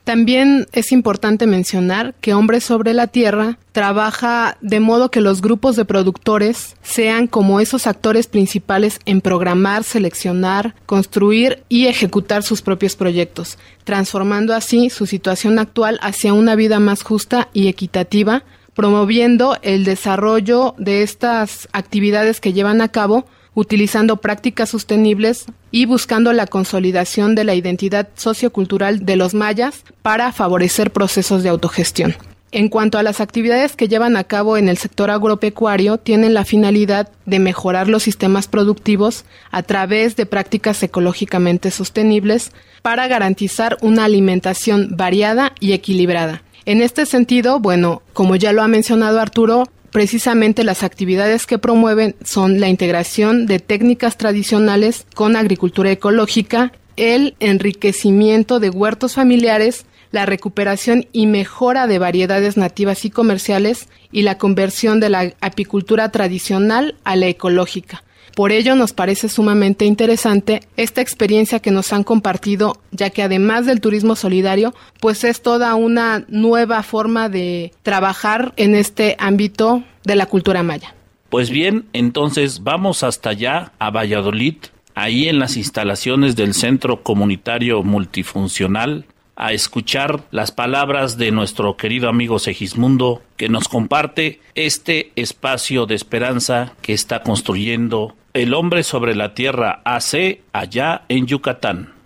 También 0.04 0.66
es 0.72 0.90
importante 0.90 1.46
mencionar 1.46 2.14
que 2.22 2.32
Hombres 2.32 2.64
sobre 2.64 2.94
la 2.94 3.08
Tierra 3.08 3.58
trabaja 3.72 4.56
de 4.62 4.80
modo 4.80 5.10
que 5.10 5.20
los 5.20 5.42
grupos 5.42 5.76
de 5.76 5.84
productores 5.84 6.76
sean 6.80 7.26
como 7.26 7.60
esos 7.60 7.86
actores 7.86 8.26
principales 8.26 9.00
en 9.04 9.20
programar, 9.20 9.84
seleccionar, 9.84 10.74
construir 10.86 11.62
y 11.68 11.88
ejecutar 11.88 12.42
sus 12.42 12.62
propios 12.62 12.96
proyectos, 12.96 13.58
transformando 13.84 14.54
así 14.54 14.88
su 14.88 15.04
situación 15.04 15.58
actual 15.58 15.98
hacia 16.00 16.32
una 16.32 16.54
vida 16.54 16.80
más 16.80 17.02
justa 17.02 17.50
y 17.52 17.68
equitativa, 17.68 18.44
promoviendo 18.78 19.58
el 19.62 19.82
desarrollo 19.82 20.76
de 20.78 21.02
estas 21.02 21.66
actividades 21.72 22.40
que 22.40 22.52
llevan 22.52 22.80
a 22.80 22.86
cabo 22.86 23.26
utilizando 23.54 24.18
prácticas 24.18 24.68
sostenibles 24.68 25.46
y 25.72 25.86
buscando 25.86 26.32
la 26.32 26.46
consolidación 26.46 27.34
de 27.34 27.42
la 27.42 27.56
identidad 27.56 28.06
sociocultural 28.14 29.04
de 29.04 29.16
los 29.16 29.34
mayas 29.34 29.82
para 30.02 30.30
favorecer 30.30 30.92
procesos 30.92 31.42
de 31.42 31.48
autogestión. 31.48 32.14
En 32.52 32.68
cuanto 32.68 32.98
a 32.98 33.02
las 33.02 33.20
actividades 33.20 33.74
que 33.74 33.88
llevan 33.88 34.16
a 34.16 34.22
cabo 34.22 34.56
en 34.56 34.68
el 34.68 34.78
sector 34.78 35.10
agropecuario, 35.10 35.98
tienen 35.98 36.32
la 36.32 36.44
finalidad 36.44 37.10
de 37.26 37.40
mejorar 37.40 37.88
los 37.88 38.04
sistemas 38.04 38.46
productivos 38.46 39.24
a 39.50 39.64
través 39.64 40.14
de 40.14 40.24
prácticas 40.24 40.80
ecológicamente 40.84 41.72
sostenibles 41.72 42.52
para 42.82 43.08
garantizar 43.08 43.76
una 43.80 44.04
alimentación 44.04 44.96
variada 44.96 45.52
y 45.58 45.72
equilibrada. 45.72 46.44
En 46.68 46.82
este 46.82 47.06
sentido, 47.06 47.60
bueno, 47.60 48.02
como 48.12 48.36
ya 48.36 48.52
lo 48.52 48.60
ha 48.60 48.68
mencionado 48.68 49.20
Arturo, 49.20 49.66
precisamente 49.90 50.64
las 50.64 50.82
actividades 50.82 51.46
que 51.46 51.56
promueven 51.56 52.14
son 52.22 52.60
la 52.60 52.68
integración 52.68 53.46
de 53.46 53.58
técnicas 53.58 54.18
tradicionales 54.18 55.06
con 55.14 55.34
agricultura 55.34 55.90
ecológica, 55.90 56.72
el 56.96 57.36
enriquecimiento 57.40 58.60
de 58.60 58.68
huertos 58.68 59.14
familiares, 59.14 59.86
la 60.10 60.26
recuperación 60.26 61.06
y 61.10 61.26
mejora 61.26 61.86
de 61.86 61.98
variedades 61.98 62.58
nativas 62.58 63.06
y 63.06 63.08
comerciales 63.08 63.88
y 64.12 64.20
la 64.20 64.36
conversión 64.36 65.00
de 65.00 65.08
la 65.08 65.32
apicultura 65.40 66.10
tradicional 66.10 66.96
a 67.02 67.16
la 67.16 67.28
ecológica. 67.28 68.04
Por 68.34 68.52
ello 68.52 68.74
nos 68.74 68.92
parece 68.92 69.28
sumamente 69.28 69.84
interesante 69.84 70.60
esta 70.76 71.00
experiencia 71.00 71.60
que 71.60 71.70
nos 71.70 71.92
han 71.92 72.04
compartido, 72.04 72.78
ya 72.90 73.10
que 73.10 73.22
además 73.22 73.66
del 73.66 73.80
turismo 73.80 74.16
solidario, 74.16 74.74
pues 75.00 75.24
es 75.24 75.42
toda 75.42 75.74
una 75.74 76.24
nueva 76.28 76.82
forma 76.82 77.28
de 77.28 77.72
trabajar 77.82 78.52
en 78.56 78.74
este 78.74 79.16
ámbito 79.18 79.82
de 80.04 80.16
la 80.16 80.26
cultura 80.26 80.62
maya. 80.62 80.94
Pues 81.28 81.50
bien, 81.50 81.86
entonces 81.92 82.62
vamos 82.62 83.02
hasta 83.02 83.30
allá, 83.30 83.72
a 83.78 83.90
Valladolid, 83.90 84.56
ahí 84.94 85.28
en 85.28 85.38
las 85.38 85.56
instalaciones 85.56 86.36
del 86.36 86.54
Centro 86.54 87.02
Comunitario 87.02 87.82
Multifuncional, 87.82 89.04
a 89.38 89.52
escuchar 89.52 90.24
las 90.32 90.50
palabras 90.50 91.16
de 91.16 91.30
nuestro 91.30 91.76
querido 91.76 92.08
amigo 92.08 92.40
Segismundo, 92.40 93.22
que 93.36 93.48
nos 93.48 93.68
comparte 93.68 94.40
este 94.54 95.12
espacio 95.14 95.86
de 95.86 95.94
esperanza 95.94 96.74
que 96.82 96.92
está 96.92 97.22
construyendo 97.22 98.16
el 98.34 98.52
hombre 98.52 98.82
sobre 98.82 99.14
la 99.14 99.34
tierra 99.34 99.80
AC 99.84 100.40
allá 100.52 101.02
en 101.08 101.26
Yucatán. 101.26 101.97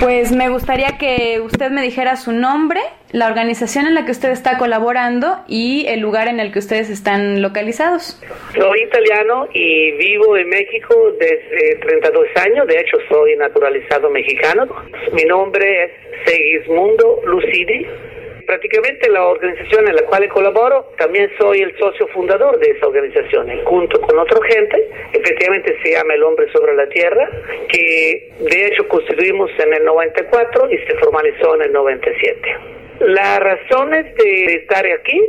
Pues 0.00 0.32
me 0.32 0.48
gustaría 0.48 0.98
que 0.98 1.40
usted 1.40 1.70
me 1.70 1.80
dijera 1.82 2.16
su 2.16 2.32
nombre, 2.32 2.80
la 3.12 3.26
organización 3.28 3.86
en 3.86 3.94
la 3.94 4.04
que 4.04 4.10
usted 4.10 4.30
está 4.30 4.58
colaborando 4.58 5.38
y 5.46 5.86
el 5.86 6.00
lugar 6.00 6.28
en 6.28 6.40
el 6.40 6.52
que 6.52 6.58
ustedes 6.58 6.90
están 6.90 7.40
localizados. 7.40 8.20
Soy 8.54 8.82
italiano 8.82 9.48
y 9.54 9.92
vivo 9.92 10.36
en 10.36 10.48
México 10.48 10.94
desde 11.18 11.76
32 11.76 12.26
años, 12.44 12.66
de 12.66 12.80
hecho 12.80 12.96
soy 13.08 13.36
naturalizado 13.36 14.10
mexicano. 14.10 14.66
Mi 15.12 15.24
nombre 15.24 15.84
es 15.84 15.90
Segismundo 16.26 17.20
Lucidi 17.24 17.86
prácticamente 18.46 19.10
la 19.10 19.26
organización 19.26 19.88
en 19.88 19.96
la 19.96 20.02
cual 20.02 20.28
colaboro, 20.28 20.92
también 20.98 21.30
soy 21.38 21.60
el 21.60 21.76
socio 21.78 22.06
fundador 22.08 22.58
de 22.58 22.70
esa 22.70 22.86
organización, 22.86 23.48
junto 23.64 24.00
con 24.00 24.18
otra 24.18 24.38
gente, 24.48 24.88
efectivamente 25.12 25.76
se 25.82 25.92
llama 25.92 26.14
El 26.14 26.22
Hombre 26.22 26.50
sobre 26.52 26.74
la 26.74 26.88
Tierra, 26.88 27.28
que 27.68 28.32
de 28.38 28.66
hecho 28.66 28.86
constituimos 28.88 29.50
en 29.58 29.74
el 29.74 29.84
94 29.84 30.70
y 30.70 30.78
se 30.78 30.94
formalizó 30.98 31.54
en 31.56 31.62
el 31.62 31.72
97. 31.72 32.56
Las 33.00 33.40
razones 33.40 34.14
de 34.14 34.54
estar 34.54 34.86
aquí 34.86 35.20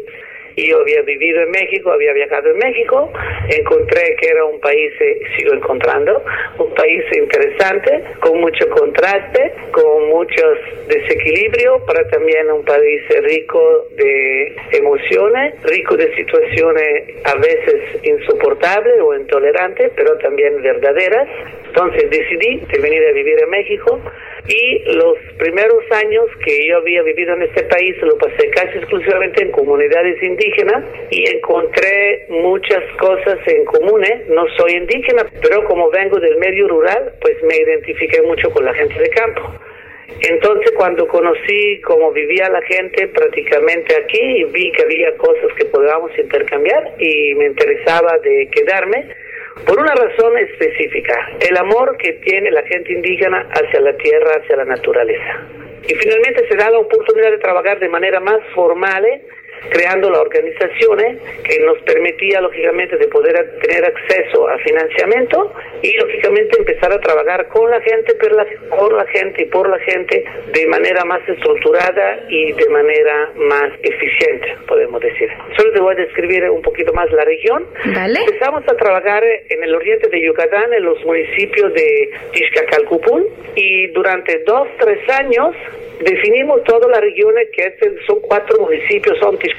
yo 0.63 0.79
había 0.79 1.01
vivido 1.01 1.41
en 1.41 1.51
México, 1.51 1.91
había 1.91 2.13
viajado 2.13 2.51
en 2.51 2.57
México, 2.57 3.11
encontré 3.49 4.15
que 4.19 4.29
era 4.29 4.45
un 4.45 4.59
país, 4.59 4.91
eh, 5.01 5.19
sigo 5.37 5.53
encontrando, 5.53 6.23
un 6.57 6.73
país 6.73 7.03
interesante, 7.11 8.03
con 8.19 8.39
mucho 8.39 8.69
contraste, 8.69 9.53
con 9.71 10.09
muchos 10.09 10.57
desequilibrios, 10.87 11.81
pero 11.85 12.07
también 12.09 12.51
un 12.51 12.63
país 12.63 13.01
rico 13.21 13.87
de 13.97 14.55
emociones, 14.71 15.55
rico 15.63 15.97
de 15.97 16.15
situaciones 16.15 17.15
a 17.25 17.35
veces 17.35 18.03
insoportables 18.03 19.01
o 19.01 19.15
intolerantes, 19.15 19.91
pero 19.95 20.17
también 20.19 20.61
verdaderas. 20.61 21.27
Entonces 21.67 22.09
decidí 22.09 22.61
de 22.71 22.79
venir 22.79 23.03
a 23.05 23.11
vivir 23.11 23.37
en 23.43 23.49
México 23.49 23.99
Y 24.47 24.79
los 24.93 25.17
primeros 25.37 25.83
años 25.91 26.25
que 26.43 26.67
yo 26.67 26.77
había 26.77 27.01
vivido 27.01 27.33
en 27.33 27.43
este 27.43 27.63
país 27.63 27.95
lo 28.01 28.15
pasé 28.17 28.47
casi 28.49 28.77
exclusivamente 28.77 29.43
en 29.43 29.51
comunidades 29.51 30.21
indígenas 30.21 30.83
y 31.09 31.27
encontré 31.35 32.25
muchas 32.29 32.83
cosas 32.99 33.39
en 33.47 33.65
común. 33.65 34.03
No 34.29 34.45
soy 34.57 34.73
indígena, 34.73 35.25
pero 35.41 35.65
como 35.65 35.89
vengo 35.89 36.19
del 36.19 36.37
medio 36.37 36.67
rural, 36.67 37.13
pues 37.21 37.41
me 37.43 37.55
identifiqué 37.57 38.21
mucho 38.21 38.51
con 38.51 38.65
la 38.65 38.73
gente 38.73 38.99
de 38.99 39.09
campo. 39.09 39.41
Entonces 40.21 40.71
cuando 40.77 41.07
conocí 41.07 41.81
cómo 41.81 42.11
vivía 42.11 42.47
la 42.49 42.61
gente 42.61 43.07
prácticamente 43.07 43.95
aquí, 43.95 44.43
vi 44.45 44.71
que 44.71 44.83
había 44.83 45.15
cosas 45.17 45.51
que 45.57 45.65
podíamos 45.65 46.11
intercambiar 46.17 46.93
y 46.99 47.33
me 47.35 47.47
interesaba 47.47 48.17
de 48.19 48.47
quedarme 48.51 49.07
por 49.63 49.79
una 49.79 49.95
razón 49.95 50.37
específica, 50.37 51.13
el 51.39 51.57
amor 51.57 51.95
que 51.97 52.13
tiene 52.25 52.51
la 52.51 52.63
gente 52.63 52.91
indígena 52.91 53.47
hacia 53.51 53.79
la 53.79 53.95
tierra, 53.97 54.31
hacia 54.41 54.57
la 54.57 54.65
naturaleza. 54.65 55.47
Y 55.87 55.93
finalmente 55.95 56.47
se 56.49 56.57
da 56.57 56.69
la 56.69 56.79
oportunidad 56.79 57.31
de 57.31 57.37
trabajar 57.37 57.79
de 57.79 57.89
manera 57.89 58.19
más 58.19 58.39
formal. 58.53 59.05
Creando 59.69 60.09
la 60.09 60.21
organización 60.21 60.99
¿eh? 61.01 61.17
que 61.43 61.59
nos 61.59 61.77
permitía 61.83 62.41
lógicamente 62.41 62.97
de 62.97 63.07
poder 63.07 63.35
tener 63.61 63.85
acceso 63.85 64.47
a 64.47 64.57
financiamiento 64.59 65.53
y 65.81 65.97
lógicamente 65.97 66.57
empezar 66.59 66.91
a 66.91 66.99
trabajar 66.99 67.47
con 67.47 67.69
la 67.69 67.81
gente, 67.81 68.13
por 68.15 68.93
la 68.93 69.05
gente 69.07 69.43
y 69.43 69.45
por 69.45 69.69
la 69.69 69.79
gente 69.79 70.25
de 70.51 70.67
manera 70.67 71.03
más 71.05 71.21
estructurada 71.27 72.19
y 72.29 72.51
de 72.53 72.69
manera 72.69 73.31
más 73.35 73.71
eficiente, 73.81 74.55
podemos 74.67 75.01
decir. 75.01 75.29
Solo 75.57 75.71
te 75.73 75.79
voy 75.79 75.93
a 75.93 75.97
describir 75.97 76.49
un 76.49 76.61
poquito 76.61 76.93
más 76.93 77.11
la 77.11 77.23
región. 77.25 77.65
Empezamos 77.83 78.63
a 78.67 78.75
trabajar 78.75 79.23
en 79.23 79.63
el 79.63 79.75
oriente 79.75 80.09
de 80.09 80.21
Yucatán, 80.21 80.73
en 80.73 80.83
los 80.83 81.03
municipios 81.05 81.73
de 81.73 82.11
Tixcacalcupul 82.33 83.27
y 83.55 83.87
durante 83.87 84.39
dos, 84.45 84.67
tres 84.79 84.99
años 85.09 85.55
definimos 85.99 86.63
toda 86.63 86.87
la 86.89 86.99
región 86.99 87.33
que 87.53 87.75
son 88.05 88.19
cuatro 88.21 88.59
municipios, 88.61 89.17
son 89.19 89.37
Tixcacalcupul, 89.37 89.54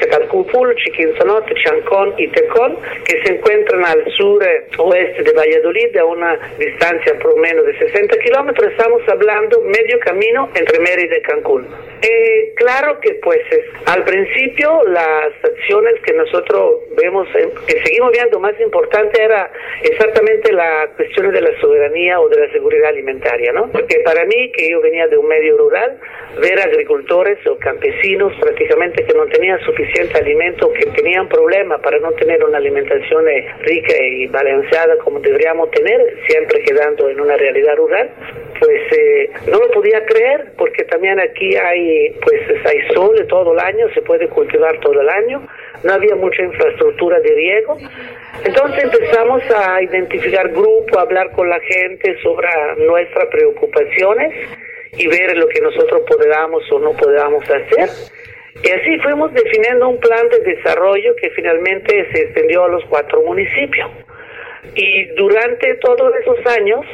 Chiquinzonote, 0.76 1.54
Chancón 1.62 2.14
y 2.18 2.28
Tecón, 2.28 2.78
que 3.04 3.22
se 3.22 3.34
encuentran 3.34 3.84
al 3.84 4.04
sur 4.12 4.42
eh, 4.42 4.66
oeste 4.78 5.22
de 5.22 5.32
Valladolid, 5.32 5.96
a 5.96 6.04
una 6.04 6.38
distancia 6.58 7.18
por 7.18 7.38
menos 7.38 7.66
de 7.66 7.78
60 7.78 8.18
kilómetros. 8.18 8.72
Estamos 8.72 9.02
hablando 9.08 9.60
medio 9.62 9.98
camino 10.00 10.50
entre 10.54 10.78
Mérida 10.80 11.16
y 11.18 11.22
Cancún. 11.22 11.66
Eh, 12.02 12.52
claro 12.56 13.00
que 13.00 13.14
pues 13.22 13.40
al 13.86 14.04
principio 14.04 14.82
las 14.88 15.32
acciones 15.42 15.94
que 16.02 16.12
nosotros 16.12 16.80
vemos, 16.96 17.26
eh, 17.34 17.48
que 17.66 17.82
seguimos 17.82 18.12
viendo 18.12 18.38
más 18.38 18.58
importante 18.60 19.22
era 19.22 19.50
exactamente 19.82 20.52
la 20.52 20.88
cuestión 20.96 21.32
de 21.32 21.40
la 21.40 21.60
soberanía 21.60 22.20
o 22.20 22.28
de 22.28 22.46
la 22.46 22.52
seguridad 22.52 22.88
alimentaria, 22.88 23.52
¿no? 23.52 23.70
Porque 23.72 24.00
para 24.04 24.24
mí, 24.24 24.52
que 24.52 24.70
yo 24.70 24.80
venía 24.80 25.06
de 25.08 25.16
un 25.16 25.26
medio 25.26 25.56
rural, 25.56 25.98
ver 26.40 26.60
agricultores 26.60 27.38
o 27.46 27.56
campesinos 27.58 28.32
prácticamente 28.40 29.04
que 29.04 29.14
no 29.14 29.26
tenían 29.26 29.58
suficiente 29.76 30.18
alimento, 30.18 30.72
que 30.72 30.86
tenían 30.86 31.28
problemas 31.28 31.80
para 31.80 31.98
no 31.98 32.10
tener 32.12 32.42
una 32.44 32.58
alimentación 32.58 33.28
eh, 33.28 33.46
rica 33.60 33.94
y 34.02 34.26
balanceada 34.26 34.96
como 34.98 35.20
deberíamos 35.20 35.70
tener, 35.70 36.00
siempre 36.26 36.62
quedando 36.62 37.08
en 37.08 37.20
una 37.20 37.36
realidad 37.36 37.76
rural, 37.76 38.10
pues 38.58 38.80
eh, 38.92 39.30
no 39.50 39.58
lo 39.58 39.70
podía 39.70 40.04
creer 40.06 40.52
porque 40.56 40.84
también 40.84 41.20
aquí 41.20 41.54
hay 41.56 42.10
pues 42.22 42.40
hay 42.64 42.94
sol 42.94 43.14
todo 43.28 43.52
el 43.52 43.60
año, 43.60 43.86
se 43.92 44.02
puede 44.02 44.28
cultivar 44.28 44.78
todo 44.80 45.00
el 45.00 45.08
año, 45.08 45.46
no 45.84 45.92
había 45.92 46.14
mucha 46.16 46.42
infraestructura 46.42 47.20
de 47.20 47.34
riego. 47.34 47.76
Entonces 48.44 48.84
empezamos 48.84 49.42
a 49.54 49.82
identificar 49.82 50.48
grupos, 50.50 50.96
a 50.96 51.02
hablar 51.02 51.30
con 51.32 51.48
la 51.48 51.60
gente 51.60 52.16
sobre 52.22 52.48
nuestras 52.78 53.26
preocupaciones 53.26 54.32
y 54.96 55.06
ver 55.08 55.36
lo 55.36 55.46
que 55.48 55.60
nosotros 55.60 56.02
podamos 56.08 56.62
o 56.72 56.78
no 56.78 56.92
podamos 56.92 57.44
hacer. 57.44 57.90
Y 58.62 58.70
así 58.70 58.98
fuimos 59.00 59.32
definiendo 59.34 59.88
un 59.88 60.00
plan 60.00 60.28
de 60.28 60.38
desarrollo 60.54 61.14
que 61.16 61.30
finalmente 61.30 62.08
se 62.12 62.22
extendió 62.22 62.64
a 62.64 62.68
los 62.68 62.84
cuatro 62.86 63.22
municipios. 63.22 63.90
Y 64.74 65.04
durante 65.14 65.74
todos 65.76 66.12
esos 66.20 66.44
años 66.46 66.84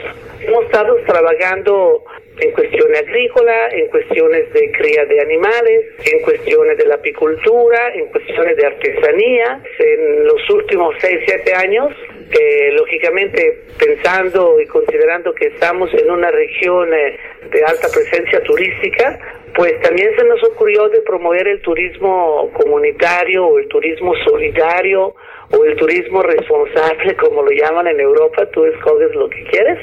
hemos 0.40 0.64
estado 0.66 0.96
trabajando 1.06 2.04
en 2.38 2.52
cuestiones 2.52 3.00
agrícolas, 3.00 3.72
en 3.74 3.88
cuestiones 3.88 4.52
de 4.52 4.72
cría 4.72 5.04
de 5.04 5.20
animales, 5.20 5.84
en 6.04 6.22
cuestiones 6.22 6.78
de 6.78 6.86
la 6.86 6.94
apicultura, 6.96 7.94
en 7.94 8.06
cuestiones 8.06 8.56
de 8.56 8.66
artesanía. 8.66 9.62
En 9.78 10.24
los 10.24 10.50
últimos 10.50 10.94
6, 11.00 11.20
7 11.26 11.54
años, 11.54 11.92
eh, 12.32 12.72
lógicamente 12.72 13.64
pensando 13.78 14.60
y 14.60 14.66
considerando 14.66 15.34
que 15.34 15.46
estamos 15.48 15.92
en 15.92 16.10
una 16.10 16.30
región 16.30 16.92
eh, 16.92 17.18
de 17.50 17.64
alta 17.64 17.88
presencia 17.92 18.42
turística, 18.42 19.18
pues 19.54 19.78
también 19.82 20.10
se 20.16 20.24
nos 20.24 20.42
ocurrió 20.44 20.88
de 20.88 21.00
promover 21.00 21.46
el 21.46 21.60
turismo 21.60 22.50
comunitario 22.54 23.46
o 23.46 23.58
el 23.58 23.68
turismo 23.68 24.14
solidario 24.24 25.14
o 25.50 25.64
el 25.64 25.76
turismo 25.76 26.22
responsable, 26.22 27.14
como 27.20 27.42
lo 27.42 27.50
llaman 27.50 27.86
en 27.88 28.00
Europa, 28.00 28.46
tú 28.46 28.64
escoges 28.64 29.14
lo 29.14 29.28
que 29.28 29.44
quieres. 29.44 29.78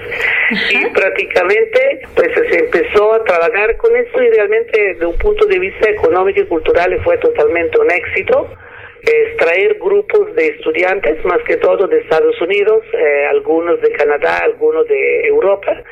Y 0.71 0.85
prácticamente 0.87 2.01
pues 2.15 2.29
se 2.33 2.59
empezó 2.65 3.13
a 3.13 3.23
trabajar 3.23 3.77
con 3.77 3.95
esto 3.95 4.23
y 4.23 4.29
realmente 4.31 4.95
de 4.95 5.05
un 5.05 5.17
punto 5.17 5.45
de 5.45 5.59
vista 5.59 5.89
económico 5.89 6.41
y 6.41 6.45
cultural 6.45 6.99
fue 7.03 7.17
totalmente 7.19 7.79
un 7.79 7.91
éxito. 7.91 8.49
Extraer 9.01 9.77
grupos 9.79 10.35
de 10.35 10.47
estudiantes, 10.47 11.23
más 11.25 11.41
que 11.47 11.57
todo 11.57 11.87
de 11.87 11.99
Estados 11.99 12.39
Unidos, 12.41 12.83
eh, 12.93 13.25
algunos 13.29 13.81
de 13.81 13.91
Canadá, 13.91 14.39
algunos 14.43 14.87
de 14.87 15.27
Europa, 15.27 15.83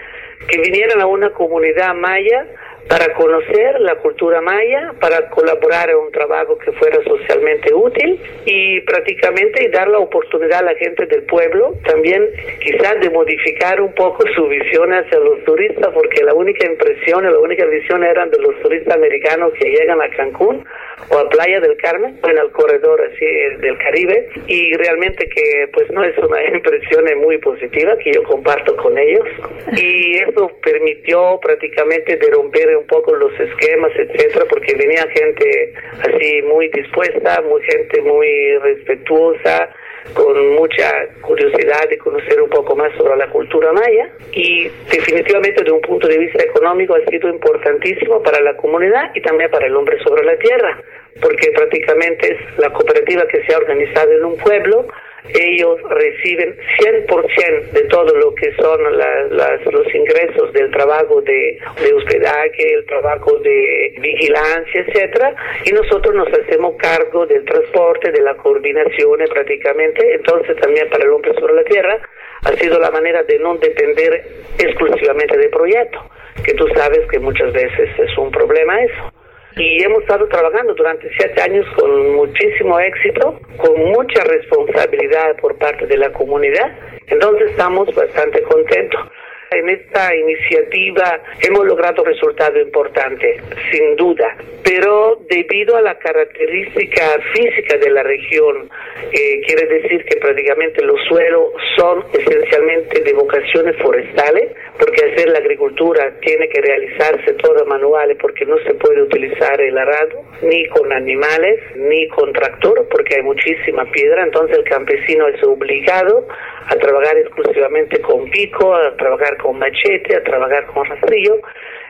que 0.48 0.60
vinieran 0.60 1.02
a 1.02 1.08
una 1.08 1.30
comunidad 1.32 1.94
maya 1.96 2.46
para 2.88 3.14
conocer 3.14 3.80
la 3.82 3.96
cultura 3.96 4.42
maya, 4.42 4.94
para 5.00 5.30
colaborar 5.30 5.90
en 5.90 5.98
un 5.98 6.12
trabajo 6.12 6.58
que 6.58 6.72
fuera 6.74 7.04
socialmente 7.04 7.74
útil 7.74 8.20
y 8.46 8.82
prácticamente 8.82 9.70
dar 9.70 9.88
la 9.90 10.00
oportunidad 10.00 10.60
a 10.60 10.72
la 10.72 10.76
gente 10.76 11.06
del 11.06 11.24
pueblo 11.24 11.76
también 11.86 12.30
quizás 12.60 13.00
de 13.02 13.10
modificar 13.10 13.82
un 13.82 13.94
poco 13.94 14.24
su 14.36 14.48
visión 14.48 14.92
hacia 14.94 15.20
los 15.20 15.44
turistas, 15.44 15.90
porque 15.94 16.24
la 16.24 16.34
única 16.34 16.66
impresión 16.68 17.26
y 17.26 17.32
la 17.32 17.40
única 17.40 17.66
visión 17.66 18.04
eran 18.04 18.30
de 18.30 18.40
los 18.40 18.60
turistas 18.62 18.96
americanos 18.96 19.54
que 19.60 19.70
llegan 19.70 20.02
a 20.02 20.10
Cancún 20.10 20.66
o 21.10 21.18
a 21.18 21.30
Playa 21.30 21.60
del 21.60 21.78
Carmen, 21.78 22.18
en 22.24 22.38
el 22.38 22.52
corredor 22.52 23.02
así 23.02 23.26
del 23.62 23.78
Caribe, 23.78 24.30
y 24.48 24.74
realmente 24.74 25.28
que 25.30 25.70
pues 25.74 25.90
no 25.92 26.04
es 26.04 26.18
una 26.18 26.44
impresión 26.54 27.06
muy 27.20 27.38
positiva 27.38 27.98
que 27.98 28.14
yo 28.14 28.24
comparto 28.24 28.76
con 28.78 28.98
ellos, 28.98 29.26
y 29.74 30.18
eso 30.18 30.52
permitió 30.64 31.40
prácticamente 31.42 32.18
de 32.18 32.30
romper 32.32 32.77
un 32.78 32.88
poco 32.88 33.16
los 33.16 33.32
esquemas, 33.40 33.92
etcétera, 33.96 34.46
porque 34.50 34.76
venía 34.76 35.06
gente 35.14 35.74
así 36.02 36.42
muy 36.44 36.70
dispuesta, 36.70 37.42
muy 37.42 37.62
gente 37.64 38.02
muy 38.02 38.58
respetuosa, 38.60 39.70
con 40.14 40.56
mucha 40.56 41.08
curiosidad 41.22 41.90
de 41.90 41.98
conocer 41.98 42.42
un 42.42 42.50
poco 42.50 42.76
más 42.76 42.92
sobre 42.98 43.18
la 43.18 43.30
cultura 43.30 43.72
maya. 43.74 44.10
Y 44.32 44.70
definitivamente 44.90 45.64
de 45.64 45.72
un 45.72 45.82
punto 45.82 46.08
de 46.08 46.18
vista 46.18 46.44
económico 46.44 46.96
ha 46.96 47.10
sido 47.10 47.30
importantísimo 47.30 48.22
para 48.22 48.42
la 48.42 48.56
comunidad 48.56 49.12
y 49.16 49.22
también 49.22 49.50
para 49.52 49.68
el 49.68 49.76
hombre 49.76 49.98
sobre 50.04 50.24
la 50.24 50.38
tierra, 50.38 50.82
porque 51.22 51.52
prácticamente 51.52 52.34
es 52.34 52.58
la 52.58 52.72
cooperativa 52.72 53.28
que 53.28 53.44
se 53.44 53.54
ha 53.54 53.58
organizado 53.58 54.12
en 54.12 54.26
un 54.26 54.38
pueblo 54.38 54.88
ellos 55.34 55.82
reciben 55.90 56.56
100% 56.80 57.72
de 57.72 57.82
todo 57.84 58.16
lo 58.16 58.34
que 58.36 58.52
son 58.56 58.84
los 58.84 59.96
ingresos 59.96 60.54
del 60.54 60.72
trabajo 60.72 61.22
de, 61.22 61.60
hospedaje, 61.96 62.74
el 62.74 62.86
trabajo 62.86 63.38
de 63.40 63.94
vigilancia, 64.00 64.86
etcétera, 64.88 65.36
y 65.66 65.72
nosotros 65.72 66.16
nos 66.16 66.28
hacemos 66.30 66.76
cargo 66.78 67.26
del 67.26 67.44
transporte, 67.46 68.12
de 68.12 68.22
la 68.22 68.36
coordinación 68.36 69.20
prácticamente. 69.30 70.16
Entonces 70.16 70.56
también 70.58 70.90
para 70.90 71.04
el 71.04 71.12
hombre 71.12 71.34
sobre 71.40 71.54
la 71.54 71.64
tierra 71.64 72.00
ha 72.44 72.52
sido 72.54 72.80
la 72.80 72.92
manera 72.92 73.24
de 73.24 73.40
no 73.40 73.56
depender 73.58 74.24
exclusivamente 74.60 75.38
del 75.38 75.50
proyecto, 75.50 76.00
que 76.44 76.54
tú 76.54 76.68
sabes 76.76 77.08
que 77.10 77.20
muchas 77.20 77.52
veces 77.52 77.90
es 77.98 78.18
un 78.18 78.32
problema 78.32 78.84
eso 78.84 79.17
y 79.58 79.84
hemos 79.84 80.02
estado 80.02 80.28
trabajando 80.28 80.74
durante 80.76 81.10
siete 81.18 81.42
años 81.42 81.66
con 81.76 82.16
muchísimo 82.16 82.80
éxito, 82.80 83.40
con 83.58 83.80
mucha 83.86 84.24
responsabilidad 84.24 85.36
por 85.38 85.58
parte 85.58 85.88
de 85.88 85.98
la 85.98 86.12
comunidad. 86.12 86.72
Entonces 87.08 87.52
estamos 87.52 87.94
bastante 87.96 88.42
contentos. 88.44 89.02
En 89.50 89.70
esta 89.70 90.14
iniciativa 90.14 91.22
hemos 91.42 91.66
logrado 91.66 92.04
resultados 92.04 92.62
importantes, 92.62 93.42
sin 93.72 93.96
duda, 93.96 94.36
pero 94.62 95.22
debido 95.30 95.78
a 95.78 95.82
la 95.82 95.98
característica 95.98 97.18
física 97.34 97.78
de 97.78 97.90
la 97.90 98.04
región, 98.04 98.70
eh, 99.14 99.42
quiere 99.46 99.68
decir 99.68 100.04
que 100.04 100.18
prácticamente 100.18 100.84
los 100.84 101.00
suelos 101.08 101.54
son 101.78 102.04
esencialmente 102.12 103.00
de 103.00 103.14
vocaciones 103.14 103.78
forestales, 103.82 104.52
porque 104.80 105.06
hacer 105.06 105.30
la 105.30 105.40
agricultura 105.40 106.14
tiene 106.22 106.48
que 106.50 106.62
realizarse 106.62 107.34
toda 107.34 107.64
manual, 107.66 108.16
porque 108.22 108.46
no 108.46 108.58
se 108.60 108.74
puede 108.76 109.02
utilizar 109.02 109.60
el 109.60 109.78
arado, 109.78 110.24
ni 110.42 110.68
con 110.68 110.92
animales, 110.92 111.60
ni 111.76 112.08
con 112.10 112.32
tractor, 112.34 112.88
porque 112.90 113.16
hay 113.16 113.24
muchísima 113.24 113.86
piedra, 113.92 114.24
entonces 114.24 114.58
el 114.58 114.64
campesino 114.66 115.28
es 115.28 115.44
obligado 115.44 116.28
a 116.68 116.76
trabajar 116.76 117.18
exclusivamente 117.18 118.02
con 118.02 118.30
pico, 118.30 118.76
a 118.76 118.96
trabajar 118.98 119.38
con 119.38 119.58
machete, 119.58 120.16
a 120.16 120.24
trabajar 120.24 120.66
con 120.68 120.86
rastrillo. 120.86 121.42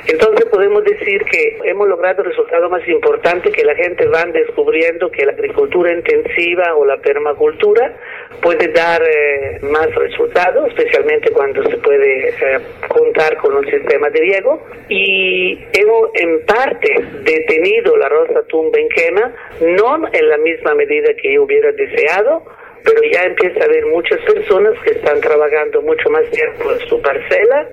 Entonces 0.05 0.45
podemos 0.45 0.83
decir 0.83 1.23
que 1.25 1.57
hemos 1.63 1.87
logrado 1.87 2.21
el 2.21 2.29
resultado 2.29 2.69
más 2.69 2.87
importante, 2.87 3.51
que 3.51 3.65
la 3.65 3.75
gente 3.75 4.07
va 4.07 4.23
descubriendo 4.25 5.09
que 5.09 5.25
la 5.25 5.31
agricultura 5.31 5.91
intensiva 5.91 6.75
o 6.75 6.85
la 6.85 6.97
permacultura 6.97 7.95
puede 8.41 8.67
dar 8.71 9.01
eh, 9.01 9.59
más 9.63 9.93
resultados, 9.95 10.67
especialmente 10.69 11.31
cuando 11.31 11.63
se 11.63 11.77
puede 11.77 12.29
eh, 12.29 12.59
contar 12.87 13.37
con 13.37 13.55
un 13.55 13.65
sistema 13.65 14.09
de 14.09 14.19
riego. 14.19 14.61
Y 14.87 15.59
hemos 15.73 16.09
en 16.13 16.45
parte 16.45 16.93
detenido 17.23 17.97
la 17.97 18.07
rosa 18.07 18.43
tumba 18.47 18.77
en 18.79 18.89
quema, 18.89 19.33
no 19.61 20.07
en 20.13 20.29
la 20.29 20.37
misma 20.37 20.75
medida 20.75 21.13
que 21.15 21.33
yo 21.33 21.43
hubiera 21.43 21.71
deseado, 21.71 22.43
pero 22.83 23.01
ya 23.11 23.23
empieza 23.23 23.59
a 23.61 23.65
haber 23.65 23.85
muchas 23.87 24.19
personas 24.21 24.73
que 24.83 24.91
están 24.91 25.19
trabajando 25.21 25.81
mucho 25.81 26.09
más 26.09 26.23
tiempo 26.31 26.71
en 26.71 26.79
su 26.87 27.01
parcela 27.01 27.69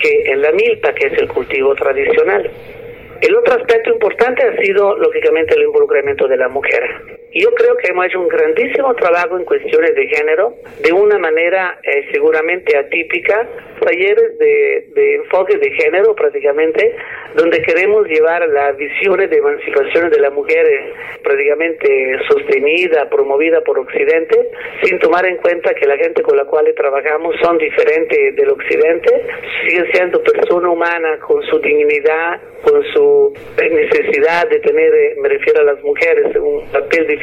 que 0.00 0.30
en 0.30 0.42
la 0.42 0.52
milpa, 0.52 0.92
que 0.94 1.06
es 1.06 1.18
el 1.18 1.28
cultivo 1.28 1.74
tradicional. 1.74 2.50
El 3.20 3.36
otro 3.36 3.54
aspecto 3.54 3.90
importante 3.90 4.46
ha 4.46 4.56
sido, 4.62 4.96
lógicamente, 4.96 5.54
el 5.54 5.62
involucramiento 5.62 6.28
de 6.28 6.36
la 6.36 6.48
mujer. 6.48 7.17
Yo 7.34 7.50
creo 7.54 7.76
que 7.76 7.90
hemos 7.90 8.06
hecho 8.06 8.20
un 8.20 8.28
grandísimo 8.28 8.94
trabajo 8.94 9.36
en 9.36 9.44
cuestiones 9.44 9.94
de 9.94 10.06
género, 10.08 10.54
de 10.80 10.92
una 10.92 11.18
manera 11.18 11.78
eh, 11.82 12.08
seguramente 12.10 12.74
atípica, 12.74 13.46
talleres 13.80 14.38
de, 14.38 14.88
de, 14.94 15.14
enfoque 15.16 15.58
de 15.58 15.70
género 15.72 16.14
prácticamente, 16.14 16.96
donde 17.34 17.60
queremos 17.62 18.06
llevar 18.08 18.48
las 18.48 18.76
visiones 18.78 19.28
de 19.28 19.36
emancipación 19.36 20.08
de 20.08 20.20
la 20.20 20.30
mujer 20.30 20.66
eh, 20.66 20.92
prácticamente 21.22 22.18
sostenida, 22.28 23.10
promovida 23.10 23.60
por 23.60 23.78
Occidente, 23.78 24.50
sin 24.82 24.98
tomar 24.98 25.26
en 25.26 25.36
cuenta 25.36 25.74
que 25.74 25.86
la 25.86 25.98
gente 25.98 26.22
con 26.22 26.36
la 26.36 26.46
cual 26.46 26.64
trabajamos 26.74 27.36
son 27.42 27.58
diferentes 27.58 28.36
del 28.36 28.50
Occidente, 28.50 29.26
siguen 29.66 29.86
siendo 29.92 30.22
personas 30.22 30.72
humanas 30.72 31.20
con 31.20 31.42
su 31.42 31.58
dignidad, 31.58 32.40
con 32.62 32.82
su 32.92 33.34
necesidad 33.58 34.48
de 34.48 34.58
tener, 34.60 34.94
eh, 34.94 35.14
me 35.20 35.28
refiero 35.28 35.60
a 35.60 35.64
las 35.64 35.82
mujeres, 35.82 36.34
un 36.36 36.66
papel 36.72 37.06
diferente, 37.06 37.17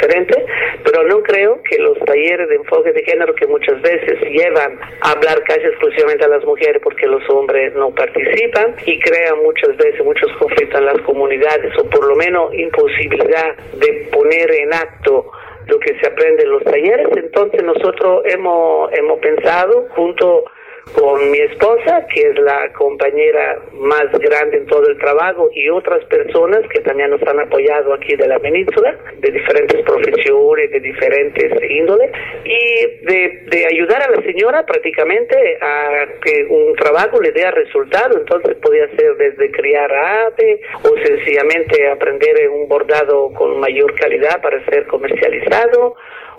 pero 0.84 1.04
no 1.08 1.22
creo 1.24 1.62
que 1.64 1.78
los 1.80 1.98
talleres 2.00 2.50
de 2.50 2.56
enfoque 2.56 2.92
de 2.92 3.04
género 3.04 3.34
que 3.36 3.48
muchas 3.48 3.82
veces 3.82 4.20
llevan 4.22 4.80
a 5.02 5.12
hablar 5.12 5.44
casi 5.44 5.66
exclusivamente 5.66 6.26
a 6.26 6.30
las 6.30 6.44
mujeres 6.46 6.82
porque 6.84 7.08
los 7.08 7.28
hombres 7.30 7.74
no 7.76 7.94
participan 7.94 8.76
y 8.86 9.00
crean 9.00 9.42
muchas 9.44 9.76
veces 9.78 10.04
muchos 10.04 10.32
conflictos 10.38 10.80
en 10.80 10.86
las 10.86 11.02
comunidades 11.02 11.74
o 11.80 11.90
por 11.90 12.08
lo 12.08 12.16
menos 12.16 12.54
imposibilidad 12.54 13.56
de 13.74 14.10
poner 14.12 14.52
en 14.52 14.74
acto 14.74 15.32
lo 15.68 15.80
que 15.80 16.00
se 16.00 16.08
aprende 16.08 16.44
en 16.44 16.52
los 16.52 16.64
talleres. 16.64 17.08
Entonces 17.16 17.64
nosotros 17.64 18.24
hemos, 18.26 18.92
hemos 18.94 19.20
pensado 19.20 19.88
junto 19.96 20.46
con 20.94 21.32
mi 21.32 21.40
esposa, 21.40 22.06
que 22.14 22.22
es 22.22 22.40
la 22.40 22.72
compañera 22.74 23.60
más 23.74 24.06
grande 24.20 24.58
en 24.58 24.66
todo 24.68 24.88
el 24.88 24.98
trabajo, 25.00 25.50
y 25.54 25.70
otras 25.70 26.04
personas 26.06 26.62
que 26.70 26.80
también 26.82 27.10
nos 27.10 27.22
han 27.24 27.40
apoyado 27.40 27.94
aquí 27.94 28.16
de 28.16 28.28
la 28.28 28.40
península, 28.40 28.96
de 29.18 29.32
diferentes 29.32 29.82
profesiones, 29.84 30.72
de 30.72 30.80
diferentes 30.80 31.70
índoles, 31.70 32.12
y 32.44 33.06
de, 33.06 33.44
de 33.48 33.66
ayudar 33.66 34.04
a 34.04 34.12
la 34.12 34.22
señora 34.22 34.66
prácticamente 34.66 35.58
a 35.62 36.06
que 36.24 36.46
un 36.50 36.76
trabajo 36.76 37.20
le 37.20 37.32
dé 37.32 37.50
resultado. 37.52 38.18
Entonces 38.18 38.56
podía 38.62 38.88
ser 38.96 39.16
desde 39.18 39.52
criar 39.52 39.92
ave 39.92 40.62
o 40.84 40.96
sencillamente 41.04 41.90
aprender 41.90 42.50
un 42.50 42.68
bordado 42.68 43.34
con 43.34 43.60
mayor 43.60 43.94
calidad 43.96 44.42
para 44.42 44.64
ser 44.66 44.86
comercializado 44.88 45.96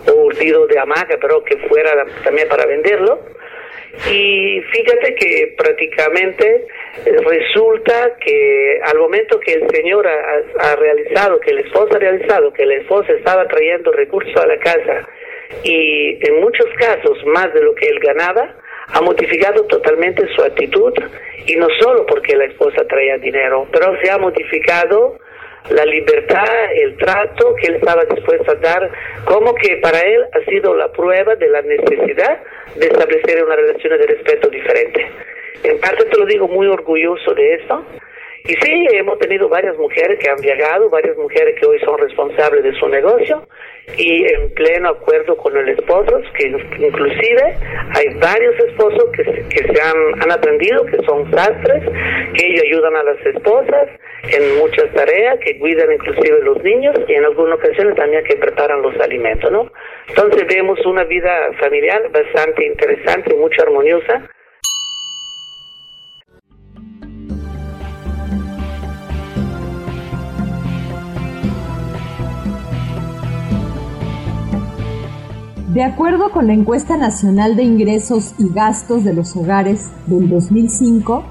o 0.07 0.11
urdido 0.25 0.67
de 0.67 0.79
hamaca, 0.79 1.17
pero 1.19 1.43
que 1.43 1.57
fuera 1.67 2.05
también 2.23 2.47
para 2.47 2.65
venderlo 2.65 3.19
y 4.09 4.61
fíjate 4.71 5.15
que 5.15 5.55
prácticamente 5.57 6.65
eh, 7.05 7.17
resulta 7.25 8.15
que 8.19 8.79
al 8.83 8.99
momento 8.99 9.39
que 9.39 9.53
el 9.53 9.69
señor 9.69 10.07
ha, 10.07 10.75
realizado, 10.75 11.39
que 11.39 11.51
el 11.51 11.59
esposo 11.59 11.95
ha 11.95 11.99
realizado, 11.99 12.53
que 12.53 12.63
el 12.63 12.73
esposo 12.73 13.11
estaba 13.13 13.47
trayendo 13.47 13.91
recursos 13.91 14.35
a 14.35 14.45
la 14.45 14.57
casa 14.59 15.07
y 15.63 16.17
en 16.25 16.41
muchos 16.41 16.67
casos 16.77 17.17
más 17.25 17.53
de 17.53 17.61
lo 17.61 17.73
que 17.75 17.87
él 17.87 17.99
ganaba, 17.99 18.55
ha 18.89 19.01
modificado 19.01 19.65
totalmente 19.65 20.27
su 20.35 20.43
actitud 20.43 20.93
y 21.45 21.55
no 21.55 21.67
solo 21.79 22.05
porque 22.05 22.35
la 22.35 22.45
esposa 22.45 22.85
traía 22.87 23.17
dinero, 23.17 23.67
pero 23.71 23.97
se 24.01 24.09
ha 24.09 24.17
modificado 24.17 25.17
la 25.69 25.85
libertad, 25.85 26.71
el 26.73 26.97
trato 26.97 27.55
que 27.55 27.67
él 27.67 27.75
estaba 27.75 28.03
dispuesto 28.05 28.51
a 28.51 28.55
dar, 28.55 28.91
como 29.25 29.53
que 29.55 29.77
para 29.77 29.99
él 29.99 30.25
ha 30.33 30.49
sido 30.49 30.75
la 30.75 30.91
prueba 30.91 31.35
de 31.35 31.49
la 31.49 31.61
necesidad 31.61 32.41
de 32.75 32.87
establecer 32.87 33.43
una 33.43 33.55
relación 33.55 33.97
de 33.97 34.07
respeto 34.07 34.49
diferente. 34.49 35.11
En 35.63 35.79
parte 35.79 36.05
te 36.05 36.17
lo 36.17 36.25
digo 36.25 36.47
muy 36.47 36.67
orgulloso 36.67 37.33
de 37.33 37.55
eso. 37.55 37.85
Y 38.47 38.53
sí, 38.53 38.87
hemos 38.93 39.19
tenido 39.19 39.49
varias 39.49 39.77
mujeres 39.77 40.17
que 40.19 40.29
han 40.29 40.39
viajado, 40.39 40.89
varias 40.89 41.17
mujeres 41.17 41.59
que 41.59 41.65
hoy 41.65 41.79
son 41.81 41.97
responsables 41.97 42.63
de 42.63 42.73
su 42.79 42.87
negocio 42.87 43.45
y 43.97 44.23
en 44.23 44.53
pleno 44.53 44.89
acuerdo 44.89 45.35
con 45.35 45.55
el 45.57 45.67
esposo, 45.69 46.21
que 46.33 46.47
inclusive 46.47 47.57
hay 47.93 48.13
varios 48.21 48.57
esposos 48.59 49.03
que, 49.11 49.23
que 49.23 49.73
se 49.73 49.81
han, 49.81 50.21
han 50.21 50.31
aprendido, 50.31 50.85
que 50.85 50.97
son 51.05 51.29
sastres, 51.31 51.83
que 52.35 52.45
ellos 52.47 52.63
ayudan 52.67 52.95
a 52.95 53.03
las 53.03 53.25
esposas 53.25 53.89
en 54.29 54.57
muchas 54.59 54.93
tareas, 54.93 55.39
que 55.39 55.59
cuidan 55.59 55.91
inclusive 55.91 56.39
los 56.43 56.63
niños 56.63 56.95
y 57.07 57.13
en 57.15 57.25
algunas 57.25 57.59
ocasiones 57.59 57.95
también 57.95 58.23
que 58.23 58.35
preparan 58.37 58.81
los 58.81 58.97
alimentos, 58.99 59.51
¿no? 59.51 59.71
Entonces 60.07 60.47
vemos 60.47 60.79
una 60.85 61.03
vida 61.03 61.51
familiar 61.59 62.09
bastante 62.11 62.65
interesante, 62.65 63.35
mucho 63.35 63.61
armoniosa. 63.61 64.29
De 75.67 75.83
acuerdo 75.83 76.31
con 76.31 76.47
la 76.47 76.53
encuesta 76.53 76.95
nacional 76.95 77.57
de 77.57 77.63
ingresos 77.63 78.33
y 78.37 78.47
gastos 78.47 79.03
de 79.03 79.13
los 79.13 79.35
hogares 79.35 79.91
del 80.05 80.29
2005, 80.29 81.25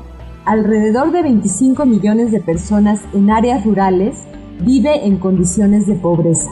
alrededor 0.45 1.11
de 1.11 1.22
25 1.22 1.87
millones 1.87 2.30
de 2.32 2.41
personas 2.41 3.01
en 3.14 3.30
áreas 3.30 3.64
rurales 3.64 4.18
vive 4.61 5.07
en 5.07 5.16
condiciones 5.16 5.87
de 5.87 5.95
pobreza. 5.95 6.51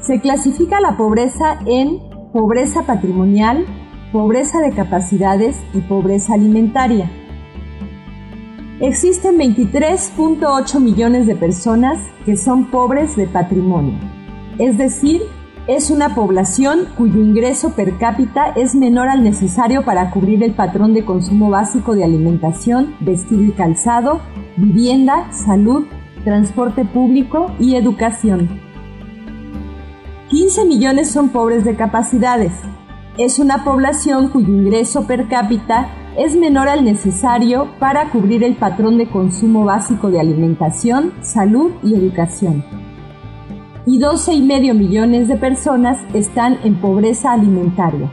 Se 0.00 0.20
clasifica 0.20 0.78
la 0.82 0.98
pobreza 0.98 1.58
en 1.64 1.98
pobreza 2.34 2.82
patrimonial, 2.82 3.64
pobreza 4.12 4.60
de 4.60 4.72
capacidades 4.72 5.56
y 5.72 5.80
pobreza 5.80 6.34
alimentaria. 6.34 7.10
Existen 8.80 9.38
23.8 9.38 10.80
millones 10.80 11.26
de 11.26 11.34
personas 11.34 11.98
que 12.26 12.36
son 12.36 12.66
pobres 12.66 13.16
de 13.16 13.26
patrimonio, 13.26 13.94
es 14.58 14.76
decir, 14.76 15.22
es 15.70 15.88
una 15.88 16.16
población 16.16 16.88
cuyo 16.96 17.20
ingreso 17.20 17.76
per 17.76 17.96
cápita 17.96 18.48
es 18.56 18.74
menor 18.74 19.08
al 19.08 19.22
necesario 19.22 19.84
para 19.84 20.10
cubrir 20.10 20.42
el 20.42 20.52
patrón 20.52 20.94
de 20.94 21.04
consumo 21.04 21.48
básico 21.48 21.94
de 21.94 22.02
alimentación, 22.02 22.96
vestido 22.98 23.44
y 23.44 23.52
calzado, 23.52 24.20
vivienda, 24.56 25.30
salud, 25.32 25.86
transporte 26.24 26.84
público 26.84 27.52
y 27.60 27.76
educación. 27.76 28.60
15 30.30 30.64
millones 30.64 31.08
son 31.08 31.28
pobres 31.28 31.64
de 31.64 31.76
capacidades. 31.76 32.52
Es 33.16 33.38
una 33.38 33.62
población 33.62 34.28
cuyo 34.30 34.52
ingreso 34.52 35.06
per 35.06 35.28
cápita 35.28 35.88
es 36.18 36.34
menor 36.34 36.68
al 36.68 36.84
necesario 36.84 37.68
para 37.78 38.10
cubrir 38.10 38.42
el 38.42 38.56
patrón 38.56 38.98
de 38.98 39.08
consumo 39.08 39.64
básico 39.64 40.10
de 40.10 40.18
alimentación, 40.18 41.12
salud 41.22 41.70
y 41.84 41.94
educación 41.94 42.89
y 43.86 43.98
12,5 43.98 44.74
millones 44.74 45.28
de 45.28 45.36
personas 45.36 45.98
están 46.14 46.58
en 46.64 46.80
pobreza 46.80 47.32
alimentaria, 47.32 48.10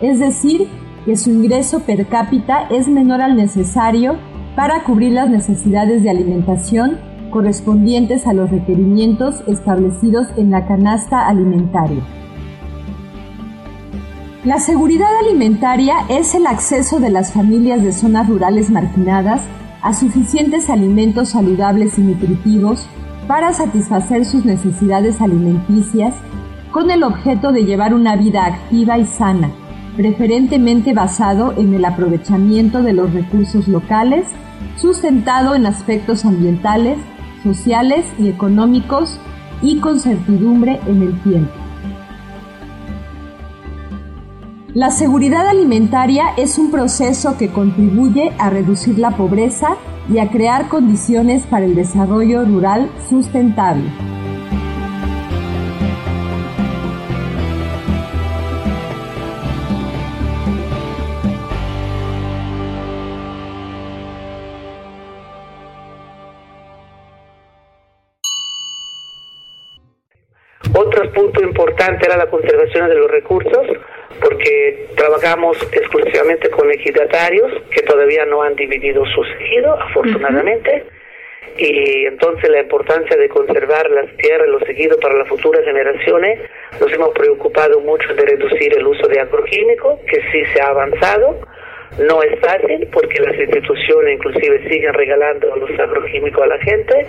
es 0.00 0.18
decir, 0.18 0.68
que 1.04 1.16
su 1.16 1.30
ingreso 1.30 1.80
per 1.80 2.06
cápita 2.06 2.68
es 2.70 2.88
menor 2.88 3.20
al 3.20 3.36
necesario 3.36 4.16
para 4.56 4.84
cubrir 4.84 5.12
las 5.12 5.30
necesidades 5.30 6.02
de 6.02 6.10
alimentación 6.10 6.98
correspondientes 7.30 8.26
a 8.26 8.32
los 8.32 8.50
requerimientos 8.50 9.42
establecidos 9.46 10.28
en 10.36 10.50
la 10.50 10.66
canasta 10.66 11.28
alimentaria. 11.28 12.02
La 14.44 14.60
seguridad 14.60 15.08
alimentaria 15.20 15.94
es 16.08 16.34
el 16.34 16.46
acceso 16.46 17.00
de 17.00 17.10
las 17.10 17.32
familias 17.32 17.82
de 17.82 17.92
zonas 17.92 18.28
rurales 18.28 18.70
marginadas 18.70 19.42
a 19.82 19.92
suficientes 19.92 20.70
alimentos 20.70 21.30
saludables 21.30 21.98
y 21.98 22.02
nutritivos 22.02 22.86
para 23.28 23.52
satisfacer 23.52 24.24
sus 24.24 24.46
necesidades 24.46 25.20
alimenticias 25.20 26.14
con 26.72 26.90
el 26.90 27.04
objeto 27.04 27.52
de 27.52 27.64
llevar 27.64 27.92
una 27.92 28.16
vida 28.16 28.46
activa 28.46 28.98
y 28.98 29.04
sana, 29.04 29.50
preferentemente 29.96 30.94
basado 30.94 31.52
en 31.56 31.74
el 31.74 31.84
aprovechamiento 31.84 32.82
de 32.82 32.94
los 32.94 33.12
recursos 33.12 33.68
locales, 33.68 34.26
sustentado 34.76 35.54
en 35.54 35.66
aspectos 35.66 36.24
ambientales, 36.24 36.98
sociales 37.42 38.06
y 38.18 38.28
económicos 38.28 39.20
y 39.60 39.78
con 39.78 40.00
certidumbre 40.00 40.80
en 40.86 41.02
el 41.02 41.20
tiempo. 41.20 41.52
La 44.72 44.90
seguridad 44.90 45.46
alimentaria 45.46 46.24
es 46.36 46.58
un 46.58 46.70
proceso 46.70 47.36
que 47.36 47.50
contribuye 47.50 48.32
a 48.38 48.48
reducir 48.48 48.98
la 48.98 49.10
pobreza 49.10 49.76
y 50.08 50.18
a 50.18 50.30
crear 50.30 50.68
condiciones 50.68 51.46
para 51.46 51.66
el 51.66 51.74
desarrollo 51.74 52.44
rural 52.44 52.90
sustentable. 53.08 53.90
Otro 70.74 71.12
punto 71.12 71.42
importante 71.42 72.06
era 72.06 72.16
la 72.16 72.30
conservación 72.30 72.88
de 72.88 72.94
los 72.94 73.10
recursos, 73.10 73.66
porque 74.20 74.86
trabajamos 74.96 75.56
exclusivamente 75.72 76.50
con 76.50 76.70
ejidatarios 76.70 77.52
que 77.70 77.82
todavía 77.82 78.24
no 78.26 78.42
han 78.42 78.54
dividido 78.56 79.04
su 79.06 79.24
ejido, 79.24 79.74
afortunadamente, 79.80 80.84
y 81.56 82.06
entonces 82.06 82.48
la 82.50 82.60
importancia 82.60 83.16
de 83.16 83.28
conservar 83.28 83.90
las 83.90 84.16
tierras, 84.16 84.48
los 84.48 84.62
ejidos 84.68 84.98
para 85.00 85.18
las 85.18 85.28
futuras 85.28 85.64
generaciones, 85.64 86.40
nos 86.80 86.92
hemos 86.92 87.10
preocupado 87.10 87.80
mucho 87.80 88.14
de 88.14 88.24
reducir 88.24 88.76
el 88.76 88.86
uso 88.86 89.08
de 89.08 89.20
agroquímicos, 89.20 89.98
que 90.06 90.20
sí 90.30 90.44
se 90.52 90.60
ha 90.60 90.68
avanzado, 90.68 91.40
no 91.98 92.22
es 92.22 92.38
fácil 92.40 92.86
porque 92.92 93.20
las 93.20 93.36
instituciones 93.36 94.14
inclusive 94.14 94.68
siguen 94.68 94.94
regalando 94.94 95.56
los 95.56 95.70
agroquímicos 95.78 96.42
a 96.42 96.46
la 96.46 96.58
gente. 96.58 97.06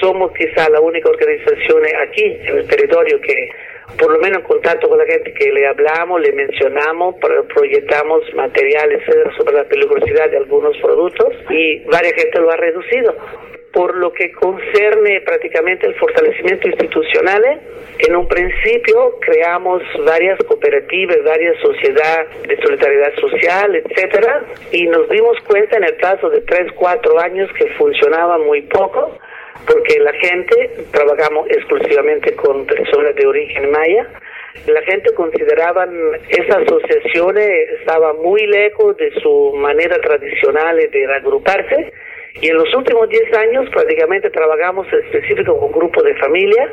Somos 0.00 0.32
quizá 0.32 0.68
la 0.70 0.80
única 0.80 1.08
organización 1.08 1.82
aquí 2.02 2.24
en 2.24 2.58
el 2.58 2.68
territorio 2.68 3.20
que, 3.20 3.50
por 3.98 4.12
lo 4.12 4.18
menos 4.18 4.38
en 4.38 4.44
contacto 4.44 4.88
con 4.88 4.98
la 4.98 5.06
gente 5.06 5.32
que 5.34 5.50
le 5.50 5.66
hablamos, 5.66 6.20
le 6.20 6.32
mencionamos, 6.32 7.16
proyectamos 7.54 8.22
materiales 8.34 9.02
sobre 9.36 9.54
la 9.54 9.64
peligrosidad 9.64 10.30
de 10.30 10.36
algunos 10.36 10.76
productos 10.78 11.34
y 11.50 11.80
varias 11.86 12.14
gente 12.14 12.40
lo 12.40 12.50
ha 12.50 12.56
reducido 12.56 13.14
por 13.72 13.96
lo 13.96 14.12
que 14.12 14.32
concerne 14.32 15.20
prácticamente 15.20 15.86
el 15.86 15.94
fortalecimiento 15.94 16.68
institucional, 16.68 17.60
en 17.98 18.16
un 18.16 18.26
principio 18.26 19.16
creamos 19.20 19.82
varias 20.04 20.38
cooperativas, 20.44 21.22
varias 21.24 21.56
sociedades 21.60 22.42
de 22.48 22.56
solidaridad 22.60 23.14
social, 23.20 23.76
etcétera, 23.76 24.44
y 24.72 24.86
nos 24.86 25.08
dimos 25.08 25.38
cuenta 25.46 25.76
en 25.76 25.84
el 25.84 25.94
plazo 25.96 26.30
de 26.30 26.40
3, 26.40 26.72
4 26.74 27.20
años 27.20 27.50
que 27.58 27.66
funcionaba 27.74 28.38
muy 28.38 28.62
poco, 28.62 29.16
porque 29.66 29.98
la 30.00 30.12
gente, 30.12 30.70
trabajamos 30.90 31.48
exclusivamente 31.50 32.34
con 32.34 32.66
personas 32.66 33.14
de 33.14 33.26
origen 33.26 33.70
maya, 33.70 34.06
la 34.66 34.82
gente 34.82 35.14
consideraba 35.14 35.88
esas 36.28 36.66
asociaciones 36.66 37.48
estaba 37.80 38.12
muy 38.14 38.46
lejos 38.46 38.96
de 38.96 39.12
su 39.20 39.52
manera 39.54 39.96
tradicional 40.00 40.76
de 40.76 41.06
agruparse 41.14 41.92
y 42.34 42.48
en 42.48 42.56
los 42.56 42.74
últimos 42.74 43.08
10 43.08 43.34
años 43.34 43.70
prácticamente 43.70 44.30
trabajamos 44.30 44.86
específico 44.92 45.58
con 45.58 45.72
grupos 45.72 46.04
de 46.04 46.14
familia, 46.16 46.70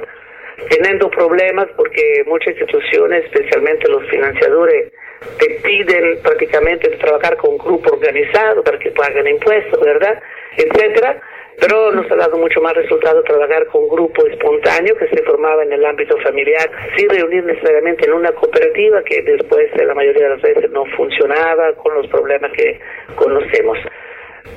teniendo 0.69 1.09
problemas 1.09 1.67
porque 1.75 2.23
muchas 2.25 2.49
instituciones, 2.49 3.25
especialmente 3.25 3.89
los 3.89 4.07
financiadores, 4.09 4.91
te 5.39 5.49
piden 5.63 6.21
prácticamente 6.21 6.89
trabajar 6.97 7.37
con 7.37 7.57
grupos 7.57 7.91
organizados 7.91 8.63
para 8.63 8.77
que 8.79 8.91
paguen 8.91 9.27
impuestos, 9.27 9.79
¿verdad? 9.81 10.21
Etcétera. 10.57 11.21
Pero 11.59 11.91
nos 11.91 12.09
ha 12.11 12.15
dado 12.15 12.37
mucho 12.37 12.61
más 12.61 12.73
resultado 12.73 13.23
trabajar 13.23 13.65
con 13.67 13.87
grupos 13.87 14.25
espontáneos 14.29 14.97
que 14.99 15.07
se 15.07 15.23
formaban 15.23 15.67
en 15.67 15.73
el 15.73 15.85
ámbito 15.85 16.15
familiar, 16.19 16.69
sin 16.95 17.09
reunir 17.09 17.43
necesariamente 17.43 18.05
en 18.05 18.13
una 18.13 18.31
cooperativa 18.31 19.01
que 19.03 19.23
después 19.23 19.69
la 19.75 19.95
mayoría 19.95 20.23
de 20.23 20.35
las 20.35 20.41
veces 20.41 20.69
no 20.71 20.85
funcionaba 20.95 21.73
con 21.73 21.95
los 21.95 22.07
problemas 22.07 22.51
que 22.51 22.79
conocemos. 23.15 23.79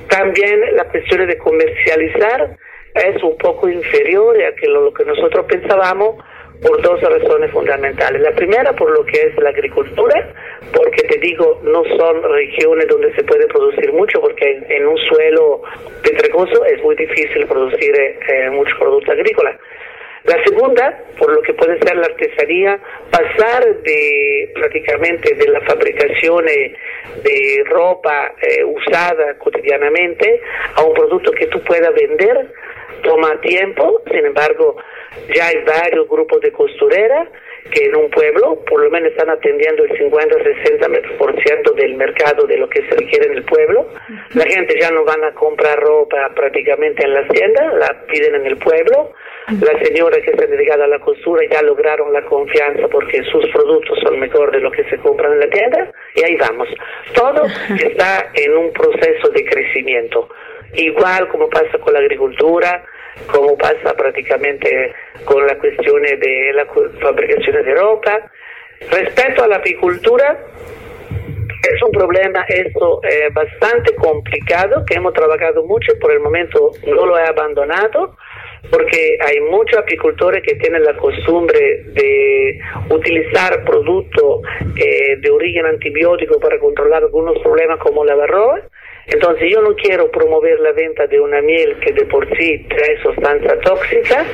También 0.09 0.77
la 0.77 0.85
cuestión 0.85 1.27
de 1.27 1.39
comercializar 1.39 2.57
es 2.95 3.23
un 3.23 3.37
poco 3.39 3.69
inferior 3.69 4.37
a 4.43 4.55
que 4.55 4.67
lo, 4.67 4.93
que 4.93 5.05
nosotros 5.05 5.47
pensábamos 5.47 6.17
por 6.63 6.81
dos 6.83 7.01
razones 7.01 7.51
fundamentales. 7.53 8.21
La 8.21 8.33
primera, 8.33 8.73
por 8.75 8.91
lo 8.91 9.05
que 9.05 9.19
es 9.21 9.37
la 9.39 9.51
agricultura, 9.51 10.33
porque 10.73 11.03
te 11.09 11.19
digo, 11.19 11.61
no 11.65 11.85
son 11.97 12.23
regiones 12.23 12.87
donde 12.89 13.15
se 13.15 13.25
puede 13.25 13.47
producir 13.47 13.93
mucho, 13.93 14.21
porque 14.21 14.63
en, 14.69 14.87
un 14.87 14.99
suelo 14.99 15.63
pedregoso 16.03 16.65
es 16.67 16.83
muy 16.83 16.95
difícil 16.97 17.47
producir 17.47 17.95
eh, 17.99 18.19
eh, 18.29 18.51
muchos 18.51 18.79
productos 18.79 19.11
agrícolas. 19.11 19.57
La 20.25 20.37
segunda, 20.45 20.99
por 21.19 21.33
lo 21.33 21.41
que 21.41 21.55
puede 21.55 21.79
ser 21.79 21.97
la 21.97 22.05
artesanía, 22.05 22.79
pasar 23.11 23.65
de 23.83 24.51
prácticamente 24.55 25.35
de 25.35 25.49
la 25.49 25.63
fabricación 25.63 26.47
eh, 26.47 26.75
de 27.25 27.65
ropa 27.67 28.35
eh, 28.43 28.63
usada 28.65 29.39
cotidianamente 29.39 30.43
a 30.75 30.85
un 30.85 30.93
producto 30.93 31.33
que 31.33 31.47
tú 31.47 31.63
puedas 31.65 31.95
vender, 31.95 32.53
toma 33.03 33.41
tiempo, 33.41 34.03
sin 34.11 34.27
embargo, 34.27 34.77
ya 35.35 35.47
hay 35.47 35.65
varios 35.65 36.09
grupos 36.09 36.41
de 36.41 36.53
costureras 36.53 37.29
que 37.71 37.87
en 37.87 37.97
un 37.97 38.11
pueblo 38.11 38.65
por 38.65 38.83
lo 38.83 38.91
menos 38.91 39.11
están 39.11 39.31
atendiendo 39.31 39.85
el 39.85 39.91
50-60% 39.99 41.75
del 41.75 41.95
mercado 41.95 42.47
de 42.47 42.57
lo 42.57 42.69
que 42.69 42.81
se 42.83 42.97
requiere 42.97 43.27
en 43.27 43.39
el 43.39 43.45
pueblo. 43.45 43.89
La 44.35 44.45
gente 44.45 44.79
ya 44.81 44.91
no 44.91 45.05
van 45.05 45.23
a 45.25 45.33
comprar 45.33 45.79
ropa 45.79 46.31
prácticamente 46.35 47.05
en 47.05 47.15
las 47.15 47.29
tiendas, 47.29 47.75
la 47.75 48.07
piden 48.07 48.37
en 48.37 48.47
el 48.47 48.57
pueblo. 48.57 49.13
Las 49.49 49.83
señoras 49.83 50.21
que 50.25 50.31
están 50.31 50.51
dedicadas 50.51 50.85
a 50.85 50.89
la 50.89 51.01
costura 51.01 51.43
ya 51.51 51.63
lograron 51.63 52.13
la 52.13 52.23
confianza 52.23 52.87
porque 52.89 53.23
sus 53.25 53.47
productos 53.51 53.99
son 54.03 54.19
mejor 54.19 54.53
de 54.53 54.61
lo 54.61 54.71
que 54.71 54.85
se 54.85 54.97
compran 54.99 55.33
en 55.33 55.41
la 55.41 55.51
tienda 55.51 55.93
y 56.15 56.25
ahí 56.25 56.37
vamos. 56.37 56.69
Todo 57.15 57.47
está 57.83 58.31
en 58.35 58.57
un 58.57 58.73
proceso 58.73 59.29
de 59.31 59.45
crecimiento. 59.45 60.29
Igual 60.75 61.29
como 61.29 61.49
pasa 61.49 61.79
con 61.79 61.93
la 61.93 61.99
agricultura, 61.99 62.85
como 63.27 63.57
pasa 63.57 63.95
prácticamente 63.97 64.93
con 65.25 65.47
las 65.47 65.57
cuestiones 65.57 66.19
de 66.21 66.53
la 66.55 66.67
fabricación 67.01 67.65
de 67.65 67.75
ropa. 67.75 68.31
Respecto 68.91 69.45
a 69.45 69.49
la 69.49 69.57
apicultura, 69.57 70.39
es 71.63 71.83
un 71.83 71.93
problema 71.93 72.45
esto 72.49 73.01
eh, 73.03 73.29
bastante 73.33 73.95
complicado 73.95 74.85
que 74.87 74.95
hemos 74.95 75.13
trabajado 75.13 75.65
mucho, 75.65 75.93
por 76.01 76.13
el 76.13 76.21
momento 76.21 76.71
no 76.87 77.07
lo 77.07 77.19
he 77.19 77.27
abandonado 77.27 78.17
porque 78.69 79.19
hay 79.21 79.41
muchos 79.41 79.79
apicultores 79.79 80.43
que 80.43 80.55
tienen 80.57 80.85
la 80.85 80.97
costumbre 80.97 81.85
de 81.93 82.61
utilizar 82.91 83.65
productos 83.65 84.43
eh, 84.77 85.17
de 85.17 85.31
origen 85.31 85.67
antibiótico 85.67 86.39
para 86.39 86.59
controlar 86.59 87.03
algunos 87.03 87.39
problemas 87.39 87.79
como 87.79 88.05
la 88.05 88.15
varroa 88.15 88.61
entonces 89.11 89.51
yo 89.51 89.61
no 89.61 89.75
quiero 89.75 90.11
promover 90.11 90.61
la 90.61 90.73
venta 90.73 91.07
de 91.07 91.21
una 91.21 91.41
miel 91.43 91.77
que 91.81 91.93
de 91.93 92.05
por 92.07 92.27
sí 92.37 92.65
trae 92.69 93.03
sustancia 93.03 93.59
tóxica. 93.61 94.25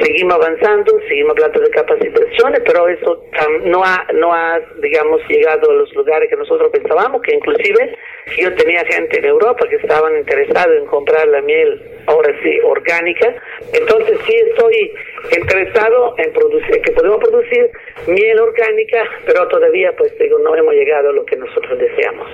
Seguimos 0.00 0.34
avanzando, 0.34 0.98
seguimos 1.08 1.32
hablando 1.32 1.60
de 1.60 1.70
capacitaciones, 1.70 2.60
pero 2.64 2.88
eso 2.88 3.24
no 3.64 3.82
ha, 3.82 4.06
no 4.14 4.32
ha, 4.32 4.60
digamos, 4.80 5.20
llegado 5.28 5.70
a 5.70 5.74
los 5.74 5.92
lugares 5.94 6.28
que 6.30 6.36
nosotros 6.36 6.70
pensábamos, 6.72 7.22
que 7.22 7.34
inclusive 7.34 7.96
yo 8.38 8.54
tenía 8.54 8.84
gente 8.84 9.18
en 9.18 9.24
Europa 9.24 9.66
que 9.68 9.76
estaban 9.76 10.16
interesados 10.16 10.76
en 10.76 10.86
comprar 10.86 11.26
la 11.28 11.42
miel, 11.42 11.82
ahora 12.06 12.32
sí, 12.42 12.58
orgánica. 12.64 13.34
Entonces 13.72 14.18
sí 14.26 14.34
estoy 14.48 14.92
interesado 15.30 16.14
en 16.18 16.32
producir, 16.32 16.80
que 16.82 16.92
podemos 16.92 17.18
producir 17.18 17.70
miel 18.06 18.40
orgánica, 18.40 19.02
pero 19.26 19.46
todavía, 19.48 19.92
pues 19.96 20.16
digo, 20.18 20.38
no 20.38 20.54
hemos 20.54 20.74
llegado 20.74 21.10
a 21.10 21.12
lo 21.12 21.24
que 21.24 21.36
nosotros 21.36 21.78
deseamos. 21.78 22.28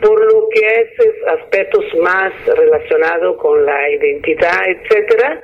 Por 0.00 0.32
lo 0.32 0.48
que 0.50 0.60
es 0.60 0.90
aspectos 1.26 1.84
más 2.00 2.32
relacionados 2.46 3.36
con 3.38 3.64
la 3.64 3.90
identidad, 3.90 4.60
etcétera, 4.66 5.42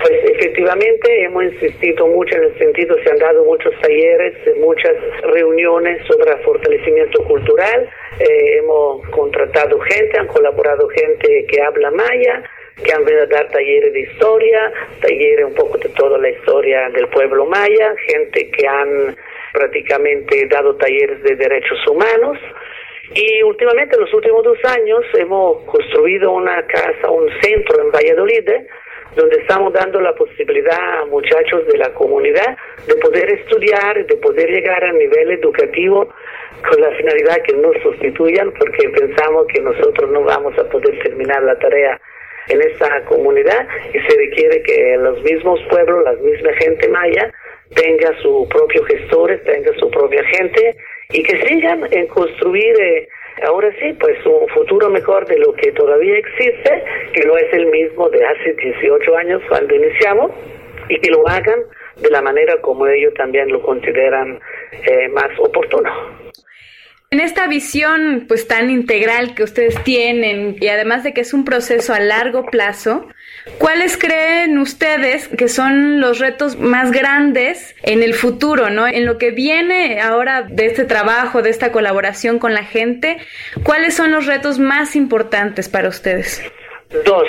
pues 0.00 0.12
efectivamente 0.24 1.24
hemos 1.24 1.44
insistido 1.44 2.06
mucho 2.06 2.36
en 2.36 2.44
el 2.44 2.58
sentido, 2.58 2.96
se 3.02 3.10
han 3.10 3.18
dado 3.18 3.44
muchos 3.44 3.72
talleres, 3.80 4.34
muchas 4.58 4.94
reuniones 5.22 6.06
sobre 6.06 6.36
fortalecimiento 6.44 7.24
cultural, 7.24 7.88
eh, 8.20 8.58
hemos 8.58 9.08
contratado 9.08 9.78
gente, 9.80 10.18
han 10.18 10.28
colaborado 10.28 10.88
gente 10.88 11.46
que 11.46 11.62
habla 11.62 11.90
maya, 11.90 12.44
que 12.84 12.92
han 12.92 13.04
venido 13.04 13.24
a 13.24 13.26
dar 13.26 13.48
talleres 13.48 13.92
de 13.92 14.00
historia, 14.00 14.72
talleres 15.00 15.46
un 15.46 15.54
poco 15.54 15.78
de 15.78 15.88
toda 15.90 16.18
la 16.18 16.30
historia 16.30 16.88
del 16.90 17.08
pueblo 17.08 17.46
maya, 17.46 17.94
gente 18.06 18.50
que 18.50 18.66
han 18.66 19.16
prácticamente 19.52 20.46
dado 20.48 20.76
talleres 20.76 21.22
de 21.22 21.36
derechos 21.36 21.78
humanos, 21.88 22.38
y 23.14 23.42
últimamente, 23.42 23.96
en 23.96 24.02
los 24.02 24.12
últimos 24.12 24.44
dos 24.44 24.58
años, 24.64 25.00
hemos 25.14 25.64
construido 25.64 26.32
una 26.32 26.66
casa, 26.66 27.10
un 27.10 27.28
centro 27.40 27.82
en 27.82 27.90
Valladolid, 27.90 28.48
donde 29.16 29.36
estamos 29.38 29.72
dando 29.72 30.00
la 30.00 30.14
posibilidad 30.14 31.00
a 31.00 31.06
muchachos 31.06 31.66
de 31.66 31.78
la 31.78 31.92
comunidad 31.94 32.56
de 32.86 32.94
poder 32.96 33.30
estudiar, 33.30 34.04
de 34.06 34.16
poder 34.16 34.50
llegar 34.50 34.84
a 34.84 34.92
nivel 34.92 35.30
educativo 35.30 36.12
con 36.68 36.80
la 36.80 36.90
finalidad 36.90 37.42
que 37.42 37.54
no 37.54 37.72
sustituyan, 37.82 38.52
porque 38.52 38.90
pensamos 38.90 39.46
que 39.46 39.62
nosotros 39.62 40.10
no 40.10 40.22
vamos 40.22 40.56
a 40.58 40.64
poder 40.64 40.98
terminar 41.02 41.42
la 41.42 41.58
tarea 41.58 41.98
en 42.48 42.62
esa 42.62 43.04
comunidad 43.04 43.66
y 43.92 43.98
se 43.98 44.16
requiere 44.16 44.62
que 44.62 44.96
los 44.98 45.22
mismos 45.22 45.60
pueblos, 45.70 46.04
la 46.04 46.12
misma 46.14 46.52
gente 46.54 46.88
maya, 46.88 47.32
tenga 47.74 48.16
su 48.22 48.48
propio 48.48 48.82
gestores, 48.84 49.42
tenga 49.44 49.72
su 49.78 49.90
propia 49.90 50.24
gente 50.24 50.76
y 51.10 51.22
que 51.22 51.46
sigan 51.46 51.86
en 51.90 52.06
construir 52.08 52.74
eh, 52.80 53.08
ahora 53.44 53.70
sí, 53.80 53.92
pues 54.00 54.18
un 54.26 54.48
futuro 54.48 54.90
mejor 54.90 55.26
de 55.26 55.38
lo 55.38 55.52
que 55.54 55.72
todavía 55.72 56.16
existe, 56.16 56.84
que 57.12 57.26
no 57.26 57.36
es 57.36 57.52
el 57.52 57.66
mismo 57.66 58.08
de 58.08 58.24
hace 58.24 58.54
18 58.54 59.16
años 59.16 59.42
cuando 59.48 59.74
iniciamos, 59.74 60.32
y 60.88 60.98
que 61.00 61.10
lo 61.10 61.26
hagan 61.28 61.60
de 61.96 62.10
la 62.10 62.22
manera 62.22 62.60
como 62.60 62.86
ellos 62.86 63.12
también 63.14 63.50
lo 63.50 63.62
consideran 63.62 64.40
eh, 64.72 65.08
más 65.08 65.28
oportuno. 65.38 65.90
En 67.10 67.20
esta 67.20 67.46
visión 67.46 68.26
pues 68.28 68.46
tan 68.46 68.68
integral 68.68 69.34
que 69.34 69.42
ustedes 69.42 69.82
tienen 69.82 70.56
y 70.60 70.68
además 70.68 71.04
de 71.04 71.14
que 71.14 71.22
es 71.22 71.32
un 71.32 71.46
proceso 71.46 71.94
a 71.94 72.00
largo 72.00 72.44
plazo, 72.44 73.08
¿cuáles 73.56 73.96
creen 73.96 74.58
ustedes 74.58 75.26
que 75.28 75.48
son 75.48 76.02
los 76.02 76.18
retos 76.18 76.58
más 76.58 76.92
grandes 76.92 77.74
en 77.82 78.02
el 78.02 78.12
futuro, 78.12 78.68
no? 78.68 78.86
En 78.86 79.06
lo 79.06 79.16
que 79.16 79.30
viene 79.30 80.02
ahora 80.02 80.42
de 80.42 80.66
este 80.66 80.84
trabajo, 80.84 81.40
de 81.40 81.48
esta 81.48 81.72
colaboración 81.72 82.38
con 82.38 82.52
la 82.52 82.64
gente, 82.64 83.16
¿cuáles 83.62 83.94
son 83.94 84.12
los 84.12 84.26
retos 84.26 84.58
más 84.58 84.94
importantes 84.94 85.70
para 85.70 85.88
ustedes? 85.88 86.42
Dos. 87.06 87.26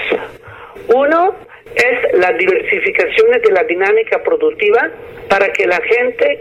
Uno 0.93 1.35
es 1.75 2.13
la 2.13 2.31
diversificación 2.33 3.31
de 3.31 3.51
la 3.51 3.63
dinámica 3.63 4.21
productiva 4.23 4.91
para 5.29 5.51
que 5.53 5.67
la 5.67 5.79
gente 5.81 6.31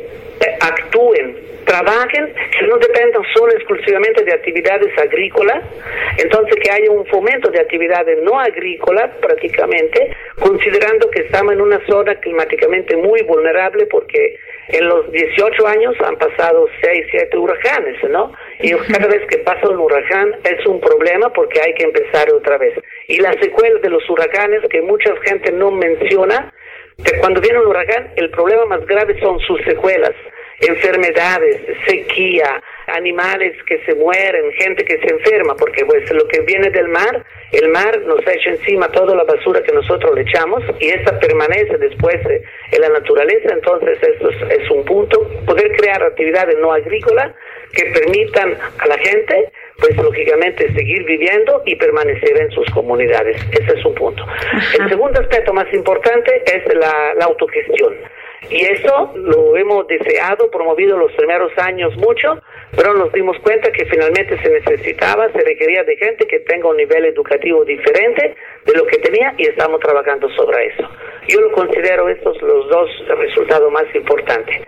eh, 0.41 0.59
actúen 0.61 1.49
trabajen, 1.69 2.33
que 2.59 2.67
no 2.67 2.79
dependan 2.79 3.23
solo 3.35 3.53
exclusivamente 3.53 4.25
de 4.25 4.33
actividades 4.33 4.97
agrícolas, 4.99 5.63
entonces 6.17 6.57
que 6.63 6.71
haya 6.71 6.91
un 6.91 7.05
fomento 7.07 7.51
de 7.51 7.61
actividades 7.61 8.23
no 8.23 8.41
agrícolas 8.41 9.15
prácticamente, 9.21 10.17
considerando 10.41 11.11
que 11.11 11.21
estamos 11.21 11.53
en 11.53 11.61
una 11.61 11.79
zona 11.87 12.15
climáticamente 12.17 12.97
muy 12.97 13.21
vulnerable 13.23 13.85
porque 13.87 14.39
en 14.69 14.89
los 14.89 15.11
18 15.11 15.67
años 15.67 15.95
han 16.05 16.17
pasado 16.17 16.67
6, 16.83 17.07
7 17.11 17.37
huracanes, 17.37 17.97
¿no? 18.11 18.33
Y 18.61 18.73
cada 18.93 19.07
vez 19.09 19.27
que 19.29 19.39
pasa 19.39 19.69
un 19.69 19.79
huracán 19.79 20.37
es 20.45 20.65
un 20.67 20.81
problema 20.81 21.33
porque 21.33 21.61
hay 21.61 21.75
que 21.75 21.85
empezar 21.85 22.33
otra 22.33 22.59
vez. 22.59 22.75
Y 23.09 23.19
las 23.21 23.37
secuelas 23.37 23.81
de 23.83 23.91
los 23.91 24.09
huracanes 24.09 24.61
que 24.71 24.83
mucha 24.83 25.11
gente 25.25 25.53
no 25.53 25.71
menciona, 25.71 26.53
que 27.03 27.19
cuando 27.19 27.41
viene 27.41 27.61
un 27.61 27.69
huracán 27.69 28.13
el 28.17 28.31
problema 28.31 28.67
más 28.67 28.87
grave 28.87 29.19
son 29.21 29.39
sus 29.41 29.61
secuelas 29.65 30.15
enfermedades, 30.61 31.61
sequía, 31.87 32.63
animales 32.89 33.55
que 33.65 33.79
se 33.85 33.95
mueren, 33.95 34.53
gente 34.53 34.85
que 34.85 34.99
se 34.99 35.13
enferma, 35.13 35.55
porque 35.57 35.85
pues 35.85 36.11
lo 36.13 36.27
que 36.27 36.41
viene 36.41 36.71
del 36.71 36.89
mar, 36.89 37.25
el 37.53 37.69
mar 37.69 38.01
nos 38.03 38.21
echa 38.27 38.51
encima 38.51 38.91
toda 38.91 39.15
la 39.15 39.25
basura 39.25 39.63
que 39.63 39.73
nosotros 39.73 40.15
le 40.15 40.23
echamos 40.23 40.63
y 40.81 40.89
esa 40.89 41.19
permanece 41.19 41.77
después 41.79 42.17
en 42.27 42.81
la 42.81 42.89
naturaleza, 42.89 43.53
entonces 43.53 43.99
esto 44.03 44.31
es, 44.31 44.61
es 44.61 44.71
un 44.71 44.85
punto, 44.85 45.21
poder 45.47 45.77
crear 45.77 46.03
actividades 46.03 46.59
no 46.59 46.73
agrícolas 46.73 47.35
que 47.73 47.85
permitan 47.93 48.57
a 48.79 48.87
la 48.87 48.99
gente 48.99 49.53
pues 49.79 49.97
lógicamente 49.97 50.73
seguir 50.75 51.05
viviendo 51.05 51.63
y 51.65 51.77
permanecer 51.77 52.37
en 52.37 52.51
sus 52.51 52.69
comunidades. 52.71 53.37
Ese 53.53 53.79
es 53.79 53.85
un 53.85 53.95
punto. 53.95 54.27
El 54.77 54.89
segundo 54.89 55.21
aspecto 55.21 55.53
más 55.53 55.73
importante 55.73 56.43
es 56.47 56.75
la, 56.75 57.15
la 57.15 57.27
autogestión. 57.27 57.95
Y 58.51 58.65
eso 58.65 59.13
lo 59.17 59.57
hemos 59.57 59.87
deseado, 59.89 60.51
promovido 60.51 60.97
los 60.97 61.13
primeros 61.13 61.53
años 61.59 61.97
mucho, 61.97 62.41
pero 62.77 62.95
nos 62.95 63.13
dimos 63.13 63.37
cuenta 63.41 63.71
que 63.73 63.85
finalmente 63.87 64.39
se 64.41 64.49
necesitaba, 64.49 65.31
se 65.33 65.41
requería 65.41 65.83
de 65.85 65.97
gente 65.97 66.27
que 66.27 66.41
tenga 66.41 66.69
un 66.69 66.77
nivel 66.77 67.05
educativo 67.07 67.65
diferente 67.65 68.37
de 68.65 68.73
lo 68.75 68.87
que 68.87 68.99
tenía 68.99 69.35
y 69.37 69.47
estamos 69.47 69.81
trabajando 69.81 70.29
sobre 70.31 70.67
eso. 70.67 70.89
Yo 71.29 71.41
lo 71.41 71.53
considero 71.53 72.09
estos 72.09 72.41
los 72.43 72.69
dos 72.69 72.91
resultados 73.19 73.71
más 73.73 73.85
importantes. 73.95 74.67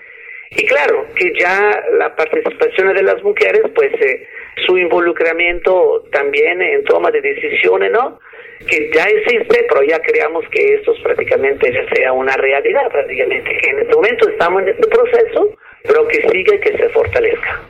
Y 0.51 0.67
claro, 0.67 1.07
que 1.15 1.33
ya 1.39 1.83
la 1.99 2.15
participación 2.17 2.93
de 2.95 3.03
las 3.03 3.23
mujeres, 3.23 3.63
pues 3.75 3.93
eh, 4.01 4.27
su 4.67 4.77
involucramiento 4.77 6.05
también 6.11 6.61
en 6.61 6.85
toma 6.85 7.11
de 7.11 7.21
decisiones, 7.21 7.93
¿no? 7.93 8.19
que 8.67 8.91
ya 8.95 9.05
existe, 9.05 9.67
pero 9.69 9.83
ya 9.85 9.99
creamos 10.01 10.45
que 10.51 10.75
esto 10.75 10.93
prácticamente 11.03 11.73
ya 11.73 11.95
sea 11.95 12.13
una 12.13 12.37
realidad, 12.37 12.89
prácticamente, 12.91 13.57
que 13.57 13.71
en 13.71 13.79
este 13.81 13.95
momento 13.95 14.29
estamos 14.29 14.63
en 14.63 14.69
este 14.69 14.87
proceso, 14.89 15.57
pero 15.85 16.07
que 16.09 16.29
siga 16.29 16.55
y 16.55 16.61
que 16.61 16.77
se 16.77 16.89
fortalezca. 16.91 17.61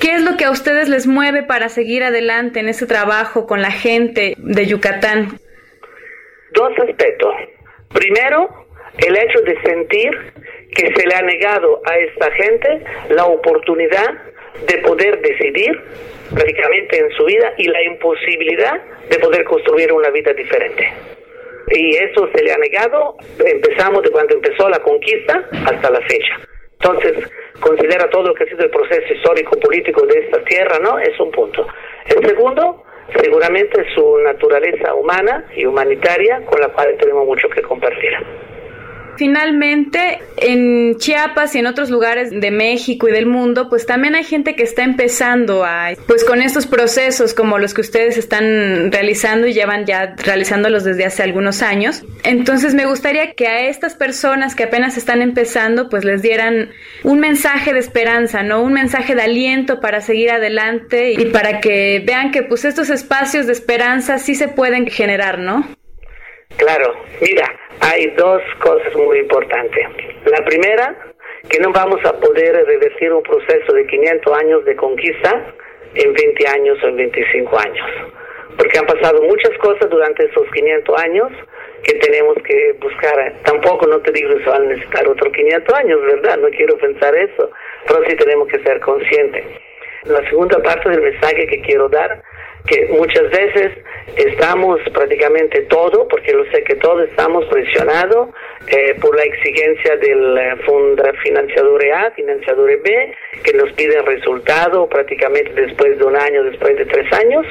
¿Qué 0.00 0.12
es 0.12 0.22
lo 0.22 0.36
que 0.36 0.44
a 0.44 0.50
ustedes 0.50 0.88
les 0.88 1.06
mueve 1.06 1.42
para 1.42 1.68
seguir 1.68 2.02
adelante 2.02 2.60
en 2.60 2.68
ese 2.68 2.86
trabajo 2.86 3.46
con 3.46 3.60
la 3.60 3.70
gente 3.70 4.34
de 4.38 4.66
Yucatán? 4.66 5.38
Dos 6.52 6.72
aspectos. 6.88 7.34
Primero, 7.92 8.48
el 8.98 9.16
hecho 9.16 9.40
de 9.42 9.60
sentir 9.62 10.10
que 10.74 10.92
se 10.94 11.06
le 11.06 11.14
ha 11.14 11.22
negado 11.22 11.80
a 11.84 11.98
esta 11.98 12.30
gente 12.32 12.80
la 13.10 13.26
oportunidad 13.26 14.08
de 14.66 14.78
poder 14.78 15.20
decidir 15.20 15.80
prácticamente 16.34 16.98
en 16.98 17.10
su 17.12 17.24
vida 17.24 17.52
y 17.56 17.68
la 17.68 17.82
imposibilidad 17.82 18.80
de 19.08 19.18
poder 19.18 19.44
construir 19.44 19.92
una 19.92 20.10
vida 20.10 20.32
diferente. 20.32 20.92
Y 21.72 21.96
eso 21.96 22.28
se 22.34 22.42
le 22.42 22.52
ha 22.52 22.58
negado, 22.58 23.16
empezamos 23.44 24.02
de 24.02 24.10
cuando 24.10 24.34
empezó 24.34 24.68
la 24.68 24.78
conquista 24.80 25.48
hasta 25.66 25.90
la 25.90 26.00
fecha. 26.02 26.40
Entonces, 26.80 27.30
considera 27.60 28.08
todo 28.10 28.28
lo 28.28 28.34
que 28.34 28.44
ha 28.44 28.46
sido 28.46 28.64
el 28.64 28.70
proceso 28.70 29.12
histórico 29.12 29.58
político 29.60 30.06
de 30.06 30.20
esta 30.20 30.42
tierra, 30.44 30.78
¿no? 30.80 30.98
Es 30.98 31.18
un 31.20 31.30
punto. 31.30 31.66
El 32.06 32.26
segundo, 32.26 32.84
seguramente 33.14 33.84
su 33.94 34.18
naturaleza 34.18 34.94
humana 34.94 35.44
y 35.54 35.66
humanitaria 35.66 36.40
con 36.46 36.60
la 36.60 36.68
cual 36.68 36.96
tenemos 36.98 37.26
mucho 37.26 37.48
que 37.50 37.62
compartir. 37.62 38.12
Finalmente, 39.20 40.18
en 40.38 40.96
Chiapas 40.96 41.54
y 41.54 41.58
en 41.58 41.66
otros 41.66 41.90
lugares 41.90 42.30
de 42.30 42.50
México 42.50 43.06
y 43.06 43.12
del 43.12 43.26
mundo, 43.26 43.68
pues 43.68 43.84
también 43.84 44.14
hay 44.14 44.24
gente 44.24 44.56
que 44.56 44.62
está 44.62 44.82
empezando 44.82 45.62
a, 45.62 45.90
pues 46.06 46.24
con 46.24 46.40
estos 46.40 46.66
procesos 46.66 47.34
como 47.34 47.58
los 47.58 47.74
que 47.74 47.82
ustedes 47.82 48.16
están 48.16 48.90
realizando 48.90 49.46
y 49.46 49.52
llevan 49.52 49.84
ya 49.84 50.14
realizándolos 50.16 50.84
desde 50.84 51.04
hace 51.04 51.22
algunos 51.22 51.60
años. 51.60 52.02
Entonces 52.24 52.72
me 52.72 52.86
gustaría 52.86 53.34
que 53.34 53.46
a 53.46 53.68
estas 53.68 53.94
personas 53.94 54.54
que 54.54 54.62
apenas 54.62 54.96
están 54.96 55.20
empezando, 55.20 55.90
pues 55.90 56.06
les 56.06 56.22
dieran 56.22 56.70
un 57.04 57.20
mensaje 57.20 57.74
de 57.74 57.78
esperanza, 57.78 58.42
¿no? 58.42 58.62
Un 58.62 58.72
mensaje 58.72 59.14
de 59.14 59.20
aliento 59.20 59.80
para 59.80 60.00
seguir 60.00 60.30
adelante 60.30 61.12
y 61.12 61.26
para 61.26 61.60
que 61.60 62.02
vean 62.06 62.30
que 62.30 62.42
pues 62.42 62.64
estos 62.64 62.88
espacios 62.88 63.44
de 63.44 63.52
esperanza 63.52 64.16
sí 64.16 64.34
se 64.34 64.48
pueden 64.48 64.86
generar, 64.86 65.38
¿no? 65.40 65.68
Claro, 66.56 66.94
mira, 67.20 67.46
hay 67.80 68.06
dos 68.16 68.42
cosas 68.60 68.94
muy 68.94 69.18
importantes. 69.18 69.86
La 70.26 70.44
primera, 70.44 70.94
que 71.48 71.58
no 71.60 71.72
vamos 71.72 72.04
a 72.04 72.12
poder 72.20 72.66
revertir 72.66 73.12
un 73.12 73.22
proceso 73.22 73.72
de 73.72 73.86
500 73.86 74.38
años 74.38 74.64
de 74.64 74.76
conquista 74.76 75.54
en 75.94 76.12
20 76.12 76.48
años 76.48 76.78
o 76.82 76.88
en 76.88 76.96
25 76.96 77.58
años. 77.58 77.86
Porque 78.56 78.78
han 78.78 78.86
pasado 78.86 79.22
muchas 79.22 79.56
cosas 79.58 79.88
durante 79.88 80.26
esos 80.26 80.46
500 80.52 81.02
años 81.02 81.32
que 81.82 81.94
tenemos 81.94 82.36
que 82.44 82.76
buscar. 82.80 83.34
Tampoco 83.44 83.86
no 83.86 84.00
te 84.00 84.12
digo 84.12 84.30
se 84.38 84.50
van 84.50 84.62
a 84.62 84.66
necesitar 84.66 85.08
otros 85.08 85.32
500 85.32 85.74
años, 85.74 86.00
¿verdad? 86.02 86.38
No 86.38 86.48
quiero 86.50 86.76
pensar 86.76 87.14
eso, 87.16 87.50
pero 87.86 88.04
sí 88.06 88.16
tenemos 88.16 88.48
que 88.48 88.62
ser 88.62 88.80
conscientes. 88.80 89.44
La 90.04 90.22
segunda 90.28 90.58
parte 90.62 90.90
del 90.90 91.00
mensaje 91.02 91.46
que 91.46 91.62
quiero 91.62 91.88
dar 91.88 92.22
que 92.66 92.88
muchas 92.92 93.30
veces 93.30 93.72
estamos 94.16 94.80
prácticamente 94.92 95.62
todo, 95.62 96.06
porque 96.08 96.32
lo 96.32 96.44
sé 96.50 96.62
que 96.64 96.76
todos 96.76 97.08
estamos 97.08 97.44
presionados 97.46 98.28
eh, 98.66 98.94
por 99.00 99.16
la 99.16 99.22
exigencia 99.22 99.96
del 99.96 100.38
eh, 100.38 100.56
Fondo 100.66 101.02
Financiador 101.22 101.84
A, 101.92 102.10
Financiador 102.12 102.82
B, 102.82 103.14
que 103.42 103.52
nos 103.54 103.72
piden 103.72 104.04
resultado 104.04 104.88
prácticamente 104.88 105.52
después 105.52 105.98
de 105.98 106.04
un 106.04 106.16
año, 106.16 106.44
después 106.44 106.76
de 106.76 106.84
tres 106.84 107.06
años, 107.12 107.46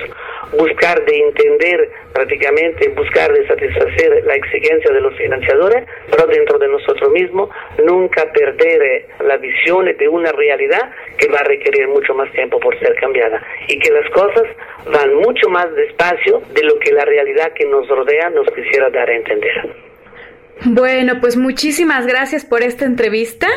buscar 0.58 1.04
de 1.06 1.20
entender 1.20 1.90
prácticamente, 2.14 2.90
buscar 2.90 3.32
de 3.32 3.48
satisfacer 3.48 4.24
la 4.26 4.36
exigencia 4.36 4.92
de 4.92 5.02
los 5.02 5.16
financiadores, 5.16 5.86
pero 6.10 6.28
dentro 6.28 6.58
de 6.58 6.68
nosotros 6.68 7.12
mismos, 7.12 7.50
nunca 7.84 8.32
perder 8.32 8.82
eh, 8.82 9.06
la 9.26 9.38
visión 9.38 9.86
de 9.86 10.08
una 10.08 10.32
realidad 10.32 10.92
que 11.18 11.28
va 11.28 11.40
a 11.40 11.44
requerir 11.44 11.88
mucho 11.88 12.14
más 12.14 12.32
tiempo 12.32 12.60
por 12.60 12.78
ser 12.80 12.96
cambiada 12.96 13.42
y 13.68 13.80
que 13.80 13.92
las 13.92 14.10
cosas 14.12 14.44
van 14.92 15.14
mucho 15.16 15.50
más 15.50 15.74
despacio 15.76 16.42
de 16.54 16.64
lo 16.64 16.80
que 16.80 16.92
la 16.92 17.06
realidad 17.06 17.54
que 17.54 17.66
nos 17.66 17.88
rodea 17.88 18.30
nos 18.30 18.48
quisiera 18.52 18.90
dar 18.90 19.10
a 19.10 19.16
entender. 19.16 19.76
Bueno, 20.66 21.20
pues 21.22 21.38
muchísimas 21.38 22.06
gracias 22.06 22.46
por 22.46 22.64
esta 22.64 22.86
entrevista. 22.86 23.48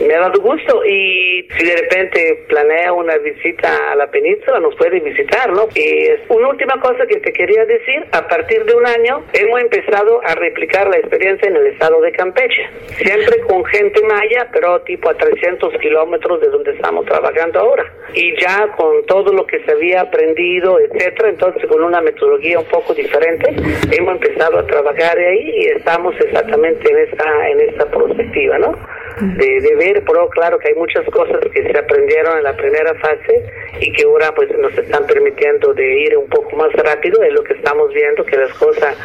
Me 0.00 0.14
ha 0.14 0.20
dado 0.20 0.40
gusto 0.40 0.82
y 0.86 1.46
si 1.58 1.66
de 1.66 1.76
repente 1.76 2.44
planea 2.48 2.90
una 2.92 3.18
visita 3.18 3.92
a 3.92 3.94
la 3.96 4.10
península 4.10 4.58
nos 4.58 4.74
puede 4.76 4.98
visitar, 5.00 5.52
¿no? 5.52 5.68
Y 5.74 6.08
una 6.28 6.48
última 6.48 6.80
cosa 6.80 7.06
que 7.06 7.20
te 7.20 7.30
quería 7.32 7.66
decir, 7.66 8.06
a 8.12 8.26
partir 8.26 8.64
de 8.64 8.74
un 8.74 8.86
año 8.86 9.22
hemos 9.34 9.60
empezado 9.60 10.22
a 10.24 10.34
replicar 10.36 10.88
la 10.88 10.96
experiencia 10.96 11.48
en 11.48 11.56
el 11.56 11.66
estado 11.66 12.00
de 12.00 12.12
Campeche, 12.12 12.66
siempre 12.96 13.40
con 13.40 13.62
gente 13.66 14.00
maya, 14.04 14.48
pero 14.52 14.80
tipo 14.82 15.10
a 15.10 15.14
300 15.14 15.74
kilómetros 15.80 16.40
de 16.40 16.48
donde 16.48 16.72
estamos 16.72 17.04
trabajando 17.04 17.60
ahora. 17.60 17.84
Y 18.14 18.40
ya 18.40 18.68
con 18.76 19.04
todo 19.04 19.32
lo 19.34 19.46
que 19.46 19.62
se 19.64 19.72
había 19.72 20.00
aprendido, 20.00 20.80
etcétera, 20.80 21.28
entonces 21.28 21.66
con 21.66 21.82
una 21.82 22.00
metodología 22.00 22.58
un 22.58 22.66
poco 22.66 22.94
diferente, 22.94 23.54
hemos 23.92 24.14
empezado 24.14 24.60
a 24.60 24.66
trabajar 24.66 25.18
ahí 25.18 25.50
y 25.56 25.66
estamos 25.76 26.14
exactamente 26.20 26.90
en 26.90 26.98
esta, 26.98 27.48
en 27.50 27.60
esta 27.60 27.84
perspectiva, 27.90 28.58
¿no? 28.58 28.74
De, 29.20 29.60
de, 29.60 29.74
ver, 29.76 30.02
pero 30.06 30.28
claro 30.30 30.58
que 30.58 30.68
hay 30.68 30.74
muchas 30.74 31.04
cosas 31.06 31.40
que 31.52 31.62
se 31.62 31.78
aprendieron 31.78 32.38
en 32.38 32.44
la 32.44 32.56
primera 32.56 32.94
fase 32.94 33.44
y 33.80 33.92
que 33.92 34.04
ahora 34.04 34.32
pues 34.34 34.48
nos 34.58 34.76
están 34.76 35.06
permitiendo 35.06 35.72
de 35.74 36.02
ir 36.02 36.16
un 36.16 36.28
poco 36.28 36.56
más 36.56 36.72
rápido, 36.72 37.22
es 37.22 37.32
lo 37.32 37.42
que 37.42 37.54
estamos 37.54 37.92
viendo, 37.92 38.24
que 38.24 38.36
las 38.36 38.52
cosas 38.54 38.96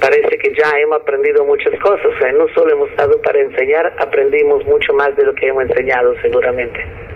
parece 0.00 0.38
que 0.38 0.54
ya 0.54 0.70
hemos 0.78 1.00
aprendido 1.00 1.44
muchas 1.44 1.78
cosas, 1.80 2.06
o 2.06 2.18
sea, 2.18 2.32
no 2.32 2.48
solo 2.54 2.72
hemos 2.72 2.90
estado 2.90 3.20
para 3.22 3.40
enseñar, 3.40 3.92
aprendimos 3.98 4.64
mucho 4.66 4.92
más 4.94 5.14
de 5.16 5.24
lo 5.24 5.34
que 5.34 5.48
hemos 5.48 5.64
enseñado 5.64 6.14
seguramente. 6.22 7.11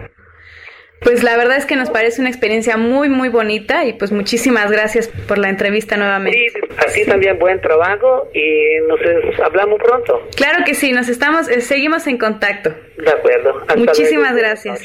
Pues 1.01 1.23
la 1.23 1.37
verdad 1.37 1.57
es 1.57 1.67
que 1.67 1.77
nos 1.77 1.91
parece 1.91 2.21
una 2.21 2.31
experiencia 2.31 2.77
muy, 2.77 3.09
muy 3.09 3.29
bonita 3.29 3.85
y 3.85 3.93
pues 3.93 4.13
muchísimas 4.13 4.71
gracias 4.71 5.09
por 5.29 5.39
la 5.39 5.49
entrevista 5.49 5.97
nuevamente. 5.97 6.51
Sí, 6.53 6.61
así 6.85 7.07
también 7.07 7.39
buen 7.39 7.61
trabajo 7.61 8.29
y 8.33 8.79
nos 8.89 9.41
hablamos 9.41 9.79
pronto. 9.79 10.27
Claro 10.37 10.65
que 10.65 10.75
sí, 10.75 10.93
nos 10.93 11.09
estamos, 11.09 11.49
eh, 11.49 11.61
seguimos 11.61 12.07
en 12.07 12.19
contacto. 12.19 12.71
De 12.97 13.11
acuerdo. 13.11 13.61
Hasta 13.61 13.77
muchísimas 13.77 14.33
luego. 14.33 14.49
gracias. 14.49 14.81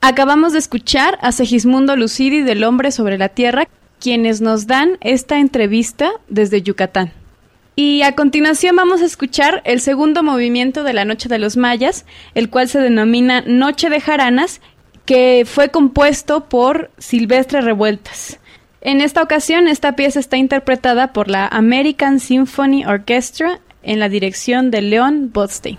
Acabamos 0.00 0.54
de 0.54 0.58
escuchar 0.58 1.18
a 1.20 1.30
Segismundo 1.30 1.94
Lucidi 1.94 2.42
del 2.42 2.64
Hombre 2.64 2.90
sobre 2.90 3.18
la 3.18 3.28
Tierra, 3.28 3.68
quienes 4.00 4.40
nos 4.40 4.66
dan 4.66 4.96
esta 5.02 5.38
entrevista 5.38 6.10
desde 6.28 6.62
Yucatán. 6.62 7.12
Y 7.82 8.02
a 8.02 8.14
continuación 8.14 8.76
vamos 8.76 9.00
a 9.00 9.06
escuchar 9.06 9.62
el 9.64 9.80
segundo 9.80 10.22
movimiento 10.22 10.84
de 10.84 10.92
la 10.92 11.06
Noche 11.06 11.30
de 11.30 11.38
los 11.38 11.56
Mayas, 11.56 12.04
el 12.34 12.50
cual 12.50 12.68
se 12.68 12.78
denomina 12.78 13.40
Noche 13.46 13.88
de 13.88 14.02
Jaranas, 14.02 14.60
que 15.06 15.44
fue 15.46 15.70
compuesto 15.70 16.46
por 16.50 16.90
Silvestre 16.98 17.62
Revueltas. 17.62 18.38
En 18.82 19.00
esta 19.00 19.22
ocasión, 19.22 19.66
esta 19.66 19.96
pieza 19.96 20.20
está 20.20 20.36
interpretada 20.36 21.14
por 21.14 21.30
la 21.30 21.46
American 21.46 22.20
Symphony 22.20 22.84
Orchestra 22.84 23.60
en 23.82 23.98
la 23.98 24.10
dirección 24.10 24.70
de 24.70 24.82
Leon 24.82 25.30
Botstein. 25.32 25.78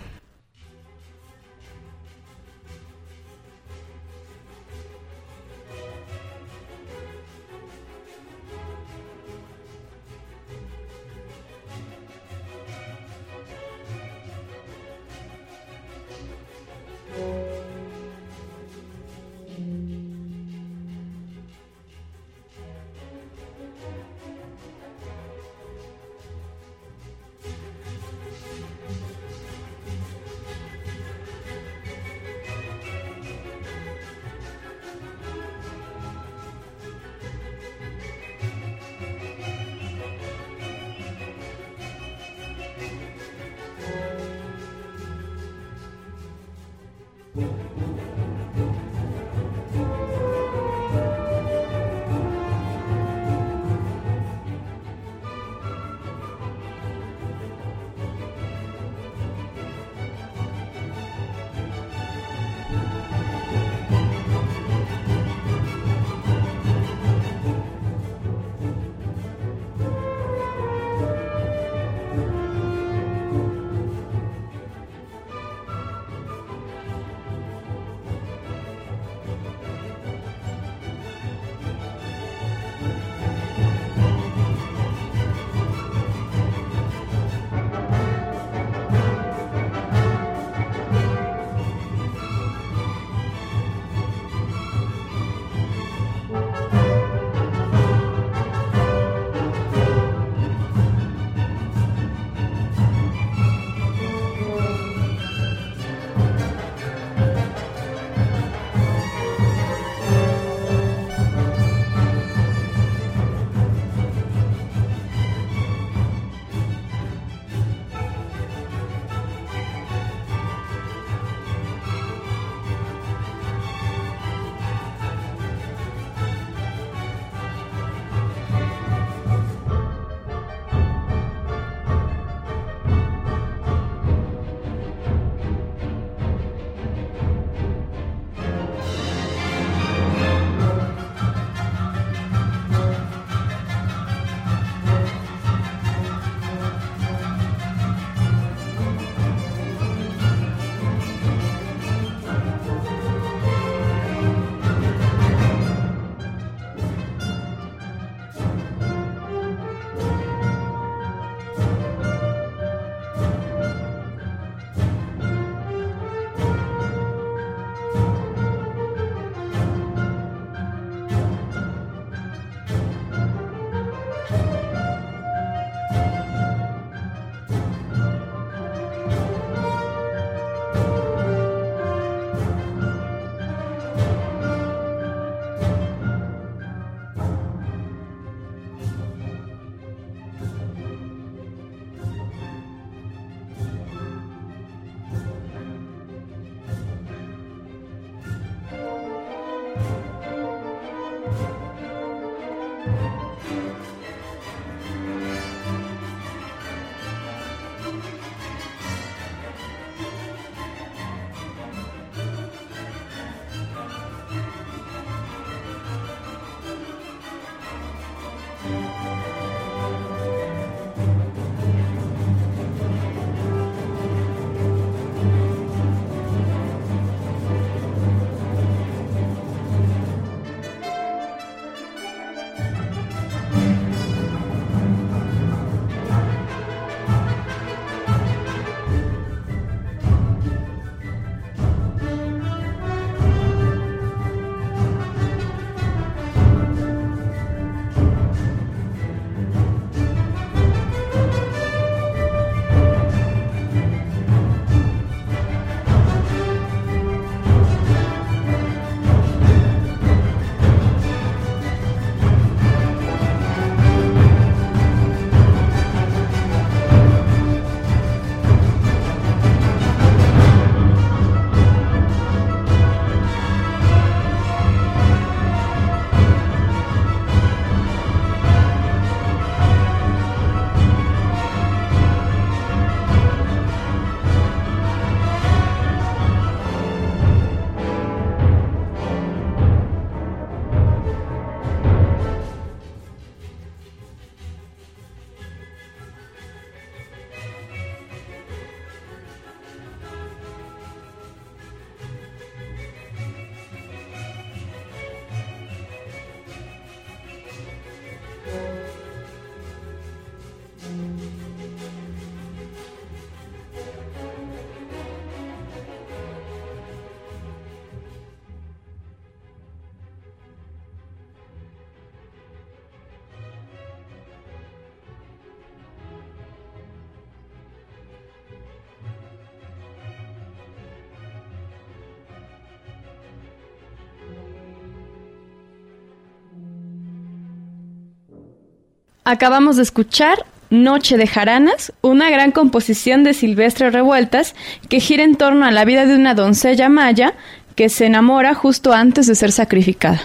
Acabamos 339.31 339.77
de 339.77 339.83
escuchar 339.83 340.45
Noche 340.69 341.15
de 341.15 341.25
Jaranas, 341.25 341.93
una 342.01 342.29
gran 342.29 342.51
composición 342.51 343.23
de 343.23 343.33
Silvestre 343.33 343.89
Revueltas 343.89 344.55
que 344.89 344.99
gira 344.99 345.23
en 345.23 345.37
torno 345.37 345.65
a 345.65 345.71
la 345.71 345.85
vida 345.85 346.05
de 346.05 346.15
una 346.15 346.35
doncella 346.35 346.89
maya 346.89 347.35
que 347.77 347.87
se 347.87 348.07
enamora 348.07 348.53
justo 348.53 348.91
antes 348.91 349.27
de 349.27 349.35
ser 349.35 349.53
sacrificada. 349.53 350.21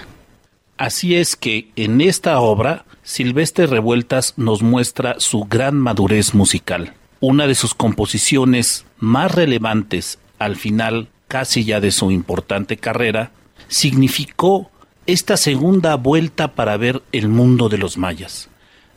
Así 0.77 1.15
es 1.15 1.37
que 1.37 1.71
en 1.77 2.01
esta 2.01 2.41
obra 2.41 2.85
Silvestre 3.05 3.69
Revueltas 3.69 4.35
nos 4.37 4.63
muestra 4.63 5.15
su 5.19 5.45
gran 5.45 5.77
madurez 5.77 6.35
musical. 6.35 6.95
Una 7.21 7.47
de 7.47 7.55
sus 7.55 7.75
composiciones 7.75 8.87
más 8.99 9.33
relevantes 9.33 10.19
al 10.41 10.57
final 10.57 11.11
casi 11.29 11.65
ya 11.65 11.79
de 11.79 11.93
su 11.93 12.11
importante 12.11 12.77
carrera, 12.77 13.31
significó 13.69 14.69
esta 15.07 15.37
segunda 15.37 15.95
vuelta 15.95 16.57
para 16.57 16.77
ver 16.77 17.05
el 17.13 17.29
mundo 17.29 17.69
de 17.69 17.79
los 17.79 17.99
mayas. 17.99 18.49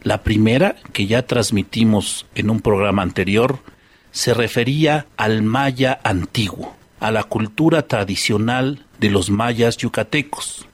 La 0.04 0.24
primera, 0.24 0.76
que 0.94 1.08
ya 1.08 1.26
transmitimos 1.26 2.26
en 2.36 2.50
un 2.50 2.62
programa 2.62 3.02
anterior, 3.02 3.60
se 4.12 4.34
refería 4.34 5.08
al 5.18 5.42
maya 5.44 6.00
antiguo, 6.04 6.76
a 7.00 7.12
la 7.12 7.24
cultura 7.24 7.88
tradicional 7.88 8.86
de 9.00 9.10
los 9.10 9.30
mayas 9.30 9.78
yucatecos. 9.78 10.68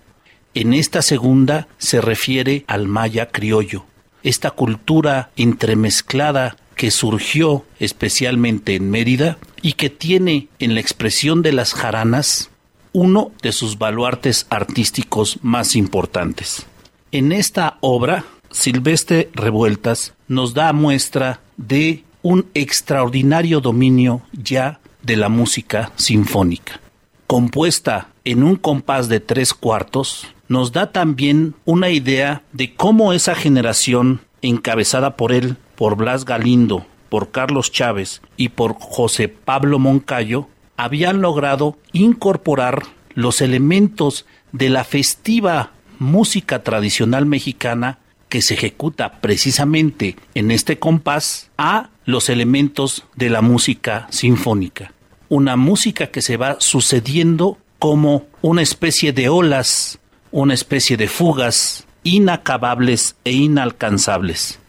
En 0.54 0.74
esta 0.74 1.02
segunda 1.02 1.68
se 1.78 2.02
refiere 2.02 2.64
al 2.68 2.88
maya 2.88 3.30
criollo, 3.30 3.86
esta 4.24 4.52
cultura 4.52 5.32
entremezclada 5.36 6.56
que 6.76 6.92
surgió 6.92 7.66
especialmente 7.80 8.76
en 8.76 8.90
Mérida 8.90 9.38
y 9.62 9.74
que 9.74 9.90
tiene 9.90 10.48
en 10.60 10.76
la 10.76 10.82
expresión 10.82 11.42
de 11.42 11.54
las 11.54 11.74
jaranas 11.74 12.50
uno 12.92 13.32
de 13.42 13.52
sus 13.52 13.78
baluartes 13.78 14.48
artísticos 14.50 15.40
más 15.42 15.76
importantes. 15.76 16.66
En 17.12 17.32
esta 17.32 17.78
obra, 17.82 18.26
Silvestre 18.56 19.30
Revueltas 19.34 20.14
nos 20.30 20.54
da 20.54 20.72
muestra 20.72 21.42
de 21.58 22.06
un 22.22 22.46
extraordinario 22.54 23.60
dominio 23.60 24.22
ya 24.32 24.80
de 25.04 25.18
la 25.18 25.28
música 25.28 25.92
sinfónica. 25.98 26.80
Compuesta 27.28 28.08
en 28.24 28.44
un 28.44 28.56
compás 28.56 29.10
de 29.10 29.20
tres 29.20 29.54
cuartos, 29.54 30.34
nos 30.48 30.72
da 30.72 30.94
también 30.94 31.54
una 31.66 31.90
idea 31.90 32.44
de 32.54 32.74
cómo 32.74 33.12
esa 33.12 33.36
generación, 33.36 34.22
encabezada 34.42 35.18
por 35.18 35.34
él, 35.34 35.58
por 35.76 35.98
Blas 35.98 36.24
Galindo, 36.24 36.86
por 37.10 37.32
Carlos 37.32 37.74
Chávez 37.74 38.22
y 38.38 38.50
por 38.50 38.76
José 38.80 39.28
Pablo 39.28 39.80
Moncayo, 39.80 40.48
habían 40.78 41.22
logrado 41.22 41.78
incorporar 41.92 42.84
los 43.16 43.42
elementos 43.42 44.26
de 44.54 44.70
la 44.70 44.86
festiva 44.86 45.72
música 46.00 46.64
tradicional 46.64 47.26
mexicana 47.26 48.00
que 48.36 48.42
se 48.42 48.56
ejecuta 48.56 49.22
precisamente 49.22 50.18
en 50.34 50.52
este 50.52 50.78
compás 50.78 51.52
a 51.58 51.90
los 52.04 52.28
elementos 52.28 53.06
de 53.16 53.30
la 53.30 53.42
música 53.42 54.08
sinfónica. 54.10 54.92
Una 55.30 55.56
música 55.56 56.08
que 56.08 56.22
se 56.22 56.36
va 56.36 56.58
sucediendo 56.60 57.58
como 57.80 58.26
una 58.42 58.62
especie 58.62 59.14
de 59.14 59.30
olas, 59.30 60.00
una 60.34 60.54
especie 60.54 60.98
de 60.98 61.08
fugas 61.08 61.88
inacabables 62.04 63.16
e 63.24 63.32
inalcanzables. 63.32 64.60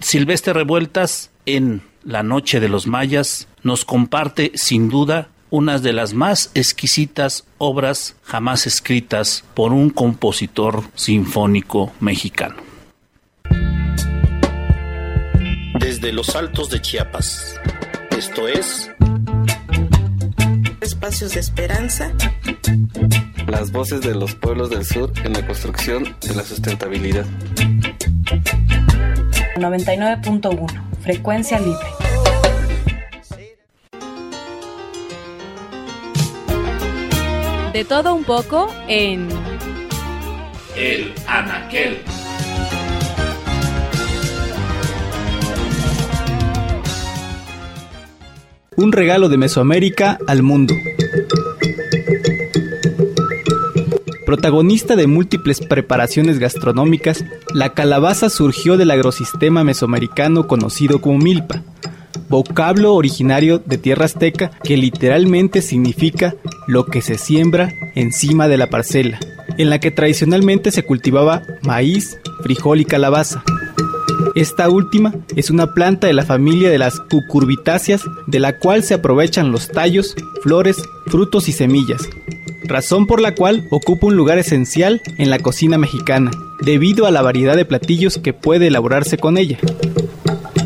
Silvestre 0.00 0.52
Revueltas 0.52 1.30
en 1.46 1.80
La 2.04 2.22
Noche 2.22 2.60
de 2.60 2.68
los 2.68 2.86
Mayas 2.86 3.48
nos 3.62 3.86
comparte 3.86 4.52
sin 4.56 4.90
duda 4.90 5.30
una 5.48 5.78
de 5.78 5.94
las 5.94 6.12
más 6.12 6.50
exquisitas 6.52 7.46
obras 7.56 8.16
jamás 8.24 8.66
escritas 8.66 9.42
por 9.54 9.72
un 9.72 9.88
compositor 9.88 10.82
sinfónico 10.96 11.94
mexicano. 11.98 12.68
Desde 15.80 16.12
los 16.12 16.36
altos 16.36 16.68
de 16.68 16.82
Chiapas, 16.82 17.58
esto 18.16 18.46
es 18.46 18.90
Espacios 20.82 21.32
de 21.32 21.40
Esperanza. 21.40 22.12
Las 23.46 23.72
voces 23.72 24.02
de 24.02 24.14
los 24.14 24.34
pueblos 24.34 24.68
del 24.68 24.84
sur 24.84 25.10
en 25.24 25.32
la 25.32 25.46
construcción 25.46 26.14
de 26.20 26.34
la 26.34 26.44
sustentabilidad. 26.44 27.24
99.1, 29.56 31.00
frecuencia 31.02 31.58
libre. 31.58 31.88
De 37.72 37.84
todo 37.86 38.14
un 38.14 38.24
poco 38.24 38.70
en 38.86 39.28
El 40.76 41.14
Anaquel. 41.26 42.04
Un 48.82 48.92
regalo 48.92 49.28
de 49.28 49.36
Mesoamérica 49.36 50.18
al 50.26 50.42
mundo. 50.42 50.74
Protagonista 54.24 54.96
de 54.96 55.06
múltiples 55.06 55.60
preparaciones 55.60 56.38
gastronómicas, 56.38 57.22
la 57.52 57.74
calabaza 57.74 58.30
surgió 58.30 58.78
del 58.78 58.90
agrosistema 58.90 59.64
mesoamericano 59.64 60.46
conocido 60.46 61.02
como 61.02 61.18
milpa, 61.18 61.62
vocablo 62.30 62.94
originario 62.94 63.58
de 63.58 63.76
tierra 63.76 64.06
azteca 64.06 64.50
que 64.64 64.78
literalmente 64.78 65.60
significa 65.60 66.34
lo 66.66 66.86
que 66.86 67.02
se 67.02 67.18
siembra 67.18 67.74
encima 67.94 68.48
de 68.48 68.56
la 68.56 68.70
parcela, 68.70 69.20
en 69.58 69.68
la 69.68 69.78
que 69.78 69.90
tradicionalmente 69.90 70.70
se 70.70 70.84
cultivaba 70.84 71.42
maíz, 71.60 72.18
frijol 72.42 72.80
y 72.80 72.86
calabaza. 72.86 73.44
Esta 74.34 74.68
última 74.68 75.12
es 75.34 75.50
una 75.50 75.74
planta 75.74 76.06
de 76.06 76.12
la 76.12 76.24
familia 76.24 76.70
de 76.70 76.78
las 76.78 77.00
cucurbitáceas, 77.00 78.02
de 78.26 78.38
la 78.38 78.58
cual 78.58 78.84
se 78.84 78.94
aprovechan 78.94 79.50
los 79.50 79.68
tallos, 79.68 80.14
flores, 80.42 80.76
frutos 81.06 81.48
y 81.48 81.52
semillas, 81.52 82.02
razón 82.64 83.06
por 83.06 83.20
la 83.20 83.34
cual 83.34 83.66
ocupa 83.70 84.06
un 84.06 84.16
lugar 84.16 84.38
esencial 84.38 85.00
en 85.18 85.30
la 85.30 85.40
cocina 85.40 85.78
mexicana, 85.78 86.30
debido 86.60 87.06
a 87.06 87.10
la 87.10 87.22
variedad 87.22 87.56
de 87.56 87.64
platillos 87.64 88.18
que 88.18 88.32
puede 88.32 88.68
elaborarse 88.68 89.18
con 89.18 89.36
ella. 89.36 89.58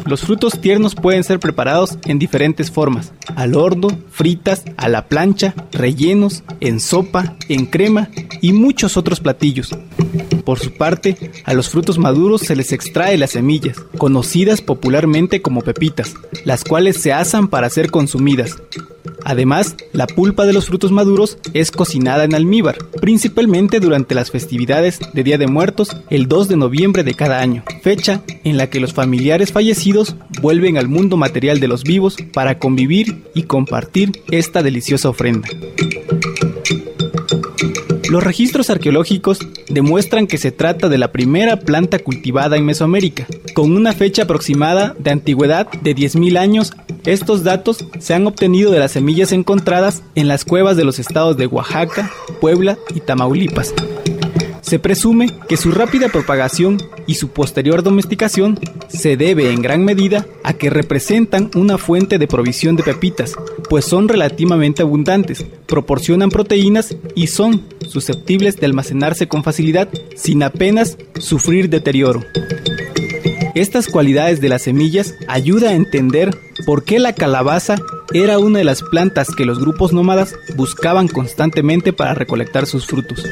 Los 0.05 0.21
frutos 0.21 0.61
tiernos 0.61 0.95
pueden 0.95 1.25
ser 1.25 1.41
preparados 1.41 1.99
en 2.05 2.19
diferentes 2.19 2.71
formas, 2.71 3.15
al 3.35 3.55
horno, 3.55 3.89
fritas, 4.11 4.63
a 4.77 4.91
la 4.91 5.09
plancha, 5.09 5.55
rellenos, 5.73 6.45
en 6.61 6.81
sopa, 6.81 7.37
en 7.49 7.65
crema 7.65 8.11
y 8.43 8.53
muchos 8.53 8.99
otros 8.99 9.21
platillos. 9.21 9.75
Por 10.45 10.59
su 10.59 10.73
parte, 10.73 11.17
a 11.45 11.55
los 11.55 11.71
frutos 11.71 11.99
maduros 11.99 12.43
se 12.43 12.55
les 12.55 12.73
extrae 12.73 13.17
las 13.17 13.31
semillas, 13.31 13.79
conocidas 13.97 14.61
popularmente 14.61 15.41
como 15.43 15.63
pepitas, 15.63 16.15
las 16.45 16.65
cuales 16.65 17.01
se 17.01 17.13
asan 17.13 17.49
para 17.49 17.71
ser 17.71 17.91
consumidas. 17.91 18.57
Además, 19.25 19.75
la 19.93 20.07
pulpa 20.07 20.45
de 20.45 20.53
los 20.53 20.67
frutos 20.67 20.93
maduros 20.93 21.39
es 21.55 21.71
cocinada 21.71 22.25
en 22.25 22.35
almíbar, 22.35 22.77
principalmente 23.01 23.81
durante 23.81 24.15
las 24.15 24.31
festividades 24.31 25.01
de 25.15 25.25
Día 25.25 25.39
de 25.39 25.47
Muertos 25.47 25.97
el 26.11 26.29
2 26.29 26.49
de 26.49 26.57
noviembre 26.57 27.05
de 27.05 27.15
cada 27.15 27.41
año, 27.41 27.65
fecha 27.83 28.23
en 28.45 28.59
la 28.59 28.69
que 28.69 28.81
los 28.81 28.93
familiares 28.93 29.51
fallecidos 29.51 30.17
vuelven 30.43 30.77
al 30.77 30.89
mundo 30.89 31.17
material 31.17 31.59
de 31.59 31.69
los 31.69 31.85
vivos 31.85 32.17
para 32.35 32.59
convivir 32.59 33.25
y 33.35 33.45
compartir 33.45 34.23
esta 34.31 34.63
deliciosa 34.63 35.09
ofrenda. 35.09 35.49
Los 38.15 38.23
registros 38.23 38.71
arqueológicos 38.71 39.41
demuestran 39.69 40.29
que 40.29 40.39
se 40.39 40.53
trata 40.53 40.89
de 40.89 40.99
la 40.99 41.11
primera 41.11 41.59
planta 41.59 41.99
cultivada 41.99 42.57
en 42.57 42.65
Mesoamérica, 42.65 43.27
con 43.55 43.77
una 43.77 43.93
fecha 43.93 44.23
aproximada 44.23 44.95
de 45.01 45.11
antigüedad 45.11 45.67
de 45.83 45.97
10.000 45.97 46.39
años. 46.39 46.73
Estos 47.07 47.43
datos 47.43 47.85
se 47.99 48.15
han 48.15 48.29
obtenido 48.29 48.71
de 48.71 48.79
las 48.79 48.93
semillas 48.93 49.33
encontradas 49.33 50.05
en 50.15 50.29
las 50.29 50.45
cuevas 50.45 50.77
de 50.77 50.85
los 50.85 51.01
estados 51.01 51.37
de 51.37 51.49
Oaxaca, 51.49 52.09
Puebla 52.41 52.79
y 52.95 53.01
Tamaulipas. 53.01 53.75
Se 54.65 54.79
presume 54.79 55.31
que 55.47 55.59
su 55.59 55.73
rápida 55.73 56.09
propagación 56.09 56.79
y 57.07 57.17
su 57.17 57.29
posterior 57.29 57.83
domesticación 57.83 58.59
se 58.89 59.19
debe 59.19 59.51
en 59.51 59.61
gran 59.61 59.85
medida 59.85 60.27
a 60.43 60.55
que 60.55 60.71
representan 60.71 61.51
una 61.55 61.77
fuente 61.77 62.19
de 62.19 62.27
provisión 62.27 62.75
de 62.75 62.83
pepitas, 62.83 63.35
pues 63.69 63.85
son 63.85 64.09
relativamente 64.09 64.81
abundantes, 64.81 65.45
proporcionan 65.67 66.31
proteínas 66.31 66.97
y 67.15 67.27
son 67.27 67.63
susceptibles 67.87 68.57
de 68.57 68.65
almacenarse 68.65 69.29
con 69.29 69.45
facilidad 69.45 69.91
sin 70.17 70.43
apenas 70.43 70.97
sufrir 71.19 71.69
deterioro. 71.69 72.25
Estas 73.55 73.87
cualidades 73.87 74.41
de 74.41 74.49
las 74.49 74.63
semillas 74.63 75.15
ayuda 75.29 75.71
a 75.71 75.75
entender 75.75 76.37
por 76.65 76.85
qué 76.85 76.99
la 76.99 77.13
calabaza 77.13 77.77
era 78.15 78.39
una 78.39 78.61
de 78.61 78.65
las 78.65 78.83
plantas 78.83 79.29
que 79.37 79.45
los 79.45 79.61
grupos 79.61 79.93
nómadas 79.93 80.35
buscaban 80.57 81.07
constantemente 81.07 81.93
para 81.93 82.15
recolectar 82.15 82.65
sus 82.65 82.87
frutos. 82.87 83.25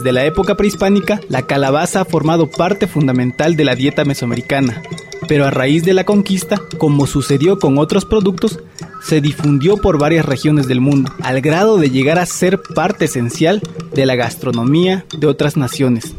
Desde 0.00 0.12
la 0.12 0.24
época 0.24 0.54
prehispánica, 0.54 1.20
la 1.28 1.42
calabaza 1.42 2.00
ha 2.00 2.04
formado 2.06 2.50
parte 2.50 2.86
fundamental 2.86 3.54
de 3.54 3.64
la 3.64 3.74
dieta 3.74 4.06
mesoamericana, 4.06 4.80
pero 5.28 5.44
a 5.44 5.50
raíz 5.50 5.84
de 5.84 5.92
la 5.92 6.04
conquista, 6.04 6.58
como 6.78 7.06
sucedió 7.06 7.58
con 7.58 7.76
otros 7.76 8.06
productos, 8.06 8.60
se 9.02 9.20
difundió 9.20 9.76
por 9.76 9.98
varias 9.98 10.24
regiones 10.24 10.66
del 10.68 10.80
mundo, 10.80 11.12
al 11.22 11.42
grado 11.42 11.76
de 11.76 11.90
llegar 11.90 12.18
a 12.18 12.24
ser 12.24 12.62
parte 12.74 13.04
esencial 13.04 13.60
de 13.92 14.06
la 14.06 14.14
gastronomía 14.14 15.04
de 15.18 15.26
otras 15.26 15.58
naciones. 15.58 16.14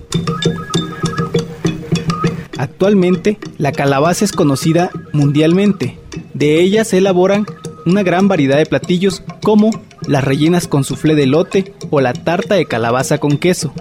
Actualmente, 2.56 3.40
la 3.58 3.72
calabaza 3.72 4.26
es 4.26 4.32
conocida 4.32 4.92
mundialmente. 5.12 5.98
De 6.36 6.62
ella 6.62 6.86
se 6.86 7.00
elaboran 7.00 7.48
una 7.88 8.04
gran 8.04 8.28
variedad 8.28 8.58
de 8.58 8.68
platillos 8.68 9.24
como 9.42 9.72
las 10.08 10.24
rellenas 10.24 10.68
con 10.68 10.84
suflé 10.84 11.16
de 11.16 11.26
lote 11.26 11.74
o 11.90 12.02
la 12.02 12.14
tarta 12.14 12.56
de 12.56 12.66
calabaza 12.66 13.18
con 13.18 13.38
queso, 13.38 13.74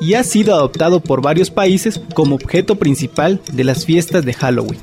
y 0.00 0.14
ha 0.14 0.24
sido 0.24 0.54
adoptado 0.54 1.00
por 1.00 1.20
varios 1.20 1.50
países 1.50 2.00
como 2.14 2.36
objeto 2.36 2.76
principal 2.76 3.40
de 3.52 3.64
las 3.64 3.84
fiestas 3.84 4.24
de 4.24 4.32
Halloween. 4.32 4.80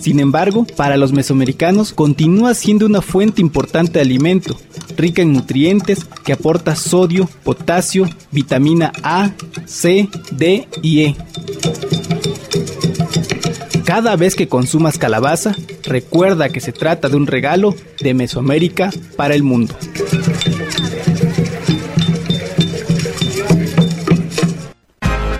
Sin 0.00 0.20
embargo, 0.20 0.66
para 0.76 0.96
los 0.96 1.12
mesoamericanos 1.12 1.92
continúa 1.92 2.54
siendo 2.54 2.86
una 2.86 3.02
fuente 3.02 3.40
importante 3.40 3.94
de 3.94 4.00
alimento, 4.00 4.58
rica 4.96 5.22
en 5.22 5.32
nutrientes 5.32 6.06
que 6.24 6.32
aporta 6.32 6.74
sodio, 6.74 7.28
potasio, 7.44 8.08
vitamina 8.30 8.92
A, 9.02 9.30
C, 9.64 10.08
D 10.32 10.66
y 10.82 11.00
E. 11.02 11.16
Cada 13.84 14.16
vez 14.16 14.34
que 14.34 14.48
consumas 14.48 14.98
calabaza, 14.98 15.54
recuerda 15.82 16.48
que 16.48 16.60
se 16.60 16.72
trata 16.72 17.08
de 17.08 17.16
un 17.16 17.26
regalo 17.26 17.74
de 18.00 18.14
Mesoamérica 18.14 18.90
para 19.16 19.34
el 19.34 19.42
mundo. 19.42 19.76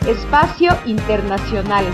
Espacio 0.07 0.77
Internacional. 0.87 1.85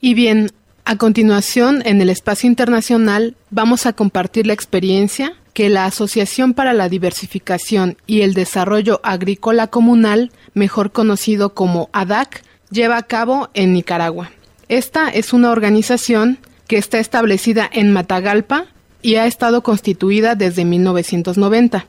Y 0.00 0.14
bien, 0.14 0.50
a 0.84 0.96
continuación, 0.96 1.82
en 1.86 2.02
el 2.02 2.10
espacio 2.10 2.46
internacional, 2.46 3.36
vamos 3.50 3.86
a 3.86 3.94
compartir 3.94 4.46
la 4.46 4.52
experiencia 4.52 5.32
que 5.54 5.70
la 5.70 5.86
Asociación 5.86 6.52
para 6.52 6.74
la 6.74 6.90
Diversificación 6.90 7.96
y 8.06 8.20
el 8.20 8.34
Desarrollo 8.34 9.00
Agrícola 9.02 9.68
Comunal, 9.68 10.30
mejor 10.52 10.92
conocido 10.92 11.54
como 11.54 11.88
ADAC, 11.92 12.42
lleva 12.70 12.96
a 12.96 13.02
cabo 13.02 13.50
en 13.54 13.72
Nicaragua. 13.72 14.30
Esta 14.68 15.08
es 15.08 15.32
una 15.32 15.50
organización 15.50 16.38
que 16.66 16.78
está 16.78 16.98
establecida 16.98 17.68
en 17.72 17.92
Matagalpa 17.92 18.66
y 19.02 19.16
ha 19.16 19.26
estado 19.26 19.62
constituida 19.62 20.34
desde 20.34 20.64
1990. 20.64 21.86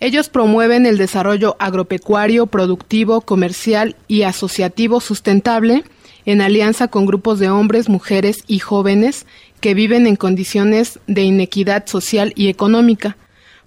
Ellos 0.00 0.28
promueven 0.28 0.84
el 0.84 0.98
desarrollo 0.98 1.56
agropecuario, 1.58 2.46
productivo, 2.46 3.22
comercial 3.22 3.96
y 4.08 4.22
asociativo 4.22 5.00
sustentable 5.00 5.84
en 6.26 6.40
alianza 6.40 6.88
con 6.88 7.06
grupos 7.06 7.38
de 7.38 7.48
hombres, 7.48 7.88
mujeres 7.88 8.38
y 8.46 8.58
jóvenes 8.58 9.26
que 9.60 9.74
viven 9.74 10.06
en 10.06 10.16
condiciones 10.16 10.98
de 11.06 11.22
inequidad 11.22 11.86
social 11.86 12.32
y 12.36 12.48
económica, 12.48 13.16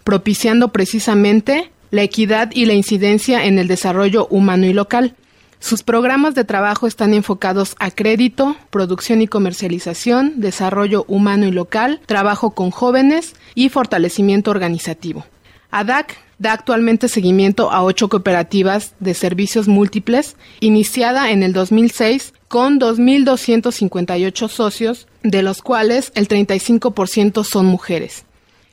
propiciando 0.04 0.72
precisamente 0.72 1.72
la 1.90 2.04
equidad 2.04 2.52
y 2.54 2.66
la 2.66 2.74
incidencia 2.74 3.46
en 3.46 3.58
el 3.58 3.68
desarrollo 3.68 4.28
humano 4.30 4.68
y 4.68 4.74
local. 4.74 5.16
Sus 5.60 5.84
programas 5.84 6.36
de 6.36 6.46
trabajo 6.46 6.88
están 6.88 7.14
enfocados 7.14 7.76
a 7.80 7.92
crédito, 7.92 8.56
producción 8.70 9.22
y 9.22 9.28
comercialización, 9.28 10.34
desarrollo 10.38 11.04
humano 11.08 11.46
y 11.46 11.52
local, 11.52 12.00
trabajo 12.06 12.52
con 12.52 12.72
jóvenes 12.72 13.36
y 13.56 13.70
fortalecimiento 13.70 14.52
organizativo. 14.52 15.26
ADAC 15.72 16.18
da 16.40 16.54
actualmente 16.54 17.10
seguimiento 17.10 17.72
a 17.72 17.84
ocho 17.84 18.08
cooperativas 18.08 18.96
de 19.00 19.14
servicios 19.14 19.68
múltiples, 19.68 20.38
iniciada 20.62 21.32
en 21.32 21.44
el 21.44 21.52
2006 21.52 22.34
con 22.48 22.80
2.258 22.80 24.48
socios, 24.48 25.08
de 25.22 25.44
los 25.44 25.62
cuales 25.62 26.14
el 26.16 26.28
35% 26.30 27.44
son 27.44 27.66
mujeres. 27.66 28.26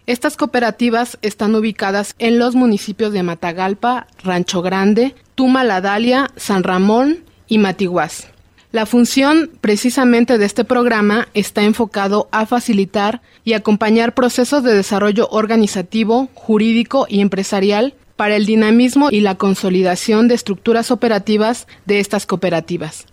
Estas 0.07 0.37
cooperativas 0.37 1.19
están 1.23 1.57
ubicadas 1.57 2.15
en 2.21 2.39
los 2.39 2.55
municipios 2.55 3.13
de 3.13 3.25
Matagalpa, 3.25 4.07
Rancho 4.23 4.63
Grande, 4.63 5.17
Tuma 5.35 5.65
La 5.65 5.81
Dalia, 5.81 6.31
San 6.37 6.63
Ramón 6.63 7.25
y 7.49 7.59
Matiguás. 7.59 8.29
La 8.71 8.87
función 8.87 9.51
precisamente 9.61 10.39
de 10.39 10.47
este 10.47 10.63
programa 10.63 11.27
está 11.35 11.63
enfocado 11.63 12.29
a 12.31 12.47
facilitar 12.47 13.21
y 13.43 13.55
acompañar 13.55 14.15
procesos 14.15 14.63
de 14.63 14.75
desarrollo 14.75 15.29
organizativo, 15.31 16.29
jurídico 16.35 17.07
y 17.09 17.21
empresarial 17.21 17.95
para 18.15 18.37
el 18.37 18.47
dinamismo 18.47 19.09
y 19.11 19.21
la 19.21 19.35
consolidación 19.35 20.29
de 20.29 20.37
estructuras 20.37 20.93
operativas 20.93 21.67
de 21.85 21.99
estas 21.99 22.27
cooperativas. 22.27 23.07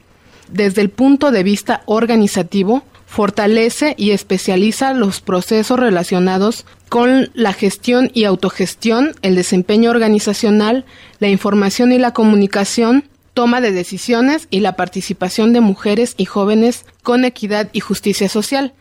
Desde 0.48 0.82
el 0.82 0.90
punto 0.90 1.32
de 1.32 1.42
vista 1.42 1.82
organizativo, 1.86 2.84
fortalece 3.14 3.94
y 3.96 4.10
especializa 4.10 4.94
los 4.94 5.22
procesos 5.22 5.80
relacionados 5.80 6.66
con 6.94 7.32
la 7.34 7.54
gestión 7.54 8.12
y 8.14 8.26
autogestión, 8.26 9.16
el 9.24 9.34
desempeño 9.34 9.90
organizacional, 9.90 10.86
la 11.18 11.28
información 11.28 11.92
y 11.92 11.98
la 11.98 12.14
comunicación, 12.14 13.06
toma 13.34 13.62
de 13.62 13.72
decisiones 13.72 14.48
y 14.52 14.60
la 14.60 14.76
participación 14.76 15.54
de 15.54 15.60
mujeres 15.60 16.14
y 16.18 16.26
jóvenes 16.26 16.86
con 17.02 17.26
equidad 17.26 17.72
y 17.74 17.80
justicia 17.80 18.30
social. 18.30 18.74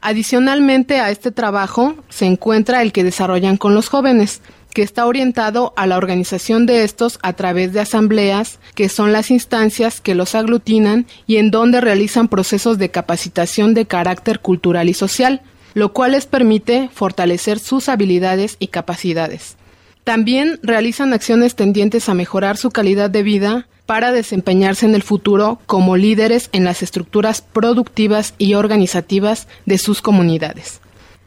Adicionalmente 0.00 1.00
a 1.00 1.10
este 1.10 1.32
trabajo 1.32 1.96
se 2.08 2.24
encuentra 2.24 2.80
el 2.80 2.92
que 2.92 3.04
desarrollan 3.04 3.58
con 3.58 3.74
los 3.74 3.90
jóvenes, 3.90 4.40
que 4.72 4.80
está 4.80 5.04
orientado 5.04 5.74
a 5.76 5.86
la 5.86 5.98
organización 5.98 6.64
de 6.64 6.82
estos 6.82 7.18
a 7.22 7.34
través 7.34 7.74
de 7.74 7.80
asambleas, 7.80 8.58
que 8.74 8.88
son 8.88 9.12
las 9.12 9.30
instancias 9.30 10.00
que 10.00 10.14
los 10.14 10.34
aglutinan 10.34 11.04
y 11.26 11.36
en 11.36 11.50
donde 11.50 11.82
realizan 11.82 12.28
procesos 12.28 12.78
de 12.78 12.90
capacitación 12.90 13.74
de 13.74 13.84
carácter 13.84 14.40
cultural 14.40 14.88
y 14.88 14.94
social, 14.94 15.42
lo 15.74 15.92
cual 15.92 16.12
les 16.12 16.26
permite 16.26 16.88
fortalecer 16.92 17.58
sus 17.58 17.88
habilidades 17.88 18.56
y 18.58 18.68
capacidades. 18.68 19.56
También 20.04 20.58
realizan 20.62 21.12
acciones 21.12 21.54
tendientes 21.54 22.08
a 22.08 22.14
mejorar 22.14 22.56
su 22.56 22.70
calidad 22.70 23.10
de 23.10 23.22
vida, 23.22 23.66
para 23.90 24.12
desempeñarse 24.12 24.86
en 24.86 24.94
el 24.94 25.02
futuro 25.02 25.58
como 25.66 25.96
líderes 25.96 26.48
en 26.52 26.62
las 26.62 26.80
estructuras 26.80 27.42
productivas 27.42 28.34
y 28.38 28.54
organizativas 28.54 29.48
de 29.66 29.78
sus 29.78 30.00
comunidades. 30.00 30.80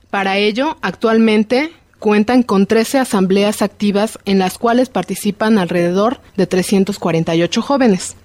Para 0.09 0.37
ello, 0.37 0.77
actualmente 0.81 1.73
cuentan 1.99 2.41
con 2.41 2.65
13 2.65 2.99
asambleas 2.99 3.61
activas 3.61 4.17
en 4.23 4.39
las 4.39 4.57
cuales 4.57 4.87
participan 4.87 5.57
alrededor 5.57 6.21
de 6.37 6.47
348 6.47 7.61
jóvenes. 7.61 8.15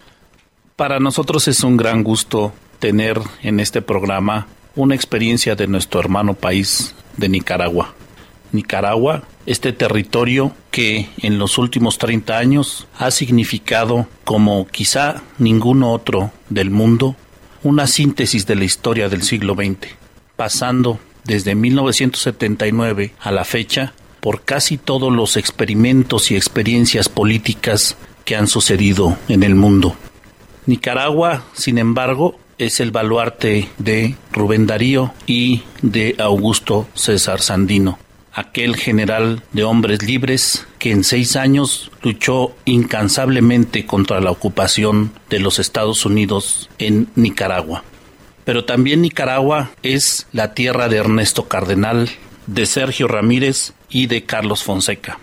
Para 0.76 1.00
nosotros 1.00 1.48
es 1.48 1.64
un 1.64 1.76
gran 1.76 2.04
gusto 2.04 2.52
tener 2.78 3.20
en 3.42 3.58
este 3.58 3.82
programa 3.82 4.46
una 4.78 4.94
experiencia 4.94 5.56
de 5.56 5.66
nuestro 5.66 5.98
hermano 5.98 6.34
país 6.34 6.94
de 7.16 7.28
Nicaragua. 7.28 7.94
Nicaragua, 8.52 9.24
este 9.44 9.72
territorio 9.72 10.52
que 10.70 11.08
en 11.18 11.38
los 11.38 11.58
últimos 11.58 11.98
30 11.98 12.38
años 12.38 12.86
ha 12.96 13.10
significado, 13.10 14.06
como 14.24 14.68
quizá 14.68 15.22
ninguno 15.38 15.92
otro 15.92 16.30
del 16.48 16.70
mundo, 16.70 17.16
una 17.64 17.88
síntesis 17.88 18.46
de 18.46 18.54
la 18.54 18.64
historia 18.64 19.08
del 19.08 19.24
siglo 19.24 19.56
XX, 19.56 19.88
pasando 20.36 21.00
desde 21.24 21.56
1979 21.56 23.14
a 23.18 23.32
la 23.32 23.44
fecha 23.44 23.94
por 24.20 24.42
casi 24.42 24.78
todos 24.78 25.12
los 25.12 25.36
experimentos 25.36 26.30
y 26.30 26.36
experiencias 26.36 27.08
políticas 27.08 27.96
que 28.24 28.36
han 28.36 28.46
sucedido 28.46 29.18
en 29.28 29.42
el 29.42 29.56
mundo. 29.56 29.96
Nicaragua, 30.66 31.42
sin 31.52 31.78
embargo, 31.78 32.38
es 32.58 32.80
el 32.80 32.90
baluarte 32.90 33.68
de 33.78 34.16
Rubén 34.32 34.66
Darío 34.66 35.14
y 35.26 35.62
de 35.82 36.16
Augusto 36.18 36.88
César 36.94 37.40
Sandino 37.40 37.98
aquel 38.38 38.76
general 38.76 39.42
de 39.52 39.64
hombres 39.64 40.04
libres 40.04 40.64
que 40.78 40.92
en 40.92 41.02
seis 41.02 41.34
años 41.34 41.90
luchó 42.02 42.54
incansablemente 42.66 43.84
contra 43.84 44.20
la 44.20 44.30
ocupación 44.30 45.10
de 45.28 45.40
los 45.40 45.58
Estados 45.58 46.06
Unidos 46.06 46.70
en 46.78 47.08
Nicaragua. 47.16 47.82
Pero 48.44 48.64
también 48.64 49.02
Nicaragua 49.02 49.70
es 49.82 50.28
la 50.32 50.54
tierra 50.54 50.88
de 50.88 50.98
Ernesto 50.98 51.48
Cardenal, 51.48 52.10
de 52.46 52.66
Sergio 52.66 53.08
Ramírez 53.08 53.72
y 53.90 54.06
de 54.06 54.22
Carlos 54.22 54.62
Fonseca. 54.62 55.18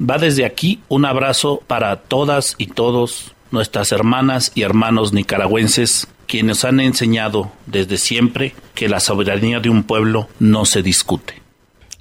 Va 0.00 0.18
desde 0.18 0.44
aquí 0.44 0.80
un 0.88 1.04
abrazo 1.04 1.64
para 1.66 1.96
todas 1.96 2.54
y 2.58 2.68
todos 2.68 3.34
nuestras 3.50 3.90
hermanas 3.90 4.52
y 4.54 4.62
hermanos 4.62 5.12
nicaragüenses 5.12 6.06
quienes 6.26 6.64
han 6.64 6.80
enseñado 6.80 7.52
desde 7.66 7.96
siempre 7.96 8.54
que 8.74 8.88
la 8.88 9.00
soberanía 9.00 9.60
de 9.60 9.70
un 9.70 9.82
pueblo 9.82 10.28
no 10.38 10.64
se 10.64 10.82
discute. 10.82 11.42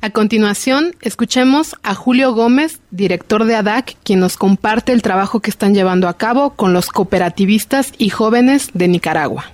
A 0.03 0.09
continuación, 0.09 0.95
escuchemos 1.01 1.75
a 1.83 1.93
Julio 1.93 2.33
Gómez, 2.33 2.79
director 2.89 3.45
de 3.45 3.55
ADAC, 3.55 3.97
quien 4.03 4.19
nos 4.19 4.35
comparte 4.35 4.93
el 4.93 5.03
trabajo 5.03 5.41
que 5.41 5.51
están 5.51 5.75
llevando 5.75 6.07
a 6.07 6.17
cabo 6.17 6.55
con 6.55 6.73
los 6.73 6.87
cooperativistas 6.87 7.93
y 7.99 8.09
jóvenes 8.09 8.71
de 8.73 8.87
Nicaragua. 8.87 9.51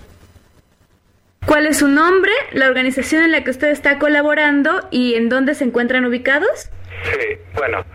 ¿Cuál 1.46 1.66
es 1.66 1.80
su 1.80 1.90
nombre, 1.90 2.32
la 2.54 2.68
organización 2.68 3.24
en 3.24 3.32
la 3.32 3.44
que 3.44 3.52
usted 3.52 3.70
está 3.70 4.00
colaborando 4.00 4.88
y 4.90 5.16
en 5.16 5.28
dónde 5.28 5.54
se 5.54 5.66
encuentran 5.66 6.06
ubicados? 6.06 6.70
Sí, 7.04 7.38
bueno, 7.56 7.86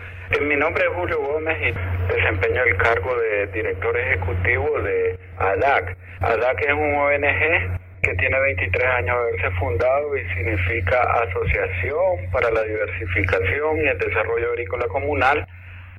mi 0.41 0.55
nombre 0.55 0.83
es 0.83 0.89
Julio 0.95 1.19
Gómez 1.19 1.57
y 1.61 2.13
desempeño 2.13 2.63
el 2.63 2.75
cargo 2.77 3.15
de 3.15 3.47
director 3.47 3.95
ejecutivo 3.97 4.81
de 4.81 5.19
ADAC. 5.37 5.95
ADAC 6.21 6.61
es 6.61 6.73
un 6.73 6.95
ONG 6.95 7.79
que 8.01 8.15
tiene 8.15 8.39
23 8.39 8.85
años 8.85 9.15
de 9.15 9.21
haberse 9.21 9.59
fundado 9.59 10.17
y 10.17 10.27
significa 10.33 11.01
Asociación 11.01 12.31
para 12.31 12.49
la 12.51 12.63
Diversificación 12.63 13.77
y 13.77 13.87
el 13.87 13.97
Desarrollo 13.97 14.49
Agrícola 14.49 14.87
Comunal. 14.87 15.47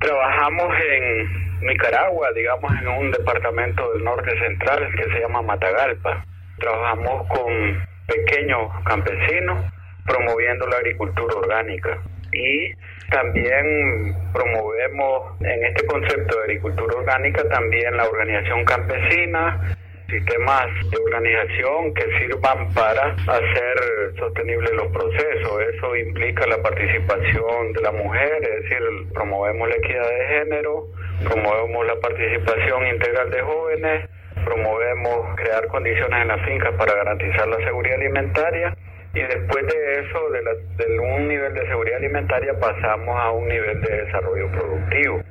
Trabajamos 0.00 0.74
en 0.80 1.60
Nicaragua, 1.60 2.32
digamos 2.34 2.72
en 2.82 2.88
un 2.88 3.10
departamento 3.12 3.92
del 3.92 4.04
norte 4.04 4.38
central 4.38 4.90
que 4.96 5.04
se 5.04 5.20
llama 5.20 5.42
Matagalpa. 5.42 6.24
Trabajamos 6.58 7.28
con 7.28 7.86
pequeños 8.06 8.70
campesinos 8.84 9.64
promoviendo 10.04 10.66
la 10.66 10.76
agricultura 10.76 11.34
orgánica 11.36 11.98
y 12.32 12.74
también 13.10 14.16
promovemos 14.32 15.40
en 15.40 15.64
este 15.64 15.86
concepto 15.86 16.36
de 16.36 16.42
agricultura 16.44 16.96
orgánica 16.96 17.48
también 17.48 17.96
la 17.96 18.08
organización 18.08 18.64
campesina, 18.64 19.76
sistemas 20.08 20.66
de 20.90 20.96
organización 20.96 21.94
que 21.94 22.04
sirvan 22.18 22.72
para 22.74 23.14
hacer 23.26 24.14
sostenibles 24.18 24.72
los 24.72 24.88
procesos. 24.88 25.62
Eso 25.74 25.96
implica 25.96 26.46
la 26.46 26.62
participación 26.62 27.72
de 27.72 27.80
la 27.82 27.92
mujer, 27.92 28.42
es 28.42 28.62
decir, 28.62 28.78
promovemos 29.12 29.68
la 29.68 29.74
equidad 29.76 30.08
de 30.08 30.26
género, 30.26 30.86
promovemos 31.24 31.86
la 31.86 31.96
participación 32.00 32.86
integral 32.86 33.30
de 33.30 33.40
jóvenes, 33.40 34.10
promovemos 34.44 35.36
crear 35.36 35.66
condiciones 35.68 36.22
en 36.22 36.28
las 36.28 36.44
fincas 36.46 36.72
para 36.74 36.94
garantizar 36.94 37.48
la 37.48 37.58
seguridad 37.58 37.98
alimentaria 37.98 38.76
y 39.14 39.20
después 39.22 39.66
de 39.66 40.00
eso, 40.00 40.30
de, 40.30 40.84
de 40.84 40.98
un 40.98 41.28
nivel 41.28 41.54
de 41.54 41.66
seguridad 41.68 41.98
alimentaria, 41.98 42.52
pasamos 42.58 43.16
a 43.20 43.30
un 43.30 43.46
nivel 43.46 43.80
de 43.80 44.04
desarrollo 44.04 44.50
productivo. 44.50 45.22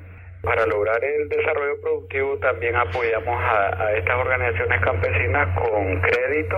Para 0.41 0.65
lograr 0.65 1.01
el 1.03 1.30
desarrollo 1.30 1.80
productivo 1.81 2.38
también 2.39 2.76
apoyamos 2.76 3.41
a, 3.41 3.93
estas 3.93 4.18
organizaciones 4.19 4.81
campesinas 4.81 5.57
con 5.57 6.01
crédito 6.01 6.57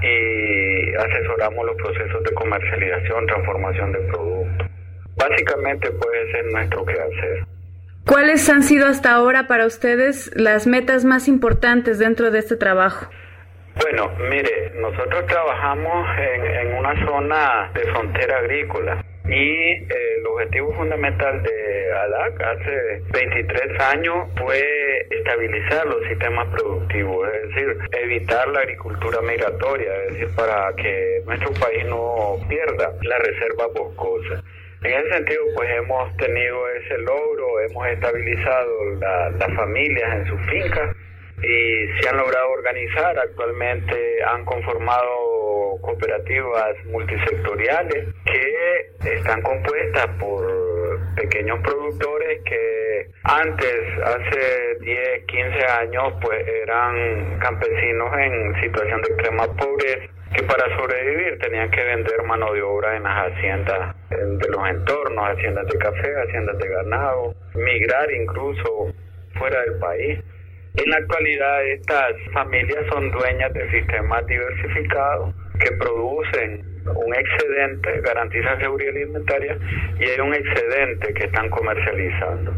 y 0.00 0.94
asesoramos 0.94 1.66
los 1.66 1.76
procesos 1.76 2.22
de 2.24 2.34
comercialización, 2.34 3.26
transformación 3.26 3.92
de 3.92 3.98
productos. 3.98 4.68
Básicamente 5.16 5.90
puede 5.90 6.32
ser 6.32 6.44
nuestro 6.46 6.84
quehacer. 6.86 7.44
¿Cuáles 8.06 8.48
han 8.48 8.62
sido 8.62 8.86
hasta 8.86 9.12
ahora 9.12 9.46
para 9.46 9.66
ustedes 9.66 10.30
las 10.34 10.66
metas 10.66 11.04
más 11.04 11.28
importantes 11.28 11.98
dentro 11.98 12.30
de 12.30 12.38
este 12.38 12.56
trabajo? 12.56 13.10
Bueno, 13.78 14.10
mire, 14.30 14.72
nosotros 14.76 15.26
trabajamos 15.26 16.06
en, 16.18 16.74
una 16.76 17.06
zona 17.06 17.70
de 17.74 17.82
frontera 17.92 18.38
agrícola 18.38 19.04
y 19.26 19.30
eh, 19.30 19.86
el 20.18 20.26
objetivo 20.26 20.72
fundamental 20.72 21.42
de 21.42 21.92
ADAC 21.92 22.40
hace 22.40 23.02
23 23.12 23.80
años 23.80 24.28
fue 24.38 25.06
estabilizar 25.10 25.86
los 25.86 26.06
sistemas 26.06 26.48
productivos, 26.48 27.28
es 27.28 27.48
decir, 27.48 27.78
evitar 28.00 28.48
la 28.48 28.60
agricultura 28.60 29.20
migratoria, 29.20 29.94
es 30.04 30.12
decir, 30.14 30.34
para 30.34 30.72
que 30.76 31.22
nuestro 31.26 31.52
país 31.60 31.84
no 31.86 32.36
pierda 32.48 32.92
la 33.02 33.18
reserva 33.18 33.66
boscosa. 33.74 34.42
En 34.84 34.92
ese 34.92 35.10
sentido, 35.16 35.42
pues 35.54 35.68
hemos 35.70 36.16
tenido 36.16 36.68
ese 36.70 36.96
logro, 36.98 37.60
hemos 37.60 37.88
estabilizado 37.88 38.84
las 39.38 39.54
familias 39.54 40.14
en 40.14 40.26
sus 40.28 40.40
fincas 40.46 40.96
y 41.42 42.00
se 42.00 42.08
han 42.08 42.16
logrado 42.16 42.50
organizar. 42.50 43.18
Actualmente 43.18 44.22
han 44.24 44.44
conformado 44.44 45.78
cooperativas 45.80 46.76
multisectoriales 46.86 48.14
que 48.24 49.14
están 49.14 49.42
compuestas 49.42 50.06
por 50.18 50.44
pequeños 51.14 51.60
productores 51.60 52.42
que 52.44 53.10
antes, 53.24 53.80
hace 54.04 54.76
10, 54.80 55.24
15 55.26 55.66
años, 55.66 56.14
pues 56.20 56.46
eran 56.62 57.38
campesinos 57.38 58.16
en 58.18 58.60
situación 58.60 59.02
de 59.02 59.08
extrema 59.08 59.46
pobreza 59.56 60.16
que 60.34 60.42
para 60.42 60.76
sobrevivir 60.76 61.38
tenían 61.38 61.70
que 61.70 61.82
vender 61.82 62.22
mano 62.24 62.52
de 62.52 62.62
obra 62.62 62.96
en 62.96 63.04
las 63.04 63.32
haciendas 63.32 63.94
de 64.10 64.48
los 64.48 64.68
entornos, 64.68 65.30
haciendas 65.30 65.66
de 65.66 65.78
café, 65.78 66.14
haciendas 66.22 66.58
de 66.58 66.68
ganado, 66.68 67.34
migrar 67.54 68.10
incluso 68.12 68.92
fuera 69.38 69.60
del 69.62 69.78
país. 69.78 70.18
En 70.76 70.90
la 70.90 70.96
actualidad 70.98 71.64
estas 71.66 72.12
familias 72.34 72.84
son 72.90 73.10
dueñas 73.10 73.52
de 73.54 73.70
sistemas 73.70 74.26
diversificados 74.26 75.34
que 75.58 75.72
producen 75.76 76.64
un 76.94 77.14
excedente, 77.14 78.00
garantizan 78.02 78.60
seguridad 78.60 78.94
alimentaria 78.94 79.56
y 79.98 80.04
hay 80.04 80.20
un 80.20 80.34
excedente 80.34 81.14
que 81.14 81.24
están 81.24 81.48
comercializando. 81.48 82.52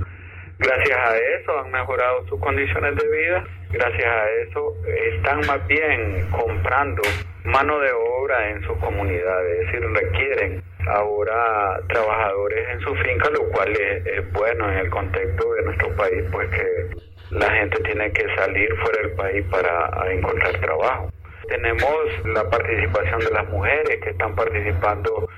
Gracias 0.59 0.99
a 0.99 1.17
eso 1.17 1.61
han 1.61 1.71
mejorado 1.71 2.27
sus 2.27 2.41
condiciones 2.41 2.97
de 2.97 3.09
vida, 3.09 3.45
gracias 3.71 4.07
a 4.07 4.31
eso 4.43 4.75
están 5.15 5.47
más 5.47 5.65
bien 5.69 6.29
comprando 6.33 7.03
mano 7.45 7.79
de 7.79 7.93
obra 7.93 8.51
en 8.51 8.61
sus 8.65 8.77
comunidades, 8.79 9.61
es 9.61 9.73
decir, 9.73 9.89
requieren 9.95 10.63
ahora 10.89 11.81
trabajadores 11.89 12.69
en 12.71 12.81
su 12.81 12.95
finca, 12.97 13.31
lo 13.31 13.49
cual 13.51 13.71
es, 13.71 14.07
es 14.07 14.33
bueno 14.33 14.71
en 14.73 14.79
el 14.79 14.91
contexto 14.91 15.55
de 15.55 15.63
nuestro 15.63 15.95
país, 15.95 16.25
pues 16.33 16.49
que 16.51 17.08
la 17.31 17.51
gente 17.51 17.83
tiene 17.83 18.11
que 18.13 18.25
salir 18.37 18.75
fuera 18.77 19.03
del 19.03 19.13
país 19.13 19.45
para 19.51 20.13
encontrar 20.13 20.53
trabajo. 20.61 21.11
Tenemos 21.49 22.27
la 22.27 22.49
participación 22.49 23.21
de 23.21 23.31
las 23.31 23.49
mujeres 23.49 24.01
que 24.03 24.11
están 24.11 24.35
participando 24.35 25.29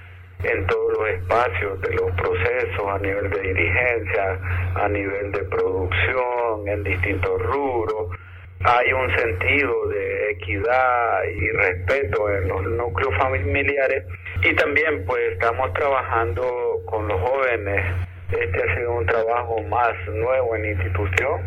en 0.42 0.66
todos 0.66 0.98
los 0.98 1.08
espacios 1.08 1.80
de 1.82 1.94
los 1.94 2.10
procesos 2.12 2.86
a 2.88 2.98
nivel 2.98 3.30
de 3.30 3.40
dirigencia, 3.40 4.38
a 4.74 4.88
nivel 4.88 5.32
de 5.32 5.40
producción, 5.44 6.66
en 6.68 6.82
distintos 6.82 7.42
rubros. 7.42 8.16
Hay 8.62 8.92
un 8.92 9.16
sentido 9.16 9.88
de 9.88 10.30
equidad 10.32 11.24
y 11.24 11.50
respeto 11.50 12.30
en 12.30 12.48
los 12.48 12.62
núcleos 12.62 13.14
familiares 13.16 14.04
y 14.42 14.54
también 14.54 15.04
pues 15.06 15.32
estamos 15.32 15.72
trabajando 15.74 16.82
con 16.86 17.08
los 17.08 17.20
jóvenes. 17.20 18.09
Este 18.32 18.62
ha 18.62 18.76
sido 18.76 18.92
un 18.92 19.06
trabajo 19.06 19.60
más 19.64 19.92
nuevo 20.12 20.56
en 20.56 20.66
institución 20.66 21.40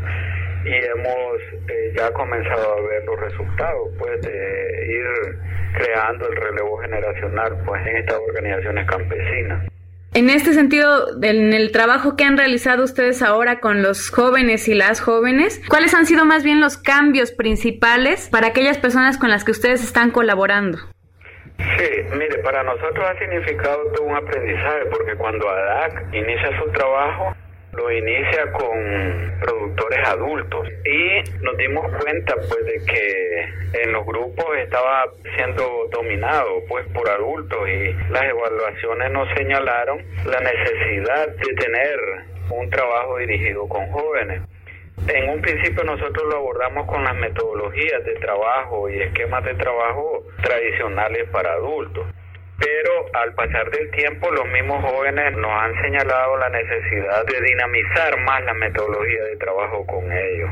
y 0.66 0.74
hemos 0.74 1.40
eh, 1.70 1.94
ya 1.96 2.12
comenzado 2.12 2.78
a 2.78 2.82
ver 2.82 3.04
los 3.06 3.20
resultados 3.20 3.90
pues 4.00 4.22
de 4.22 4.88
ir 4.88 5.38
creando 5.74 6.30
el 6.30 6.36
relevo 6.36 6.78
generacional 6.78 7.58
pues 7.66 7.86
en 7.88 7.98
estas 7.98 8.18
organizaciones 8.28 8.88
campesinas. 8.88 9.68
En 10.16 10.30
este 10.30 10.54
sentido, 10.54 11.08
en 11.24 11.54
el 11.54 11.72
trabajo 11.72 12.16
que 12.16 12.24
han 12.24 12.38
realizado 12.38 12.84
ustedes 12.84 13.24
ahora 13.24 13.60
con 13.60 13.82
los 13.82 14.12
jóvenes 14.12 14.68
y 14.68 14.76
las 14.76 15.02
jóvenes, 15.02 15.60
¿cuáles 15.68 15.96
han 15.96 16.06
sido 16.06 16.24
más 16.24 16.44
bien 16.44 16.62
los 16.62 16.78
cambios 16.78 17.32
principales 17.32 18.30
para 18.30 18.48
aquellas 18.48 18.78
personas 18.78 19.18
con 19.18 19.32
las 19.32 19.44
que 19.44 19.52
ustedes 19.52 19.84
están 19.84 20.12
colaborando? 20.12 20.78
Sí, 21.58 21.90
mire, 22.18 22.38
para 22.40 22.64
nosotros 22.64 23.06
ha 23.10 23.18
significado 23.20 23.84
todo 23.94 24.06
un 24.06 24.16
aprendizaje 24.16 24.86
porque 24.92 25.16
cuando 25.16 25.50
ADAC 25.50 26.14
inicia 26.14 26.60
su 26.60 26.72
trabajo, 26.72 27.36
lo 27.74 27.92
inicia 27.92 28.52
con 28.52 29.34
productores 29.40 30.08
adultos 30.08 30.68
y 30.86 31.42
nos 31.42 31.58
dimos 31.58 31.86
cuenta 32.02 32.36
pues 32.36 32.66
de 32.66 32.86
que 32.86 33.82
en 33.84 33.92
los 33.92 34.06
grupos 34.06 34.46
estaba 34.58 35.06
siendo 35.36 35.90
dominado 35.92 36.62
pues 36.68 36.86
por 36.94 37.10
adultos 37.10 37.68
y 37.68 37.94
las 38.12 38.24
evaluaciones 38.24 39.12
nos 39.12 39.28
señalaron 39.36 40.00
la 40.26 40.40
necesidad 40.40 41.28
de 41.28 41.54
tener 41.56 42.00
un 42.50 42.70
trabajo 42.70 43.18
dirigido 43.18 43.68
con 43.68 43.90
jóvenes. 43.92 44.42
En 45.08 45.30
un 45.30 45.42
principio 45.42 45.84
nosotros 45.84 46.24
lo 46.30 46.38
abordamos 46.38 46.88
con 46.88 47.04
las 47.04 47.16
metodologías 47.16 48.06
de 48.06 48.14
trabajo 48.16 48.90
y 48.90 49.02
esquemas 49.02 49.44
de 49.44 49.54
trabajo 49.56 50.24
tradicionales 50.42 51.30
para 51.30 51.54
adultos 51.54 52.06
pero 52.64 53.06
al 53.14 53.34
pasar 53.34 53.70
del 53.72 53.90
tiempo 53.92 54.32
los 54.32 54.48
mismos 54.48 54.84
jóvenes 54.84 55.36
nos 55.36 55.52
han 55.52 55.82
señalado 55.82 56.38
la 56.38 56.50
necesidad 56.50 57.26
de 57.26 57.42
dinamizar 57.42 58.20
más 58.22 58.44
la 58.46 58.54
metodología 58.54 59.24
de 59.24 59.38
trabajo 59.38 59.86
con 59.86 60.12
ellos. 60.12 60.50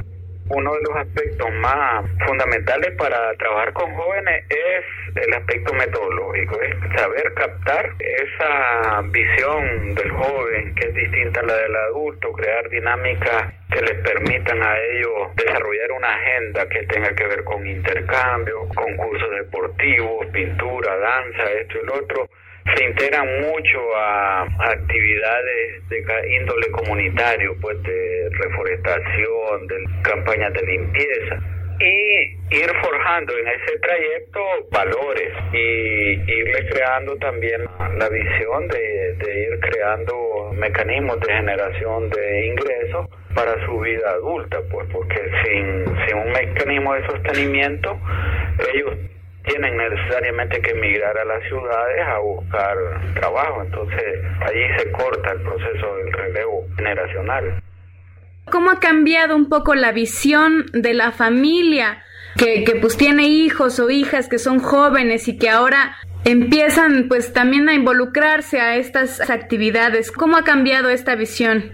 Uno 0.54 0.74
de 0.74 0.82
los 0.82 0.96
aspectos 0.98 1.50
más 1.62 2.06
fundamentales 2.26 2.96
para 2.98 3.34
trabajar 3.36 3.72
con 3.72 3.94
jóvenes 3.96 4.44
es 4.50 5.16
el 5.16 5.34
aspecto 5.34 5.74
metodológico, 5.74 6.60
es 6.62 6.76
saber 7.00 7.34
captar 7.36 7.90
esa 8.00 9.02
visión 9.12 9.96
del 9.96 10.12
joven 10.12 10.76
que 10.76 10.90
es 10.90 10.94
distinta 10.94 11.40
a 11.40 11.44
la 11.44 11.56
del 11.56 11.76
adulto, 11.76 12.34
crear 12.34 12.70
dinámicas 12.70 13.54
que 13.72 13.82
les 13.82 13.98
permitan 14.04 14.62
a 14.62 14.78
ellos 14.78 15.36
desarrollar 15.36 15.92
una 15.94 16.16
agenda 16.16 16.68
que 16.68 16.84
tenga 16.84 17.16
que 17.16 17.28
ver 17.28 17.44
con 17.46 17.66
intercambio, 17.66 18.68
concursos 18.76 19.30
deportivos, 19.32 20.26
pintura, 20.34 20.98
danza, 20.98 21.44
esto 21.62 21.78
y 21.82 21.86
lo 21.86 21.94
otro, 21.96 22.30
se 22.76 22.84
integran 22.84 23.42
mucho 23.42 23.96
a, 23.96 24.44
actividades 24.44 25.90
de 25.90 26.04
índole 26.40 26.72
comunitario, 26.72 27.56
pues 27.62 27.82
de 27.84 28.30
reforestación, 28.32 29.68
de 29.68 29.76
campañas 30.04 30.54
de 30.54 30.62
limpieza. 30.64 31.40
Y 31.80 32.38
ir 32.56 32.72
forjando 32.80 33.34
en 33.36 33.48
ese 33.48 33.80
trayecto 33.80 34.40
valores 34.70 35.34
y 35.52 36.32
irle 36.32 36.70
creando 36.70 37.16
también 37.18 37.64
la 37.98 38.08
visión 38.08 38.68
de, 38.68 39.14
de 39.16 39.44
ir 39.44 39.60
creando 39.60 40.52
mecanismos 40.54 41.20
de 41.22 41.34
generación 41.34 42.10
de 42.12 42.46
ingresos 42.46 43.08
para 43.34 43.66
su 43.66 43.80
vida 43.80 44.12
adulta, 44.12 44.60
pues 44.70 44.88
porque 44.92 45.22
sin, 45.44 45.86
sin 46.06 46.18
un 46.18 46.32
mecanismo 46.32 46.94
de 46.94 47.06
sostenimiento 47.08 48.00
ellos 48.74 48.98
tienen 49.46 49.78
necesariamente 49.78 50.62
que 50.62 50.72
emigrar 50.72 51.18
a 51.18 51.26
las 51.26 51.44
ciudades 51.48 52.08
a 52.08 52.20
buscar 52.20 52.78
trabajo. 53.16 53.64
Entonces, 53.64 54.22
allí 54.42 54.62
se 54.78 54.92
corta 54.92 55.32
el 55.32 55.42
proceso 55.42 55.96
del 55.98 56.14
relevo 56.14 56.68
generacional. 56.76 57.62
¿Cómo 58.50 58.72
ha 58.72 58.80
cambiado 58.80 59.36
un 59.36 59.50
poco 59.50 59.76
la 59.76 59.92
visión 59.92 60.66
de 60.74 60.94
la 60.94 61.12
familia 61.12 62.04
que, 62.38 62.64
que 62.64 62.76
pues 62.76 62.98
tiene 62.98 63.28
hijos 63.28 63.80
o 63.80 63.90
hijas 63.90 64.28
que 64.28 64.40
son 64.40 64.60
jóvenes 64.60 65.28
y 65.28 65.38
que 65.38 65.50
ahora 65.50 65.96
empiezan 66.26 67.08
pues 67.08 67.34
también 67.34 67.70
a 67.70 67.74
involucrarse 67.74 68.60
a 68.60 68.76
estas 68.76 69.30
actividades? 69.30 70.12
¿Cómo 70.12 70.38
ha 70.38 70.44
cambiado 70.44 70.90
esta 70.90 71.16
visión? 71.16 71.72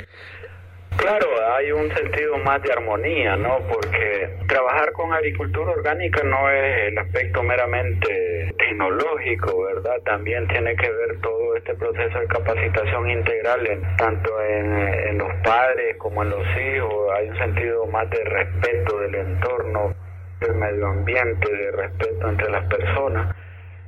Claro, 0.98 1.28
hay 1.56 1.72
un 1.72 1.94
sentido 1.96 2.38
más 2.40 2.62
de 2.64 2.72
armonía, 2.72 3.36
¿no? 3.38 3.60
Porque 3.72 4.30
trabajar 4.48 4.92
con 4.94 5.14
agricultura 5.14 5.72
orgánica 5.72 6.24
no 6.24 6.50
es 6.50 6.88
el 6.88 6.98
aspecto 6.98 7.44
meramente 7.44 8.54
tecnológico, 8.58 9.64
¿verdad? 9.64 10.02
También 10.04 10.48
tiene 10.48 10.76
que 10.76 10.90
ver 10.90 11.22
todo 11.22 11.56
este 11.56 11.76
proceso 11.76 12.20
de 12.20 12.28
capacitación 12.28 13.12
integral, 13.12 13.68
en, 13.68 13.98
tanto 13.98 14.42
en, 14.42 14.76
en 14.76 15.18
los 15.20 15.32
padres 15.44 15.98
como 15.98 16.24
en 16.24 16.32
los 16.32 16.46
hijos. 16.58 17.12
Hay 17.16 17.30
un 17.30 17.38
sentido 17.38 17.86
más 17.86 18.10
de 18.10 18.24
respeto 18.24 19.00
del 19.00 19.16
entorno, 19.16 19.94
del 20.42 20.56
medio 20.56 20.88
ambiente, 20.88 21.52
de 21.52 21.72
respeto 21.72 22.28
entre 22.28 22.50
las 22.50 22.66
personas. 22.66 23.36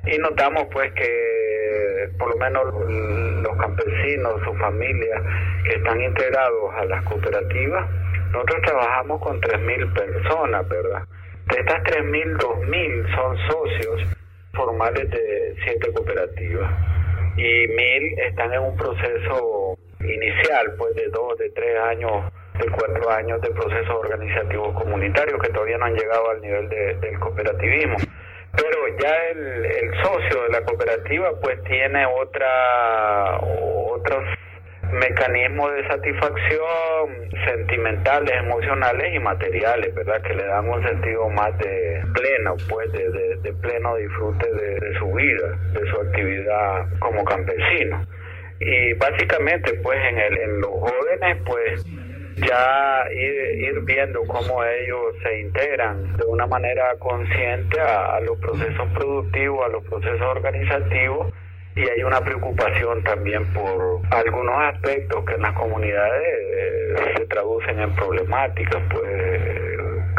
Y 0.06 0.18
notamos 0.18 0.68
pues 0.72 0.92
que 0.94 2.10
por 2.18 2.30
lo 2.30 2.38
menos 2.38 2.64
los 3.44 3.58
campesinos, 3.58 4.42
sus 4.44 4.58
familias 4.58 5.22
que 5.64 5.76
están 5.76 6.02
integrados 6.02 6.74
a 6.76 6.86
las 6.86 7.04
cooperativas, 7.04 7.90
nosotros 8.32 8.62
trabajamos 8.64 9.22
con 9.22 9.42
3.000 9.42 9.94
personas, 9.94 10.68
¿verdad? 10.68 11.04
De 11.48 11.60
estas 11.60 11.84
3.000, 11.84 12.38
2.000 12.38 13.16
son 13.16 13.38
socios 13.50 14.02
formales 14.54 15.10
de 15.10 15.56
siete 15.64 15.92
cooperativas 15.94 16.72
y 17.38 17.68
1.000 17.68 18.20
están 18.28 18.54
en 18.54 18.62
un 18.62 18.78
proceso 18.78 19.78
inicial, 20.02 20.76
pues 20.78 20.96
de 20.96 21.08
dos, 21.10 21.38
de 21.38 21.50
tres 21.52 21.80
años, 21.80 22.26
de 22.60 22.70
cuatro 22.70 23.10
años 23.10 23.42
de 23.42 23.50
procesos 23.50 23.96
organizativos 23.96 24.74
comunitarios 24.76 25.42
que 25.42 25.50
todavía 25.50 25.78
no 25.78 25.86
han 25.86 25.96
llegado 25.96 26.30
al 26.30 26.42
nivel 26.42 26.70
de, 26.70 26.96
del 26.96 27.20
cooperativismo 27.20 27.98
pero 28.56 28.98
ya 29.00 29.16
el, 29.32 29.66
el 29.66 30.04
socio 30.04 30.44
de 30.44 30.50
la 30.50 30.62
cooperativa 30.62 31.32
pues 31.42 31.64
tiene 31.64 32.06
otra 32.06 33.40
otros 33.42 34.24
mecanismos 34.92 35.72
de 35.74 35.88
satisfacción 35.88 37.30
sentimentales, 37.46 38.34
emocionales 38.40 39.14
y 39.14 39.20
materiales, 39.20 39.94
¿verdad? 39.94 40.22
Que 40.22 40.34
le 40.34 40.46
dan 40.46 40.68
un 40.68 40.84
sentido 40.84 41.30
más 41.30 41.58
de 41.60 42.04
pleno, 42.14 42.56
pues, 42.70 42.92
de, 42.92 43.38
de, 43.38 43.54
pleno 43.54 43.96
disfrute 43.96 44.52
de, 44.52 44.80
de, 44.80 45.00
su 45.00 45.12
vida, 45.14 45.58
de 45.74 45.90
su 45.90 46.02
actividad 46.02 46.88
como 47.00 47.24
campesino. 47.24 48.06
Y 48.60 48.94
básicamente, 48.94 49.74
pues, 49.84 49.98
en, 50.10 50.18
el, 50.18 50.38
en 50.38 50.62
los 50.62 50.72
jóvenes, 50.72 51.38
pues, 51.46 51.86
ya 52.42 53.06
ir, 53.12 53.82
viendo 53.82 54.22
cómo 54.28 54.64
ellos 54.64 55.16
se 55.24 55.40
integran 55.40 56.18
de 56.18 56.26
una 56.26 56.48
manera 56.48 56.96
consciente 57.00 57.80
a, 57.80 58.16
a, 58.16 58.20
los 58.22 58.38
procesos 58.40 58.88
productivos, 58.94 59.66
a 59.66 59.70
los 59.70 59.84
procesos 59.86 60.22
organizativos 60.22 61.34
y 61.76 61.82
hay 61.88 62.04
una 62.04 62.20
preocupación 62.22 63.04
también 63.04 63.46
por 63.54 64.02
algunos 64.12 64.56
aspectos 64.74 65.24
que 65.26 65.36
en 65.36 65.42
las 65.42 65.54
comunidades 65.54 66.28
eh, 66.28 66.96
se 67.16 67.26
traducen 67.28 67.80
en 67.80 67.96
problemáticas, 67.96 68.82
pues 68.92 69.69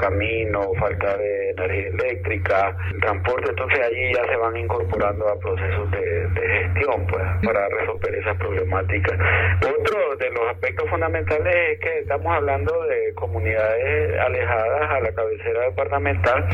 camino, 0.01 0.73
falta 0.79 1.17
de 1.17 1.51
energía 1.51 1.89
eléctrica, 1.89 2.77
transporte, 3.01 3.51
entonces 3.51 3.81
allí 3.81 4.15
ya 4.15 4.25
se 4.25 4.37
van 4.37 4.57
incorporando 4.57 5.29
a 5.29 5.39
procesos 5.39 5.91
de, 5.91 6.01
de 6.29 6.49
gestión 6.49 7.07
pues, 7.07 7.23
para 7.45 7.69
resolver 7.69 8.15
esas 8.15 8.37
problemáticas. 8.39 9.19
Otro 9.59 10.17
de 10.17 10.31
los 10.31 10.51
aspectos 10.51 10.89
fundamentales 10.89 11.55
es 11.73 11.81
que 11.81 11.99
estamos 11.99 12.35
hablando 12.35 12.73
de 12.85 13.15
comunidades 13.15 14.19
alejadas 14.21 14.91
a 14.91 15.01
la 15.01 15.13
cabecera 15.13 15.61
departamental 15.67 16.49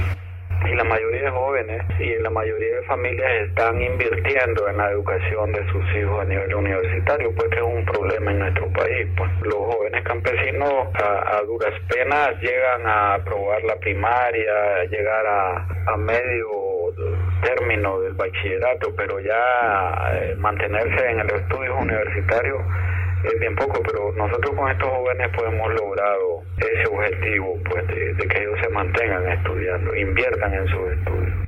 y 0.70 0.74
la 0.74 0.84
mayoría 0.84 1.22
de 1.22 1.30
jóvenes 1.30 1.82
y 1.98 2.18
la 2.22 2.30
mayoría 2.30 2.76
de 2.76 2.82
familias 2.82 3.30
están 3.48 3.80
invirtiendo 3.80 4.68
en 4.68 4.76
la 4.76 4.90
educación 4.90 5.52
de 5.52 5.66
sus 5.70 5.84
hijos 5.96 6.20
a 6.20 6.24
nivel 6.24 6.54
universitario, 6.54 7.32
pues 7.34 7.48
que 7.50 7.56
es 7.56 7.62
un 7.62 7.84
problema 7.84 8.30
en 8.30 8.38
nuestro 8.40 8.68
país. 8.72 9.06
Pues 9.16 9.30
los 9.42 9.54
jóvenes 9.54 10.02
campesinos 10.04 10.72
a, 10.94 11.36
a 11.36 11.42
duras 11.42 11.72
penas 11.88 12.40
llegan 12.40 12.86
a 12.86 13.14
aprobar 13.14 13.62
la 13.64 13.76
primaria, 13.76 14.84
llegar 14.90 15.26
a, 15.26 15.66
a 15.86 15.96
medio 15.96 16.48
término 17.42 18.00
del 18.00 18.14
bachillerato, 18.14 18.94
pero 18.96 19.20
ya 19.20 20.10
eh, 20.14 20.34
mantenerse 20.38 21.10
en 21.10 21.20
el 21.20 21.30
estudio 21.30 21.76
universitario 21.76 22.64
es 23.24 23.40
bien 23.40 23.54
poco, 23.56 23.80
pero 23.82 24.12
nosotros 24.12 24.54
con 24.56 24.70
estos 24.70 24.88
jóvenes 24.88 25.28
pues 25.34 25.52
hemos 25.52 25.74
logrado 25.74 26.42
ese 26.58 26.86
objetivo 26.88 27.58
pues 27.68 27.86
de 27.88 28.28
que 28.28 28.42
ellos 28.42 28.58
se 28.62 28.68
mantengan 28.70 29.28
estudiando, 29.28 29.94
inviertan 29.94 30.54
en 30.54 30.68
sus 30.68 30.92
estudios. 30.92 31.46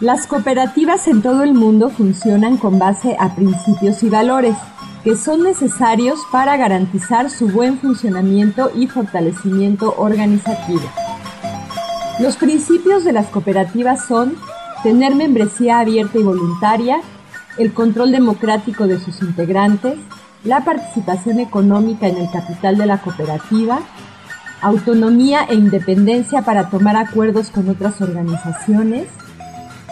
Las 0.00 0.28
cooperativas 0.28 1.08
en 1.08 1.22
todo 1.22 1.42
el 1.42 1.54
mundo 1.54 1.90
funcionan 1.90 2.56
con 2.56 2.78
base 2.78 3.16
a 3.18 3.34
principios 3.34 4.04
y 4.04 4.08
valores 4.08 4.54
que 5.02 5.16
son 5.16 5.42
necesarios 5.42 6.20
para 6.30 6.56
garantizar 6.56 7.30
su 7.30 7.48
buen 7.48 7.78
funcionamiento 7.78 8.70
y 8.76 8.86
fortalecimiento 8.86 9.94
organizativo. 9.96 10.88
Los 12.20 12.36
principios 12.36 13.04
de 13.04 13.12
las 13.12 13.28
cooperativas 13.28 14.04
son 14.06 14.34
tener 14.82 15.14
membresía 15.14 15.78
abierta 15.78 16.18
y 16.18 16.22
voluntaria, 16.24 17.00
el 17.58 17.72
control 17.72 18.10
democrático 18.10 18.88
de 18.88 18.98
sus 18.98 19.22
integrantes, 19.22 19.98
la 20.42 20.64
participación 20.64 21.38
económica 21.38 22.08
en 22.08 22.16
el 22.16 22.28
capital 22.30 22.76
de 22.76 22.86
la 22.86 22.98
cooperativa, 22.98 23.78
autonomía 24.60 25.46
e 25.48 25.54
independencia 25.54 26.42
para 26.42 26.70
tomar 26.70 26.96
acuerdos 26.96 27.50
con 27.50 27.68
otras 27.68 28.00
organizaciones, 28.00 29.06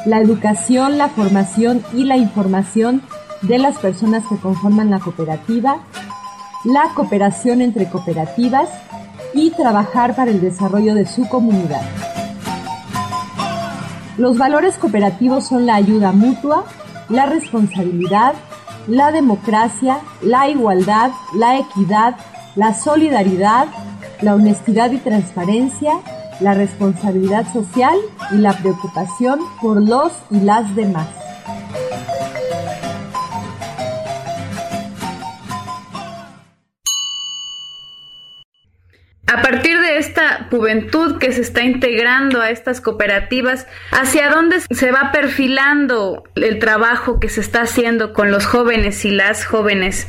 la 0.05 0.21
educación, 0.21 0.99
la 0.99 1.09
formación 1.09 1.85
y 1.95 2.05
la 2.05 2.17
información 2.17 3.03
de 3.43 3.59
las 3.59 3.79
personas 3.79 4.25
que 4.29 4.37
conforman 4.37 4.91
la 4.91 4.99
cooperativa, 4.99 5.79
la 6.65 6.91
cooperación 6.95 7.63
entre 7.63 7.89
cooperativas 7.89 8.69
y 9.33 9.51
trabajar 9.51 10.17
para 10.17 10.33
el 10.33 10.41
desarrollo 10.41 10.95
de 10.95 11.07
su 11.07 11.29
comunidad. 11.29 11.83
Los 14.19 14.39
valores 14.39 14.79
cooperativos 14.79 15.47
son 15.47 15.67
la 15.67 15.75
ayuda 15.75 16.13
mutua, 16.13 16.65
la 17.09 17.27
responsabilidad, 17.27 18.35
la 18.87 19.13
democracia, 19.13 19.99
la 20.23 20.49
igualdad, 20.49 21.11
la 21.35 21.59
equidad, 21.59 22.17
la 22.55 22.75
solidaridad, 22.75 23.67
la 24.23 24.35
honestidad 24.35 24.91
y 24.93 24.99
transparencia, 24.99 25.93
la 26.41 26.55
responsabilidad 26.55 27.53
social 27.53 27.97
y 28.33 28.37
la 28.37 28.53
preocupación 28.55 29.41
por 29.61 29.83
los 29.83 30.13
y 30.31 30.41
las 30.41 30.75
demás. 30.75 31.26
A 39.29 39.43
partir 39.43 39.81
de 39.81 39.99
esta 39.99 40.47
juventud 40.51 41.19
que 41.19 41.33
se 41.33 41.41
está 41.41 41.63
integrando 41.63 42.41
a 42.41 42.51
estas 42.51 42.81
cooperativas, 42.81 43.67
¿hacia 43.91 44.31
dónde 44.31 44.61
se 44.61 44.93
va 44.93 45.11
perfilando 45.11 46.23
el 46.37 46.61
trabajo 46.61 47.19
que 47.19 47.29
se 47.29 47.41
está 47.41 47.63
haciendo 47.63 48.13
con 48.13 48.31
los 48.31 48.47
jóvenes 48.47 49.05
y 49.05 49.11
las 49.11 49.45
jóvenes? 49.45 50.07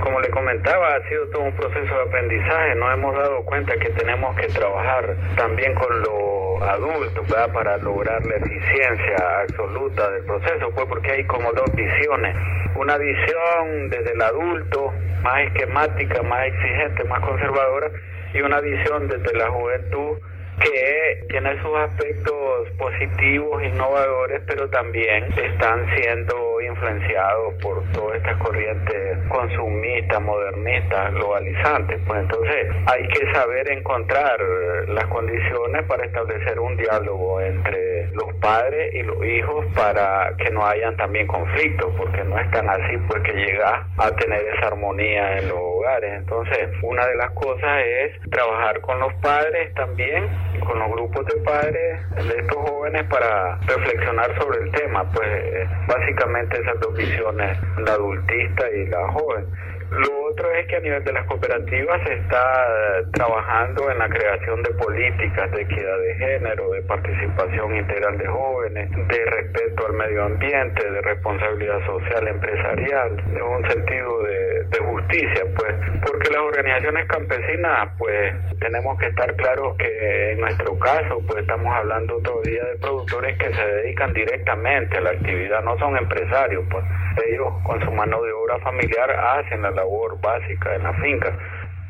Como 0.00 0.20
le 0.20 0.28
comentaba, 0.30 0.94
ha 0.94 1.08
sido 1.08 1.26
todo 1.30 1.42
un 1.42 1.56
proceso 1.56 1.94
de 1.94 2.02
aprendizaje. 2.02 2.74
Nos 2.76 2.94
hemos 2.94 3.14
dado 3.16 3.44
cuenta 3.44 3.74
que 3.76 3.90
tenemos 3.90 4.36
que 4.36 4.46
trabajar 4.48 5.16
también 5.36 5.74
con 5.74 6.00
los 6.00 6.62
adultos 6.62 7.26
para 7.52 7.76
lograr 7.78 8.24
la 8.26 8.36
eficiencia 8.36 9.40
absoluta 9.42 10.10
del 10.10 10.24
proceso, 10.24 10.70
pues 10.74 10.86
porque 10.86 11.12
hay 11.12 11.24
como 11.24 11.52
dos 11.52 11.70
visiones. 11.74 12.36
Una 12.76 12.96
visión 12.96 13.90
desde 13.90 14.12
el 14.12 14.22
adulto, 14.22 14.92
más 15.22 15.40
esquemática, 15.46 16.22
más 16.22 16.46
exigente, 16.46 17.04
más 17.04 17.20
conservadora, 17.20 17.90
y 18.34 18.40
una 18.40 18.60
visión 18.60 19.08
desde 19.08 19.36
la 19.36 19.50
juventud 19.50 20.18
que 20.62 21.26
tiene 21.28 21.60
sus 21.62 21.76
aspectos 21.76 22.68
positivos, 22.78 23.62
innovadores, 23.62 24.42
pero 24.46 24.68
también 24.70 25.24
están 25.36 25.86
siendo 25.96 26.60
influenciados 26.60 27.54
por 27.62 27.82
todas 27.92 28.16
estas 28.16 28.36
corrientes 28.38 29.18
consumistas, 29.28 30.20
modernistas, 30.20 31.14
globalizantes. 31.14 32.00
Pues 32.06 32.20
entonces 32.20 32.66
hay 32.86 33.08
que 33.08 33.32
saber 33.32 33.70
encontrar 33.70 34.40
las 34.88 35.04
condiciones 35.06 35.84
para 35.86 36.04
establecer 36.04 36.58
un 36.60 36.76
diálogo 36.76 37.40
entre 37.40 38.08
los 38.12 38.32
padres 38.40 38.94
y 38.94 39.02
los 39.02 39.24
hijos 39.24 39.66
para 39.74 40.34
que 40.36 40.50
no 40.50 40.66
hayan 40.66 40.96
también 40.96 41.26
conflictos, 41.26 41.92
porque 41.96 42.22
no 42.24 42.38
es 42.38 42.50
tan 42.50 42.68
así 42.68 42.96
pues 43.08 43.22
que 43.22 43.32
llega 43.32 43.86
a 43.98 44.10
tener 44.16 44.42
esa 44.56 44.68
armonía 44.68 45.38
en 45.38 45.48
los 45.48 45.58
hogares. 45.58 46.12
Entonces, 46.18 46.68
una 46.82 47.06
de 47.06 47.16
las 47.16 47.30
cosas 47.32 47.82
es 47.84 48.30
trabajar 48.30 48.80
con 48.80 48.98
los 49.00 49.12
padres 49.14 49.72
también, 49.74 50.28
con 50.60 50.78
los 50.78 50.90
grupos 50.90 51.26
de 51.26 51.40
padres 51.42 52.00
de 52.14 52.38
estos 52.38 52.56
jóvenes 52.56 53.04
para 53.04 53.56
reflexionar 53.66 54.36
sobre 54.38 54.62
el 54.62 54.72
tema, 54.72 55.04
pues 55.12 55.68
básicamente 55.86 56.60
esas 56.60 56.80
dos 56.80 56.94
visiones, 56.96 57.58
la 57.78 57.92
adultista 57.92 58.70
y 58.70 58.86
la 58.86 59.08
joven. 59.12 59.46
Lo 59.92 60.24
otro 60.24 60.50
es 60.52 60.66
que 60.68 60.76
a 60.76 60.80
nivel 60.80 61.04
de 61.04 61.12
las 61.12 61.26
cooperativas 61.26 62.00
se 62.06 62.14
está 62.14 62.40
eh, 62.40 63.04
trabajando 63.12 63.90
en 63.90 63.98
la 63.98 64.08
creación 64.08 64.62
de 64.62 64.70
políticas 64.70 65.50
de 65.52 65.62
equidad 65.62 65.98
de 65.98 66.14
género, 66.14 66.70
de 66.70 66.80
participación 66.82 67.76
integral 67.76 68.16
de 68.16 68.26
jóvenes, 68.26 68.90
de 68.90 69.24
respeto 69.26 69.86
al 69.86 69.92
medio 69.92 70.24
ambiente, 70.24 70.90
de 70.90 71.02
responsabilidad 71.02 71.84
social 71.84 72.26
empresarial, 72.26 73.22
en 73.36 73.42
un 73.42 73.68
sentido 73.70 74.22
de, 74.22 74.42
justicia, 74.82 75.44
pues, 75.56 75.74
porque 76.04 76.30
las 76.30 76.40
organizaciones 76.40 77.06
campesinas, 77.06 77.90
pues, 77.98 78.34
tenemos 78.58 78.98
que 78.98 79.06
estar 79.06 79.34
claros 79.36 79.76
que 79.76 80.32
en 80.32 80.40
nuestro 80.40 80.78
caso, 80.78 81.20
pues, 81.26 81.40
estamos 81.40 81.72
hablando 81.74 82.18
todavía 82.22 82.64
de 82.64 82.76
productores 82.80 83.38
que 83.38 83.52
se 83.54 83.66
dedican 83.66 84.12
directamente 84.12 84.96
a 84.96 85.02
la 85.02 85.10
actividad, 85.10 85.62
no 85.62 85.78
son 85.78 85.96
empresarios, 85.96 86.64
pues, 86.70 86.84
ellos 87.28 87.52
con 87.64 87.80
su 87.84 87.92
mano 87.92 88.22
de 88.22 88.32
obra 88.32 88.41
familiar 88.60 89.10
hacen 89.10 89.62
la 89.62 89.70
labor 89.70 90.20
básica 90.20 90.74
en 90.74 90.82
la 90.82 90.92
finca. 90.94 91.36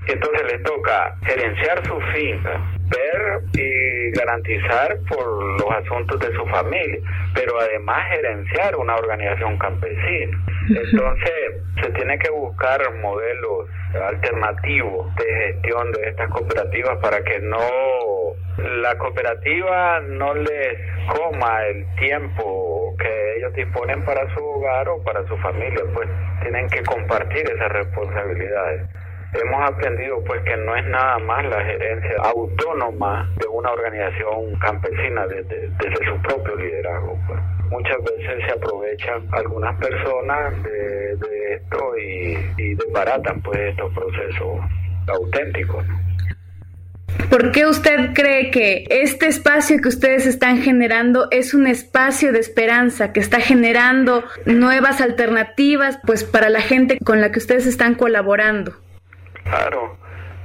Entonces 0.09 0.53
les 0.53 0.63
toca 0.65 1.17
gerenciar 1.25 1.87
su 1.87 2.01
finca, 2.13 2.61
ver 2.91 3.41
y 3.55 4.11
garantizar 4.11 4.99
por 5.09 5.61
los 5.61 5.71
asuntos 5.71 6.19
de 6.21 6.35
su 6.35 6.45
familia, 6.47 7.01
pero 7.35 7.59
además 7.61 8.09
gerenciar 8.11 8.77
una 8.77 8.97
organización 8.97 9.57
campesina. 9.59 10.39
Entonces 10.69 11.63
se 11.81 11.91
tiene 11.91 12.19
que 12.19 12.31
buscar 12.31 12.81
modelos 13.01 13.69
alternativos 13.95 15.15
de 15.17 15.25
gestión 15.25 15.93
de 15.93 16.09
estas 16.09 16.29
cooperativas 16.31 16.99
para 16.99 17.23
que 17.23 17.39
no 17.41 17.59
la 18.59 18.97
cooperativa 18.99 20.01
no 20.01 20.35
les 20.35 20.79
coma 21.09 21.65
el 21.67 21.87
tiempo 21.97 22.95
que 22.99 23.37
ellos 23.39 23.53
disponen 23.55 24.05
para 24.05 24.23
su 24.35 24.45
hogar 24.45 24.89
o 24.89 25.03
para 25.03 25.27
su 25.27 25.37
familia, 25.39 25.83
pues 25.95 26.09
tienen 26.43 26.69
que 26.69 26.83
compartir 26.83 27.51
esas 27.51 27.73
responsabilidades. 27.73 28.89
Hemos 29.35 29.71
aprendido 29.71 30.23
pues 30.25 30.43
que 30.43 30.57
no 30.59 30.77
es 30.77 30.85
nada 30.87 31.19
más 31.19 31.45
la 31.47 31.65
gerencia 31.65 32.17
autónoma 32.23 33.31
de 33.39 33.47
una 33.47 33.71
organización 33.73 34.55
campesina 34.61 35.27
desde, 35.27 35.71
su 36.07 36.21
propio 36.23 36.57
liderazgo. 36.57 37.19
Pues. 37.27 37.41
Muchas 37.71 37.97
veces 38.05 38.45
se 38.45 38.53
aprovechan 38.53 39.27
algunas 39.33 39.79
personas 39.79 40.63
de, 40.63 41.55
esto 41.55 41.97
y, 41.99 42.63
y 42.63 42.75
desbaratan 42.75 43.41
pues 43.41 43.59
estos 43.59 43.93
procesos 43.95 44.61
auténticos. 45.09 45.87
¿no? 45.87 46.03
¿Por 47.31 47.51
qué 47.53 47.67
usted 47.67 48.13
cree 48.15 48.51
que 48.51 48.85
este 48.91 49.27
espacio 49.27 49.79
que 49.81 49.89
ustedes 49.89 50.27
están 50.27 50.59
generando 50.59 51.29
es 51.31 51.55
un 51.55 51.67
espacio 51.67 52.33
de 52.33 52.41
esperanza, 52.41 53.13
que 53.13 53.21
está 53.21 53.41
generando 53.41 54.25
nuevas 54.45 55.01
alternativas 55.01 55.99
pues 56.07 56.25
para 56.25 56.51
la 56.51 56.61
gente 56.61 56.99
con 57.05 57.21
la 57.21 57.33
que 57.33 57.39
ustedes 57.39 57.67
están 57.67 57.95
colaborando? 57.95 58.75
Claro, 59.45 59.97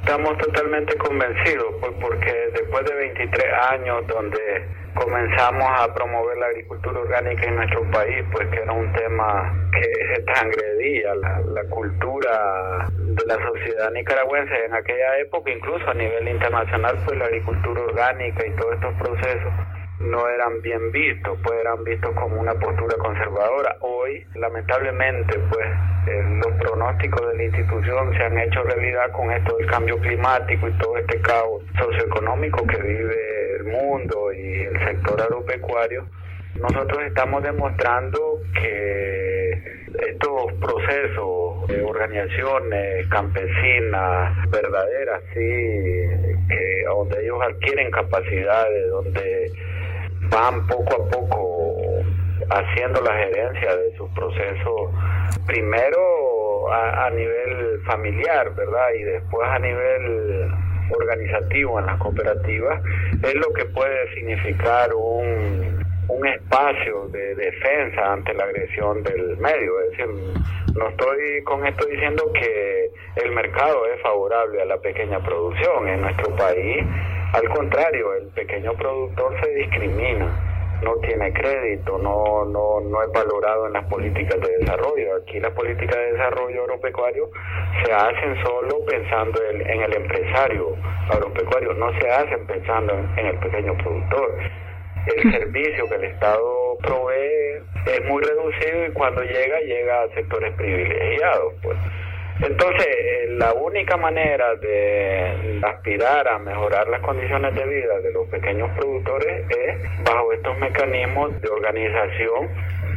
estamos 0.02 0.38
totalmente 0.38 0.98
convencidos, 0.98 1.76
pues 1.80 1.94
porque 2.02 2.34
después 2.54 2.86
de 2.86 2.96
23 2.96 3.46
años 3.72 4.08
donde 4.08 4.66
comenzamos 4.96 5.70
a 5.80 5.94
promover 5.94 6.38
la 6.38 6.48
agricultura 6.48 7.00
orgánica 7.00 7.46
en 7.46 7.56
nuestro 7.56 7.90
país, 7.92 8.26
pues 8.32 8.48
que 8.48 8.58
era 8.58 8.72
un 8.72 8.92
tema 8.94 9.54
que 9.72 10.22
transgredía 10.24 11.16
la, 11.16 11.40
la 11.40 11.64
cultura 11.70 12.88
de 12.92 13.26
la 13.26 13.36
sociedad 13.36 13.92
nicaragüense 13.92 14.66
en 14.66 14.74
aquella 14.74 15.20
época, 15.20 15.52
incluso 15.52 15.90
a 15.90 15.94
nivel 15.94 16.28
internacional, 16.28 16.98
pues 17.06 17.18
la 17.18 17.26
agricultura 17.26 17.82
orgánica 17.82 18.46
y 18.46 18.52
todos 18.52 18.74
estos 18.76 18.94
procesos 18.96 19.54
no 20.00 20.28
eran 20.30 20.62
bien 20.62 20.92
vistos, 20.92 21.38
pues 21.44 21.60
eran 21.60 21.84
vistos 21.84 22.14
como 22.16 22.40
una 22.40 22.54
postura 22.54 22.96
conservadora. 22.98 23.78
Hoy, 23.82 24.26
lamentablemente, 24.36 25.40
pues 25.52 25.66
eh, 26.08 26.24
los 26.46 26.54
pronósticos 26.62 27.28
de 27.30 27.36
la 27.36 27.44
institución 27.44 28.14
se 28.14 28.24
han 28.24 28.38
hecho 28.40 28.64
realidad 28.64 29.12
con 29.12 29.32
esto 29.32 29.58
del 29.58 29.68
cambio 29.68 29.98
climático 29.98 30.68
y 30.68 30.78
todo 30.78 30.98
este 30.98 31.20
caos 31.22 31.64
socioeconómico 31.80 32.66
que 32.68 32.78
vive 32.78 33.56
el 33.58 33.64
mundo 33.66 34.32
y 34.34 34.62
el 34.64 34.80
sector 34.86 35.22
agropecuario. 35.22 36.08
Nosotros 36.56 37.04
estamos 37.06 37.44
demostrando 37.44 38.40
que 38.54 39.78
estos 40.10 40.54
procesos 40.54 41.68
de 41.68 41.84
organizaciones 41.84 43.08
campesinas 43.10 44.50
verdaderas, 44.50 45.22
sí, 45.34 45.40
que 46.50 46.84
donde 46.86 47.22
ellos 47.22 47.40
adquieren 47.42 47.92
capacidades, 47.92 48.90
donde 48.90 49.52
van 50.30 50.68
poco 50.68 51.04
a 51.04 51.10
poco 51.10 51.78
haciendo 52.50 53.02
la 53.02 53.14
gerencia 53.14 53.76
de 53.76 53.98
sus 53.98 54.10
procesos, 54.12 54.92
primero 55.46 56.72
a, 56.72 57.08
a, 57.08 57.10
nivel 57.10 57.82
familiar, 57.86 58.54
¿verdad? 58.56 58.88
Y 58.98 59.04
después 59.04 59.48
a 59.50 59.60
nivel 59.60 60.52
organizativo 60.92 61.80
en 61.80 61.86
las 61.86 61.98
cooperativas, 62.00 62.82
es 63.24 63.36
lo 63.36 63.52
que 63.54 63.66
puede 63.66 64.14
significar 64.16 64.94
un, 64.94 65.84
un 66.08 66.28
espacio 66.28 67.08
de 67.10 67.36
defensa 67.36 68.14
ante 68.14 68.34
la 68.34 68.46
agresión 68.46 69.04
del 69.04 69.38
medio. 69.38 69.80
Es 69.82 69.92
decir, 69.92 70.08
no 70.76 70.90
estoy 70.90 71.44
con 71.44 71.66
esto 71.66 71.86
diciendo 71.86 72.32
que 72.34 72.92
el 73.16 73.32
mercado 73.32 73.86
es 73.94 74.02
favorable 74.02 74.62
a 74.62 74.66
la 74.66 74.78
pequeña 74.78 75.20
producción 75.20 75.88
en 75.88 76.02
nuestro 76.02 76.36
país. 76.36 76.86
Al 77.34 77.50
contrario, 77.50 78.14
el 78.16 78.28
pequeño 78.30 78.74
productor 78.74 79.36
se 79.42 79.50
discrimina, 79.56 80.80
no 80.84 80.96
tiene 80.98 81.34
crédito, 81.34 81.98
no, 81.98 82.46
no, 82.46 82.82
no 82.82 83.04
es 83.04 83.12
valorado 83.12 83.68
en 83.68 83.74
las 83.74 83.86
políticas 83.86 84.40
de 84.40 84.58
desarrollo. 84.60 85.16
Aquí 85.18 85.40
las 85.40 85.52
políticas 85.52 85.96
de 85.96 86.12
desarrollo 86.14 86.64
agropecuario 86.64 87.30
se 87.84 87.94
hacen 87.94 88.44
solo 88.44 88.86
pensando 88.86 89.42
en, 89.52 89.62
en 89.70 89.82
el 89.82 89.94
empresario 89.94 90.76
agropecuario, 91.10 91.74
no 91.74 91.92
se 92.00 92.10
hacen 92.10 92.46
pensando 92.48 92.94
en, 92.94 93.20
en 93.20 93.26
el 93.28 93.38
pequeño 93.40 93.76
productor 93.78 94.32
el 95.16 95.32
servicio 95.32 95.88
que 95.88 95.96
el 95.96 96.04
Estado 96.06 96.78
provee 96.84 97.64
es 97.86 98.06
muy 98.06 98.22
reducido 98.22 98.86
y 98.88 98.92
cuando 98.92 99.22
llega, 99.22 99.60
llega 99.62 100.04
a 100.04 100.10
sectores 100.10 100.54
privilegiados. 100.56 101.54
Pues. 101.64 101.78
Entonces, 102.40 102.88
la 103.30 103.54
única 103.54 103.98
manera 103.98 104.56
de 104.56 105.60
aspirar 105.64 106.28
a 106.28 106.38
mejorar 106.38 106.88
las 106.88 107.02
condiciones 107.02 107.56
de 107.56 107.66
vida 107.66 108.00
de 108.00 108.12
los 108.12 108.28
pequeños 108.30 108.70
productores 108.78 109.44
es 109.50 110.04
bajo 110.04 110.32
estos 110.34 110.58
mecanismos 110.60 111.42
de 111.42 111.50
organización 111.50 112.48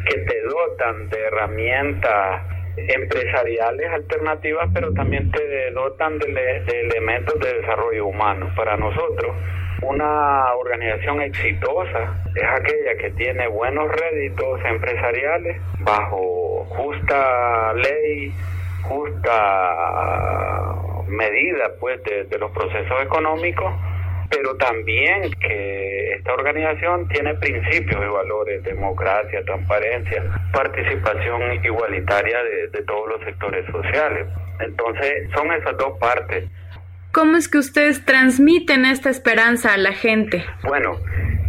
que 0.07 0.19
te 0.19 0.43
dotan 0.43 1.09
de 1.09 1.21
herramientas 1.21 2.43
empresariales 2.77 3.91
alternativas, 3.91 4.69
pero 4.75 4.93
también 4.93 5.31
te 5.31 5.71
dotan 5.73 6.19
de, 6.19 6.33
de 6.33 6.81
elementos 6.81 7.39
de 7.41 7.55
desarrollo 7.61 8.07
humano. 8.07 8.51
Para 8.55 8.77
nosotros, 8.77 9.35
una 9.83 10.55
organización 10.55 11.23
exitosa 11.23 12.23
es 12.35 12.45
aquella 12.45 12.95
que 12.99 13.11
tiene 13.13 13.49
buenos 13.49 13.91
réditos 13.91 14.61
empresariales 14.65 15.57
bajo 15.79 16.67
justa 16.69 17.73
ley, 17.75 18.33
justa 18.83 20.77
medida 21.09 21.73
pues 21.79 22.03
de, 22.05 22.25
de 22.25 22.39
los 22.39 22.51
procesos 22.53 23.03
económicos 23.03 23.73
pero 24.31 24.57
también 24.57 25.29
que 25.41 26.13
esta 26.17 26.33
organización 26.35 27.09
tiene 27.09 27.35
principios 27.35 28.01
y 28.01 28.09
valores, 28.09 28.63
democracia, 28.63 29.43
transparencia, 29.45 30.23
participación 30.53 31.65
igualitaria 31.65 32.39
de, 32.45 32.69
de, 32.69 32.83
todos 32.85 33.09
los 33.09 33.21
sectores 33.25 33.67
sociales. 33.67 34.29
Entonces, 34.61 35.29
son 35.35 35.53
esas 35.53 35.77
dos 35.77 35.99
partes. 35.99 36.49
¿Cómo 37.13 37.37
es 37.37 37.49
que 37.49 37.59
ustedes 37.59 38.05
transmiten 38.05 38.85
esta 38.85 39.11
esperanza 39.11 39.75
a 39.75 39.77
la 39.77 39.93
gente? 39.93 40.45
Bueno, 40.63 40.97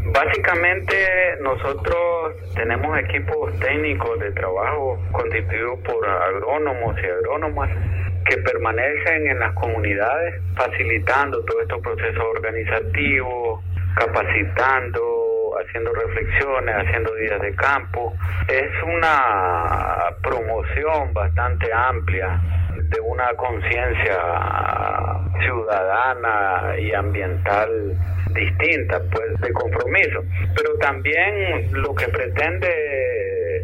básicamente 0.06 0.96
nosotros 1.42 2.36
tenemos 2.56 2.98
equipos 3.00 3.58
técnicos 3.60 4.20
de 4.20 4.32
trabajo 4.32 5.00
constituidos 5.12 5.80
por 5.80 6.08
agrónomos 6.08 6.96
y 7.02 7.06
agrónomas 7.06 7.70
que 8.26 8.38
permanecen 8.38 9.28
en 9.28 9.40
las 9.40 9.54
comunidades 9.54 10.42
facilitando 10.56 11.44
todos 11.46 11.62
estos 11.64 11.82
procesos 11.82 12.24
organizativos, 12.36 13.64
capacitando, 13.96 15.02
haciendo 15.60 15.94
reflexiones, 15.94 16.76
haciendo 16.76 17.14
días 17.16 17.42
de 17.42 17.56
campo. 17.56 18.14
Es 18.48 18.72
una 18.84 20.16
promoción 20.22 21.14
bastante 21.14 21.72
amplia 21.74 22.40
de 22.92 23.00
una 23.00 23.34
conciencia 23.36 24.20
ciudadana 25.42 26.78
y 26.78 26.94
ambiental 26.94 27.98
distinta, 28.34 29.02
pues 29.12 29.40
de 29.42 29.52
compromiso. 29.54 30.24
Pero 30.56 30.78
también 30.78 31.72
lo 31.72 31.96
que 31.96 32.08
pretende 32.10 32.68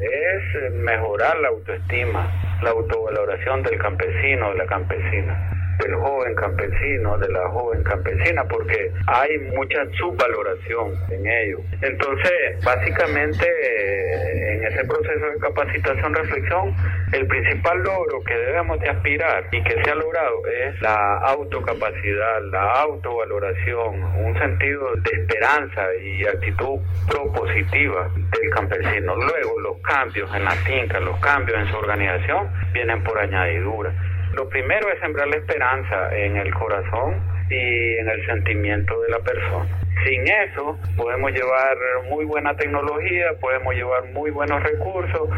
es 0.02 0.74
mejorar 0.74 1.38
la 1.40 1.50
autoestima, 1.50 2.32
la 2.64 2.72
autovaloración 2.72 3.64
del 3.64 3.78
campesino, 3.78 4.52
de 4.52 4.58
la 4.58 4.66
campesina 4.66 5.57
del 5.80 5.96
joven 5.96 6.36
campesino, 6.36 7.18
de 7.18 7.30
la 7.30 7.50
joven 7.50 7.84
campesina, 7.84 8.44
porque 8.46 8.92
hay 9.08 9.38
mucha 9.56 9.86
subvaloración 9.98 10.94
en 11.12 11.28
ello. 11.28 11.60
Entonces, 11.82 12.64
básicamente, 12.64 13.46
eh, 13.46 14.54
en 14.54 14.64
ese 14.66 14.84
proceso 14.86 15.26
de 15.26 15.40
capacitación, 15.40 16.14
reflexión, 16.14 16.76
el 17.14 17.28
principal 17.28 17.78
logro 17.84 18.24
que 18.24 18.34
debemos 18.34 18.80
de 18.80 18.90
aspirar 18.90 19.46
y 19.52 19.64
que 19.64 19.84
se 19.84 19.92
ha 19.92 19.96
logrado 19.96 20.42
es 20.48 20.82
la 20.82 21.18
autocapacidad, 21.20 22.42
la 22.52 22.72
autovaloración, 22.82 24.04
un 24.26 24.38
sentido 24.40 24.96
de 24.96 25.22
esperanza 25.22 25.82
y 26.04 26.26
actitud 26.26 26.80
propositiva 27.08 28.10
del 28.16 28.50
campesino. 28.52 29.16
Luego, 29.16 29.60
los 29.62 29.78
cambios 29.82 30.34
en 30.36 30.44
la 30.44 30.52
finca, 30.52 31.00
los 31.00 31.18
cambios 31.20 31.60
en 31.60 31.68
su 31.68 31.78
organización 31.78 32.50
vienen 32.74 33.04
por 33.04 33.18
añadidura. 33.20 33.94
Lo 34.38 34.48
primero 34.50 34.88
es 34.94 35.00
sembrar 35.00 35.28
la 35.28 35.38
esperanza 35.38 36.16
en 36.16 36.38
el 36.38 36.54
corazón 36.54 37.20
y 37.50 37.98
en 37.98 38.08
el 38.08 38.24
sentimiento 38.28 39.02
de 39.02 39.10
la 39.10 39.18
persona. 39.18 39.87
Sin 40.06 40.28
eso 40.28 40.78
podemos 40.96 41.32
llevar 41.32 41.78
muy 42.10 42.26
buena 42.26 42.56
tecnología, 42.56 43.34
podemos 43.40 43.74
llevar 43.74 44.06
muy 44.14 44.32
buenos 44.32 44.62
recursos, 44.64 45.30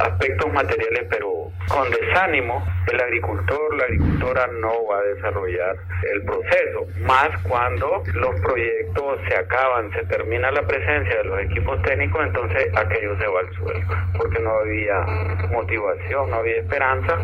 aspectos 0.00 0.52
materiales, 0.52 1.06
pero 1.08 1.50
con 1.68 1.90
desánimo 1.90 2.64
el 2.90 3.00
agricultor, 3.00 3.76
la 3.76 3.84
agricultora 3.84 4.46
no 4.60 4.86
va 4.86 4.98
a 4.98 5.02
desarrollar 5.02 5.76
el 6.12 6.22
proceso, 6.24 6.86
más 7.02 7.30
cuando 7.48 8.02
los 8.14 8.40
proyectos 8.40 9.20
se 9.28 9.36
acaban, 9.36 9.90
se 9.92 10.04
termina 10.06 10.50
la 10.50 10.62
presencia 10.62 11.18
de 11.18 11.24
los 11.24 11.40
equipos 11.40 11.80
técnicos, 11.82 12.26
entonces 12.26 12.68
aquello 12.76 13.16
se 13.18 13.26
va 13.26 13.40
al 13.40 13.54
suelo, 13.54 13.86
porque 14.18 14.40
no 14.40 14.50
había 14.50 15.00
motivación, 15.50 16.30
no 16.30 16.36
había 16.36 16.56
esperanza 16.56 17.18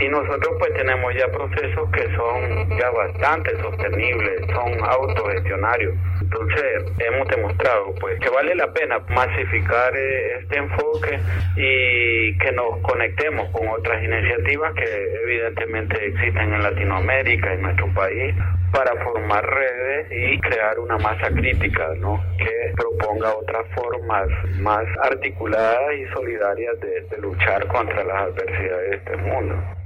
y 0.00 0.08
nosotros 0.08 0.56
pues 0.58 0.74
tenemos 0.74 1.14
ya 1.14 1.28
procesos 1.28 1.90
que 1.92 2.16
son 2.16 2.78
ya 2.78 2.90
bastante 2.90 3.56
sostenibles, 3.60 4.40
son 4.52 4.72
autogestionarios. 4.84 5.94
Entonces 6.20 6.92
hemos 6.98 7.28
demostrado 7.28 7.94
pues 8.00 8.18
que 8.20 8.28
vale 8.28 8.54
la 8.54 8.72
pena 8.72 8.98
masificar 9.08 9.96
eh, 9.96 10.38
este 10.40 10.58
enfoque 10.58 11.18
y 11.56 12.38
que 12.38 12.52
nos 12.52 12.78
conectemos 12.82 13.48
con 13.50 13.68
otras 13.68 14.02
iniciativas 14.02 14.74
que 14.74 15.20
evidentemente 15.24 16.06
existen 16.06 16.52
en 16.54 16.62
Latinoamérica, 16.62 17.52
en 17.52 17.62
nuestro 17.62 17.92
país, 17.94 18.34
para 18.72 18.92
formar 19.04 19.44
redes 19.44 20.08
y 20.10 20.40
crear 20.40 20.78
una 20.78 20.98
masa 20.98 21.28
crítica, 21.30 21.90
¿no? 21.98 22.20
Que 22.38 22.72
proponga 22.76 23.34
otras 23.34 23.66
formas 23.74 24.28
más 24.58 24.84
articuladas 25.02 25.94
y 25.96 26.06
solidarias 26.12 26.80
de, 26.80 27.02
de 27.02 27.18
luchar 27.18 27.66
contra 27.68 28.04
las 28.04 28.16
adversidades 28.22 28.90
de 28.90 28.96
este 28.96 29.16
mundo. 29.16 29.83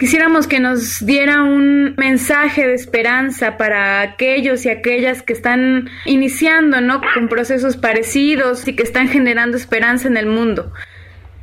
Quisiéramos 0.00 0.46
que 0.46 0.60
nos 0.60 1.04
diera 1.04 1.42
un 1.42 1.94
mensaje 1.98 2.66
de 2.66 2.72
esperanza 2.72 3.58
para 3.58 4.00
aquellos 4.00 4.64
y 4.64 4.70
aquellas 4.70 5.20
que 5.20 5.34
están 5.34 5.90
iniciando, 6.06 6.80
¿no? 6.80 7.02
Con 7.12 7.28
procesos 7.28 7.76
parecidos 7.76 8.66
y 8.66 8.74
que 8.74 8.82
están 8.82 9.08
generando 9.08 9.58
esperanza 9.58 10.08
en 10.08 10.16
el 10.16 10.24
mundo. 10.24 10.72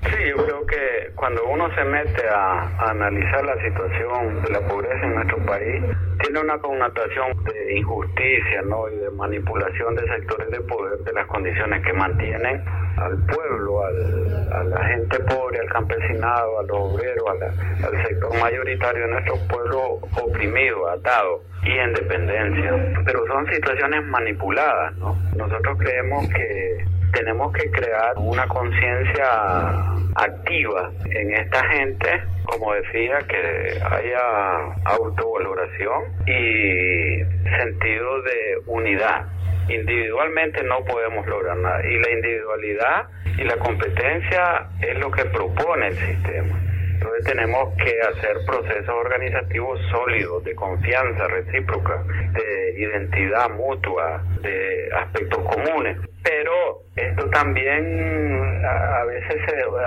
Sí, 0.10 0.30
yo 0.30 0.38
creo 0.38 0.66
que 0.66 1.12
cuando 1.16 1.44
uno 1.46 1.74
se 1.76 1.84
mete 1.84 2.28
a, 2.30 2.90
analizar 2.90 3.44
la 3.44 3.62
situación 3.62 4.42
de 4.42 4.50
la 4.52 4.62
pobreza 4.62 5.06
en 5.06 5.16
nuestro 5.16 5.38
país, 5.46 5.84
tiene 6.24 6.40
una 6.40 6.58
connotación 6.60 7.44
de 7.44 7.78
injusticia, 7.78 8.62
¿no? 8.64 8.90
Y 8.90 8.98
de 8.98 9.10
manipulación 9.12 9.96
de 9.96 10.08
sectores 10.08 10.50
de 10.50 10.62
poder, 10.62 11.00
de 11.00 11.14
las 11.14 11.28
condiciones 11.28 11.84
que 11.86 11.94
mantienen 11.94 12.64
al 12.98 13.18
pueblo, 13.26 13.84
al, 13.86 14.54
a 14.54 14.64
la 14.64 14.84
gente 14.86 15.20
pobre, 15.20 15.60
al 15.60 15.70
campesinado, 15.70 16.60
a 16.60 16.64
los 16.64 16.78
obreros, 16.78 17.26
al 17.84 18.08
sector 18.08 18.40
mayoritario 18.40 19.04
de 19.04 19.12
nuestro 19.12 19.36
pueblo 19.48 20.00
oprimido, 20.22 20.90
atado 20.90 21.44
y 21.64 21.72
en 21.72 21.94
dependencia. 21.94 22.94
Pero 23.06 23.28
son 23.28 23.46
situaciones 23.54 24.06
manipuladas, 24.06 24.96
¿no? 24.98 25.18
Nosotros 25.36 25.78
creemos 25.78 26.28
que 26.30 26.97
tenemos 27.14 27.52
que 27.54 27.70
crear 27.72 28.14
una 28.18 28.48
conciencia 28.48 29.26
activa 30.16 30.92
en 31.06 31.34
esta 31.34 31.64
gente, 31.70 32.24
como 32.46 32.74
decía, 32.74 33.20
que 33.28 33.80
haya 33.84 34.74
autovaloración 34.86 36.04
y 36.26 37.24
sentido 37.50 38.22
de 38.22 38.62
unidad. 38.66 39.26
Individualmente 39.70 40.64
no 40.64 40.84
podemos 40.86 41.26
lograr 41.28 41.58
nada 41.58 41.86
y 41.86 42.00
la 42.00 42.12
individualidad 42.12 43.08
y 43.38 43.44
la 43.44 43.58
competencia 43.58 44.68
es 44.82 44.98
lo 45.00 45.12
que 45.12 45.26
propone 45.26 45.88
el 45.88 45.96
sistema. 45.96 46.60
Entonces 46.94 47.26
tenemos 47.26 47.76
que 47.76 48.00
hacer 48.02 48.38
procesos 48.48 48.90
organizativos 48.90 49.80
sólidos, 49.92 50.44
de 50.44 50.56
confianza 50.56 51.28
recíproca, 51.28 52.04
de 52.34 52.74
identidad 52.80 53.52
mutua, 53.52 54.24
de 54.42 54.90
aspectos 54.96 55.44
comunes. 55.44 55.98
Pero 56.24 56.87
esto 56.98 57.30
también 57.30 58.66
a, 58.66 59.04
veces 59.06 59.38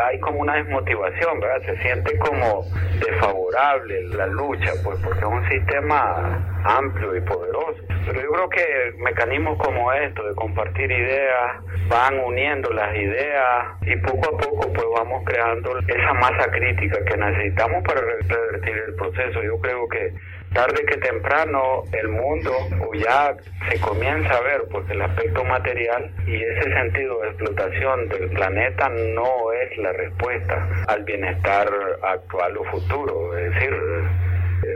hay 0.06 0.18
como 0.20 0.40
una 0.40 0.54
desmotivación, 0.54 1.40
¿verdad? 1.40 1.60
Se 1.66 1.76
siente 1.82 2.16
como 2.18 2.64
desfavorable 3.04 4.02
la 4.10 4.26
lucha, 4.28 4.72
pues 4.84 4.98
porque 5.02 5.18
es 5.18 5.24
un 5.24 5.48
sistema 5.48 6.62
amplio 6.64 7.16
y 7.16 7.20
poderoso. 7.22 7.82
Pero 8.06 8.22
yo 8.22 8.30
creo 8.30 8.48
que 8.48 8.94
mecanismos 8.98 9.58
como 9.58 9.92
estos 9.92 10.28
de 10.28 10.34
compartir 10.36 10.90
ideas 10.90 11.56
van 11.88 12.20
uniendo 12.20 12.70
las 12.70 12.94
ideas 12.96 13.66
y 13.82 13.96
poco 13.96 14.34
a 14.34 14.38
poco 14.38 14.72
pues 14.72 14.86
vamos 14.96 15.24
creando 15.26 15.78
esa 15.80 16.12
masa 16.14 16.48
crítica 16.50 17.04
que 17.04 17.16
necesitamos 17.16 17.82
para 17.82 18.00
revertir 18.00 18.76
el 18.86 18.94
proceso. 18.94 19.42
Yo 19.42 19.58
creo 19.60 19.88
que 19.88 20.14
tarde 20.52 20.84
que 20.84 20.96
temprano 20.98 21.84
el 21.92 22.08
mundo 22.08 22.52
o 22.86 22.94
ya 22.94 23.34
se 23.68 23.80
comienza 23.80 24.34
a 24.34 24.40
ver 24.40 24.62
porque 24.70 24.92
el 24.92 25.02
aspecto 25.02 25.44
material 25.44 26.10
y 26.26 26.42
ese 26.42 26.72
sentido 26.72 27.20
de 27.20 27.28
explotación 27.28 28.08
del 28.08 28.30
planeta 28.30 28.88
no 28.88 29.52
es 29.52 29.78
la 29.78 29.92
respuesta 29.92 30.68
al 30.88 31.04
bienestar 31.04 31.68
actual 32.02 32.56
o 32.56 32.64
futuro. 32.64 33.36
Es 33.38 33.54
decir, 33.54 33.74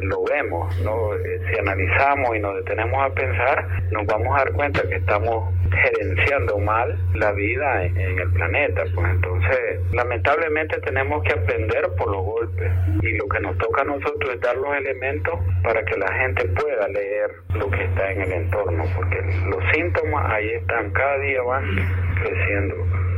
lo 0.03 0.25
vemos, 0.25 0.79
¿no? 0.81 1.15
Eh, 1.15 1.41
si 1.51 1.59
analizamos 1.59 2.37
y 2.37 2.41
nos 2.41 2.57
detenemos 2.57 3.03
a 3.03 3.15
pensar, 3.15 3.69
nos 3.91 4.07
vamos 4.07 4.35
a 4.35 4.45
dar 4.45 4.53
cuenta 4.53 4.83
que 4.89 4.97
estamos 4.97 5.53
gerenciando 5.71 6.59
mal 6.59 6.99
la 7.15 7.33
vida 7.33 7.85
en, 7.85 7.97
el 7.99 8.33
planeta. 8.33 8.85
Pues 8.95 9.07
entonces, 9.11 9.81
lamentablemente 9.93 10.81
tenemos 10.81 11.23
que 11.25 11.33
aprender 11.33 11.89
por 11.97 12.11
los 12.11 12.25
golpes 12.25 12.73
y 13.03 13.17
lo 13.17 13.29
que 13.29 13.41
nos 13.41 13.57
toca 13.59 13.83
a 13.83 13.85
nosotros 13.85 14.35
es 14.35 14.41
dar 14.41 14.57
los 14.57 14.75
elementos 14.77 15.39
para 15.63 15.85
que 15.85 15.97
la 15.97 16.13
gente 16.15 16.45
pueda 16.49 16.89
leer 16.89 17.31
lo 17.55 17.71
que 17.71 17.85
está 17.85 18.13
en 18.13 18.23
el 18.23 18.33
entorno, 18.33 18.85
porque 18.97 19.21
los 19.47 19.63
síntomas 19.73 20.33
ahí 20.33 20.51
están, 20.51 20.91
cada 20.93 21.19
día 21.19 21.43
van 21.43 21.65
creciendo. 22.23 22.75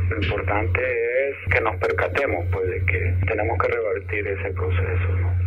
Lo 0.09 0.23
importante 0.23 0.81
es 1.29 1.53
que 1.53 1.61
nos 1.61 1.75
percatemos 1.77 2.45
pues 2.51 2.69
de 2.69 2.85
que 2.85 3.13
tenemos 3.27 3.57
que 3.59 3.67
revertir 3.67 4.27
ese 4.27 4.51
proceso. 4.51 5.09
¿no? 5.19 5.46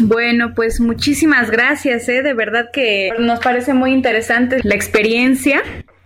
Bueno, 0.00 0.52
pues 0.54 0.80
muchísimas 0.80 1.50
gracias, 1.50 2.08
¿eh? 2.08 2.22
de 2.22 2.34
verdad 2.34 2.66
que 2.72 3.10
nos 3.18 3.40
parece 3.40 3.74
muy 3.74 3.92
interesante 3.92 4.60
la 4.62 4.74
experiencia. 4.74 5.62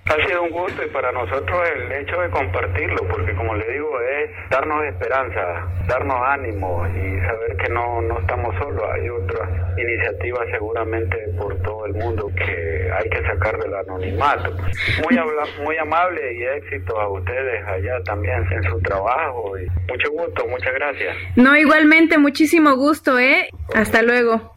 Ha 0.06 0.26
sido 0.26 0.42
un 0.42 0.50
gusto 0.50 0.82
y 0.84 0.88
para 0.88 1.12
nosotros 1.12 1.60
el 1.76 1.92
hecho 1.92 2.20
de 2.20 2.28
compartirlo, 2.30 3.06
porque 3.08 3.34
como 3.34 3.54
le 3.54 3.72
digo, 3.72 4.00
es 4.00 4.30
darnos 4.50 4.84
esperanza, 4.84 5.66
darnos 5.86 6.18
ánimo 6.26 6.84
y 6.88 7.20
saber 7.20 7.56
que 7.56 7.72
no, 7.72 8.02
no 8.02 8.18
estamos 8.18 8.54
solos. 8.58 8.82
Hay 8.92 9.08
otras 9.08 9.48
iniciativas 9.78 10.44
seguramente 10.50 11.16
por 11.38 11.56
todo 11.62 11.86
el 11.86 11.94
mundo 11.94 12.30
que 12.36 12.90
hay 12.92 13.08
que 13.08 13.22
sacar 13.22 13.56
del 13.58 13.74
anonimato. 13.74 14.50
Muy, 15.04 15.18
muy 15.64 15.76
amable 15.78 16.20
y 16.34 16.42
éxito 16.58 17.00
a 17.00 17.08
ustedes 17.08 17.64
allá 17.66 18.02
también 18.04 18.44
en 18.50 18.62
su 18.64 18.80
trabajo. 18.80 19.56
Y 19.56 19.66
mucho 19.88 20.10
gusto, 20.10 20.46
muchas 20.48 20.74
gracias. 20.74 21.16
No, 21.36 21.56
igualmente, 21.56 22.18
muchísimo 22.18 22.74
gusto, 22.74 23.20
¿eh? 23.20 23.48
Hasta 23.72 24.02
luego. 24.02 24.56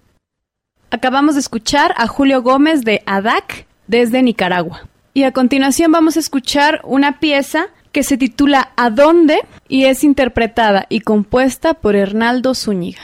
Acabamos 0.90 1.36
de 1.36 1.42
escuchar 1.42 1.94
a 1.98 2.08
Julio 2.08 2.42
Gómez 2.42 2.84
de 2.84 3.02
ADAC 3.06 3.68
desde 3.88 4.24
Nicaragua. 4.24 4.82
Y 5.18 5.24
a 5.24 5.32
continuación 5.32 5.94
vamos 5.94 6.18
a 6.18 6.20
escuchar 6.20 6.82
una 6.84 7.22
pieza 7.22 7.68
que 7.94 8.04
se 8.04 8.18
titula 8.18 8.74
¿A 8.76 8.90
dónde? 8.90 9.40
y 9.70 9.86
es 9.86 10.04
interpretada 10.04 10.88
y 10.90 11.00
compuesta 11.00 11.74
por 11.74 11.96
Hernaldo 11.96 12.54
Zúñiga. 12.54 13.00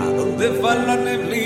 ¿A 0.00 0.06
dónde 0.16 0.48
va 0.60 0.74
la 0.74 0.96
neblina? 0.96 1.43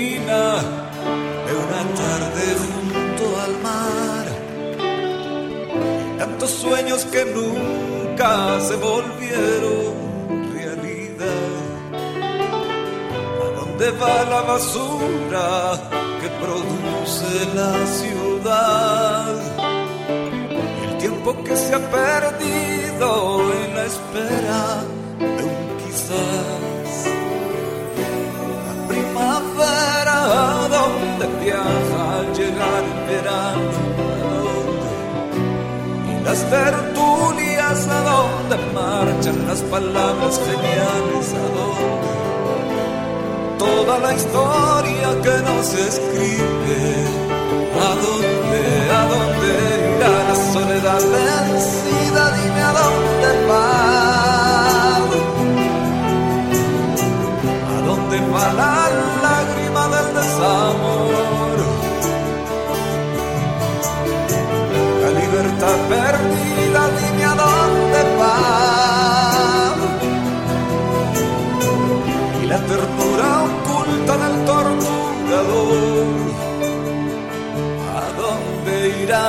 Tantos 6.39 6.57
sueños 6.57 7.03
que 7.03 7.25
nunca 7.25 8.61
se 8.61 8.77
volvieron 8.77 10.53
realidad. 10.53 11.25
¿A 13.43 13.59
dónde 13.59 13.91
va 13.91 14.23
la 14.23 14.41
basura 14.43 15.81
que 16.21 16.29
produce 16.39 17.45
la 17.53 17.85
ciudad? 17.87 19.35
El 20.81 20.97
tiempo 20.97 21.43
que 21.43 21.57
se 21.57 21.75
ha 21.75 21.91
perdido 21.91 23.41
en 23.61 23.75
la 23.75 23.83
espera 23.83 24.83
de 25.19 25.43
un 25.43 25.77
quizás. 25.83 26.91
La 28.65 28.87
primavera, 28.87 30.17
¿a 30.23 30.67
dónde 30.69 31.43
viaja 31.43 32.19
al 32.19 32.33
llegar 32.33 32.83
el 32.85 33.07
verano? 33.09 33.88
Las 36.29 36.47
tertulias, 36.47 37.87
¿a 37.87 38.01
dónde 38.01 38.57
marchan 38.75 39.47
las 39.47 39.61
palabras 39.63 40.39
geniales? 40.45 41.33
¿A 41.33 41.47
dónde? 41.57 42.11
Toda 43.57 43.97
la 43.97 44.13
historia 44.13 45.07
que 45.23 45.35
no 45.47 45.63
se 45.63 45.81
escribe. 45.87 46.81
¿A 47.81 47.91
dónde, 48.05 48.61
a 48.99 49.03
dónde 49.13 49.49
irá 49.97 50.13
la 50.29 50.37
soledad 50.53 51.01
vencida? 51.17 52.23
Dime 52.37 52.61
a 52.61 52.73
dónde 52.79 53.29
va. 53.49 53.67
¿A 57.73 57.81
dónde 57.87 58.17
va 58.31 58.53
la 58.53 58.78
perdida, 65.89 66.81
dime 66.97 67.25
a 67.25 67.35
dónde 67.43 68.01
va. 68.19 68.37
Y 72.41 72.45
la 72.45 72.59
ternura 72.71 73.29
oculta 73.49 74.13
del 74.23 74.35
torturador, 74.49 76.07
¿a 77.97 78.05
dónde 78.21 78.73
irá? 79.03 79.27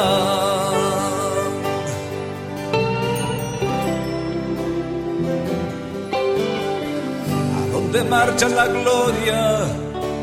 ¿A 7.58 7.62
dónde 7.72 7.98
marcha 8.04 8.48
la 8.48 8.66
gloria 8.66 9.40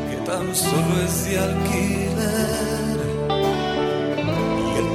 que 0.08 0.16
tan 0.30 0.54
solo 0.54 0.92
es 1.04 1.24
de 1.24 1.38
alquiler? 1.38 2.77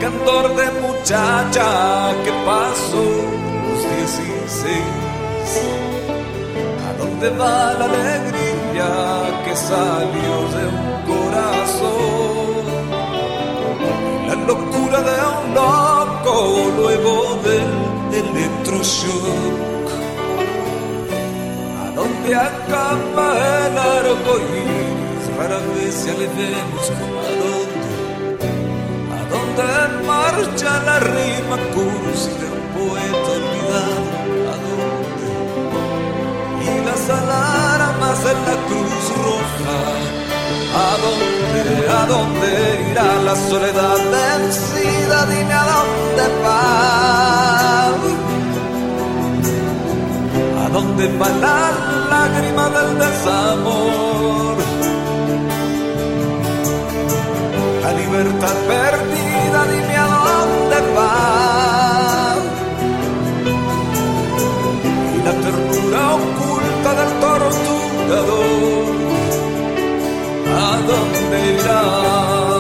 Cantor 0.04 0.54
de 0.58 0.68
muchacha 0.82 2.14
que 2.26 2.32
pasó 2.46 3.06
los 3.66 3.82
dieciséis. 3.96 5.52
¿A 6.86 6.90
dónde 7.00 7.30
va 7.30 7.74
la 7.80 7.86
alegría 7.86 8.92
que 9.46 9.56
salió 9.56 10.34
de 10.56 10.64
un 10.76 10.88
corazón? 11.12 12.64
La 14.28 14.36
locura 14.52 15.00
de 15.10 15.18
un 15.38 15.46
loco 15.56 16.36
luego 16.80 17.14
del 17.48 17.72
electroshock. 18.24 19.88
¿A 21.82 21.86
dónde 21.96 22.36
acaba 22.36 23.28
el 23.68 23.78
arco 23.78 24.34
iris? 24.52 25.24
Rara 25.38 25.60
vez 25.76 25.96
ya 26.06 26.14
le 26.14 26.28
vemos. 26.28 27.23
¿A 29.54 29.62
dónde? 29.62 29.74
¿A 29.74 29.88
dónde 29.88 30.08
marcha 30.08 30.72
la 30.84 30.98
rima 31.00 31.58
cursi 31.74 32.32
de 32.40 32.46
un 32.46 32.64
poeta 32.74 33.30
olvidado? 33.38 34.04
¿A 34.52 34.56
dónde? 34.66 35.28
Y 36.66 36.68
las 36.86 37.04
alarmas 37.10 38.20
en 38.20 38.40
la 38.48 38.56
cruz 38.68 39.06
roja. 39.24 39.78
¿A 40.76 40.98
dónde? 41.04 41.62
¿A 41.88 42.06
dónde 42.06 42.50
irá 42.92 43.10
la 43.24 43.36
soledad 43.36 43.98
vencida? 44.12 45.18
Dime 45.28 45.54
a 45.54 45.66
dónde 45.66 46.26
va. 46.44 46.64
¿A 50.66 50.70
dónde 50.70 51.04
va 51.20 51.30
la 51.30 51.60
lágrima 52.10 52.66
del 52.70 52.90
desamor? 53.00 54.56
La 57.84 57.92
libertad 57.94 58.56
perdida, 58.68 59.13
dime 59.72 59.96
a 59.96 60.08
dónde 60.28 60.78
va. 60.96 62.36
Y 65.16 65.18
la 65.28 65.34
ternura 65.44 66.04
oculta 66.16 66.90
del 67.00 67.12
torturador, 67.24 68.96
¿a 70.56 70.72
dónde 70.90 71.38
irá? 71.54 72.53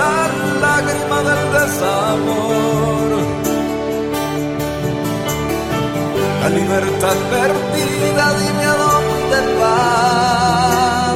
La 0.00 0.14
lágrima 0.64 1.18
del 1.28 1.42
desamor? 1.56 3.10
La 6.42 6.48
libertad 6.48 7.16
perdida, 7.30 8.24
dime 8.40 8.64
a 8.64 8.76
dónde 8.84 9.38
va. 9.60 11.14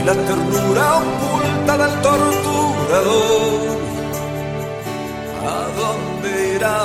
Y 0.00 0.04
la 0.04 0.14
ternura 0.14 0.84
oculta 1.02 1.72
del 1.82 1.94
torturador, 2.06 3.60
¿a 5.46 5.58
dónde 5.80 6.30
irá? 6.56 6.78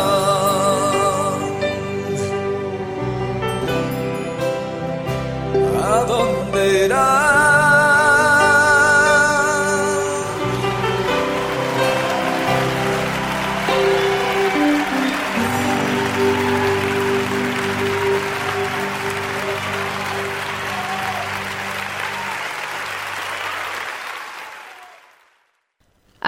¿A 5.84 6.04
dónde 6.06 6.86
irá? 6.86 7.27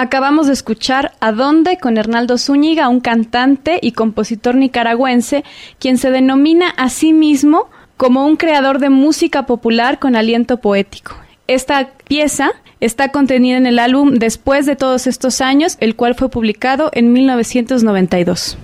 Acabamos 0.02 0.48
de 0.48 0.54
escuchar 0.54 1.12
A 1.20 1.34
dónde 1.34 1.78
con 1.78 1.98
Hernaldo 1.98 2.38
Zúñiga, 2.38 2.88
un 2.88 3.02
cantante 3.02 3.80
y 3.82 3.92
compositor 3.92 4.56
nicaragüense, 4.56 5.44
quien 5.78 5.98
se 5.98 6.10
denomina 6.10 6.70
a 6.70 6.88
sí 6.88 7.12
mismo 7.12 7.70
como 7.98 8.26
un 8.26 8.38
creador 8.38 8.80
de 8.80 8.90
música 8.90 9.46
popular 9.46 10.00
con 10.00 10.16
aliento 10.16 10.62
poético. 10.62 11.18
Esta 11.48 11.90
pieza 12.08 12.52
está 12.80 13.12
contenida 13.12 13.58
en 13.58 13.66
el 13.66 13.78
álbum 13.78 14.14
Después 14.14 14.66
de 14.66 14.78
todos 14.78 15.06
estos 15.06 15.42
años, 15.42 15.76
el 15.82 15.98
cual 15.98 16.16
fue 16.16 16.30
publicado 16.30 16.92
en 16.94 17.12
1992. 17.12 18.58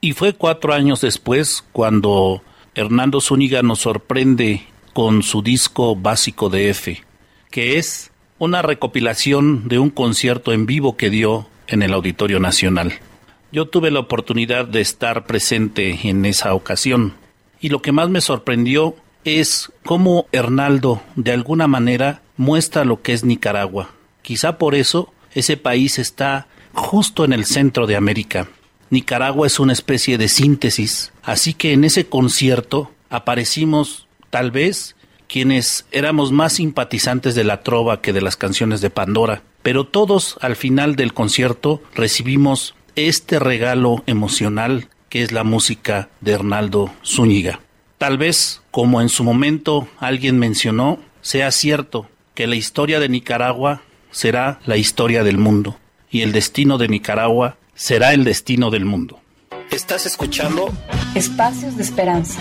Y 0.00 0.12
fue 0.12 0.32
cuatro 0.32 0.72
años 0.72 1.02
después 1.02 1.62
cuando 1.72 2.42
Hernando 2.74 3.20
Zúñiga 3.20 3.60
nos 3.62 3.80
sorprende 3.80 4.62
con 4.94 5.22
su 5.22 5.42
disco 5.42 5.94
básico 5.94 6.48
de 6.48 6.70
F, 6.70 7.04
que 7.50 7.76
es 7.76 8.12
una 8.38 8.62
recopilación 8.62 9.68
de 9.68 9.78
un 9.78 9.90
concierto 9.90 10.52
en 10.52 10.66
vivo 10.66 10.96
que 10.96 11.10
dio 11.10 11.48
en 11.66 11.82
el 11.82 11.92
Auditorio 11.92 12.38
Nacional. 12.40 12.94
Yo 13.50 13.66
tuve 13.66 13.90
la 13.90 14.00
oportunidad 14.00 14.66
de 14.66 14.80
estar 14.80 15.26
presente 15.26 16.08
en 16.08 16.24
esa 16.24 16.54
ocasión 16.54 17.14
y 17.60 17.68
lo 17.70 17.82
que 17.82 17.92
más 17.92 18.08
me 18.08 18.20
sorprendió 18.20 18.94
es 19.24 19.72
cómo 19.84 20.26
Hernaldo 20.32 21.02
de 21.16 21.32
alguna 21.32 21.66
manera 21.66 22.22
muestra 22.36 22.84
lo 22.84 23.02
que 23.02 23.12
es 23.12 23.24
Nicaragua. 23.24 23.90
Quizá 24.22 24.58
por 24.58 24.74
eso 24.74 25.12
ese 25.34 25.56
país 25.56 25.98
está 25.98 26.46
justo 26.74 27.24
en 27.24 27.32
el 27.32 27.44
centro 27.44 27.86
de 27.86 27.96
América. 27.96 28.48
Nicaragua 28.90 29.46
es 29.46 29.58
una 29.58 29.72
especie 29.72 30.16
de 30.16 30.28
síntesis, 30.28 31.12
así 31.22 31.52
que 31.54 31.72
en 31.72 31.84
ese 31.84 32.06
concierto 32.06 32.92
aparecimos 33.10 34.06
tal 34.30 34.50
vez 34.50 34.94
quienes 35.28 35.86
éramos 35.92 36.32
más 36.32 36.54
simpatizantes 36.54 37.34
de 37.34 37.44
la 37.44 37.62
trova 37.62 38.00
que 38.00 38.12
de 38.12 38.22
las 38.22 38.36
canciones 38.36 38.80
de 38.80 38.90
Pandora, 38.90 39.42
pero 39.62 39.84
todos 39.84 40.38
al 40.40 40.56
final 40.56 40.96
del 40.96 41.14
concierto 41.14 41.82
recibimos 41.94 42.74
este 42.96 43.38
regalo 43.38 44.02
emocional 44.06 44.88
que 45.08 45.22
es 45.22 45.32
la 45.32 45.44
música 45.44 46.08
de 46.20 46.32
Hernaldo 46.32 46.90
Zúñiga. 47.04 47.60
Tal 47.98 48.18
vez, 48.18 48.62
como 48.70 49.00
en 49.00 49.08
su 49.08 49.24
momento 49.24 49.88
alguien 49.98 50.38
mencionó, 50.38 50.98
sea 51.20 51.50
cierto 51.50 52.08
que 52.34 52.46
la 52.46 52.56
historia 52.56 53.00
de 53.00 53.08
Nicaragua 53.08 53.82
será 54.10 54.60
la 54.64 54.76
historia 54.76 55.24
del 55.24 55.38
mundo 55.38 55.78
y 56.10 56.22
el 56.22 56.32
destino 56.32 56.78
de 56.78 56.88
Nicaragua 56.88 57.56
será 57.74 58.12
el 58.12 58.24
destino 58.24 58.70
del 58.70 58.84
mundo. 58.84 59.20
Estás 59.70 60.06
escuchando 60.06 60.72
Espacios 61.14 61.76
de 61.76 61.82
Esperanza. 61.82 62.40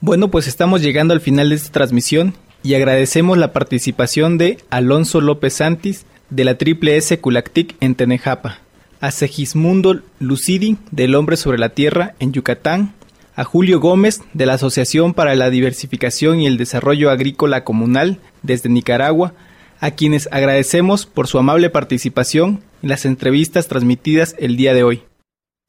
Bueno, 0.00 0.30
pues 0.30 0.46
estamos 0.46 0.80
llegando 0.80 1.12
al 1.12 1.20
final 1.20 1.48
de 1.48 1.56
esta 1.56 1.72
transmisión 1.72 2.34
y 2.62 2.74
agradecemos 2.74 3.36
la 3.36 3.52
participación 3.52 4.38
de 4.38 4.58
Alonso 4.70 5.20
López 5.20 5.54
Santis 5.54 6.06
de 6.30 6.44
la 6.44 6.56
Triple 6.56 6.96
S 6.96 7.18
Culactic 7.18 7.74
en 7.80 7.96
Tenejapa, 7.96 8.60
a 9.00 9.10
Segismundo 9.10 10.00
Lucidi 10.20 10.76
del 10.92 11.16
Hombre 11.16 11.36
sobre 11.36 11.58
la 11.58 11.70
Tierra 11.70 12.14
en 12.20 12.32
Yucatán, 12.32 12.94
a 13.34 13.42
Julio 13.42 13.80
Gómez 13.80 14.20
de 14.34 14.46
la 14.46 14.54
Asociación 14.54 15.14
para 15.14 15.34
la 15.34 15.50
Diversificación 15.50 16.40
y 16.40 16.46
el 16.46 16.58
Desarrollo 16.58 17.10
Agrícola 17.10 17.64
Comunal 17.64 18.20
desde 18.42 18.68
Nicaragua, 18.68 19.34
a 19.80 19.90
quienes 19.90 20.28
agradecemos 20.30 21.06
por 21.06 21.26
su 21.26 21.40
amable 21.40 21.70
participación 21.70 22.62
en 22.84 22.90
las 22.90 23.04
entrevistas 23.04 23.66
transmitidas 23.66 24.36
el 24.38 24.56
día 24.56 24.74
de 24.74 24.84
hoy. 24.84 25.07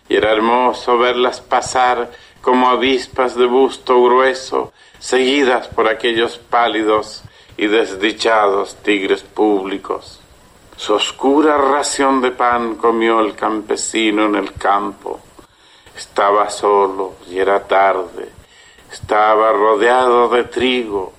y 0.08 0.16
era 0.16 0.32
hermoso 0.32 0.98
verlas 0.98 1.42
pasar 1.42 2.10
como 2.40 2.70
avispas 2.70 3.36
de 3.36 3.46
busto 3.46 4.02
grueso, 4.02 4.72
seguidas 5.00 5.68
por 5.68 5.90
aquellos 5.90 6.38
pálidos 6.38 7.24
y 7.60 7.68
desdichados 7.68 8.78
tigres 8.84 9.22
públicos. 9.22 10.22
Su 10.78 10.94
oscura 10.94 11.58
ración 11.58 12.22
de 12.22 12.32
pan 12.32 12.76
comió 12.76 13.20
el 13.20 13.36
campesino 13.36 14.28
en 14.28 14.36
el 14.36 14.54
campo. 14.54 15.20
Estaba 15.94 16.50
solo 16.50 17.16
y 17.30 17.38
era 17.38 17.68
tarde. 17.68 18.30
Estaba 18.90 19.52
rodeado 19.52 20.30
de 20.30 20.46
trigo, 20.46 21.12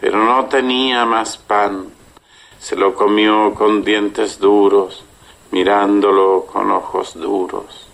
pero 0.00 0.18
no 0.24 0.44
tenía 0.44 1.04
más 1.04 1.36
pan. 1.36 1.88
Se 2.60 2.76
lo 2.76 2.94
comió 2.94 3.52
con 3.52 3.82
dientes 3.82 4.38
duros, 4.38 5.04
mirándolo 5.50 6.46
con 6.46 6.70
ojos 6.70 7.14
duros. 7.14 7.88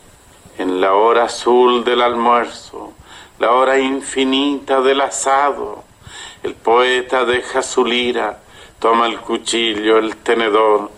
En 0.58 0.78
la 0.78 0.92
hora 0.92 1.24
azul 1.24 1.82
del 1.84 2.02
almuerzo, 2.02 2.92
la 3.38 3.52
hora 3.52 3.78
infinita 3.78 4.82
del 4.82 5.00
asado, 5.00 5.87
el 6.42 6.54
poeta 6.54 7.24
deja 7.24 7.62
su 7.62 7.84
lira, 7.84 8.40
toma 8.78 9.06
el 9.06 9.18
cuchillo, 9.18 9.98
el 9.98 10.16
tenedor 10.16 10.90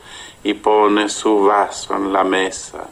y 0.42 0.54
pone 0.54 1.08
su 1.08 1.44
vaso 1.44 1.94
en 1.94 2.12
la 2.12 2.24
mesa. 2.24 2.88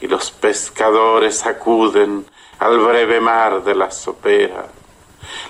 Y 0.00 0.06
los 0.06 0.30
pescadores 0.30 1.46
acuden 1.46 2.26
al 2.58 2.78
breve 2.78 3.20
mar 3.20 3.64
de 3.64 3.74
la 3.74 3.90
sopera. 3.90 4.66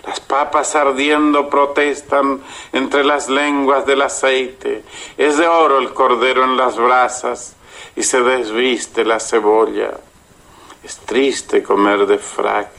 Las 0.06 0.20
papas 0.20 0.74
ardiendo 0.74 1.50
protestan 1.50 2.40
entre 2.72 3.04
las 3.04 3.28
lenguas 3.28 3.84
del 3.84 4.02
aceite. 4.02 4.84
Es 5.18 5.36
de 5.36 5.46
oro 5.46 5.78
el 5.78 5.92
cordero 5.92 6.44
en 6.44 6.56
las 6.56 6.76
brasas 6.76 7.56
y 7.94 8.02
se 8.02 8.22
desviste 8.22 9.04
la 9.04 9.20
cebolla. 9.20 9.98
Es 10.82 10.98
triste 10.98 11.62
comer 11.62 12.06
de 12.06 12.18
frac, 12.18 12.70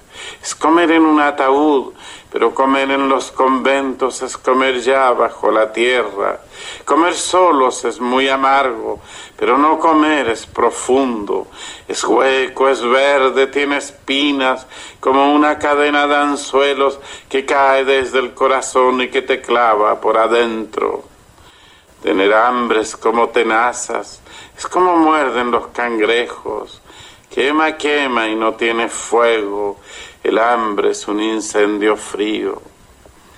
es 0.42 0.56
comer 0.56 0.92
en 0.92 1.06
un 1.06 1.20
ataúd 1.20 1.94
pero 2.32 2.54
comer 2.54 2.92
en 2.92 3.08
los 3.08 3.32
conventos 3.32 4.22
es 4.22 4.38
comer 4.38 4.82
ya 4.82 5.12
bajo 5.12 5.50
la 5.50 5.72
tierra. 5.72 6.42
Comer 6.84 7.14
solos 7.14 7.86
es 7.86 8.02
muy 8.02 8.28
amargo, 8.28 9.00
pero 9.38 9.58
no 9.58 9.80
comer 9.80 10.30
es 10.30 10.46
profundo. 10.46 11.48
Es 11.88 12.04
hueco, 12.04 12.68
es 12.68 12.84
verde, 12.84 13.48
tiene 13.48 13.78
espinas, 13.78 14.68
como 15.00 15.34
una 15.34 15.58
cadena 15.58 16.06
de 16.06 16.16
anzuelos 16.18 17.00
que 17.30 17.46
cae 17.46 17.86
desde 17.86 18.20
el 18.20 18.34
corazón 18.34 19.02
y 19.02 19.08
que 19.08 19.22
te 19.22 19.40
clava 19.40 20.02
por 20.02 20.18
adentro. 20.18 21.04
Tener 22.04 22.34
hambre 22.34 22.82
es 22.82 22.98
como 22.98 23.30
tenazas, 23.30 24.22
es 24.58 24.68
como 24.68 24.98
muerden 24.98 25.50
los 25.50 25.68
cangrejos. 25.68 26.82
Quema, 27.30 27.78
quema 27.78 28.28
y 28.28 28.36
no 28.36 28.54
tiene 28.56 28.90
fuego 28.90 29.80
el 30.24 30.38
hambre 30.38 30.92
es 30.92 31.08
un 31.08 31.22
incendio 31.22 31.96
frío. 31.96 32.62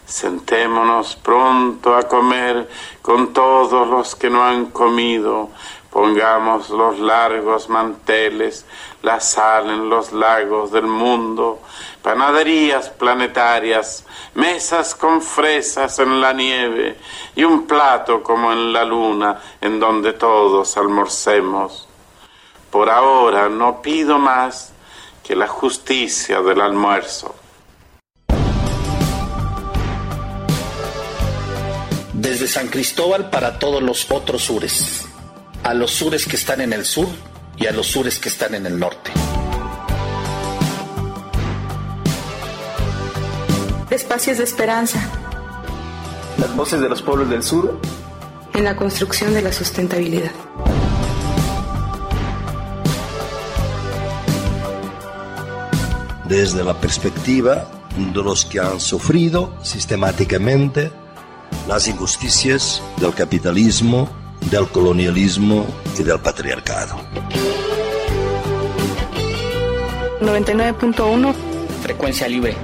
Sentémonos 0.06 1.16
pronto 1.18 1.96
a 1.96 2.04
comer 2.04 2.68
con 3.02 3.32
todos 3.32 3.88
los 3.88 4.16
que 4.16 4.30
no 4.30 4.44
han 4.44 4.68
comido. 4.68 5.50
Pongamos 5.92 6.70
los 6.70 7.00
largos 7.00 7.70
manteles, 7.70 8.66
la 9.02 9.20
sal 9.20 9.70
en 9.70 9.90
los 9.90 10.12
lagos 10.12 10.72
del 10.72 10.88
mundo, 10.88 11.62
panaderías 12.02 12.90
planetarias, 12.90 14.06
mesas 14.36 14.96
con 14.96 15.22
fresas 15.22 16.00
en 16.00 16.22
la 16.22 16.34
nieve 16.34 16.98
y 17.36 17.44
un 17.44 17.66
plato 17.66 18.22
como 18.24 18.52
en 18.52 18.72
la 18.72 18.86
luna 18.86 19.40
en 19.62 19.80
donde 19.80 20.14
todos 20.14 20.76
almorcemos. 20.78 21.88
Por 22.72 22.90
ahora 22.90 23.50
no 23.50 23.82
pido 23.82 24.20
más 24.20 24.74
que 25.30 25.36
la 25.36 25.48
justicia 25.48 26.42
del 26.42 26.60
almuerzo. 26.60 27.36
Desde 32.14 32.48
San 32.48 32.68
Cristóbal 32.70 33.30
para 33.30 33.60
todos 33.60 33.84
los 33.84 34.10
otros 34.10 34.46
sures, 34.46 35.06
a 35.62 35.76
los 35.76 35.92
sures 35.92 36.26
que 36.26 36.36
están 36.36 36.62
en 36.62 36.74
el 36.74 36.84
sur 36.84 37.08
y 37.58 37.68
a 37.68 37.72
los 37.72 37.86
sures 37.86 38.18
que 38.18 38.30
están 38.30 38.56
en 38.56 38.66
el 38.66 38.80
norte. 38.80 39.12
Espacios 43.92 44.40
de 44.40 44.46
esperanza. 44.46 45.00
Las 46.40 46.56
voces 46.56 46.82
de 46.82 46.90
los 46.90 47.04
pueblos 47.04 47.30
del 47.30 47.44
sur. 47.44 47.80
En 48.56 48.64
la 48.64 48.76
construcción 48.76 49.36
de 49.36 49.44
la 49.44 49.54
sustentabilidad. 49.54 50.32
Desde 56.30 56.64
la 56.64 56.80
perspectiva 56.80 57.68
de 57.98 58.24
los 58.24 58.46
que 58.46 58.60
han 58.60 58.80
sufrido 58.80 59.52
sistemáticamente 59.64 60.92
las 61.68 61.88
injusticias 61.88 62.82
del 62.98 63.14
capitalismo, 63.16 64.08
del 64.52 64.68
colonialismo 64.68 65.66
y 65.98 66.04
del 66.04 66.20
patriarcado. 66.20 67.02
99.1 70.22 71.34
Frecuencia 71.82 72.28
libre. 72.28 72.56